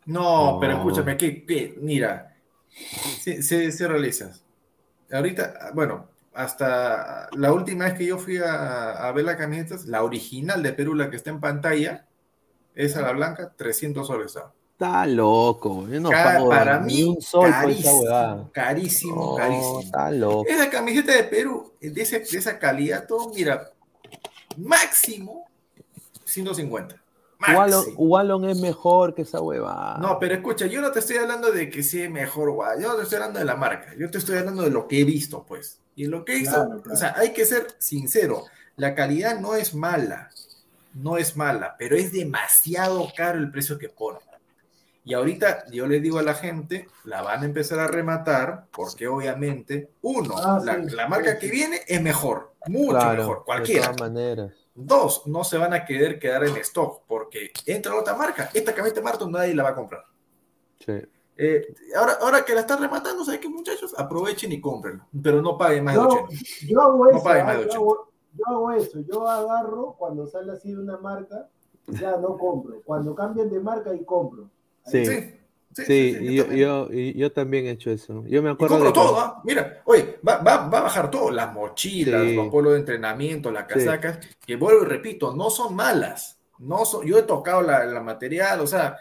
No, 0.07 0.59
pero 0.61 0.75
escúchame, 0.75 1.17
que, 1.17 1.79
mira, 1.81 2.35
se, 2.69 3.43
se, 3.43 3.89
realiza. 3.89 4.33
Ahorita, 5.11 5.71
bueno, 5.73 6.09
hasta 6.35 7.29
la 7.37 7.53
última 7.53 7.85
vez 7.85 7.95
que 7.95 8.07
yo 8.07 8.19
fui 8.19 8.39
a, 8.39 8.91
a 8.91 9.13
ver 9.13 9.25
la 9.25 9.37
camiseta, 9.37 9.77
la 9.87 10.03
original 10.03 10.63
de 10.63 10.73
Perú, 10.73 10.95
la 10.95 11.09
que 11.09 11.17
está 11.17 11.31
en 11.31 11.41
pantalla, 11.41 12.07
esa 12.75 13.03
la 13.03 13.13
blanca, 13.13 13.53
300 13.57 14.07
soles. 14.07 14.37
Está 14.73 15.07
loco, 15.07 15.87
yo 15.89 16.01
no 16.01 16.11
pago 16.11 16.49
para 16.49 16.81
mí, 16.81 17.05
un 17.05 17.21
sol 17.23 17.51
carísimo, 17.51 18.05
esa 18.05 18.49
carísimo, 18.53 19.37
carísimo. 19.37 19.81
Está 19.81 20.11
loco. 20.11 20.45
Esa 20.49 20.69
camiseta 20.69 21.13
de 21.13 21.25
Perú, 21.25 21.73
de, 21.81 22.03
esa 22.03 22.59
calidad, 22.59 23.07
todo, 23.07 23.33
mira, 23.33 23.71
máximo 24.57 25.47
150. 26.25 27.01
Wallon, 27.97 28.49
es 28.49 28.61
mejor 28.61 29.15
que 29.15 29.23
esa 29.23 29.41
hueva. 29.41 29.99
No, 30.01 30.19
pero 30.19 30.35
escucha, 30.35 30.67
yo 30.67 30.81
no 30.81 30.91
te 30.91 31.01
estoy 31.01 31.17
hablando 31.17 31.53
de 31.53 31.69
que 31.69 31.83
sí 31.83 32.03
es 32.03 32.11
mejor, 32.11 32.55
yo 32.81 32.89
no 32.89 32.97
te 32.97 33.03
estoy 33.03 33.17
hablando 33.17 33.39
de 33.39 33.45
la 33.45 33.57
marca, 33.57 33.95
yo 33.99 34.11
te 34.11 34.19
estoy 34.19 34.39
hablando 34.39 34.63
de 34.63 34.71
lo 34.71 34.89
que 34.89 35.01
he 35.01 35.05
visto, 35.05 35.45
pues. 35.47 35.81
Y 35.97 36.07
lo 36.07 36.25
que 36.25 36.33
he 36.33 36.39
visto, 36.39 36.83
o 36.91 36.97
sea, 36.97 37.15
hay 37.17 37.33
que 37.33 37.45
ser 37.45 37.67
sincero, 37.79 38.45
la 38.77 38.95
calidad 38.95 39.39
no 39.39 39.55
es 39.55 39.75
mala, 39.75 40.31
no 40.95 41.17
es 41.17 41.37
mala, 41.37 41.77
pero 41.79 41.97
es 41.97 42.13
demasiado 42.13 43.09
caro 43.17 43.39
el 43.39 43.51
precio 43.51 43.79
que 43.79 43.89
pone. 43.89 44.19
Y 45.07 45.13
ahorita 45.13 45.65
yo 45.71 45.87
le 45.87 46.01
digo 46.01 46.19
a 46.19 46.23
la 46.23 46.33
gente, 46.33 46.89
la 47.05 47.21
van 47.21 47.43
a 47.43 47.45
empezar 47.45 47.79
a 47.79 47.87
rematar 47.87 48.67
porque 48.71 49.07
obviamente, 49.07 49.91
uno, 50.01 50.35
ah, 50.39 50.63
la, 50.65 51.09
marca 51.09 51.39
que 51.39 51.49
viene 51.49 51.81
es 51.87 52.01
mejor, 52.01 52.55
mucho 52.67 53.13
mejor, 53.13 53.45
cualquiera. 53.45 53.89
De 53.89 53.97
todas 53.97 54.01
maneras. 54.01 54.53
Dos, 54.75 55.27
no 55.27 55.45
se 55.45 55.59
van 55.59 55.75
a 55.75 55.85
querer 55.85 56.19
quedar 56.19 56.45
en 56.45 56.57
stock 56.57 57.03
porque 57.07 57.53
entra 57.67 57.95
otra 57.95 58.15
marca, 58.15 58.51
esta 58.55 58.75
camioneta 58.75 59.03
Martin 59.03 59.31
nadie 59.31 59.55
la 59.55 59.65
va 59.65 59.71
a 59.71 59.75
comprar. 59.75 60.05
Sí. 60.85 60.95
Eh, 61.37 61.75
ahora, 61.97 62.13
ahora 62.21 62.45
que 62.45 62.55
la 62.55 62.61
están 62.61 62.81
rematando, 62.81 63.25
¿sabes 63.25 63.41
qué 63.41 63.49
muchachos? 63.49 63.93
Aprovechen 63.99 64.53
y 64.53 64.61
compren, 64.61 65.03
pero 65.23 65.43
no 65.43 65.59
paguen 65.59 65.85
más 65.85 65.95
de 65.95 66.01
80. 66.01 66.29
Yo 66.67 66.81
hago 66.81 67.09
eso, 67.09 67.19
no 67.19 67.23
paguen 67.23 67.47
más 67.47 67.59
de 67.59 67.65
80. 67.65 67.75
Yo 67.75 68.14
yo 68.37 68.45
hago 68.47 68.73
eso, 68.73 69.01
yo 69.01 69.29
agarro 69.29 69.95
cuando 69.99 70.27
sale 70.27 70.53
así 70.53 70.73
de 70.73 70.81
una 70.81 70.99
marca, 70.99 71.49
ya 71.87 72.17
no 72.17 72.37
compro. 72.39 72.83
Cuando 72.85 73.15
cambian 73.15 73.51
de 73.51 73.61
marca 73.61 73.95
y 73.95 74.05
compro. 74.05 74.49
Sí. 74.87 75.05
Sí, 75.75 76.37
yo, 76.37 76.53
yo, 76.53 76.89
yo, 76.89 77.33
también 77.33 77.67
he 77.67 77.71
hecho 77.73 77.91
eso. 77.91 78.25
Yo 78.29 78.43
me 78.45 78.51
acuerdo. 78.51 78.79
de 78.79 78.93
todo, 78.93 79.19
¿ah? 79.19 79.41
Mira, 79.43 79.83
oye, 79.87 80.21
va, 80.27 80.37
va, 80.37 80.69
va, 80.69 80.79
a 80.79 80.83
bajar 80.83 81.11
todo: 81.11 81.33
las 81.33 81.53
mochilas, 81.53 82.25
los 82.33 82.49
polos 82.49 82.75
de 82.75 82.79
entrenamiento, 82.79 83.51
las 83.51 83.65
casacas, 83.65 84.21
que 84.47 84.55
vuelvo 84.55 84.85
y 84.85 84.87
repito, 84.87 85.35
no 85.35 85.51
son 85.51 85.75
malas. 85.75 86.39
No 86.61 86.85
son, 86.85 87.05
yo 87.05 87.19
he 87.19 87.25
tocado 87.25 87.63
la, 87.63 87.85
la 87.85 88.01
material, 88.01 88.61
o 88.61 88.67
sea, 88.69 88.97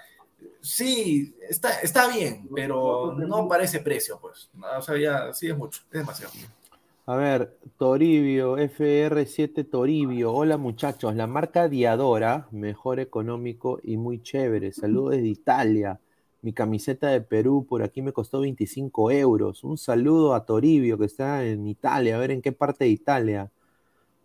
sí, 0.59 1.35
está, 1.47 1.79
está 1.81 2.07
bien, 2.07 2.49
pero 2.53 3.13
no 3.13 3.47
parece 3.47 3.79
precio, 3.79 4.17
pues. 4.19 4.49
O 4.77 4.81
sea, 4.81 4.97
ya 4.97 5.31
sí 5.31 5.49
es 5.49 5.55
mucho, 5.55 5.81
es 5.91 5.99
demasiado. 5.99 6.33
A 7.05 7.17
ver, 7.17 7.57
Toribio, 7.77 8.57
FR7 8.57 9.69
Toribio. 9.69 10.31
Hola 10.31 10.55
muchachos, 10.55 11.13
la 11.15 11.27
marca 11.27 11.67
Diadora, 11.67 12.47
mejor 12.51 13.01
económico 13.01 13.77
y 13.83 13.97
muy 13.97 14.21
chévere. 14.21 14.71
Saludos 14.71 15.11
desde 15.11 15.27
Italia. 15.27 15.99
Mi 16.41 16.53
camiseta 16.53 17.07
de 17.07 17.19
Perú 17.19 17.65
por 17.67 17.83
aquí 17.83 18.01
me 18.01 18.13
costó 18.13 18.39
25 18.39 19.11
euros. 19.11 19.65
Un 19.65 19.77
saludo 19.77 20.33
a 20.33 20.45
Toribio 20.45 20.97
que 20.97 21.03
está 21.03 21.43
en 21.43 21.67
Italia. 21.67 22.15
A 22.15 22.19
ver 22.19 22.31
en 22.31 22.41
qué 22.41 22.53
parte 22.53 22.85
de 22.85 22.91
Italia. 22.91 23.51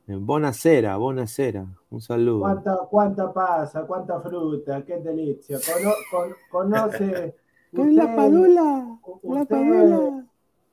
En 0.07 0.25
Bonacera, 0.25 0.97
Bonacera. 0.99 1.67
Un 1.91 2.01
saludo. 2.01 2.41
¿Cuánta, 2.43 2.79
cuánta 2.89 3.33
pasa? 3.33 3.85
¿Cuánta 3.89 4.21
fruta? 4.21 4.85
¡Qué 4.85 4.99
delicia! 4.99 5.59
conoce. 6.49 7.35
¿Qué 7.75 7.83
es 7.83 7.93
la 7.93 8.15
padula? 8.15 9.01
la 9.25 9.45
padula 9.45 10.29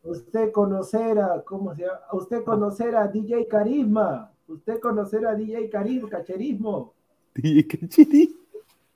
usted 0.06 0.52
conocerá, 0.52 1.44
¿cómo 1.45 1.76
se 1.76 1.82
llama? 1.82 1.99
Usted 2.14 2.44
conocerá 2.44 3.07
DJ 3.07 3.48
Carisma, 3.48 4.32
usted 4.48 4.80
conocerá 4.80 5.36
DJ 5.36 5.69
Carisma, 5.69 6.10
Cacherismo. 6.10 6.94
DJ 7.36 7.68
Cacherismo. 7.68 8.45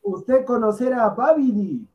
Usted 0.02 0.46
conocerá 0.46 1.06
a 1.06 1.10
Babidi. 1.10 1.86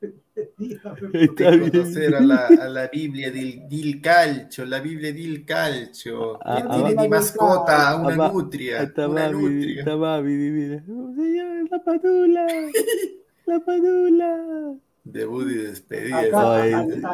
Usted 0.00 1.70
conocer 1.70 2.14
a 2.14 2.20
la, 2.20 2.46
a 2.46 2.68
la 2.68 2.88
Biblia 2.88 3.30
del, 3.30 3.68
del, 3.68 4.00
calcio, 4.00 4.64
la 4.64 4.80
Biblia 4.80 5.12
del 5.12 5.44
calcio. 5.44 6.38
Ah, 6.42 6.66
tiene 6.70 7.02
de 7.02 7.08
mascota 7.08 7.96
una 7.96 8.28
nutria. 8.28 8.82
Está 8.82 9.08
una 9.08 9.28
nutria. 9.30 9.80
Está 9.80 9.96
Babidi, 9.96 10.50
mira. 10.50 10.82
La 11.70 11.84
padula. 11.84 12.46
La 13.46 13.60
padula. 13.60 14.74
Debut 15.04 15.48
y 15.50 15.54
despedida. 15.54 16.18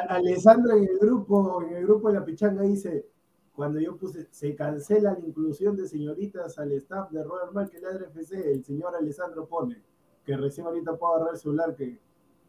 Alessandro 0.08 0.76
en 0.76 0.84
el 0.84 0.98
grupo, 0.98 1.62
en 1.62 1.76
el 1.76 1.84
grupo 1.84 2.08
de 2.08 2.14
la 2.14 2.24
pichanga 2.24 2.62
dice, 2.62 3.06
cuando 3.54 3.80
yo 3.80 3.96
puse, 3.96 4.28
se 4.30 4.54
cancela 4.54 5.12
la 5.12 5.26
inclusión 5.26 5.76
de 5.76 5.88
señoritas 5.88 6.58
al 6.58 6.72
staff 6.72 7.10
de 7.10 7.24
Robert 7.24 7.52
Mal 7.52 7.70
que 7.70 7.80
ladra 7.80 8.06
FC, 8.08 8.52
el 8.52 8.64
señor 8.64 8.94
Alessandro 8.94 9.46
pone, 9.46 9.82
que 10.24 10.36
recién 10.36 10.66
ahorita 10.66 10.96
puedo 10.96 11.14
agarrar 11.14 11.34
el 11.34 11.40
celular 11.40 11.74
que, 11.74 11.98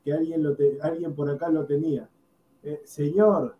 que 0.03 0.13
alguien, 0.13 0.43
lo 0.43 0.55
alguien 0.81 1.15
por 1.15 1.29
acá 1.29 1.49
lo 1.49 1.65
tenía. 1.65 2.09
Eh, 2.63 2.81
señor, 2.83 3.55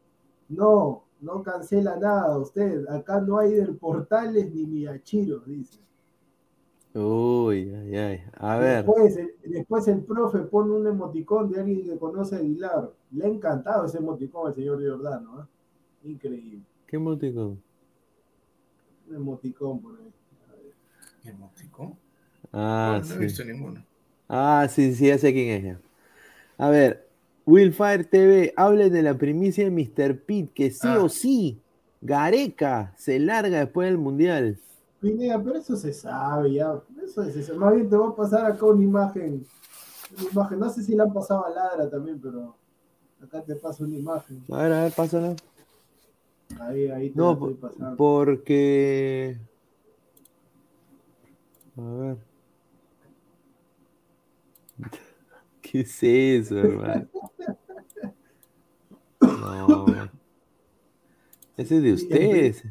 no, 0.49 1.05
no 1.21 1.43
cancela 1.43 1.95
nada 1.95 2.37
usted, 2.37 2.85
acá 2.89 3.21
no 3.21 3.37
hay 3.37 3.53
del 3.53 3.77
portales 3.77 4.53
ni 4.53 4.65
miachiros, 4.65 5.45
dice. 5.45 5.86
Uy, 6.97 7.71
ay, 7.75 7.95
ay. 7.95 8.23
A 8.33 8.57
ver. 8.57 8.85
Después, 9.43 9.87
el 9.87 10.01
profe 10.01 10.39
pone 10.39 10.71
un 10.71 10.87
emoticón 10.87 11.51
de 11.51 11.59
alguien 11.59 11.83
que 11.83 11.97
conoce 11.97 12.35
a 12.35 12.39
Aguilar. 12.39 12.91
Le 13.11 13.25
ha 13.25 13.27
encantado 13.27 13.85
ese 13.85 13.99
emoticón 13.99 14.47
al 14.47 14.55
señor 14.55 14.79
Giordano. 14.79 15.41
¿eh? 15.41 16.09
Increíble. 16.09 16.61
¿Qué 16.87 16.95
emoticón? 16.95 17.61
Un 19.09 19.15
emoticón 19.15 19.79
por 19.79 19.99
ahí. 19.99 20.11
¿Emoticón? 21.23 21.95
Ah, 22.51 22.99
sí. 23.03 23.09
No 23.09 23.15
he 23.15 23.19
visto 23.19 23.43
ninguno. 23.43 23.85
Ah, 24.27 24.67
sí, 24.67 24.95
sí, 24.95 25.07
ya 25.07 25.19
sé 25.19 25.31
quién 25.33 25.65
es. 25.65 25.77
A 26.57 26.69
ver, 26.69 27.07
Willfire 27.45 28.05
TV, 28.05 28.53
hablen 28.57 28.91
de 28.91 29.03
la 29.03 29.15
primicia 29.15 29.63
de 29.63 29.71
Mr. 29.71 30.19
Pitt, 30.19 30.51
que 30.51 30.71
sí 30.71 30.87
o 30.87 31.05
ah. 31.05 31.09
sí, 31.09 31.61
Gareca 32.01 32.93
se 32.97 33.19
larga 33.19 33.59
después 33.59 33.87
del 33.87 33.99
Mundial. 33.99 34.57
Pineda, 34.99 35.41
pero 35.41 35.57
eso 35.57 35.75
se 35.75 35.93
sabe 35.93 36.53
ya. 36.53 36.81
Eso 37.03 37.21
es 37.23 37.35
eso. 37.35 37.55
Más 37.55 37.73
bien 37.73 37.89
te 37.89 37.95
voy 37.95 38.11
a 38.11 38.15
pasar 38.15 38.45
acá 38.45 38.65
una 38.65 38.83
imagen. 38.83 39.45
Una 40.19 40.29
imagen. 40.31 40.59
No 40.59 40.69
sé 40.69 40.83
si 40.83 40.95
la 40.95 41.03
han 41.03 41.13
pasado 41.13 41.45
a 41.45 41.49
Ladra 41.49 41.89
también, 41.89 42.19
pero 42.19 42.55
acá 43.21 43.43
te 43.43 43.55
paso 43.55 43.83
una 43.83 43.95
imagen. 43.95 44.43
A 44.51 44.63
ver, 44.63 44.71
a 44.71 44.83
ver, 44.83 44.93
pásala. 44.93 45.35
Ahí, 46.59 46.87
ahí 46.87 47.09
te 47.09 47.17
no, 47.17 47.33
estoy 47.33 47.53
pasando. 47.55 47.97
Porque. 47.97 49.39
A 51.77 51.81
ver. 51.81 52.17
¿Qué 55.61 55.81
es 55.81 56.03
eso, 56.03 56.57
hermano? 56.57 57.07
No. 59.19 59.85
Ese 61.57 61.77
es 61.77 61.83
de 61.83 61.93
ustedes. 61.93 62.63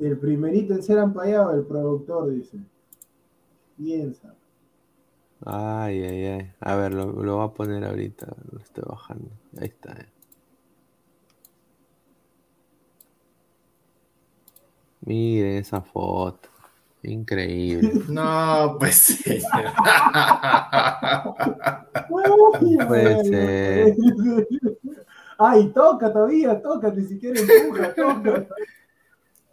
El 0.00 0.18
primerito 0.18 0.72
en 0.72 0.82
ser 0.82 0.98
ampallado, 0.98 1.54
el 1.54 1.64
productor, 1.64 2.30
dice. 2.30 2.58
Piensa. 3.76 4.34
Ay, 5.44 6.02
ay, 6.02 6.24
ay. 6.24 6.52
A 6.60 6.74
ver, 6.76 6.94
lo, 6.94 7.12
lo 7.12 7.36
voy 7.36 7.46
a 7.46 7.52
poner 7.52 7.84
ahorita. 7.84 8.26
Lo 8.50 8.58
estoy 8.58 8.84
bajando. 8.86 9.30
Ahí 9.58 9.68
está. 9.68 9.92
Eh. 9.92 10.08
Miren 15.02 15.58
esa 15.58 15.82
foto. 15.82 16.48
Increíble. 17.02 17.92
No, 18.08 18.76
pues 18.78 18.96
sí. 18.96 19.42
puede 22.88 23.24
ser. 23.24 23.96
Ay, 25.38 25.68
toca 25.68 26.12
todavía, 26.12 26.60
toca, 26.60 26.90
ni 26.90 27.02
siquiera 27.04 27.40
empuja, 27.40 27.94
toca. 27.94 28.46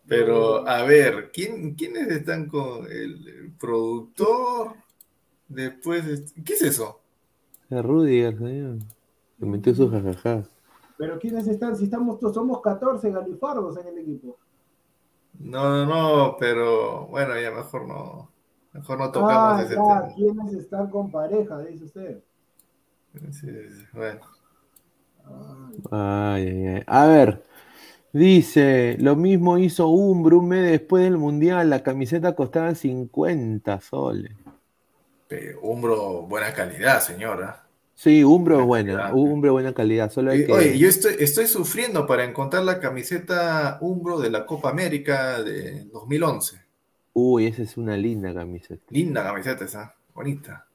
Pero, 0.08 0.68
a 0.68 0.84
ver, 0.84 1.32
¿quién, 1.34 1.76
¿quiénes 1.76 2.08
están 2.08 2.48
con 2.48 2.86
el, 2.90 3.54
productor? 3.60 4.76
Después, 5.48 6.34
¿qué 6.46 6.54
es 6.54 6.62
eso? 6.62 7.02
Es 7.70 7.84
Rudiger, 7.84 8.38
señor. 8.38 8.78
Se 9.40 9.46
metió 9.46 9.76
su 9.76 9.90
jajaja. 9.90 10.44
Pero 10.98 11.20
¿quiénes 11.20 11.48
están? 11.48 11.76
Si 11.76 11.86
estamos 11.86 12.20
todos, 12.20 12.34
somos 12.34 12.62
14 12.62 13.12
galifardos 13.12 13.78
en 13.78 13.88
el 13.88 13.98
equipo. 14.00 14.38
No, 15.40 15.70
no, 15.70 15.86
no, 15.86 16.38
pero 16.40 17.08
bueno, 17.08 17.40
ya 17.40 17.52
mejor 17.52 17.88
no. 17.88 18.32
Mejor 18.74 19.00
no 19.00 19.12
tocamos 19.12 19.60
ah, 19.60 19.64
ese 19.64 19.76
tema. 19.76 20.08
¿Quiénes 20.16 20.54
están 20.54 20.90
con 20.90 21.12
pareja? 21.12 21.60
Dice 21.60 21.86
usted. 21.86 22.24
Sí, 23.32 23.48
bueno. 23.94 24.22
Ay, 25.92 26.48
ay, 26.48 26.68
ay. 26.68 26.84
A 26.88 27.08
ver, 27.08 27.44
Dice, 28.14 28.98
lo 29.00 29.16
mismo 29.16 29.58
hizo 29.58 29.90
Umbro 29.90 30.40
un 30.40 30.50
mes 30.50 30.72
después 30.72 31.04
del 31.04 31.18
Mundial, 31.18 31.70
la 31.70 31.84
camiseta 31.84 32.36
costaba 32.36 32.74
50 32.74 33.82
soles. 33.82 34.32
Pero 35.28 35.60
Umbro, 35.62 36.22
buena 36.24 36.54
calidad, 36.54 37.02
señora. 37.02 37.68
Sí, 37.94 38.24
Umbro 38.24 38.62
es 38.62 38.66
buena, 38.66 39.14
Umbro 39.14 39.54
buena 39.54 39.74
calidad. 39.74 40.12
Solo 40.12 40.32
hay 40.32 40.46
que... 40.46 40.52
Oye, 40.52 40.78
yo 40.78 40.88
estoy, 40.88 41.16
estoy 41.20 41.48
sufriendo 41.48 42.06
para 42.06 42.24
encontrar 42.24 42.64
la 42.64 42.80
camiseta 42.80 43.78
Umbro 43.82 44.20
de 44.20 44.30
la 44.30 44.46
Copa 44.46 44.70
América 44.70 45.42
de 45.42 45.86
2011. 45.86 46.62
Uy, 47.14 47.48
esa 47.48 47.64
es 47.64 47.76
una 47.76 47.98
linda 47.98 48.34
camiseta. 48.34 48.84
Linda 48.92 49.24
camiseta 49.24 49.66
esa, 49.66 49.96
bonita. 50.14 50.68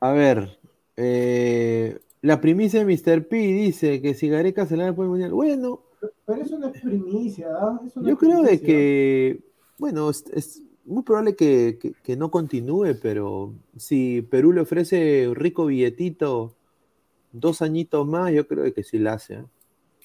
A 0.00 0.12
ver, 0.12 0.58
eh, 0.96 1.98
la 2.22 2.40
primicia 2.40 2.84
de 2.84 2.86
Mr. 2.86 3.26
P 3.26 3.36
dice 3.36 4.00
que 4.00 4.14
si 4.14 4.28
Gareca 4.28 4.64
se 4.64 4.76
la 4.76 4.84
después 4.84 5.06
del 5.06 5.10
Mundial. 5.10 5.32
Bueno, 5.32 5.82
pero 6.26 6.42
eso 6.42 6.58
no 6.58 6.68
es 6.68 6.80
primicia. 6.80 7.48
¿ah? 7.50 7.80
Yo 7.96 8.16
creo 8.16 8.42
de 8.42 8.60
que, 8.60 9.40
bueno, 9.78 10.10
es, 10.10 10.62
muy 10.84 11.02
probable 11.02 11.36
que, 11.36 12.16
no 12.16 12.30
continúe, 12.30 12.96
pero 13.00 13.54
si 13.76 14.22
Perú 14.22 14.52
le 14.52 14.62
ofrece 14.62 15.28
un 15.28 15.34
rico 15.34 15.66
billetito, 15.66 16.54
dos 17.32 17.62
añitos 17.62 18.06
más, 18.06 18.32
yo 18.32 18.46
creo 18.46 18.72
que 18.72 18.82
sí 18.82 18.98
la 18.98 19.14
hace. 19.14 19.34
¿eh? 19.34 19.44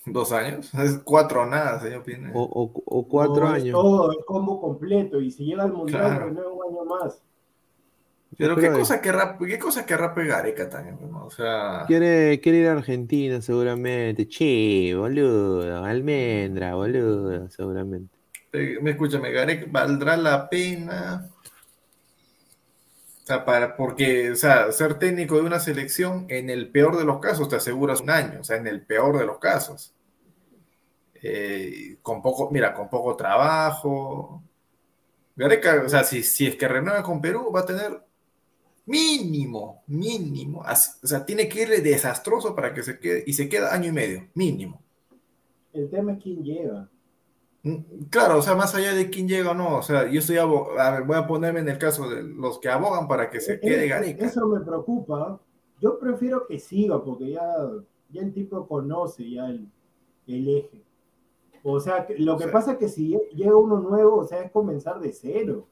¿Dos 0.05 0.33
años? 0.33 0.73
Es 0.73 0.99
cuatro 1.03 1.45
nada, 1.45 1.79
señor 1.79 2.03
Pineda. 2.03 2.33
O, 2.35 3.07
cuatro 3.07 3.47
años. 3.47 3.71
todo, 3.71 4.11
el 4.11 4.25
combo 4.25 4.59
completo. 4.59 5.21
Y 5.21 5.31
si 5.31 5.45
llega 5.45 5.63
al 5.63 5.71
mundial, 5.71 6.33
pues 6.33 6.45
un 6.45 6.75
año 6.75 6.85
más. 6.85 7.21
Pero 8.37 8.55
qué 8.55 8.71
cosa, 8.71 9.01
querrá, 9.01 9.37
qué 9.37 9.59
cosa 9.59 9.85
querrá 9.85 10.13
pegar 10.13 10.47
eh, 10.47 10.53
también, 10.65 10.97
o 11.13 11.29
sea... 11.29 11.83
Quiere, 11.87 12.39
quiere 12.39 12.59
ir 12.59 12.67
a 12.67 12.73
Argentina 12.73 13.41
seguramente. 13.41 14.27
Che, 14.27 14.93
boludo, 14.95 15.83
almendra, 15.83 16.75
boludo, 16.75 17.49
seguramente. 17.49 18.15
Me 18.53 18.91
escúchame, 18.91 19.31
Garek, 19.31 19.71
¿valdrá 19.71 20.15
la 20.15 20.49
pena? 20.49 21.29
O 23.23 23.25
sea, 23.25 23.45
para, 23.45 23.75
porque, 23.75 24.31
o 24.31 24.35
sea, 24.35 24.71
ser 24.71 24.95
técnico 24.95 25.35
de 25.35 25.43
una 25.43 25.59
selección, 25.59 26.25
en 26.29 26.49
el 26.49 26.69
peor 26.69 26.97
de 26.97 27.05
los 27.05 27.19
casos, 27.19 27.49
te 27.49 27.55
aseguras 27.55 28.01
un 28.01 28.09
año, 28.09 28.41
o 28.41 28.43
sea, 28.43 28.57
en 28.57 28.67
el 28.67 28.85
peor 28.85 29.17
de 29.17 29.25
los 29.25 29.39
casos. 29.39 29.93
Eh, 31.21 31.97
con 32.01 32.21
poco, 32.21 32.51
mira, 32.51 32.73
con 32.73 32.89
poco 32.89 33.15
trabajo. 33.15 34.43
Gareca, 35.35 35.81
o 35.85 35.89
sea, 35.89 36.03
si, 36.03 36.21
si 36.21 36.47
es 36.47 36.55
que 36.55 36.67
renueva 36.67 37.01
con 37.01 37.21
Perú, 37.21 37.49
va 37.49 37.61
a 37.61 37.65
tener 37.65 38.03
mínimo, 38.85 39.83
mínimo, 39.87 40.61
o 40.61 41.07
sea, 41.07 41.25
tiene 41.25 41.47
que 41.47 41.61
ir 41.61 41.83
desastroso 41.83 42.55
para 42.55 42.73
que 42.73 42.83
se 42.83 42.99
quede, 42.99 43.23
y 43.25 43.33
se 43.33 43.47
queda 43.47 43.73
año 43.73 43.89
y 43.89 43.93
medio, 43.93 44.27
mínimo. 44.33 44.81
El 45.71 45.89
tema 45.89 46.13
es 46.13 46.23
quién 46.23 46.43
llega. 46.43 46.89
Mm, 47.63 48.05
claro, 48.09 48.39
o 48.39 48.41
sea, 48.41 48.55
más 48.55 48.75
allá 48.75 48.93
de 48.93 49.09
quién 49.09 49.27
llega 49.27 49.51
o 49.51 49.53
no, 49.53 49.77
o 49.77 49.81
sea, 49.81 50.09
yo 50.09 50.19
estoy, 50.19 50.37
a 50.37 50.45
ver, 50.91 51.03
voy 51.03 51.15
a 51.15 51.25
ponerme 51.25 51.61
en 51.61 51.69
el 51.69 51.77
caso 51.77 52.09
de 52.09 52.21
los 52.21 52.59
que 52.59 52.69
abogan 52.69 53.07
para 53.07 53.29
que 53.29 53.39
se 53.39 53.59
quede 53.59 53.87
Gareca. 53.87 54.25
Eso 54.25 54.47
me 54.47 54.59
preocupa. 54.59 55.39
Yo 55.81 55.97
prefiero 55.97 56.45
que 56.45 56.59
siga, 56.59 57.01
porque 57.03 57.31
ya, 57.31 57.41
ya 58.09 58.21
el 58.21 58.33
tipo 58.33 58.67
conoce 58.67 59.29
ya 59.29 59.47
el, 59.47 59.69
eje. 60.27 60.83
O 61.63 61.79
sea, 61.79 62.05
lo 62.17 62.37
que 62.37 62.49
pasa 62.49 62.73
es 62.73 62.77
que 62.77 62.89
si 62.89 63.17
llega 63.33 63.55
uno 63.55 63.79
nuevo, 63.79 64.17
o 64.17 64.27
sea, 64.27 64.41
es 64.41 64.51
comenzar 64.51 64.99
de 64.99 65.13
cero. 65.13 65.67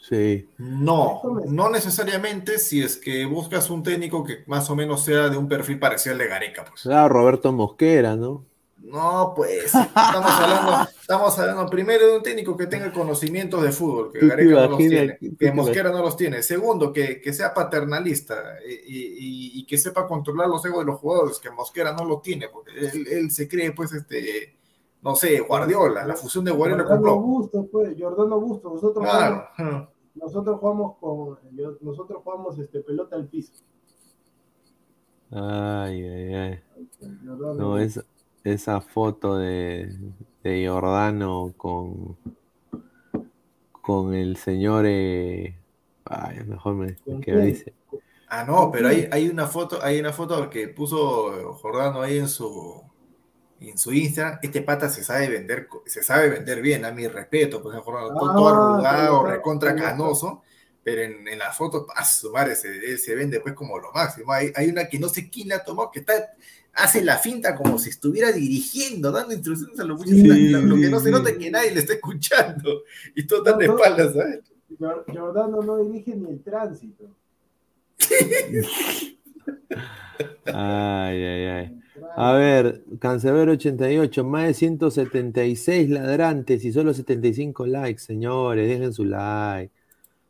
Sí. 0.00 0.48
No, 0.58 1.22
no 1.46 1.70
necesariamente 1.70 2.58
si 2.58 2.82
es 2.82 2.96
que 2.96 3.26
buscas 3.26 3.70
un 3.70 3.82
técnico 3.82 4.24
que 4.24 4.42
más 4.46 4.68
o 4.70 4.76
menos 4.76 5.04
sea 5.04 5.28
de 5.28 5.36
un 5.36 5.48
perfil 5.48 5.78
parecido 5.78 6.14
al 6.14 6.18
de 6.18 6.28
Gareca. 6.28 6.64
Pues. 6.64 6.84
Roberto 7.08 7.52
Mosquera, 7.52 8.16
¿no? 8.16 8.44
No, 8.82 9.34
pues 9.36 9.66
estamos 9.66 10.30
hablando, 10.30 10.88
estamos 11.00 11.38
hablando 11.38 11.66
primero 11.66 12.06
de 12.06 12.16
un 12.16 12.22
técnico 12.22 12.56
que 12.56 12.66
tenga 12.66 12.90
conocimientos 12.92 13.62
de 13.62 13.72
fútbol, 13.72 14.10
que 14.12 14.26
Gareca 14.26 14.50
no 14.50 14.68
los 14.68 14.78
tiene, 14.78 15.18
que 15.38 15.52
Mosquera 15.52 15.90
no 15.90 16.02
los 16.02 16.16
tiene. 16.16 16.42
Segundo, 16.42 16.92
que, 16.92 17.32
sea 17.32 17.52
paternalista 17.52 18.56
y, 18.66 19.64
que 19.66 19.78
sepa 19.78 20.08
controlar 20.08 20.48
los 20.48 20.64
egos 20.64 20.80
de 20.80 20.86
los 20.86 20.98
jugadores, 20.98 21.38
que 21.38 21.50
Mosquera 21.50 21.92
no 21.92 22.04
lo 22.04 22.20
tiene, 22.20 22.48
porque 22.48 22.72
él, 22.80 23.30
se 23.30 23.46
cree, 23.46 23.72
pues, 23.72 23.92
este, 23.92 24.56
no 25.02 25.16
sé, 25.16 25.40
Guardiola, 25.40 26.06
la 26.06 26.14
fusión 26.14 26.44
de 26.44 26.50
Guardiola 26.50 26.84
con 26.84 26.98
Jordano 26.98 27.20
Busto, 27.20 27.66
pues, 27.66 27.96
Jordano 27.98 28.40
Busto, 28.40 28.70
nosotros 28.70 29.06
jugamos, 29.06 29.44
nosotros 30.14 30.60
jugamos 30.60 30.96
con, 30.98 31.38
nosotros 31.80 32.20
jugamos 32.22 32.58
este 32.58 32.80
pelota 32.80 33.16
al 33.16 33.26
piso. 33.26 33.52
Ay, 35.30 36.02
ay, 36.02 36.34
ay. 36.34 36.60
No, 37.22 37.78
es, 37.78 38.02
esa 38.44 38.80
foto 38.80 39.36
de, 39.36 39.96
de 40.42 40.60
Giordano 40.60 41.54
con, 41.56 42.16
con 43.80 44.14
el 44.14 44.36
señor. 44.36 44.84
Eh, 44.86 45.56
ay, 46.04 46.44
mejor 46.46 46.74
me, 46.74 46.96
me 47.06 47.46
dice. 47.46 47.74
Ah, 48.28 48.44
no, 48.44 48.70
pero 48.70 48.88
hay, 48.88 49.08
hay 49.10 49.28
una 49.28 49.46
foto, 49.46 49.78
hay 49.82 49.98
una 49.98 50.12
foto 50.12 50.48
que 50.50 50.68
puso 50.68 51.54
Jordano 51.54 52.00
ahí 52.00 52.18
en 52.18 52.28
su 52.28 52.89
en 53.68 53.76
su 53.76 53.92
Instagram, 53.92 54.38
este 54.42 54.62
pata 54.62 54.88
se 54.88 55.04
sabe 55.04 55.28
vender, 55.28 55.68
se 55.84 56.02
sabe 56.02 56.30
vender 56.30 56.62
bien, 56.62 56.84
a 56.84 56.92
mi 56.92 57.06
respeto, 57.06 57.62
pues 57.62 57.76
Jordano, 57.78 58.18
todo, 58.18 58.48
ah, 58.48 58.74
arrugado, 58.74 59.26
recontra 59.26 59.74
canoso, 59.76 60.42
pero 60.82 61.02
en, 61.02 61.28
en 61.28 61.38
la 61.38 61.52
foto, 61.52 61.86
a 61.94 62.04
su 62.04 62.32
madre, 62.32 62.56
se, 62.56 62.96
se 62.96 63.14
vende 63.14 63.40
pues 63.40 63.54
como 63.54 63.78
lo 63.78 63.92
máximo. 63.92 64.32
Hay, 64.32 64.50
hay 64.54 64.68
una 64.68 64.88
que 64.88 64.98
no 64.98 65.08
sé 65.08 65.28
quién 65.28 65.48
la 65.48 65.62
tomó, 65.62 65.90
que 65.90 66.00
está 66.00 66.32
hace 66.74 67.02
la 67.02 67.18
finta 67.18 67.54
como 67.56 67.78
si 67.78 67.90
estuviera 67.90 68.32
dirigiendo, 68.32 69.10
dando 69.10 69.34
instrucciones 69.34 69.78
a 69.80 69.84
los 69.84 69.98
muchachos, 69.98 70.62
lo 70.62 70.76
que 70.76 70.88
no 70.88 71.00
se 71.00 71.10
nota 71.10 71.30
es 71.30 71.38
que 71.38 71.50
nadie 71.50 71.72
le 71.72 71.80
está 71.80 71.94
escuchando 71.94 72.82
y 73.14 73.26
todo 73.26 73.42
tan 73.42 73.58
de 73.58 73.66
espaldas, 73.66 74.14
¿sabes? 74.14 74.40
Jordano 74.78 75.62
no 75.62 75.78
dirige 75.78 76.14
ni 76.14 76.30
el 76.30 76.42
tránsito. 76.42 77.04
ay, 80.46 81.24
ay, 81.24 81.46
ay. 81.46 81.80
A 82.16 82.32
ver, 82.32 82.84
Cancerbero 82.98 83.52
88, 83.52 84.24
más 84.24 84.46
de 84.46 84.54
176 84.54 85.90
ladrantes 85.90 86.64
y 86.64 86.72
solo 86.72 86.92
75 86.92 87.66
likes, 87.66 88.00
señores, 88.00 88.68
dejen 88.68 88.92
su 88.92 89.04
like. 89.04 89.72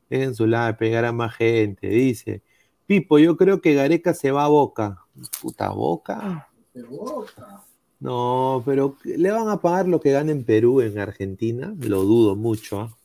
Dejen 0.09 0.35
su 0.35 0.47
like, 0.47 0.78
pegar 0.78 1.05
a 1.05 1.12
más 1.12 1.35
gente. 1.35 1.89
Dice, 1.89 2.43
Pipo, 2.87 3.19
yo 3.19 3.37
creo 3.37 3.61
que 3.61 3.74
Gareca 3.74 4.15
se 4.15 4.31
va 4.31 4.45
a 4.45 4.49
Boca. 4.49 5.05
Puta 5.41 5.70
Boca. 5.70 6.49
Boca. 6.89 7.65
No, 8.01 8.62
pero 8.65 8.97
¿le 9.05 9.31
van 9.31 9.49
a 9.49 9.61
pagar 9.61 9.87
lo 9.87 10.01
que 10.01 10.11
gana 10.11 10.32
en 10.32 10.45
Perú, 10.45 10.81
en 10.81 10.99
Argentina? 10.99 11.74
Lo 11.81 12.03
dudo 12.03 12.35
mucho. 12.35 12.81
¿ah? 12.81 12.97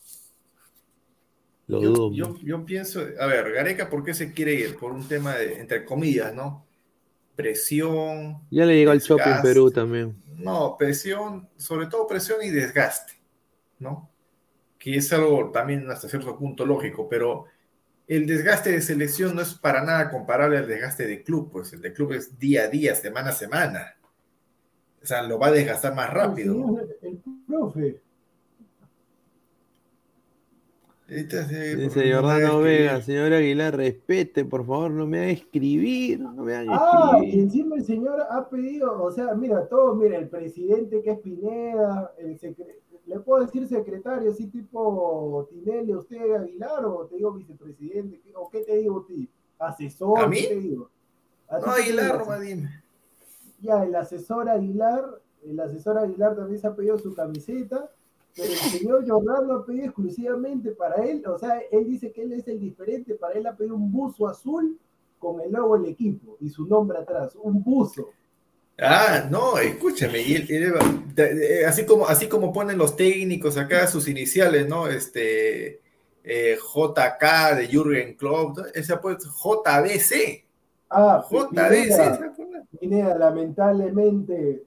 Lo 1.67 1.81
yo, 1.81 1.89
dudo 1.89 2.13
yo, 2.13 2.35
yo, 2.43 2.65
pienso, 2.65 3.01
a 3.19 3.25
ver, 3.25 3.51
Gareca, 3.51 3.89
¿por 3.89 4.03
qué 4.03 4.13
se 4.13 4.33
quiere 4.33 4.53
ir? 4.53 4.75
Por 4.75 4.91
un 4.91 5.07
tema 5.07 5.35
de, 5.35 5.59
entre 5.59 5.83
comillas, 5.83 6.33
¿no? 6.33 6.65
Presión. 7.35 8.41
Ya 8.51 8.65
le 8.65 8.75
llegó 8.75 8.91
el 8.91 8.99
shopping 8.99 9.31
en 9.31 9.41
Perú 9.41 9.71
también. 9.71 10.15
No, 10.37 10.75
presión, 10.77 11.49
sobre 11.57 11.87
todo 11.87 12.07
presión 12.07 12.39
y 12.43 12.49
desgaste, 12.49 13.13
¿no? 13.79 14.11
Que 14.77 14.97
es 14.97 15.11
algo 15.11 15.51
también 15.51 15.89
hasta 15.89 16.07
cierto 16.07 16.37
punto 16.37 16.65
lógico, 16.65 17.09
pero 17.09 17.45
el 18.07 18.27
desgaste 18.27 18.71
de 18.71 18.81
selección 18.81 19.35
no 19.35 19.41
es 19.41 19.55
para 19.55 19.83
nada 19.83 20.11
comparable 20.11 20.57
al 20.57 20.67
desgaste 20.67 21.07
de 21.07 21.23
club, 21.23 21.51
pues 21.51 21.73
el 21.73 21.81
de 21.81 21.93
club 21.93 22.13
es 22.13 22.37
día 22.37 22.63
a 22.63 22.67
día, 22.67 22.93
semana 22.93 23.29
a 23.29 23.33
semana. 23.33 23.95
O 25.01 25.05
sea, 25.05 25.23
lo 25.23 25.39
va 25.39 25.47
a 25.47 25.51
desgastar 25.51 25.95
más 25.95 26.11
rápido. 26.11 26.79
El, 27.01 27.21
profe. 27.47 28.01
Dice 31.07 32.13
Jordano 32.13 32.59
Vega, 32.59 33.01
señor 33.01 33.33
Aguilar, 33.33 33.75
respete, 33.75 34.43
por 34.43 34.65
favor, 34.65 34.89
no 34.89 35.05
me 35.05 35.19
haga 35.19 35.29
escribir, 35.29 36.19
no 36.19 36.43
me 36.43 36.55
haga 36.55 36.71
ah, 36.73 37.19
y 37.23 37.39
encima 37.39 37.75
el 37.75 37.85
señor 37.85 38.21
ha 38.27 38.49
pedido, 38.49 39.03
o 39.03 39.11
sea, 39.11 39.35
mira, 39.35 39.67
todos, 39.67 39.95
mira, 39.97 40.17
el 40.17 40.27
presidente 40.29 41.03
que 41.03 41.11
es 41.11 41.19
Pineda, 41.19 42.11
el 42.17 42.39
secretario 42.39 42.85
¿Le 43.05 43.19
puedo 43.19 43.45
decir 43.45 43.67
secretario, 43.67 44.31
así 44.31 44.47
tipo 44.47 45.47
Tinelli, 45.49 45.93
usted 45.93 46.33
Aguilar, 46.33 46.85
o 46.85 47.05
te 47.05 47.17
digo 47.17 47.33
vicepresidente? 47.33 48.19
¿O 48.35 48.49
qué 48.49 48.61
te 48.61 48.77
digo 48.77 49.03
ti? 49.03 49.29
¿Asesor? 49.59 50.19
¿A 50.19 50.27
mí? 50.27 50.41
¿qué 50.41 50.47
te 50.47 50.59
digo? 50.59 50.89
no, 51.51 51.71
Aguilar, 51.71 52.41
dime. 52.41 52.83
Ya, 53.59 53.83
el 53.83 53.95
asesor 53.95 54.49
Aguilar, 54.49 55.21
el 55.43 55.59
asesor 55.59 55.99
Aguilar 55.99 56.35
también 56.35 56.59
se 56.59 56.67
ha 56.67 56.75
pedido 56.75 56.97
su 56.97 57.13
camiseta, 57.13 57.91
pero 58.35 58.51
el 58.51 58.57
señor 58.57 59.07
Jordán 59.07 59.47
lo 59.47 59.53
ha 59.55 59.65
pedido 59.65 59.85
exclusivamente 59.85 60.71
para 60.71 61.03
él, 61.05 61.23
o 61.25 61.39
sea, 61.39 61.61
él 61.71 61.87
dice 61.87 62.11
que 62.11 62.23
él 62.23 62.33
es 62.33 62.47
el 62.47 62.59
diferente, 62.59 63.15
para 63.15 63.33
él 63.39 63.47
ha 63.47 63.55
pedido 63.55 63.75
un 63.75 63.91
buzo 63.91 64.27
azul 64.27 64.77
con 65.17 65.39
el 65.41 65.51
logo 65.51 65.77
del 65.77 65.91
equipo 65.91 66.37
y 66.41 66.49
su 66.49 66.67
nombre 66.67 66.97
atrás, 66.97 67.35
un 67.41 67.63
buzo. 67.63 68.09
Ah, 68.77 69.25
no, 69.31 69.57
escúchame, 69.57 70.19
así, 71.65 71.85
como, 71.85 72.07
así 72.07 72.27
como 72.27 72.51
ponen 72.51 72.77
los 72.77 72.97
técnicos 72.97 73.57
acá 73.57 73.87
sus 73.87 74.09
iniciales, 74.09 74.67
¿no? 74.67 74.87
Este 74.87 75.79
eh, 76.25 76.57
JK 76.57 77.55
de 77.55 77.67
Jürgen 77.67 78.15
Klopp, 78.15 78.57
ese 78.73 78.97
pues 78.97 79.19
JBC. 79.23 80.43
Ah, 80.89 81.25
JBC. 81.31 82.19
Pineda, 82.79 83.17
lamentablemente, 83.17 84.63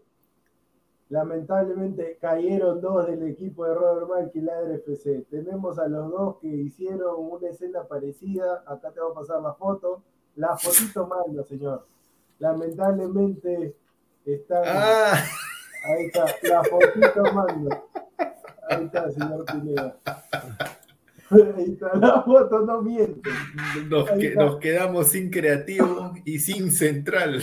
lamentablemente 1.10 2.18
cayeron 2.20 2.80
dos 2.80 3.06
del 3.06 3.22
equipo 3.28 3.64
de 3.64 3.74
Robert 3.74 4.08
Mark 4.08 4.30
y 4.34 4.40
la 4.40 4.60
FC. 4.74 5.26
Tenemos 5.30 5.78
a 5.78 5.88
los 5.88 6.10
dos 6.10 6.36
que 6.40 6.48
hicieron 6.48 7.14
una 7.18 7.48
escena 7.48 7.84
parecida. 7.84 8.62
Acá 8.66 8.90
te 8.92 9.00
voy 9.00 9.12
a 9.12 9.14
pasar 9.14 9.42
la 9.42 9.54
foto. 9.54 10.02
La 10.36 10.56
fotito 10.56 11.06
manda, 11.06 11.42
señor. 11.44 11.86
Lamentablemente 12.38 13.74
Está, 14.28 14.62
ah. 14.66 15.24
Ahí 15.84 16.04
está, 16.04 16.26
la 16.42 16.62
fotito 16.62 17.32
mando. 17.32 17.88
Ahí 18.68 18.84
está, 18.84 19.10
señor 19.10 19.44
Pineda. 19.46 19.96
Ahí 21.30 21.72
está, 21.72 21.96
la 21.96 22.22
foto 22.22 22.60
no 22.60 22.82
miente. 22.82 23.30
Nos, 23.88 24.56
quedamos 24.58 25.08
sin 25.08 25.30
creativo 25.30 26.12
y 26.26 26.40
sin 26.40 26.70
central. 26.72 27.42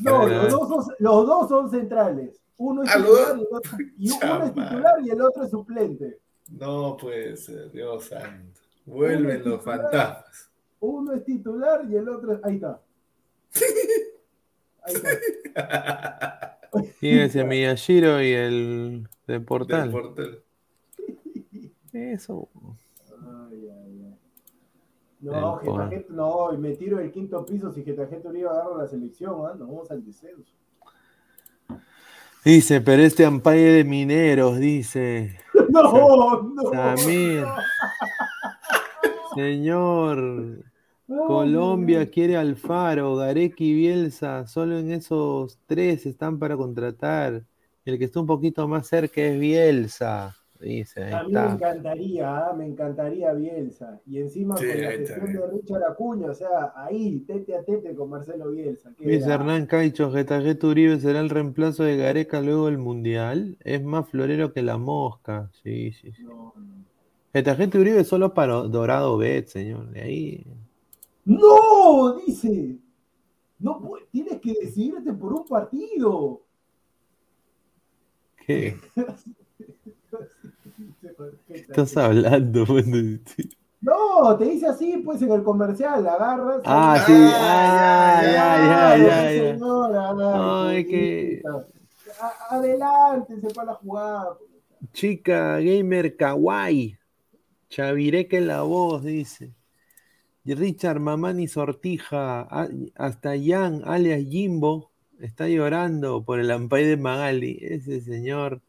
No, 0.00 0.26
los 0.26 0.50
dos, 0.50 0.68
son, 0.68 0.94
los 0.98 1.26
dos 1.26 1.48
son 1.48 1.70
centrales. 1.70 2.40
Uno 2.56 2.82
es, 2.82 2.92
titular 2.92 3.36
y, 3.36 3.40
el 3.40 3.46
otro, 3.52 3.78
y 3.98 4.10
uno 4.10 4.44
es 4.44 4.54
titular 4.54 4.94
y 5.04 5.10
el 5.10 5.22
otro 5.22 5.44
es 5.44 5.50
suplente. 5.50 6.18
No 6.50 6.96
puede 6.96 7.36
ser, 7.36 7.70
Dios 7.70 8.04
santo. 8.04 8.60
Vuelven 8.84 9.44
los 9.44 9.62
fantasmas. 9.62 10.50
Uno 10.80 11.12
es 11.12 11.24
titular 11.24 11.84
y 11.88 11.96
el 11.96 12.08
otro 12.08 12.34
es. 12.34 12.44
Ahí 12.44 12.54
está. 12.56 12.80
Ahí 14.82 14.94
está. 14.94 16.58
Ese 17.00 17.44
Miyashiro 17.44 18.22
y 18.22 18.32
el 18.32 19.08
de 19.26 19.40
Portal. 19.40 19.90
portal. 19.90 20.42
Eso. 21.92 22.48
Ay, 23.10 23.68
ay. 23.68 23.87
No, 25.20 25.58
Getafe, 25.58 26.06
no, 26.10 26.52
me 26.52 26.74
tiro 26.76 27.00
el 27.00 27.10
quinto 27.10 27.44
piso 27.44 27.72
si 27.72 27.82
Getafe 27.82 28.20
Uribe 28.24 28.48
agarra 28.48 28.78
la 28.78 28.86
selección, 28.86 29.34
¿eh? 29.46 29.58
nos 29.58 29.68
vamos 29.68 29.90
al 29.90 30.04
descenso. 30.04 30.52
Dice, 32.44 32.80
pero 32.80 33.02
este 33.02 33.24
ampalle 33.24 33.72
de 33.72 33.84
mineros, 33.84 34.58
dice. 34.58 35.38
No, 35.70 36.42
no. 36.42 36.70
Samir. 36.72 37.44
Señor. 39.34 40.64
Colombia 41.06 42.10
quiere 42.10 42.38
Alfaro, 42.38 43.16
Gareca 43.16 43.56
y 43.58 43.74
Bielsa. 43.74 44.46
Solo 44.46 44.78
en 44.78 44.92
esos 44.92 45.58
tres 45.66 46.06
están 46.06 46.38
para 46.38 46.56
contratar. 46.56 47.44
El 47.84 47.98
que 47.98 48.04
está 48.06 48.20
un 48.20 48.26
poquito 48.26 48.66
más 48.66 48.86
cerca 48.86 49.20
es 49.20 49.38
Bielsa. 49.38 50.37
Dice, 50.60 51.12
a 51.14 51.22
mí 51.22 51.32
me 51.32 51.46
encantaría, 51.46 52.36
¿ah? 52.36 52.52
me 52.52 52.66
encantaría 52.66 53.32
Bielsa. 53.32 54.00
Y 54.06 54.18
encima 54.18 54.56
con 54.56 54.66
la 54.66 54.90
gestión 54.90 55.32
de 55.32 55.46
Richard 55.46 55.84
Acuña, 55.84 56.30
o 56.30 56.34
sea, 56.34 56.72
ahí, 56.74 57.20
tete 57.28 57.56
a 57.56 57.62
tete 57.62 57.94
con 57.94 58.10
Marcelo 58.10 58.50
Bielsa. 58.50 58.90
Dice 58.98 59.30
Hernán 59.30 59.66
Caicho, 59.66 60.10
Getafe 60.10 60.58
Uribe 60.66 60.98
será 60.98 61.20
el 61.20 61.30
reemplazo 61.30 61.84
de 61.84 61.96
Gareca 61.96 62.40
luego 62.40 62.66
del 62.66 62.78
Mundial. 62.78 63.56
Es 63.60 63.84
más 63.84 64.08
florero 64.08 64.52
que 64.52 64.62
la 64.62 64.78
mosca. 64.78 65.48
Sí, 65.62 65.92
sí, 65.92 66.10
sí. 66.10 66.24
No, 66.24 66.52
no. 66.56 67.80
Uribe 67.80 68.02
solo 68.02 68.34
para 68.34 68.54
Dorado 68.54 69.16
Bet, 69.16 69.46
señor. 69.46 69.90
De 69.90 70.00
ahí. 70.00 70.46
¡No! 71.24 72.18
Dice. 72.26 72.78
No, 73.60 73.80
tienes 74.10 74.40
que 74.40 74.54
decidirte 74.54 75.12
por 75.12 75.32
un 75.34 75.46
partido. 75.46 76.42
¿Qué? 78.44 78.76
¿Qué 81.46 81.54
estás 81.54 81.96
hablando? 81.96 82.64
No, 83.80 84.36
te 84.36 84.44
dice 84.46 84.66
así, 84.66 84.96
pues 85.04 85.22
en 85.22 85.30
el 85.30 85.44
comercial, 85.44 86.04
agarras. 86.04 86.62
Ah, 86.64 87.00
sí, 87.06 87.12
ah, 87.14 88.20
ya, 88.24 88.96
ya, 88.96 89.42
ya, 90.72 90.84
que... 90.84 91.40
Adelante, 92.50 93.40
se 93.40 93.54
para 93.54 93.66
la 93.66 93.74
jugada. 93.74 94.36
Chica 94.92 95.60
gamer 95.60 96.16
kawaii. 96.16 96.98
Chavireque 97.68 98.40
la 98.40 98.62
voz, 98.62 99.04
dice. 99.04 99.54
Richard 100.44 100.98
Mamani 100.98 101.46
Sortija, 101.46 102.48
hasta 102.96 103.32
Jan, 103.40 103.82
alias 103.84 104.24
Jimbo, 104.28 104.90
está 105.20 105.46
llorando 105.46 106.24
por 106.24 106.40
el 106.40 106.50
ampay 106.50 106.84
de 106.84 106.96
Magali. 106.96 107.58
Ese 107.60 108.00
señor 108.00 108.62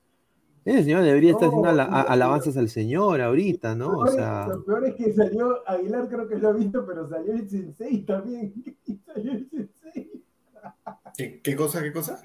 ese 0.69 0.83
señor 0.83 1.03
debería 1.03 1.31
estar 1.31 1.47
haciendo 1.47 1.69
alabanzas 1.69 2.55
al 2.57 2.69
Señor 2.69 3.21
ahorita, 3.21 3.75
¿no? 3.75 3.97
O 3.97 4.07
sea... 4.07 4.47
Lo 4.47 4.63
peor 4.63 4.85
es 4.85 4.95
que 4.95 5.13
salió, 5.13 5.67
Aguilar 5.67 6.07
creo 6.07 6.27
que 6.27 6.37
lo 6.37 6.49
ha 6.49 6.53
visto, 6.53 6.85
pero 6.85 7.09
salió 7.09 7.33
el 7.33 7.49
Sensei 7.49 8.01
también. 8.03 8.53
salió 9.05 9.31
el 9.31 9.49
Sensei. 9.49 10.23
¿Qué, 11.43 11.55
cosa, 11.55 11.81
qué 11.81 11.91
cosa? 11.91 12.21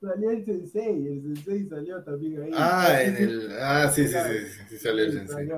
Salió 0.00 0.30
el 0.30 0.44
Sensei, 0.44 1.06
el 1.06 1.22
Sensei 1.22 1.68
salió 1.68 2.02
también 2.02 2.42
ahí. 2.42 2.50
Ah, 2.54 2.88
en 3.02 3.16
el... 3.16 3.52
Ah, 3.60 3.88
sí, 3.88 4.06
sí, 4.08 4.14
sí, 4.14 4.62
sí, 4.68 4.78
salió 4.78 5.04
el 5.04 5.12
Sensei. 5.12 5.48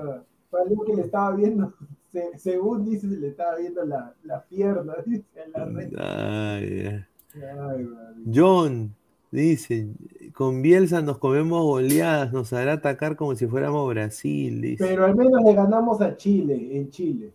Salió, 0.51 0.83
que 0.85 0.95
le 0.95 1.01
estaba 1.01 1.35
viendo, 1.35 1.73
según 2.37 2.85
dice, 2.85 3.07
le 3.07 3.29
estaba 3.29 3.57
viendo 3.57 3.83
la, 3.85 4.13
la 4.23 4.43
pierna, 4.45 4.95
dice, 5.05 5.25
en 5.35 5.51
la 5.51 5.65
red. 5.65 5.93
Ay, 5.97 7.05
Ay, 7.35 7.87
John, 8.33 8.95
Dice, 9.31 9.89
con 10.33 10.61
Bielsa 10.61 11.01
nos 11.01 11.19
comemos 11.19 11.63
goleadas, 11.63 12.33
nos 12.33 12.51
hará 12.51 12.73
atacar 12.73 13.15
como 13.15 13.35
si 13.35 13.45
fuéramos 13.45 13.87
Brasil. 13.89 14.61
Dice. 14.61 14.83
Pero 14.83 15.05
al 15.05 15.15
menos 15.15 15.41
le 15.43 15.53
ganamos 15.53 16.01
a 16.01 16.17
Chile, 16.17 16.77
en 16.77 16.89
Chile. 16.89 17.33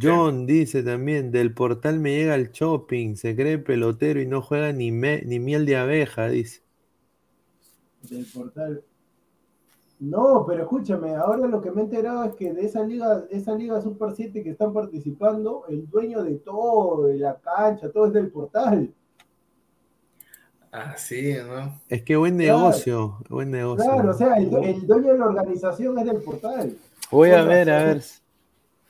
John 0.00 0.44
dice 0.44 0.82
también, 0.82 1.30
del 1.30 1.54
portal 1.54 2.00
me 2.00 2.16
llega 2.16 2.34
el 2.34 2.50
shopping, 2.50 3.14
se 3.14 3.36
cree 3.36 3.58
pelotero 3.58 4.20
y 4.20 4.26
no 4.26 4.42
juega 4.42 4.72
ni, 4.72 4.90
ni 4.90 5.38
miel 5.38 5.66
de 5.66 5.76
abeja, 5.76 6.28
dice. 6.28 6.62
Del 8.10 8.26
portal. 8.26 8.82
No, 10.00 10.44
pero 10.46 10.62
escúchame, 10.62 11.14
ahora 11.14 11.46
lo 11.46 11.60
que 11.60 11.70
me 11.70 11.82
he 11.82 11.84
enterado 11.84 12.24
es 12.24 12.34
que 12.34 12.52
de 12.52 12.66
esa 12.66 12.84
liga, 12.84 13.24
esa 13.30 13.54
liga 13.54 13.80
Super 13.80 14.12
7 14.12 14.42
que 14.42 14.50
están 14.50 14.72
participando, 14.72 15.64
el 15.68 15.88
dueño 15.88 16.24
de 16.24 16.34
todo, 16.38 17.06
de 17.06 17.18
la 17.18 17.38
cancha, 17.38 17.90
todo 17.92 18.06
es 18.06 18.12
del 18.12 18.30
portal. 18.30 18.92
Así, 20.74 21.34
¿no? 21.34 21.80
Es 21.88 22.02
que 22.02 22.16
buen 22.16 22.36
negocio, 22.36 23.18
buen 23.28 23.52
negocio. 23.52 23.84
Claro, 23.84 24.10
o 24.10 24.12
sea, 24.12 24.34
el, 24.38 24.50
dueño 24.50 25.12
de 25.12 25.18
la 25.18 25.26
organización 25.26 25.96
es 26.00 26.04
del 26.04 26.16
portal. 26.16 26.76
Voy 27.12 27.30
a 27.30 27.44
ver, 27.44 27.70
a 27.70 27.84
ver. 27.84 28.02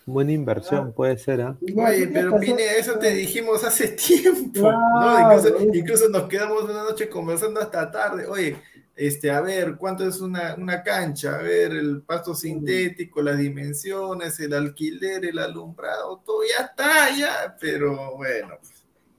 Buena 0.07 0.33
inversión, 0.33 0.95
puede 0.95 1.19
ser, 1.19 1.43
¿ah? 1.43 1.59
Oye, 1.61 2.07
pero 2.09 2.41
Pine, 2.41 2.79
eso 2.79 2.99
te 2.99 3.11
dijimos 3.11 3.65
hace 3.65 3.89
tiempo, 4.07 4.61
¿no? 4.73 5.75
Incluso, 5.75 6.09
nos 6.09 6.23
quedamos 6.27 6.65
una 6.65 6.85
noche 6.85 7.11
conversando 7.11 7.61
hasta 7.61 7.91
tarde. 7.91 8.27
Oye, 8.29 8.57
este, 8.97 9.31
a 9.31 9.43
ver, 9.43 9.77
¿cuánto 9.77 10.09
es 10.09 10.23
una, 10.23 10.55
una 10.55 10.83
cancha? 10.83 11.35
A 11.35 11.43
ver, 11.43 11.73
el 11.73 12.01
pasto 12.01 12.35
sintético, 12.35 13.21
las 13.21 13.37
dimensiones, 13.37 14.41
el 14.41 14.55
alquiler, 14.55 15.23
el 15.27 15.39
alumbrado, 15.39 16.23
todo 16.25 16.41
ya 16.45 16.65
está, 16.65 17.15
ya. 17.15 17.55
Pero 17.61 18.17
bueno, 18.17 18.57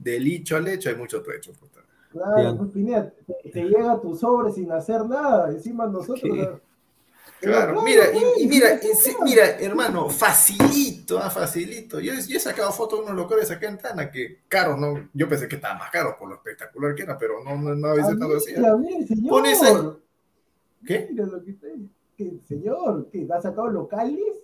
del 0.00 0.26
hecho 0.26 0.56
al 0.56 0.66
hecho 0.66 0.88
hay 0.88 0.96
mucho 0.96 1.22
trecho. 1.22 1.52
Pues. 1.52 1.76
Claro, 2.16 2.56
pues 2.56 2.70
Pineda, 2.70 3.12
te, 3.52 3.64
llega 3.64 4.00
tu 4.00 4.16
sobre 4.16 4.52
sin 4.52 4.70
hacer 4.72 5.04
nada, 5.04 5.50
encima 5.50 5.86
nosotros. 5.86 6.60
Claro, 7.40 7.82
mira, 7.82 8.04
y, 8.38 8.46
mira, 8.46 8.80
mira, 9.22 9.44
hermano, 9.60 10.08
facilito, 10.08 11.18
ah, 11.18 11.28
facilito. 11.28 12.00
Yo, 12.00 12.14
he 12.14 12.40
sacado 12.40 12.72
fotos 12.72 13.00
de 13.00 13.04
unos 13.04 13.16
locales 13.16 13.50
acá 13.50 13.68
en 13.68 13.76
Tana 13.76 14.10
que 14.10 14.40
caros, 14.48 14.78
no, 14.78 15.10
yo 15.12 15.28
pensé 15.28 15.46
que 15.46 15.56
estaban 15.56 15.78
más 15.78 15.90
caros 15.90 16.14
por 16.18 16.30
lo 16.30 16.36
espectacular 16.36 16.94
que 16.94 17.02
era, 17.02 17.18
pero 17.18 17.44
no, 17.44 17.56
no, 17.56 17.74
no 17.74 17.88
habéis 17.88 18.08
estado 18.08 18.36
así. 18.36 18.54
señor. 18.54 19.28
Pones 19.28 19.62
ahí. 19.62 19.74
¿Qué? 20.86 21.08
Mira 21.10 21.26
lo 21.26 21.44
que 21.44 21.50
está 21.50 21.66
¿Qué, 22.16 22.40
señor, 22.48 23.10
¿qué? 23.12 23.28
¿has 23.30 23.42
sacado 23.42 23.68
locales? 23.68 24.38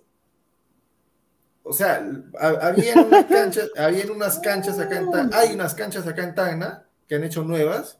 O 1.63 1.73
sea, 1.73 2.07
había 2.39 3.01
unas 3.01 3.25
canchas, 3.25 3.71
había 3.75 4.11
unas 4.11 4.37
canchas 4.39 4.79
acá 4.79 4.99
en 4.99 5.09
Tana, 5.09 5.37
hay 5.37 5.55
unas 5.55 5.73
canchas 5.73 6.05
acá 6.05 6.23
en 6.23 6.35
Tana 6.35 6.85
que 7.07 7.15
han 7.15 7.23
hecho 7.23 7.43
nuevas. 7.43 7.99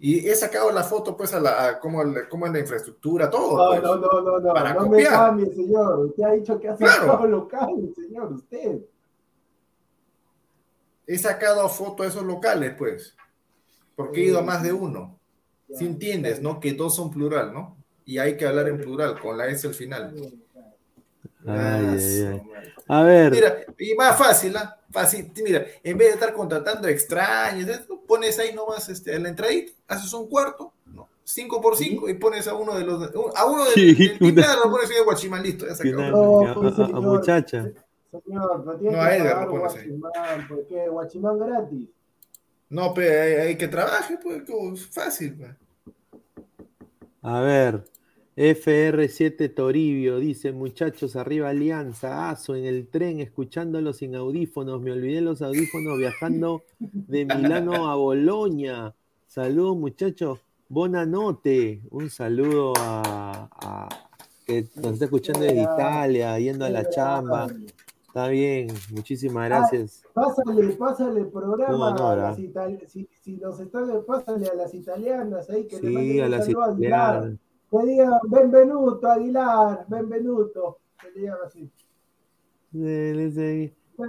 Y 0.00 0.28
he 0.28 0.34
sacado 0.36 0.70
la 0.70 0.84
foto, 0.84 1.16
pues, 1.16 1.34
a 1.34 1.40
la, 1.40 1.66
a 1.66 1.80
cómo, 1.80 2.02
cómo 2.28 2.46
es 2.46 2.52
la 2.52 2.60
infraestructura, 2.60 3.28
todo. 3.28 3.56
No, 3.56 3.70
pues, 3.70 3.82
no, 3.82 3.96
no, 3.96 4.20
no, 4.20 4.38
no, 4.38 4.54
para 4.54 4.74
no 4.74 4.84
copiar. 4.84 5.10
me 5.10 5.16
cambie, 5.16 5.54
señor. 5.54 5.98
Usted 6.06 6.22
ha 6.22 6.32
dicho 6.32 6.60
que 6.60 6.68
ha 6.68 6.76
sacado 6.76 7.26
locales, 7.26 7.94
señor, 7.96 8.32
usted. 8.32 8.78
He 11.06 11.18
sacado 11.18 11.68
foto 11.68 12.02
a 12.02 12.06
esos 12.06 12.22
locales, 12.22 12.74
pues, 12.78 13.16
porque 13.96 14.20
he 14.20 14.24
ido 14.26 14.38
a 14.38 14.42
más 14.42 14.62
de 14.62 14.72
uno. 14.72 15.18
Si 15.74 15.84
entiendes, 15.84 16.40
¿no? 16.40 16.60
Que 16.60 16.74
dos 16.74 16.94
son 16.94 17.10
plural, 17.10 17.52
¿no? 17.52 17.76
Y 18.04 18.18
hay 18.18 18.36
que 18.36 18.46
hablar 18.46 18.68
en 18.68 18.78
plural, 18.78 19.20
con 19.20 19.36
la 19.36 19.48
S 19.48 19.66
al 19.66 19.74
final. 19.74 20.14
A 21.46 23.02
ver. 23.02 23.32
Mira, 23.32 23.56
y 23.78 23.94
más 23.94 24.16
fácil, 24.16 24.56
¿ah? 24.56 24.78
Fácil, 24.90 25.30
mira, 25.44 25.66
en 25.82 25.98
vez 25.98 26.08
de 26.08 26.14
estar 26.14 26.32
contratando 26.32 26.88
extraños, 26.88 27.68
pones 28.06 28.38
ahí 28.38 28.54
nomás 28.54 28.88
este, 28.88 29.14
en 29.14 29.24
la 29.24 29.28
entradita, 29.28 29.72
haces 29.86 30.12
un 30.14 30.28
cuarto, 30.28 30.72
no, 30.86 31.06
5 31.24 31.60
por 31.60 31.76
5 31.76 32.08
y 32.08 32.14
pones 32.14 32.48
a 32.48 32.54
uno 32.54 32.74
de 32.74 32.84
los 32.84 33.10
a 33.36 33.44
uno 33.44 33.66
de 33.66 33.72
sí, 33.72 34.12
lo 34.18 34.70
pones 34.70 34.90
ahí 34.90 34.96
de 34.96 35.04
Guachimán, 35.04 35.42
listo, 35.42 35.66
ya 35.66 35.74
se 35.74 35.88
acabó. 35.90 36.42
No, 36.46 36.54
pues, 36.54 36.78
a, 36.78 36.86
muchacha. 36.86 37.70
Señor, 38.24 38.64
no 38.64 38.76
tiene 38.76 38.96
no, 38.96 39.02
a 39.02 39.14
Edgar 39.14 39.44
lo 39.44 39.50
pones 39.50 39.76
ahí. 39.76 40.00
¿Por 40.48 40.66
qué? 40.66 40.88
Guachimán 40.88 41.38
gratis. 41.38 41.88
No, 42.70 42.94
pero 42.94 43.22
hay, 43.22 43.32
hay, 43.48 43.56
que 43.56 43.68
trabaje, 43.68 44.18
pues, 44.22 44.86
fácil. 44.86 45.36
Pues. 45.36 45.50
A 47.22 47.40
ver, 47.40 47.84
FR7 48.38 49.52
Toribio 49.52 50.20
dice, 50.20 50.52
muchachos, 50.52 51.16
arriba 51.16 51.48
Alianza, 51.48 52.30
Aso 52.30 52.54
en 52.54 52.66
el 52.66 52.86
tren, 52.86 53.18
escuchándolo 53.18 53.92
sin 53.92 54.14
audífonos, 54.14 54.80
me 54.80 54.92
olvidé 54.92 55.20
los 55.20 55.42
audífonos 55.42 55.98
viajando 55.98 56.62
de 56.78 57.24
Milano 57.24 57.90
a 57.90 57.96
Boloña. 57.96 58.94
Saludos 59.26 59.76
muchachos, 59.76 60.38
note. 60.70 61.82
un 61.90 62.10
saludo 62.10 62.74
a, 62.78 63.88
que 64.46 64.68
nos 64.76 64.92
está 64.92 65.06
escuchando 65.06 65.40
de 65.40 65.60
Italia, 65.60 66.38
yendo 66.38 66.64
a 66.64 66.70
la 66.70 66.88
chamba. 66.88 67.48
Está 68.06 68.28
bien, 68.28 68.68
muchísimas 68.92 69.46
ah, 69.46 69.48
gracias. 69.48 70.04
pásale, 70.14 70.62
pásale 70.74 71.20
el 71.22 71.26
programa 71.26 72.12
a 72.12 72.16
las 72.16 72.36
si, 72.36 73.08
si, 73.20 73.36
nos 73.38 73.58
están, 73.58 73.90
pásale 74.06 74.46
a 74.46 74.54
las 74.54 74.72
italianas 74.74 75.50
ahí 75.50 75.66
que 75.66 75.78
sí, 75.78 75.88
le 75.88 76.22
a 76.22 76.28
las 76.28 76.48
italianas. 76.48 77.32
Que 77.70 77.86
digan, 77.86 78.12
benvenuto, 78.24 79.06
Aguilar, 79.10 79.84
benvenuto. 79.88 80.78
Que 81.00 81.20
digan 81.20 81.36
así. 81.44 81.70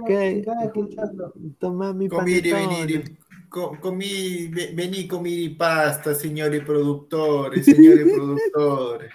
¿Qué? 0.06 0.38
¿Están 0.38 0.62
escuchando? 0.62 1.32
Toma 1.58 1.92
mi 1.92 2.08
Comiri, 2.08 2.52
venir, 2.52 3.18
comí, 3.50 4.48
vení, 4.48 5.06
comí 5.08 5.50
pasta, 5.50 6.14
señores 6.14 6.64
productores, 6.64 7.64
señores 7.66 8.06
productores. 8.14 9.12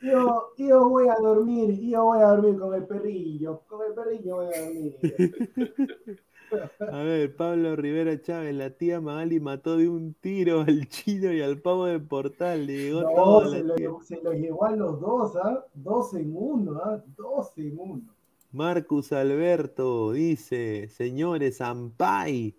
Yo, 0.00 0.52
yo 0.56 0.88
voy 0.88 1.08
a 1.08 1.16
dormir, 1.16 1.80
yo 1.80 2.04
voy 2.04 2.20
a 2.20 2.28
dormir 2.28 2.58
con 2.58 2.74
el 2.74 2.86
perrillo, 2.86 3.62
con 3.66 3.86
el 3.86 3.94
perrillo 3.94 4.36
voy 4.36 4.54
a 4.54 4.60
dormir. 4.60 4.96
A 6.92 6.98
ver, 7.02 7.34
Pablo 7.36 7.76
Rivera 7.76 8.20
Chávez, 8.20 8.54
la 8.54 8.70
tía 8.70 9.00
Magali 9.00 9.40
mató 9.40 9.76
de 9.76 9.88
un 9.88 10.14
tiro 10.14 10.60
al 10.66 10.88
chino 10.88 11.32
y 11.32 11.40
al 11.40 11.58
pavo 11.58 11.86
de 11.86 11.98
portal. 11.98 12.66
Le 12.66 12.76
llegó 12.76 13.02
todo 13.14 13.50
se, 13.50 13.62
lo, 13.62 14.02
se, 14.02 14.20
lo, 14.22 14.32
llevó 14.32 14.64
a 14.64 14.72
los 14.72 15.00
dos, 15.00 15.36
¿ah? 15.36 15.64
Dos 15.74 16.14
en 16.14 16.32
uno, 16.34 16.80
¿ah? 16.84 17.02
Dos 17.16 17.56
en 17.56 17.78
uno. 17.78 18.02
Marcus 18.52 19.12
Alberto 19.12 20.12
dice, 20.12 20.88
señores, 20.88 21.60
Ampay, 21.60 22.54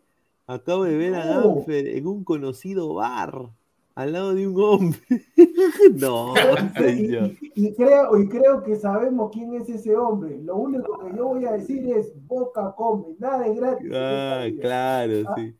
acabo 0.45 0.83
de 0.83 0.97
ver 0.97 1.15
a 1.15 1.25
Danfer 1.25 1.87
en 1.87 2.07
un 2.07 2.23
conocido 2.23 2.93
bar 2.95 3.49
al 3.97 4.13
lado 4.13 4.35
de 4.35 4.47
un 4.47 4.61
hombre. 4.61 4.99
no, 5.95 6.35
señor. 6.77 7.31
Y, 7.55 7.73
creo, 7.73 8.19
y 8.19 8.29
creo 8.29 8.61
que 8.61 8.75
sabemos 8.75 9.31
quién 9.33 9.55
es 9.55 9.67
ese 9.69 9.97
hombre. 9.97 10.37
Lo 10.43 10.55
único 10.55 10.99
que 10.99 11.17
yo 11.17 11.29
voy 11.29 11.45
a 11.45 11.53
decir 11.53 11.83
es 11.89 12.13
Boca 12.27 12.75
Come, 12.77 13.15
nada 13.17 13.47
es 13.47 13.57
gratis. 13.57 13.89
Ah, 13.91 14.45
claro, 14.61 15.13
ah. 15.27 15.33
sí. 15.35 15.55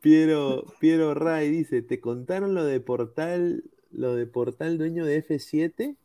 Piero, 0.00 0.64
Piero 0.80 1.14
Ray 1.14 1.48
dice, 1.48 1.80
¿te 1.80 2.00
contaron 2.00 2.56
lo 2.56 2.64
de 2.64 2.80
Portal, 2.80 3.62
lo 3.92 4.16
de 4.16 4.26
Portal 4.26 4.76
dueño 4.76 5.04
de 5.04 5.24
F7? 5.24 5.96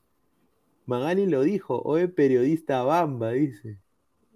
Magali 0.86 1.26
lo 1.26 1.42
dijo, 1.42 1.82
hoy 1.84 2.06
periodista 2.10 2.84
Bamba, 2.84 3.32
dice. 3.32 3.80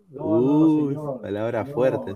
No, 0.09 0.41
no, 0.41 0.87
señor. 0.87 1.21
Palabras 1.21 1.71
fuertes. 1.71 2.15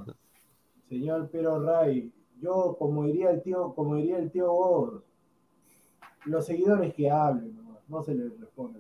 Señor 0.90 1.30
Piero 1.30 1.64
Ray, 1.64 2.12
yo, 2.42 2.76
como 2.78 3.06
diría 3.06 3.30
el 3.30 3.42
tío, 3.42 3.74
como 3.76 3.96
diría 3.96 4.18
el 4.18 4.32
tío 4.32 4.52
Gordo, 4.52 5.04
los 6.26 6.46
seguidores 6.46 6.94
que 6.94 7.10
hablen, 7.10 7.58
no, 7.88 8.04
se 8.04 8.16
les 8.16 8.40
responde. 8.40 8.80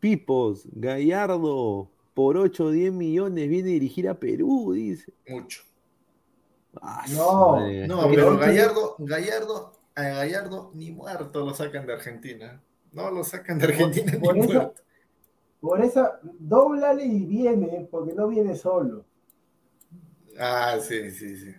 Pipos, 0.00 0.66
Gallardo, 0.72 1.90
por 2.14 2.36
8 2.36 2.64
o 2.64 2.70
10 2.70 2.92
millones 2.92 3.48
viene 3.48 3.70
a 3.70 3.72
dirigir 3.72 4.08
a 4.08 4.14
Perú, 4.14 4.72
dice. 4.72 5.12
Mucho. 5.28 5.62
Ah, 6.80 7.04
no, 7.10 7.60
no, 7.86 8.10
pero 8.10 8.36
Gallardo, 8.36 8.96
Gallardo, 8.98 9.72
a 9.94 10.02
Gallardo 10.02 10.70
ni 10.74 10.92
muerto 10.92 11.44
lo 11.44 11.54
sacan 11.54 11.86
de 11.86 11.94
Argentina. 11.94 12.62
No 12.92 13.10
lo 13.10 13.24
sacan 13.24 13.58
de 13.58 13.64
Argentina 13.64 14.12
por, 14.20 14.36
ni 14.36 14.46
muerto. 14.46 14.74
Por 15.60 15.82
esa, 15.82 16.20
doblale 16.22 17.04
y 17.04 17.24
viene, 17.24 17.88
porque 17.90 18.14
no 18.14 18.28
viene 18.28 18.54
solo. 18.54 19.04
Ah, 20.38 20.76
sí, 20.80 21.10
sí, 21.10 21.36
sí. 21.36 21.54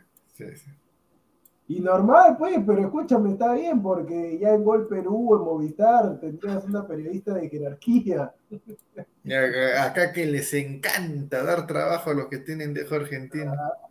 Y 1.70 1.82
normal, 1.82 2.36
pues, 2.38 2.58
pero 2.66 2.82
escúchame, 2.82 3.34
está 3.34 3.54
bien, 3.54 3.80
porque 3.80 4.40
ya 4.40 4.56
en 4.56 4.64
Gol 4.64 4.88
Perú, 4.88 5.36
en 5.36 5.42
Movistar, 5.42 6.20
tendrías 6.20 6.64
una 6.64 6.88
periodista 6.88 7.36
de 7.36 7.48
jerarquía. 7.48 8.34
Acá 9.80 10.12
que 10.12 10.26
les 10.26 10.52
encanta 10.56 11.44
dar 11.44 11.68
trabajo 11.68 12.10
a 12.10 12.16
los 12.16 12.26
que 12.26 12.40
tienen 12.40 12.74
dejo 12.74 12.96
argentino. 12.96 13.54
Ah, 13.54 13.88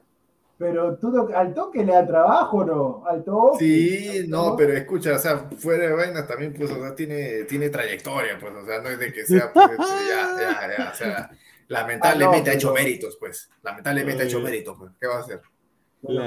pero 0.59 0.99
tú 0.99 1.29
al 1.33 1.55
toque 1.55 1.85
le 1.85 1.93
da 1.93 2.05
trabajo, 2.05 2.65
¿no? 2.65 3.05
Al 3.07 3.23
toque. 3.23 3.65
Sí, 3.65 4.25
no, 4.27 4.57
pero 4.57 4.73
escucha, 4.73 5.15
o 5.15 5.19
sea, 5.21 5.49
fuera 5.57 5.87
de 5.87 5.93
vainas 5.93 6.27
también, 6.27 6.53
pues, 6.53 6.73
o 6.73 6.81
sea, 6.81 6.97
tiene, 6.97 7.45
tiene 7.45 7.71
trayectoria, 7.71 8.39
pues, 8.41 8.53
o 8.55 8.67
sea, 8.67 8.83
no 8.83 8.89
es 8.89 8.99
de 8.99 9.13
que 9.13 9.25
sea, 9.25 9.53
pues, 9.53 9.71
este, 9.71 9.85
ya, 9.85 10.37
ya, 10.37 10.77
ya, 10.77 10.91
o 10.91 10.95
sea, 10.97 11.31
lamentablemente 11.69 12.51
ah, 12.51 12.55
ha 12.55 12.57
hecho 12.57 12.73
méritos, 12.73 13.17
pues, 13.21 13.49
lamentablemente 13.63 14.25
ha 14.25 14.27
hecho 14.27 14.41
méritos, 14.41 14.77
pues, 14.77 14.91
¿qué 15.01 15.07
va 15.07 15.19
a 15.19 15.21
hacer? 15.21 15.41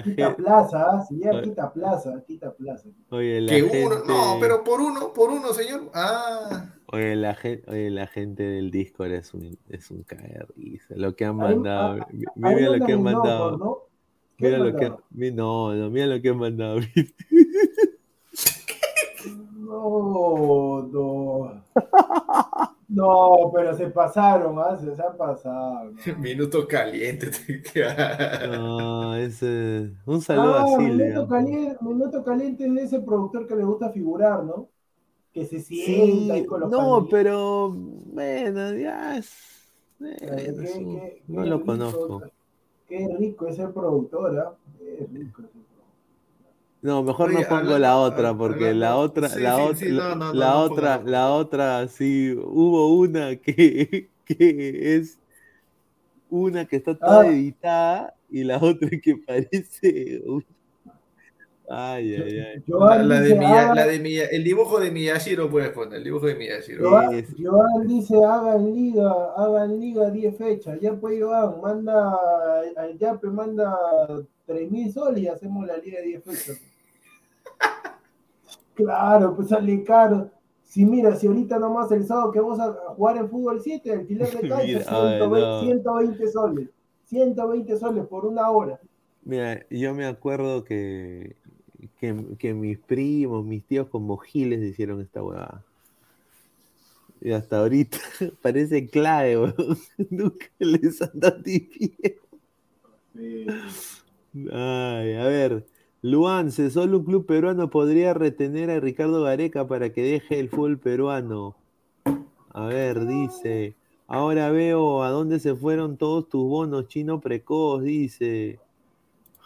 Quita 0.04 0.36
plaza, 0.36 1.02
si 1.08 1.20
ya 1.20 1.42
quita 1.42 1.72
plaza, 1.72 2.24
quita 2.26 2.54
plaza. 2.54 2.90
Oye, 3.10 3.42
la 3.42 3.52
que 3.52 3.62
gente... 3.62 3.86
uno, 3.86 4.04
no, 4.06 4.38
pero 4.40 4.64
por 4.64 4.82
uno, 4.82 5.14
por 5.14 5.30
uno, 5.30 5.54
señor. 5.54 5.90
Ah. 5.94 6.74
Oye, 6.88 7.16
la 7.16 7.36
gente, 7.36 7.70
oye, 7.72 7.90
la 7.90 8.08
gente 8.08 8.44
del 8.44 8.72
Discord 8.72 9.12
es 9.12 9.34
un, 9.34 9.58
es 9.70 9.92
un 9.92 10.04
caer. 10.04 10.48
Lo 10.90 11.16
que 11.16 11.26
han 11.26 11.38
mandado. 11.38 12.06
mira 12.36 12.70
lo 12.78 12.86
que 12.86 12.94
han 12.94 13.04
mandado. 13.04 13.90
Mira 14.38 14.58
lo 14.58 14.76
que. 14.76 14.92
No, 15.32 15.74
no, 15.74 15.90
mira 15.90 16.08
lo 16.08 16.22
que 16.22 16.30
han 16.30 16.38
mandado. 16.38 16.80
no, 19.58 20.90
no. 20.92 21.64
No, 22.94 23.50
pero 23.54 23.74
se 23.74 23.88
pasaron, 23.88 24.60
¿ah? 24.60 24.78
se, 24.78 24.90
han 25.02 25.16
pasado. 25.16 25.94
Minuto 26.20 26.68
caliente. 26.68 27.32
no, 28.52 29.16
ese. 29.16 29.94
Un 30.06 30.22
saludo 30.22 30.56
ah, 30.56 30.64
así. 30.64 30.84
Minuto 30.88 31.28
caliente, 31.28 31.78
minuto 31.82 32.24
caliente 32.24 32.66
es 32.66 32.84
ese 32.84 33.00
productor 33.00 33.48
que 33.48 33.56
le 33.56 33.64
gusta 33.64 33.92
figurar, 33.92 34.44
¿no? 34.44 34.68
Que 35.32 35.46
se 35.46 35.62
sienta 35.62 36.34
ahí 36.34 36.46
con 36.46 36.60
los 36.60 36.70
No, 36.70 37.08
pero. 37.10 37.72
Bueno, 37.74 38.74
ya 38.74 39.18
es. 39.18 39.72
Eh, 40.02 41.22
no 41.28 41.46
lo 41.46 41.64
conozco. 41.64 42.24
Qué 42.90 43.08
rico 43.18 43.48
ese 43.48 43.70
productor, 43.70 44.38
¿ah? 44.38 44.54
Qué 44.78 45.08
rico 45.14 45.44
ese 45.44 45.60
no, 46.82 47.04
mejor 47.04 47.32
no 47.32 47.42
pongo 47.48 47.78
la 47.78 47.98
otra, 47.98 48.36
porque 48.36 48.74
la 48.74 48.98
otra, 48.98 49.30
la 49.36 49.58
otra, 49.58 50.16
la 50.34 50.58
otra, 50.58 51.02
la 51.06 51.32
otra, 51.32 51.88
sí, 51.88 52.34
hubo 52.34 52.96
una 52.96 53.36
que, 53.36 54.10
que 54.26 54.96
es 54.96 55.20
una 56.32 56.66
que 56.66 56.78
está 56.78 56.96
toda 56.96 57.22
ah. 57.22 57.28
editada 57.28 58.16
y 58.30 58.44
la 58.44 58.58
otra 58.58 58.90
que 58.90 59.16
parece. 59.16 60.24
Ay, 61.70 62.16
ay, 62.16 62.40
ay. 62.40 62.64
La, 62.68 63.22
de 63.22 63.36
la 63.36 63.88
de 63.88 64.30
el 64.32 64.44
dibujo 64.44 64.80
de 64.80 64.92
Miyashiro 64.92 65.50
puedes 65.50 65.70
poner, 65.70 66.00
el 66.00 66.04
dibujo 66.04 66.26
de 66.26 66.36
Miyashiro. 66.36 66.90
Joan, 66.90 67.88
dice, 67.88 68.16
hagan 68.26 68.74
liga, 68.74 69.10
hagan 69.38 69.80
liga 69.80 70.10
10 70.10 70.38
fechas. 70.38 70.80
Ya 70.82 70.94
pues 70.96 71.22
Joan, 71.22 71.62
manda, 71.62 72.18
al 72.76 72.98
Yape 72.98 73.28
manda 73.28 73.78
3.000 74.48 74.92
soles 74.92 75.24
y 75.24 75.28
hacemos 75.28 75.66
la 75.66 75.78
liga 75.78 76.00
de 76.00 76.08
10 76.08 76.24
fechas. 76.24 76.71
Claro, 78.84 79.36
pues 79.36 79.50
sale 79.50 79.84
caro. 79.84 80.30
Si 80.64 80.86
mira, 80.86 81.16
si 81.16 81.28
ahorita 81.28 81.60
nomás 81.60 81.92
el 81.92 82.06
sábado 82.06 82.32
que 82.32 82.40
vamos 82.40 82.60
a 82.60 82.72
jugar 82.96 83.18
en 83.18 83.30
fútbol 83.30 83.62
7, 83.62 83.92
alquiler 83.92 84.32
de 84.32 84.50
cancha, 84.50 85.60
120, 85.62 86.28
soles. 86.32 86.70
120 87.06 87.78
soles 87.78 88.06
por 88.06 88.26
una 88.26 88.50
hora. 88.50 88.80
Mira, 89.24 89.66
yo 89.70 89.94
me 89.94 90.06
acuerdo 90.06 90.64
que, 90.64 91.36
que, 92.00 92.54
mis 92.54 92.80
primos, 92.80 93.46
mis 93.46 93.66
tíos 93.66 93.90
como 93.90 94.18
giles 94.18 94.62
hicieron 94.62 95.02
esta 95.02 95.22
huevada. 95.22 95.64
Y 97.20 97.34
hasta 97.34 97.60
ahorita 97.60 97.98
parece 98.42 98.88
clave, 98.88 99.38
weón. 99.38 99.56
Nunca 100.10 100.46
les 100.58 101.02
han 101.02 101.12
dado 101.14 101.38
Ay, 104.54 105.14
a 105.16 105.26
ver. 105.26 105.66
Luance, 106.04 106.72
solo 106.72 106.98
un 106.98 107.04
club 107.06 107.28
peruano 107.28 107.70
podría 107.70 108.16
retener 108.16 108.72
a 108.72 108.80
Ricardo 108.80 109.22
Gareca 109.22 109.68
para 109.68 109.94
que 109.94 110.02
deje 110.02 110.40
el 110.40 110.50
fútbol 110.50 110.80
peruano. 110.80 111.56
A 112.54 112.66
ver, 112.66 113.06
dice. 113.06 113.76
Ahora 114.08 114.50
veo 114.50 115.04
a 115.04 115.12
dónde 115.12 115.40
se 115.40 115.54
fueron 115.56 115.98
todos 115.98 116.28
tus 116.28 116.44
bonos, 116.44 116.88
chino 116.88 117.20
precoz, 117.22 117.84
dice. 117.84 118.60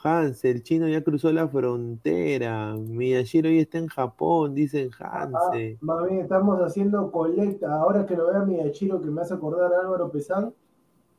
Hans, 0.02 0.46
el 0.46 0.64
chino 0.64 0.88
ya 0.88 1.04
cruzó 1.04 1.34
la 1.34 1.48
frontera. 1.48 2.74
Miyashiro 2.76 3.50
hoy 3.50 3.60
está 3.60 3.78
en 3.80 3.88
Japón, 3.88 4.56
dicen 4.56 4.92
Hans. 4.98 5.36
Ah, 5.36 5.58
estamos 6.10 6.62
haciendo 6.62 7.12
colecta. 7.12 7.76
Ahora 7.76 8.06
que 8.06 8.16
lo 8.16 8.28
vea 8.28 8.44
Miyashiro, 8.44 9.02
que 9.02 9.08
me 9.08 9.22
hace 9.22 9.34
acordar 9.34 9.74
a 9.74 9.82
Álvaro 9.82 10.10
Pesán, 10.10 10.54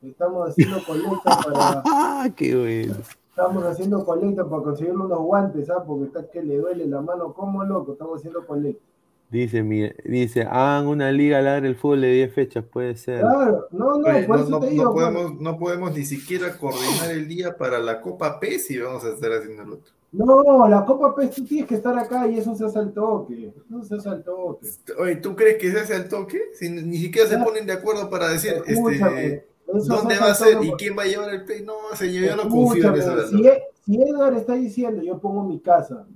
estamos 0.01 0.49
haciendo 0.49 0.79
colecta 0.87 1.39
para. 1.45 1.83
¡Ah, 1.85 2.31
qué 2.37 2.57
bueno! 2.57 2.95
Estamos 3.37 3.65
haciendo 3.65 4.03
colecta 4.03 4.49
para 4.49 4.63
conseguir 4.63 4.95
unos 4.95 5.19
guantes, 5.19 5.69
¿ah? 5.69 5.85
Porque 5.87 6.07
está 6.07 6.27
que 6.31 6.43
le 6.43 6.57
duele 6.57 6.87
la 6.87 7.03
mano 7.03 7.35
como 7.35 7.63
loco. 7.65 7.93
Estamos 7.93 8.21
haciendo 8.21 8.47
colecta. 8.47 8.83
Dice, 9.31 9.63
dice, 10.07 10.43
hagan 10.45 10.87
una 10.87 11.13
liga 11.13 11.43
ladra 11.43 11.67
el 11.67 11.77
fútbol 11.77 12.01
de 12.01 12.13
10 12.13 12.33
fechas, 12.33 12.65
puede 12.65 12.97
ser. 12.97 13.21
Claro, 13.21 13.69
no, 13.73 13.99
no, 13.99 14.27
por 14.27 14.41
eso 14.41 14.61
te 14.61 14.71
digo, 14.71 14.85
no, 14.85 14.93
podemos, 14.95 15.41
no 15.41 15.59
podemos 15.59 15.95
ni 15.95 16.07
siquiera 16.07 16.57
coordinar 16.57 17.11
el 17.11 17.29
día 17.29 17.55
para 17.59 17.79
la 17.79 18.01
Copa 18.01 18.41
PES 18.41 18.71
y 18.71 18.79
vamos 18.79 19.05
a 19.05 19.11
estar 19.11 19.31
haciendo 19.31 19.65
el 19.65 19.73
otro. 19.73 19.93
No, 20.13 20.67
la 20.67 20.87
Copa 20.87 21.15
PES 21.15 21.35
tú 21.35 21.45
tienes 21.45 21.69
que 21.69 21.75
estar 21.75 21.99
acá 21.99 22.27
y 22.29 22.39
eso 22.39 22.55
se 22.55 22.65
hace 22.65 22.79
al 22.79 22.95
toque. 22.95 23.53
Eso 23.69 23.83
se 23.83 23.97
hace 23.97 24.09
al 24.09 24.25
toque. 24.25 24.67
Oye, 24.99 25.17
¿tú 25.17 25.37
crees 25.37 25.59
que 25.59 25.71
se 25.73 25.81
hace 25.81 25.95
al 25.95 26.09
toque? 26.09 26.41
Si 26.55 26.71
ni 26.71 26.97
siquiera 26.97 27.29
se 27.29 27.37
ponen 27.37 27.67
de 27.67 27.75
acuerdo 27.75 28.09
para 28.09 28.31
decir, 28.31 28.63
este, 28.65 29.47
¿Dónde 29.67 30.19
va 30.19 30.31
a 30.31 30.35
ser? 30.35 30.63
¿Y 30.63 30.73
quién 30.73 30.97
va 30.97 31.03
a 31.03 31.07
llevar 31.07 31.35
el 31.35 31.45
play? 31.45 31.63
No, 31.63 31.75
señor, 31.95 32.25
yo 32.25 32.37
no 32.37 32.49
confío 32.49 32.89
en 32.89 32.95
eso. 32.95 33.29
Si, 33.29 33.47
e, 33.47 33.63
si 33.85 34.01
Edgar 34.01 34.35
está 34.35 34.55
diciendo, 34.55 35.03
yo 35.03 35.19
pongo 35.19 35.45
mi 35.45 35.61
casa, 35.61 36.07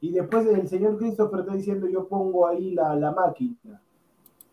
Y 0.00 0.12
después 0.12 0.46
el 0.46 0.68
señor 0.68 0.98
Christopher 0.98 1.40
está 1.40 1.54
diciendo 1.54 1.88
yo 1.88 2.06
pongo 2.06 2.46
ahí 2.46 2.72
la, 2.72 2.94
la 2.96 3.12
máquina. 3.12 3.80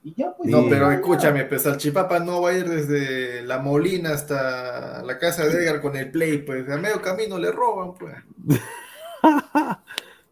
Y 0.04 0.14
ya 0.16 0.36
pues. 0.36 0.50
No, 0.50 0.66
pero 0.70 0.92
escúchame, 0.92 1.46
pues 1.46 1.66
Chipapa 1.78 2.20
no 2.20 2.42
va 2.42 2.50
a 2.50 2.58
ir 2.58 2.68
desde 2.68 3.42
la 3.44 3.60
Molina 3.60 4.12
hasta 4.12 5.02
la 5.02 5.18
casa 5.18 5.46
de 5.46 5.52
Edgar 5.52 5.82
con 5.82 5.96
el 5.96 6.12
play, 6.12 6.40
pues 6.40 6.70
a 6.70 6.78
medio 6.78 7.02
camino 7.02 7.38
le 7.40 7.52
roban, 7.52 7.94
pues. 7.94 8.16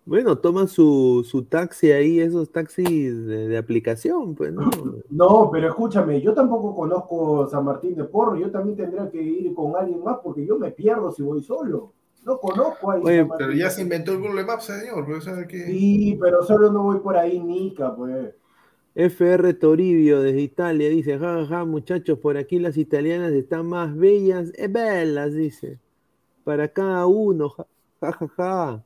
Bueno, 0.04 0.38
toma 0.40 0.68
su, 0.68 1.26
su 1.30 1.44
taxi 1.44 1.92
ahí, 1.92 2.20
esos 2.20 2.52
taxis 2.52 3.26
de, 3.26 3.58
aplicación, 3.58 4.34
pues, 4.34 4.52
¿no? 4.52 4.70
No, 5.10 5.50
pero 5.52 5.68
escúchame, 5.68 6.22
yo 6.22 6.34
tampoco 6.34 6.76
conozco 6.76 7.48
San 7.48 7.66
Martín 7.66 7.96
de 7.96 8.06
Porro, 8.06 8.36
yo 8.36 8.50
también 8.50 8.78
tendría 8.78 9.10
que 9.12 9.22
ir 9.22 9.54
con 9.54 9.76
alguien 9.76 10.04
más 10.04 10.18
porque 10.24 10.46
yo 10.46 10.58
me 10.58 10.72
pierdo 10.72 11.12
si 11.12 11.22
voy 11.22 11.44
solo. 11.44 11.94
No 12.26 12.38
conozco 12.38 12.92
ahí. 12.92 13.02
Oye, 13.04 13.28
pero 13.38 13.52
ya 13.52 13.70
se 13.70 13.82
inventó 13.82 14.12
el 14.12 14.20
Google 14.20 14.44
Maps, 14.44 14.66
señor. 14.66 15.06
Pues, 15.06 15.26
que... 15.48 15.66
Sí, 15.66 16.18
pero 16.22 16.44
solo 16.44 16.72
no 16.72 16.84
voy 16.84 17.00
por 17.00 17.18
ahí, 17.18 17.40
Nica, 17.40 17.96
pues. 17.96 18.34
FR 18.94 19.54
Toribio 19.54 20.22
desde 20.22 20.42
Italia 20.42 20.90
dice, 20.90 21.18
jajaja, 21.18 21.46
ja, 21.48 21.58
ja, 21.60 21.66
muchachos, 21.66 22.20
por 22.20 22.38
aquí 22.38 22.60
las 22.60 22.78
italianas 22.78 23.32
están 23.32 23.68
más 23.68 23.96
bellas, 23.96 24.52
es 24.56 24.72
bellas, 24.72 25.34
dice. 25.34 25.80
Para 26.44 26.68
cada 26.68 27.06
uno, 27.08 27.50
jajaja. 27.50 27.68
Ja, 28.02 28.30
ja, 28.36 28.84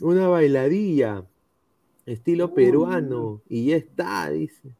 una 0.00 0.28
bailadilla, 0.28 1.24
estilo 2.06 2.54
peruano, 2.54 3.42
y 3.48 3.66
ya 3.66 3.76
está, 3.76 4.30
dice. 4.30 4.70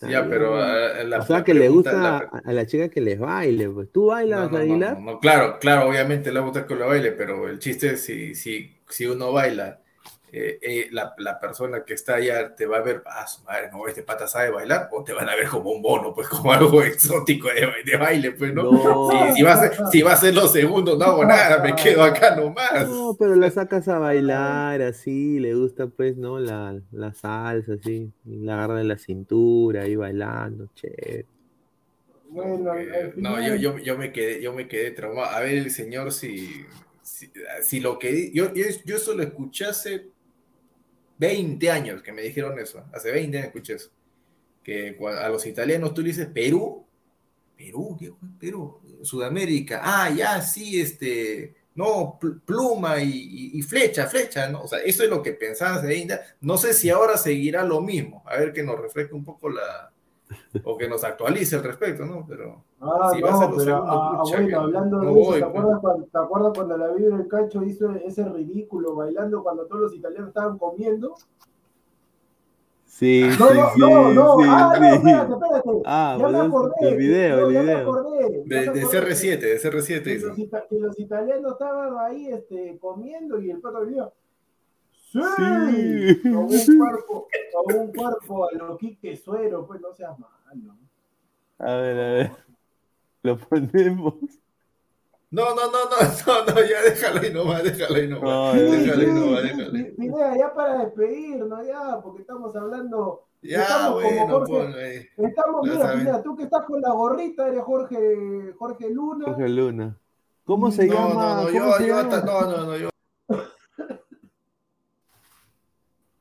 ya, 0.00 0.28
pero 0.28 0.62
eh, 0.62 1.04
la, 1.04 1.18
o 1.18 1.26
sea, 1.26 1.42
que 1.42 1.54
le 1.54 1.68
gusta 1.68 2.18
a 2.18 2.52
la 2.52 2.66
chica 2.66 2.88
que 2.88 3.00
les 3.00 3.18
baile, 3.18 3.68
pues. 3.68 3.90
¿Tú 3.90 4.06
bailas, 4.06 4.50
no, 4.50 4.58
Aguilar? 4.58 5.00
No, 5.00 5.18
claro, 5.20 5.58
claro, 5.58 5.88
obviamente 5.88 6.32
le 6.32 6.40
gusta 6.40 6.66
que 6.66 6.74
lo 6.74 6.86
baile, 6.86 7.12
pero 7.12 7.48
el 7.48 7.58
chiste 7.58 7.92
es 7.92 8.02
si, 8.02 8.34
si, 8.34 8.76
si 8.88 9.06
uno 9.06 9.32
baila 9.32 9.80
eh, 10.38 10.58
eh, 10.60 10.88
la, 10.90 11.14
la, 11.16 11.40
persona 11.40 11.82
que 11.82 11.94
está 11.94 12.16
allá 12.16 12.54
te 12.54 12.66
va 12.66 12.76
a 12.76 12.82
ver, 12.82 13.02
ah, 13.06 13.26
su 13.26 13.42
madre, 13.44 13.70
no, 13.72 13.88
este 13.88 14.02
pata 14.02 14.28
sabe 14.28 14.50
bailar, 14.50 14.90
o 14.92 15.02
te 15.02 15.14
van 15.14 15.26
a 15.30 15.34
ver 15.34 15.48
como 15.48 15.70
un 15.70 15.80
mono, 15.80 16.12
pues 16.12 16.28
como 16.28 16.52
algo 16.52 16.82
exótico 16.82 17.48
de, 17.48 17.66
de 17.90 17.96
baile, 17.96 18.32
pues, 18.32 18.52
¿no? 18.52 18.66
Si, 19.34 19.42
va 19.42 19.54
a 19.54 19.56
ser, 19.56 19.72
si 19.90 20.02
va 20.02 20.12
a 20.12 20.16
ser 20.16 20.34
los 20.34 20.52
segundos, 20.52 20.98
no 20.98 21.06
hago 21.06 21.24
nada, 21.24 21.62
me 21.62 21.74
quedo 21.74 22.04
acá 22.04 22.36
nomás. 22.36 22.86
No, 22.86 23.16
pero 23.18 23.34
la 23.34 23.50
sacas 23.50 23.88
a 23.88 23.98
bailar 23.98 24.82
así, 24.82 25.38
le 25.38 25.54
gusta, 25.54 25.86
pues, 25.86 26.18
¿no? 26.18 26.38
La, 26.38 26.78
la 26.92 27.14
salsa, 27.14 27.72
así, 27.72 28.12
la 28.26 28.56
agarra 28.56 28.74
de 28.74 28.84
la 28.84 28.98
cintura, 28.98 29.84
ahí 29.84 29.96
bailando, 29.96 30.68
chévere. 30.74 31.24
Bueno, 32.28 32.74
eh, 32.74 33.14
no, 33.16 33.40
yo, 33.40 33.54
yo, 33.54 33.78
yo, 33.78 33.96
me 33.96 34.12
quedé, 34.12 34.42
yo 34.42 34.52
me 34.52 34.68
quedé 34.68 34.90
traumado. 34.90 35.30
A 35.34 35.40
ver, 35.40 35.54
el 35.54 35.70
señor, 35.70 36.12
si, 36.12 36.66
si, 37.00 37.32
si 37.62 37.80
lo 37.80 37.98
que 37.98 38.30
yo, 38.32 38.52
yo, 38.52 38.66
yo 38.84 38.96
eso 38.96 39.14
lo 39.14 39.22
escuchase 39.22 40.15
20 41.18 41.70
años 41.70 42.02
que 42.02 42.12
me 42.12 42.22
dijeron 42.22 42.58
eso. 42.58 42.84
Hace 42.92 43.10
20 43.10 43.38
años 43.38 43.46
escuché 43.48 43.74
eso. 43.74 43.90
Que 44.62 44.96
a 45.20 45.28
los 45.28 45.46
italianos 45.46 45.94
tú 45.94 46.02
le 46.02 46.08
dices 46.08 46.26
Perú. 46.26 46.86
Perú, 47.56 47.96
¿qué 47.98 48.12
Perú? 48.38 48.80
Sudamérica. 49.02 49.80
Ah, 49.82 50.10
ya, 50.10 50.42
sí, 50.42 50.80
este. 50.80 51.54
No, 51.74 52.18
pluma 52.46 53.02
y, 53.02 53.60
flecha, 53.60 54.06
flecha, 54.06 54.48
¿no? 54.48 54.62
O 54.62 54.68
sea, 54.68 54.78
eso 54.78 55.04
es 55.04 55.10
lo 55.10 55.22
que 55.22 55.32
pensaban 55.32 55.76
hace 55.76 55.86
20 55.86 56.18
No 56.40 56.56
sé 56.56 56.72
si 56.72 56.88
ahora 56.88 57.18
seguirá 57.18 57.64
lo 57.64 57.82
mismo. 57.82 58.22
A 58.26 58.38
ver 58.38 58.54
que 58.54 58.62
nos 58.62 58.80
refresque 58.80 59.14
un 59.14 59.24
poco 59.24 59.50
la. 59.50 59.92
O 60.64 60.76
que 60.76 60.88
nos 60.88 61.04
actualice 61.04 61.56
al 61.56 61.64
respecto, 61.64 62.04
¿no? 62.04 62.24
Pero. 62.26 62.64
Ah, 62.80 63.10
si 63.14 63.20
no, 63.20 63.26
va 63.26 63.34
a 63.34 63.38
ser 63.38 63.50
lo 63.50 63.60
segundo, 63.60 63.92
ah, 63.92 64.22
bueno, 64.28 64.60
hablando 64.60 65.00
de 65.00 65.20
eso, 65.20 65.32
¿te, 65.34 65.44
acuerdas 65.44 65.80
cuando, 65.80 66.04
¿te 66.06 66.18
acuerdas 66.18 66.52
cuando 66.54 66.78
la 66.78 66.88
Biblia 66.88 67.16
del 67.16 67.28
Cacho 67.28 67.62
hizo 67.62 67.92
ese 67.92 68.24
ridículo 68.24 68.94
bailando 68.94 69.42
cuando 69.42 69.66
todos 69.66 69.82
los 69.82 69.94
italianos 69.94 70.28
estaban 70.28 70.58
comiendo? 70.58 71.14
Sí, 72.86 73.28
no, 73.38 73.48
sí, 73.48 73.54
no, 73.54 73.70
sí, 73.74 73.80
no, 73.80 74.12
no, 74.14 74.38
sí, 74.38 74.46
ah, 74.48 74.72
sí. 74.74 74.80
no, 74.80 74.94
espérate, 74.94 75.32
espérate. 75.32 75.70
Ah, 75.84 76.16
ya 76.18 76.28
me 76.28 76.38
acordé. 76.38 76.74
El 76.80 76.96
video, 76.96 77.36
no, 77.36 77.46
el 77.48 77.54
ya 77.54 77.60
video. 77.60 77.76
me 77.76 77.82
acordé. 77.82 78.42
De, 78.46 78.70
de 78.70 78.86
CR7, 78.86 79.38
de 79.38 79.60
CR7 79.60 80.02
que 80.02 80.14
hizo. 80.14 80.28
los, 80.28 80.36
que 80.36 80.78
los 80.78 80.98
italianos 80.98 81.52
estaban 81.52 81.98
ahí 81.98 82.28
este, 82.28 82.78
comiendo 82.80 83.38
y 83.38 83.50
el 83.50 83.60
pato 83.60 83.80
venía. 83.80 84.10
¡Sí! 85.12 85.20
Sí. 86.14 86.20
Con 86.22 86.36
un 86.36 86.48
cuerpo, 86.78 87.28
con 87.64 87.74
un 87.76 87.92
cuerpo 87.92 88.48
a 88.48 88.52
lo 88.52 88.76
Quique 88.76 89.16
Suero, 89.16 89.66
pues 89.66 89.80
no 89.80 89.92
seas 89.94 90.18
malo. 90.18 90.76
A 91.58 91.74
ver, 91.76 91.96
a 91.98 92.12
ver. 92.12 92.32
Lo 93.22 93.38
ponemos. 93.38 94.14
No, 95.30 95.54
no, 95.54 95.66
no, 95.66 95.78
no, 95.90 96.44
no, 96.46 96.54
no, 96.54 96.60
ya 96.64 96.82
déjalo 96.82 97.20
ahí 97.20 97.32
nomás, 97.32 97.62
déjalo 97.64 97.94
ahí 97.96 98.08
nomás. 98.08 98.22
No, 98.22 98.52
déjalo 98.54 99.00
ahí 99.00 99.06
nomás, 99.12 99.42
déjalo 99.42 100.36
ya 100.38 100.54
para 100.54 100.84
despedirnos, 100.84 101.66
ya, 101.66 102.00
porque 102.02 102.22
estamos 102.22 102.54
hablando. 102.54 103.22
Ya, 103.42 103.62
estamos 103.62 104.02
bueno, 104.02 104.26
como 104.32 104.46
Jorge, 104.46 104.84
ahí. 104.84 105.26
Estamos, 105.26 105.62
mira. 105.68 105.92
Pineda, 105.92 106.22
tú 106.22 106.36
que 106.36 106.42
estás 106.44 106.64
con 106.64 106.80
la 106.80 106.90
gorrita, 106.90 107.48
eres 107.48 107.62
Jorge, 107.62 108.54
Jorge 108.58 108.90
Luna. 108.90 109.24
Jorge 109.26 109.48
Luna. 109.48 109.98
¿Cómo 110.44 110.70
se 110.70 110.86
No, 110.86 110.94
llama? 110.94 111.14
no, 111.14 111.34
no, 111.36 111.42
¿Cómo 111.42 111.52
yo, 111.52 111.72
se 111.76 111.86
yo, 111.86 111.96
llama? 111.96 112.16
hasta- 112.16 112.24
no, 112.24 112.40
no, 112.42 112.64
no, 112.64 112.76
yo. 112.76 112.88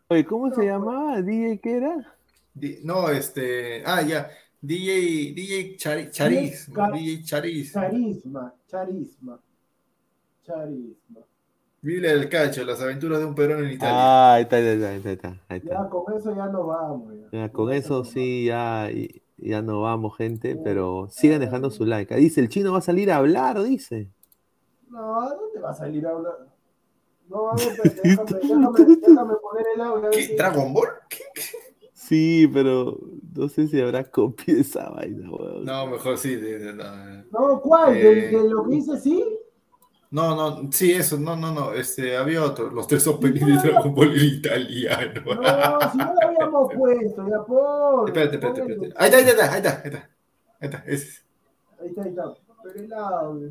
Oye, 0.10 0.26
¿cómo 0.26 0.52
se 0.54 0.66
llamaba? 0.66 1.22
¿DJ 1.22 1.60
qué 1.62 1.78
era? 1.78 2.18
di- 2.54 2.80
No, 2.84 3.10
este, 3.10 3.84
ah, 3.86 4.02
ya, 4.02 4.30
DJ, 4.62 5.34
DJ 5.36 5.78
Chari- 5.78 6.10
Charis, 6.12 6.70
Ca- 6.74 6.92
DJ 6.92 7.24
Charis. 7.26 7.74
Charisma, 7.74 8.54
charisma, 8.68 9.40
charisma. 10.44 11.22
Biblia 11.82 12.12
del 12.16 12.30
Cacho, 12.30 12.64
las 12.66 12.82
aventuras 12.82 13.20
de 13.20 13.26
un 13.26 13.36
peruano 13.36 13.64
en 13.66 13.72
Italia. 13.74 13.96
Ah, 14.02 14.34
ahí 14.36 14.44
está, 14.44 14.56
ahí 14.58 14.66
está, 14.66 14.90
ahí 14.90 15.02
está, 15.16 15.28
ahí 15.50 15.58
está. 15.60 15.76
Ya 15.76 15.90
con 15.90 16.14
eso 16.16 16.36
ya 16.36 16.48
no 16.48 16.66
vamos. 16.68 17.14
Ya, 17.32 17.40
Ya, 17.40 17.50
con 17.52 17.72
eso 17.72 18.04
sí, 18.04 18.46
ya, 18.46 18.90
ya 19.38 19.62
no 19.62 19.82
vamos, 19.82 20.18
gente, 20.18 20.56
pero 20.56 21.08
sigan 21.12 21.42
dejando 21.42 21.70
su 21.70 21.86
like. 21.86 22.16
Dice, 22.16 22.42
el 22.42 22.50
chino 22.50 22.72
va 22.72 22.80
a 22.80 22.82
salir 22.82 23.12
a 23.12 23.18
hablar, 23.18 23.62
dice. 23.62 24.10
No, 24.90 25.22
¿a 25.22 25.30
dónde 25.36 25.60
va 25.60 25.72
a 25.72 25.74
salir 25.76 26.08
a 26.08 26.12
hablar? 26.12 26.48
No, 27.30 27.50
a 27.52 27.56
ver, 27.56 27.68
espérate, 27.84 28.34
déjame, 28.42 28.68
déjame, 28.78 28.96
déjame 28.98 29.34
poner 29.42 29.66
el 29.76 29.82
audio. 29.82 30.10
¿Qué? 30.12 30.24
si- 30.24 30.36
¿Dragon 30.36 30.74
Ball? 30.74 30.88
¿Qué? 31.10 31.20
Sí, 31.94 32.48
pero 32.54 33.00
no 33.36 33.50
sé 33.50 33.68
si 33.68 33.82
habrá 33.82 34.04
copia 34.04 34.54
de 34.54 34.62
esa 34.62 34.90
vaina, 34.90 35.30
weón. 35.32 35.66
No, 35.66 35.88
mejor 35.88 36.18
sí. 36.18 36.36
de- 36.36 36.60
de- 36.60 36.74
no. 36.74 37.24
No, 37.32 37.62
¿cuál? 37.62 37.96
Eh, 37.98 38.04
¿De, 38.04 38.38
de 38.44 38.50
lo 38.50 38.64
que 38.68 38.76
dice 38.76 39.00
sí? 39.00 39.24
No, 40.12 40.36
no, 40.36 40.72
sí, 40.72 40.94
eso, 40.94 41.18
no, 41.18 41.36
no, 41.36 41.52
no, 41.52 41.74
este, 41.74 42.16
había 42.16 42.44
otro, 42.44 42.70
los 42.70 42.88
tres 42.88 43.06
openings 43.08 43.64
de 43.64 43.70
Dragon 43.72 43.94
Ball 43.94 44.16
en 44.18 44.26
italiano. 44.26 45.22
No, 45.26 45.92
si 45.92 45.98
no 45.98 46.14
lo 46.14 46.28
habíamos 46.28 46.74
puesto, 46.78 47.28
ya 47.28 47.44
por. 47.44 48.08
Espérate, 48.10 48.36
espérate, 48.36 48.62
espérate. 48.62 48.94
Ahí 48.98 49.10
está, 49.10 49.18
ahí 49.18 49.28
está, 49.28 49.52
ahí 49.52 49.58
está, 49.58 49.70
ahí 49.82 49.88
está, 49.90 50.10
ahí 50.60 50.68
está, 50.70 50.84
ese 50.86 51.08
es. 51.08 51.26
Ahí 51.82 51.88
está, 51.88 52.04
ahí 52.04 52.10
está. 52.10 52.34
Pero 52.64 52.80
el 52.86 52.94
audio. 52.94 53.50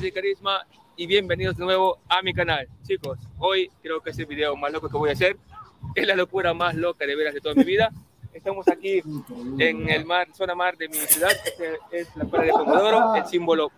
De 0.00 0.12
Carisma 0.12 0.64
y 0.96 1.06
bienvenidos 1.06 1.56
de 1.56 1.64
nuevo 1.64 1.98
a 2.08 2.22
mi 2.22 2.32
canal. 2.32 2.68
Chicos, 2.86 3.18
hoy 3.38 3.68
creo 3.82 4.00
que 4.00 4.10
es 4.10 4.18
el 4.18 4.26
video 4.26 4.54
más 4.54 4.72
loco 4.72 4.88
que 4.88 4.96
voy 4.96 5.10
a 5.10 5.12
hacer. 5.12 5.36
Es 5.94 6.06
la 6.06 6.14
locura 6.14 6.54
más 6.54 6.76
loca 6.76 7.04
de 7.04 7.16
veras 7.16 7.34
de 7.34 7.40
toda 7.40 7.54
mi 7.56 7.64
vida. 7.64 7.90
Estamos 8.32 8.68
aquí 8.68 9.02
en 9.58 9.88
el 9.88 10.04
mar, 10.04 10.28
zona 10.34 10.54
mar 10.54 10.76
de 10.76 10.88
mi 10.88 10.94
ciudad. 10.96 11.32
Este 11.44 11.78
es 11.90 12.14
la 12.16 12.24
playa 12.26 12.46
de 12.46 12.52
Pomodoro, 12.52 13.14
el 13.16 13.26
símbolo, 13.26 13.72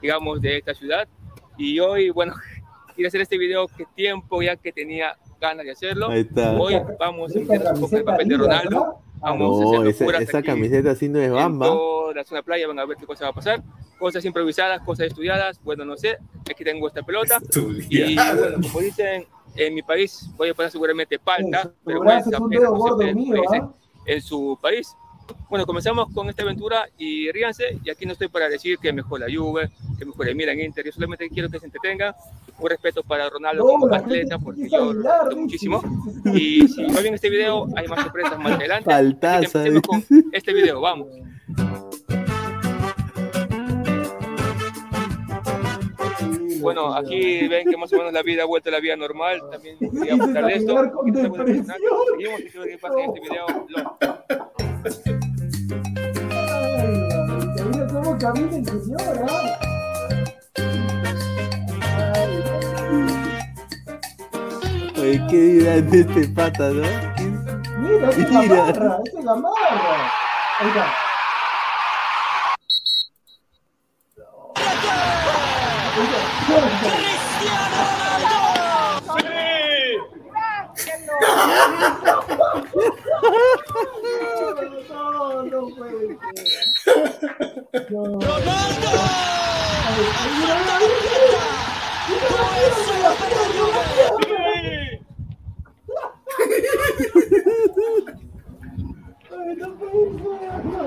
digamos, 0.00 0.40
de 0.40 0.58
esta 0.58 0.74
ciudad. 0.74 1.08
Y 1.58 1.80
hoy, 1.80 2.10
bueno, 2.10 2.34
quiero 2.94 3.08
hacer 3.08 3.22
este 3.22 3.36
video 3.36 3.66
que 3.66 3.84
tiempo 3.96 4.42
ya 4.42 4.54
que 4.56 4.72
tenía 4.72 5.16
ganas 5.40 5.64
de 5.64 5.72
hacerlo. 5.72 6.08
Hoy 6.08 6.28
vamos 7.00 7.34
a 7.34 7.38
un 7.38 7.80
poco 7.80 7.96
el 7.96 8.04
papel 8.04 8.28
de 8.28 8.36
Ronaldo. 8.36 8.70
¿no? 8.70 9.02
Vamos 9.20 9.60
a 9.60 9.64
No, 9.64 9.88
hacer 9.90 10.08
esa, 10.08 10.18
esa 10.22 10.38
aquí 10.38 10.46
camiseta 10.48 10.90
así 10.92 11.08
no 11.08 11.18
es 11.18 11.28
en 11.28 11.34
bamba. 11.34 11.66
toda 11.66 12.14
la 12.14 12.24
zona 12.24 12.42
playa, 12.42 12.68
van 12.68 12.78
a 12.78 12.84
ver 12.84 12.96
qué 12.96 13.06
cosa 13.06 13.24
va 13.24 13.30
a 13.30 13.34
pasar. 13.34 13.62
Cosas 14.04 14.22
improvisadas, 14.26 14.82
cosas 14.82 15.06
estudiadas, 15.06 15.58
bueno, 15.64 15.82
no 15.86 15.96
sé. 15.96 16.18
Aquí 16.50 16.62
tengo 16.62 16.86
esta 16.88 17.02
pelota. 17.02 17.38
Y 17.88 18.02
Estudiado. 18.02 18.38
bueno, 18.38 18.56
como 18.60 18.80
dicen, 18.80 19.24
en 19.56 19.74
mi 19.74 19.80
país 19.80 20.28
voy 20.36 20.50
a 20.50 20.54
poner 20.54 20.70
seguramente 20.70 21.18
palta, 21.18 21.60
Eso, 21.60 21.72
pero 21.82 22.00
bueno, 22.02 22.22
¿ah? 23.50 23.72
en 24.04 24.20
su 24.20 24.58
país. 24.60 24.94
Bueno, 25.48 25.64
comenzamos 25.64 26.12
con 26.12 26.28
esta 26.28 26.42
aventura 26.42 26.86
y 26.98 27.32
ríanse. 27.32 27.78
Y 27.82 27.88
aquí 27.88 28.04
no 28.04 28.12
estoy 28.12 28.28
para 28.28 28.50
decir 28.50 28.76
que 28.76 28.92
mejor 28.92 29.20
la 29.20 29.26
Juve, 29.34 29.70
que 29.98 30.04
mejor 30.04 30.28
el 30.28 30.36
Milan 30.36 30.60
Inter. 30.60 30.84
Yo 30.84 30.92
solamente 30.92 31.30
quiero 31.30 31.48
que 31.48 31.58
se 31.58 31.64
entretengan. 31.64 32.14
Un 32.58 32.68
respeto 32.68 33.02
para 33.02 33.30
Ronaldo 33.30 33.64
No, 33.64 33.80
como 33.80 33.94
atleta, 33.94 34.38
porque 34.38 34.68
yo 34.68 34.92
lo 34.92 35.12
respeto 35.22 35.36
muchísimo. 35.40 35.82
Y 36.34 36.68
si 36.68 36.82
no 36.82 37.02
ven 37.02 37.14
este 37.14 37.30
video, 37.30 37.66
hay 37.74 37.88
más 37.88 38.02
sorpresas 38.02 38.38
más 38.38 38.52
adelante. 38.52 38.92
Así 38.92 39.12
que 39.12 39.18
Faltaza, 39.18 39.66
empecemos 39.66 39.82
con 39.82 40.04
este 40.30 40.52
video, 40.52 40.82
vamos. 40.82 41.08
Bueno, 46.64 46.92
aquí 46.94 47.46
ven 47.46 47.70
que 47.70 47.76
más 47.76 47.92
o 47.92 47.96
menos 47.98 48.12
la 48.12 48.22
vida 48.22 48.42
ha 48.42 48.46
vuelto 48.46 48.70
a 48.70 48.72
la 48.72 48.80
vida 48.80 48.96
normal. 48.96 49.40
También 49.52 49.76
quería 49.78 50.16
mostrarles 50.16 50.60
esto. 50.62 50.82
en 50.82 50.90
canal. 51.22 51.46
Seguimos 52.16 52.40
y 52.40 52.50
que 52.50 52.78
pasen 52.78 52.98
este 53.00 53.20
video. 53.20 53.46
Lo- 53.68 53.98
cómo 57.92 58.16
camina 58.18 58.56
el 58.56 58.64
señor, 58.64 59.26
Oye, 64.98 65.20
¿qué 65.28 65.36
dirán 65.36 65.90
de 65.90 66.00
este 66.00 66.28
pata, 66.28 66.70
no? 66.70 66.82
Mira, 67.78 68.10
esa 68.10 68.20
es 68.20 68.30
la 68.30 68.40
Mira. 68.40 68.54
marra, 68.64 68.98
esa 69.04 69.18
es 69.18 69.24
la 69.24 69.34
marra. 69.34 70.10
Ahí 70.60 70.68
está. 70.68 70.86
No, 84.88 85.42
no 85.44 85.68
puede 85.76 86.18
ser. 86.18 87.90
No. 87.90 88.18
Mira, 90.34 90.54
mira, 90.64 90.84
Ay, 99.30 99.56
no 99.56 99.68
puede 99.76 100.10
ser, 100.18 100.64
no 100.64 100.82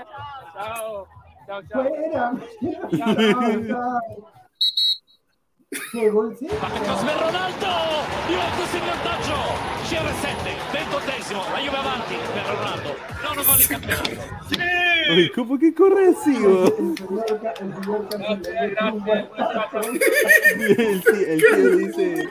Ciao. 0.52 1.06
Ciao, 1.46 1.60
ciao. 1.68 1.82
Fuera. 1.84 2.26
Chao, 2.66 3.16
chao. 3.66 4.00
Che 5.90 6.08
gol 6.10 6.36
sì? 6.36 6.46
Parte 6.46 6.80
cross 6.80 7.02
per 7.04 7.16
Ronaldo! 7.16 7.66
Juventus 8.28 8.72
in 8.72 8.84
vantaggio! 8.86 9.34
CR7, 9.86 10.46
ventottesimo, 10.72 11.42
la 11.52 11.58
Juve 11.58 11.76
avanti 11.76 12.14
per 12.32 12.44
Ronaldo. 12.46 12.96
Nono 13.22 13.42
gol 13.44 13.60
in 13.60 13.66
campionato. 13.66 14.10
Oye, 15.08 15.30
¿cómo 15.32 15.56
que 15.58 15.72
corre 15.74 16.08
así, 16.08 16.32
weón? 16.36 16.66
El 16.66 16.96
señor, 16.96 17.40
ca- 17.40 17.52
el 17.52 17.74
señor 17.74 18.00
Grazie, 18.08 18.52
Casillas. 18.52 18.70
grazie. 18.70 19.28
Buon 19.36 19.46
stato. 19.52 19.80
El 19.80 21.02
tío, 21.02 21.26
el 21.26 21.38
tío 21.38 21.76
dice. 21.76 22.28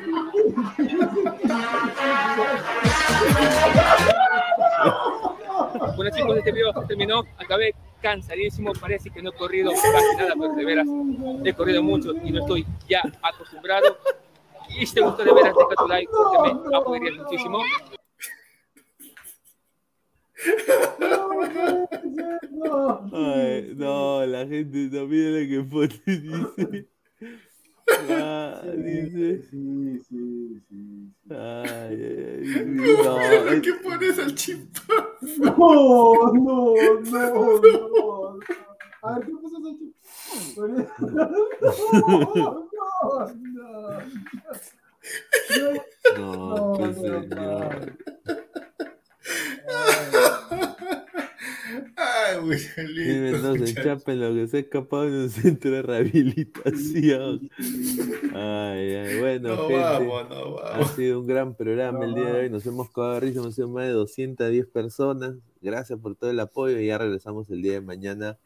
Bueno 5.95 6.11
chicos, 6.15 6.37
este 6.37 6.51
video 6.51 6.73
terminó. 6.87 7.23
Acabé 7.37 7.73
cansadísimo. 8.01 8.73
Parece 8.73 9.09
que 9.09 9.21
no 9.21 9.29
he 9.29 9.33
corrido 9.33 9.71
casi 9.71 10.17
nada, 10.17 10.33
pero 10.39 10.53
de 10.53 10.65
veras 10.65 10.87
he 11.43 11.53
corrido 11.53 11.81
mucho 11.81 12.13
y 12.23 12.31
no 12.31 12.41
estoy 12.41 12.65
ya 12.87 13.01
acostumbrado. 13.21 13.97
Y 14.69 14.85
si 14.85 14.95
te 14.95 15.01
gustó 15.01 15.23
de 15.23 15.33
veras, 15.33 15.53
deja 15.55 15.75
tu 15.77 15.87
like 15.87 16.11
porque 16.11 16.69
me 16.69 16.77
apoyaría 16.77 17.23
muchísimo. 17.23 17.59
Ay, 23.13 23.73
no, 23.75 24.25
la 24.25 24.45
gente 24.45 24.89
no 24.91 25.07
mira 25.07 25.39
lo 25.39 25.47
que 25.47 25.63
pone, 25.69 26.01
dice. 26.05 26.87
Ah, 28.10 28.61
dice. 28.76 29.41
Sí, 29.49 29.99
sí, 30.10 30.61
sí. 30.69 31.11
Ay, 31.30 32.44
no, 32.65 33.15
¿Por 33.15 33.53
es- 33.53 33.61
qué 33.61 33.73
pones 33.84 34.19
al 34.19 34.36
chimpa? 34.36 34.82
No, 35.38 36.34
no, 36.34 36.73
no, 37.11 37.60
no. 37.61 38.40
A 39.02 39.19
ver, 39.19 39.26
¿qué 39.26 39.32
chico? 39.77 39.95
No, 40.57 40.65
no, 42.72 43.36
no. 43.44 44.02
No, 46.18 46.18
No, 46.18 46.73
pues 46.77 46.98
no, 46.98 47.22
señor. 47.22 47.98
Ay, 51.95 52.41
muy 52.41 52.57
Dime 52.57 53.31
lindo. 53.31 53.38
entonces, 53.49 53.76
Chape 53.76 54.15
lo 54.15 54.34
que 54.34 54.47
se 54.47 54.57
ha 54.57 54.60
escapado 54.61 55.07
en 55.07 55.14
un 55.14 55.30
centro 55.30 55.72
de 55.72 55.81
rehabilitación. 55.84 57.49
Ay, 58.34 58.93
ay, 58.95 59.19
bueno, 59.19 59.49
No 59.56 59.68
gente. 59.68 59.76
vamos, 59.84 60.30
no 60.30 60.60
Ha 60.60 60.72
vamos. 60.72 60.91
sido 60.91 61.19
un 61.19 61.27
gran 61.27 61.56
programa 61.56 62.06
el 62.06 62.15
día 62.15 62.26
de 62.26 62.39
hoy. 62.41 62.49
Nos 62.49 62.65
hemos 62.65 62.89
cagado 62.91 63.14
de 63.15 63.19
risa, 63.22 63.39
hemos 63.39 63.56
sido 63.56 63.69
más 63.69 63.85
de 63.85 63.91
210 63.93 64.65
personas. 64.68 65.35
Gracias 65.61 65.99
por 65.99 66.15
todo 66.15 66.30
el 66.31 66.39
apoyo 66.39 66.80
y 66.80 66.88
ya 66.88 66.97
regresamos 66.97 67.49
el 67.49 67.61
día 67.61 67.73
de 67.73 67.81
mañana. 67.81 68.38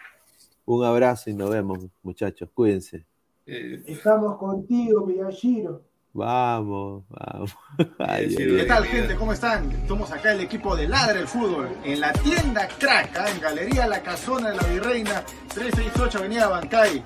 Un 0.66 0.86
abrazo 0.86 1.30
y 1.30 1.34
nos 1.34 1.50
vemos, 1.50 1.80
muchachos. 2.04 2.50
Cuídense. 2.54 3.06
Eh, 3.46 3.82
Estamos 3.88 4.38
contigo, 4.38 5.06
Miyashiro. 5.06 5.82
Vamos, 6.14 7.04
vamos. 7.10 7.56
Ay, 8.00 8.30
Sí, 8.32 8.38
ay, 8.42 8.58
¿Qué 8.58 8.64
tal, 8.64 8.86
gente? 8.86 9.16
¿Cómo 9.16 9.32
están? 9.32 9.72
Estamos 9.72 10.12
acá 10.12 10.32
el 10.32 10.42
equipo 10.42 10.76
de 10.76 10.88
Ladra 10.88 11.20
el 11.20 11.28
Fútbol 11.28 11.70
en 11.84 12.00
la 12.00 12.12
tienda 12.14 12.68
Crack, 12.68 13.16
¿ah? 13.18 13.30
en 13.30 13.40
Galería 13.40 13.88
La 13.88 14.02
Casona 14.02 14.50
de 14.50 14.56
la 14.56 14.64
Virreina, 14.64 15.24
368 15.54 16.18
Avenida 16.18 16.48
Bancay. 16.48 17.04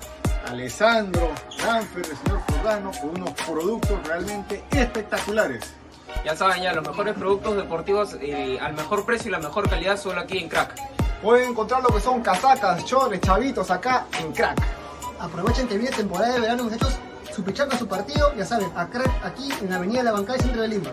Alessandro, 0.48 1.30
Danfer, 1.62 2.04
el 2.04 2.16
señor 2.16 2.40
Jordano, 2.50 2.90
con 3.00 3.10
unos 3.10 3.30
productos 3.30 4.06
realmente 4.06 4.62
espectaculares. 4.70 5.74
Ya 6.24 6.36
saben, 6.36 6.62
ya 6.62 6.72
los 6.74 6.86
mejores 6.86 7.14
productos 7.14 7.56
deportivos 7.56 8.16
eh, 8.20 8.58
al 8.60 8.74
mejor 8.74 9.04
precio 9.06 9.28
y 9.28 9.32
la 9.32 9.38
mejor 9.38 9.68
calidad 9.68 9.98
solo 9.98 10.20
aquí 10.20 10.38
en 10.38 10.48
Crack. 10.48 10.74
Pueden 11.22 11.50
encontrar 11.50 11.82
lo 11.82 11.88
que 11.88 12.00
son 12.00 12.22
casacas, 12.22 12.84
chores, 12.84 13.20
chavitos 13.20 13.70
acá 13.70 14.06
en 14.20 14.32
Crack. 14.32 14.60
Aprovechen 15.18 15.66
que 15.66 15.78
viene 15.78 15.96
temporada 15.96 16.34
de 16.34 16.40
verano, 16.40 16.64
muchachos 16.64 16.98
su 17.34 17.42
pichaca, 17.42 17.76
su 17.76 17.88
partido, 17.88 18.32
ya 18.36 18.44
saben, 18.44 18.70
aquí 19.24 19.48
en 19.60 19.70
la 19.70 19.76
Avenida 19.76 20.04
La 20.04 20.12
Bancada, 20.12 20.38
centro 20.38 20.62
de 20.62 20.68
Lima. 20.68 20.92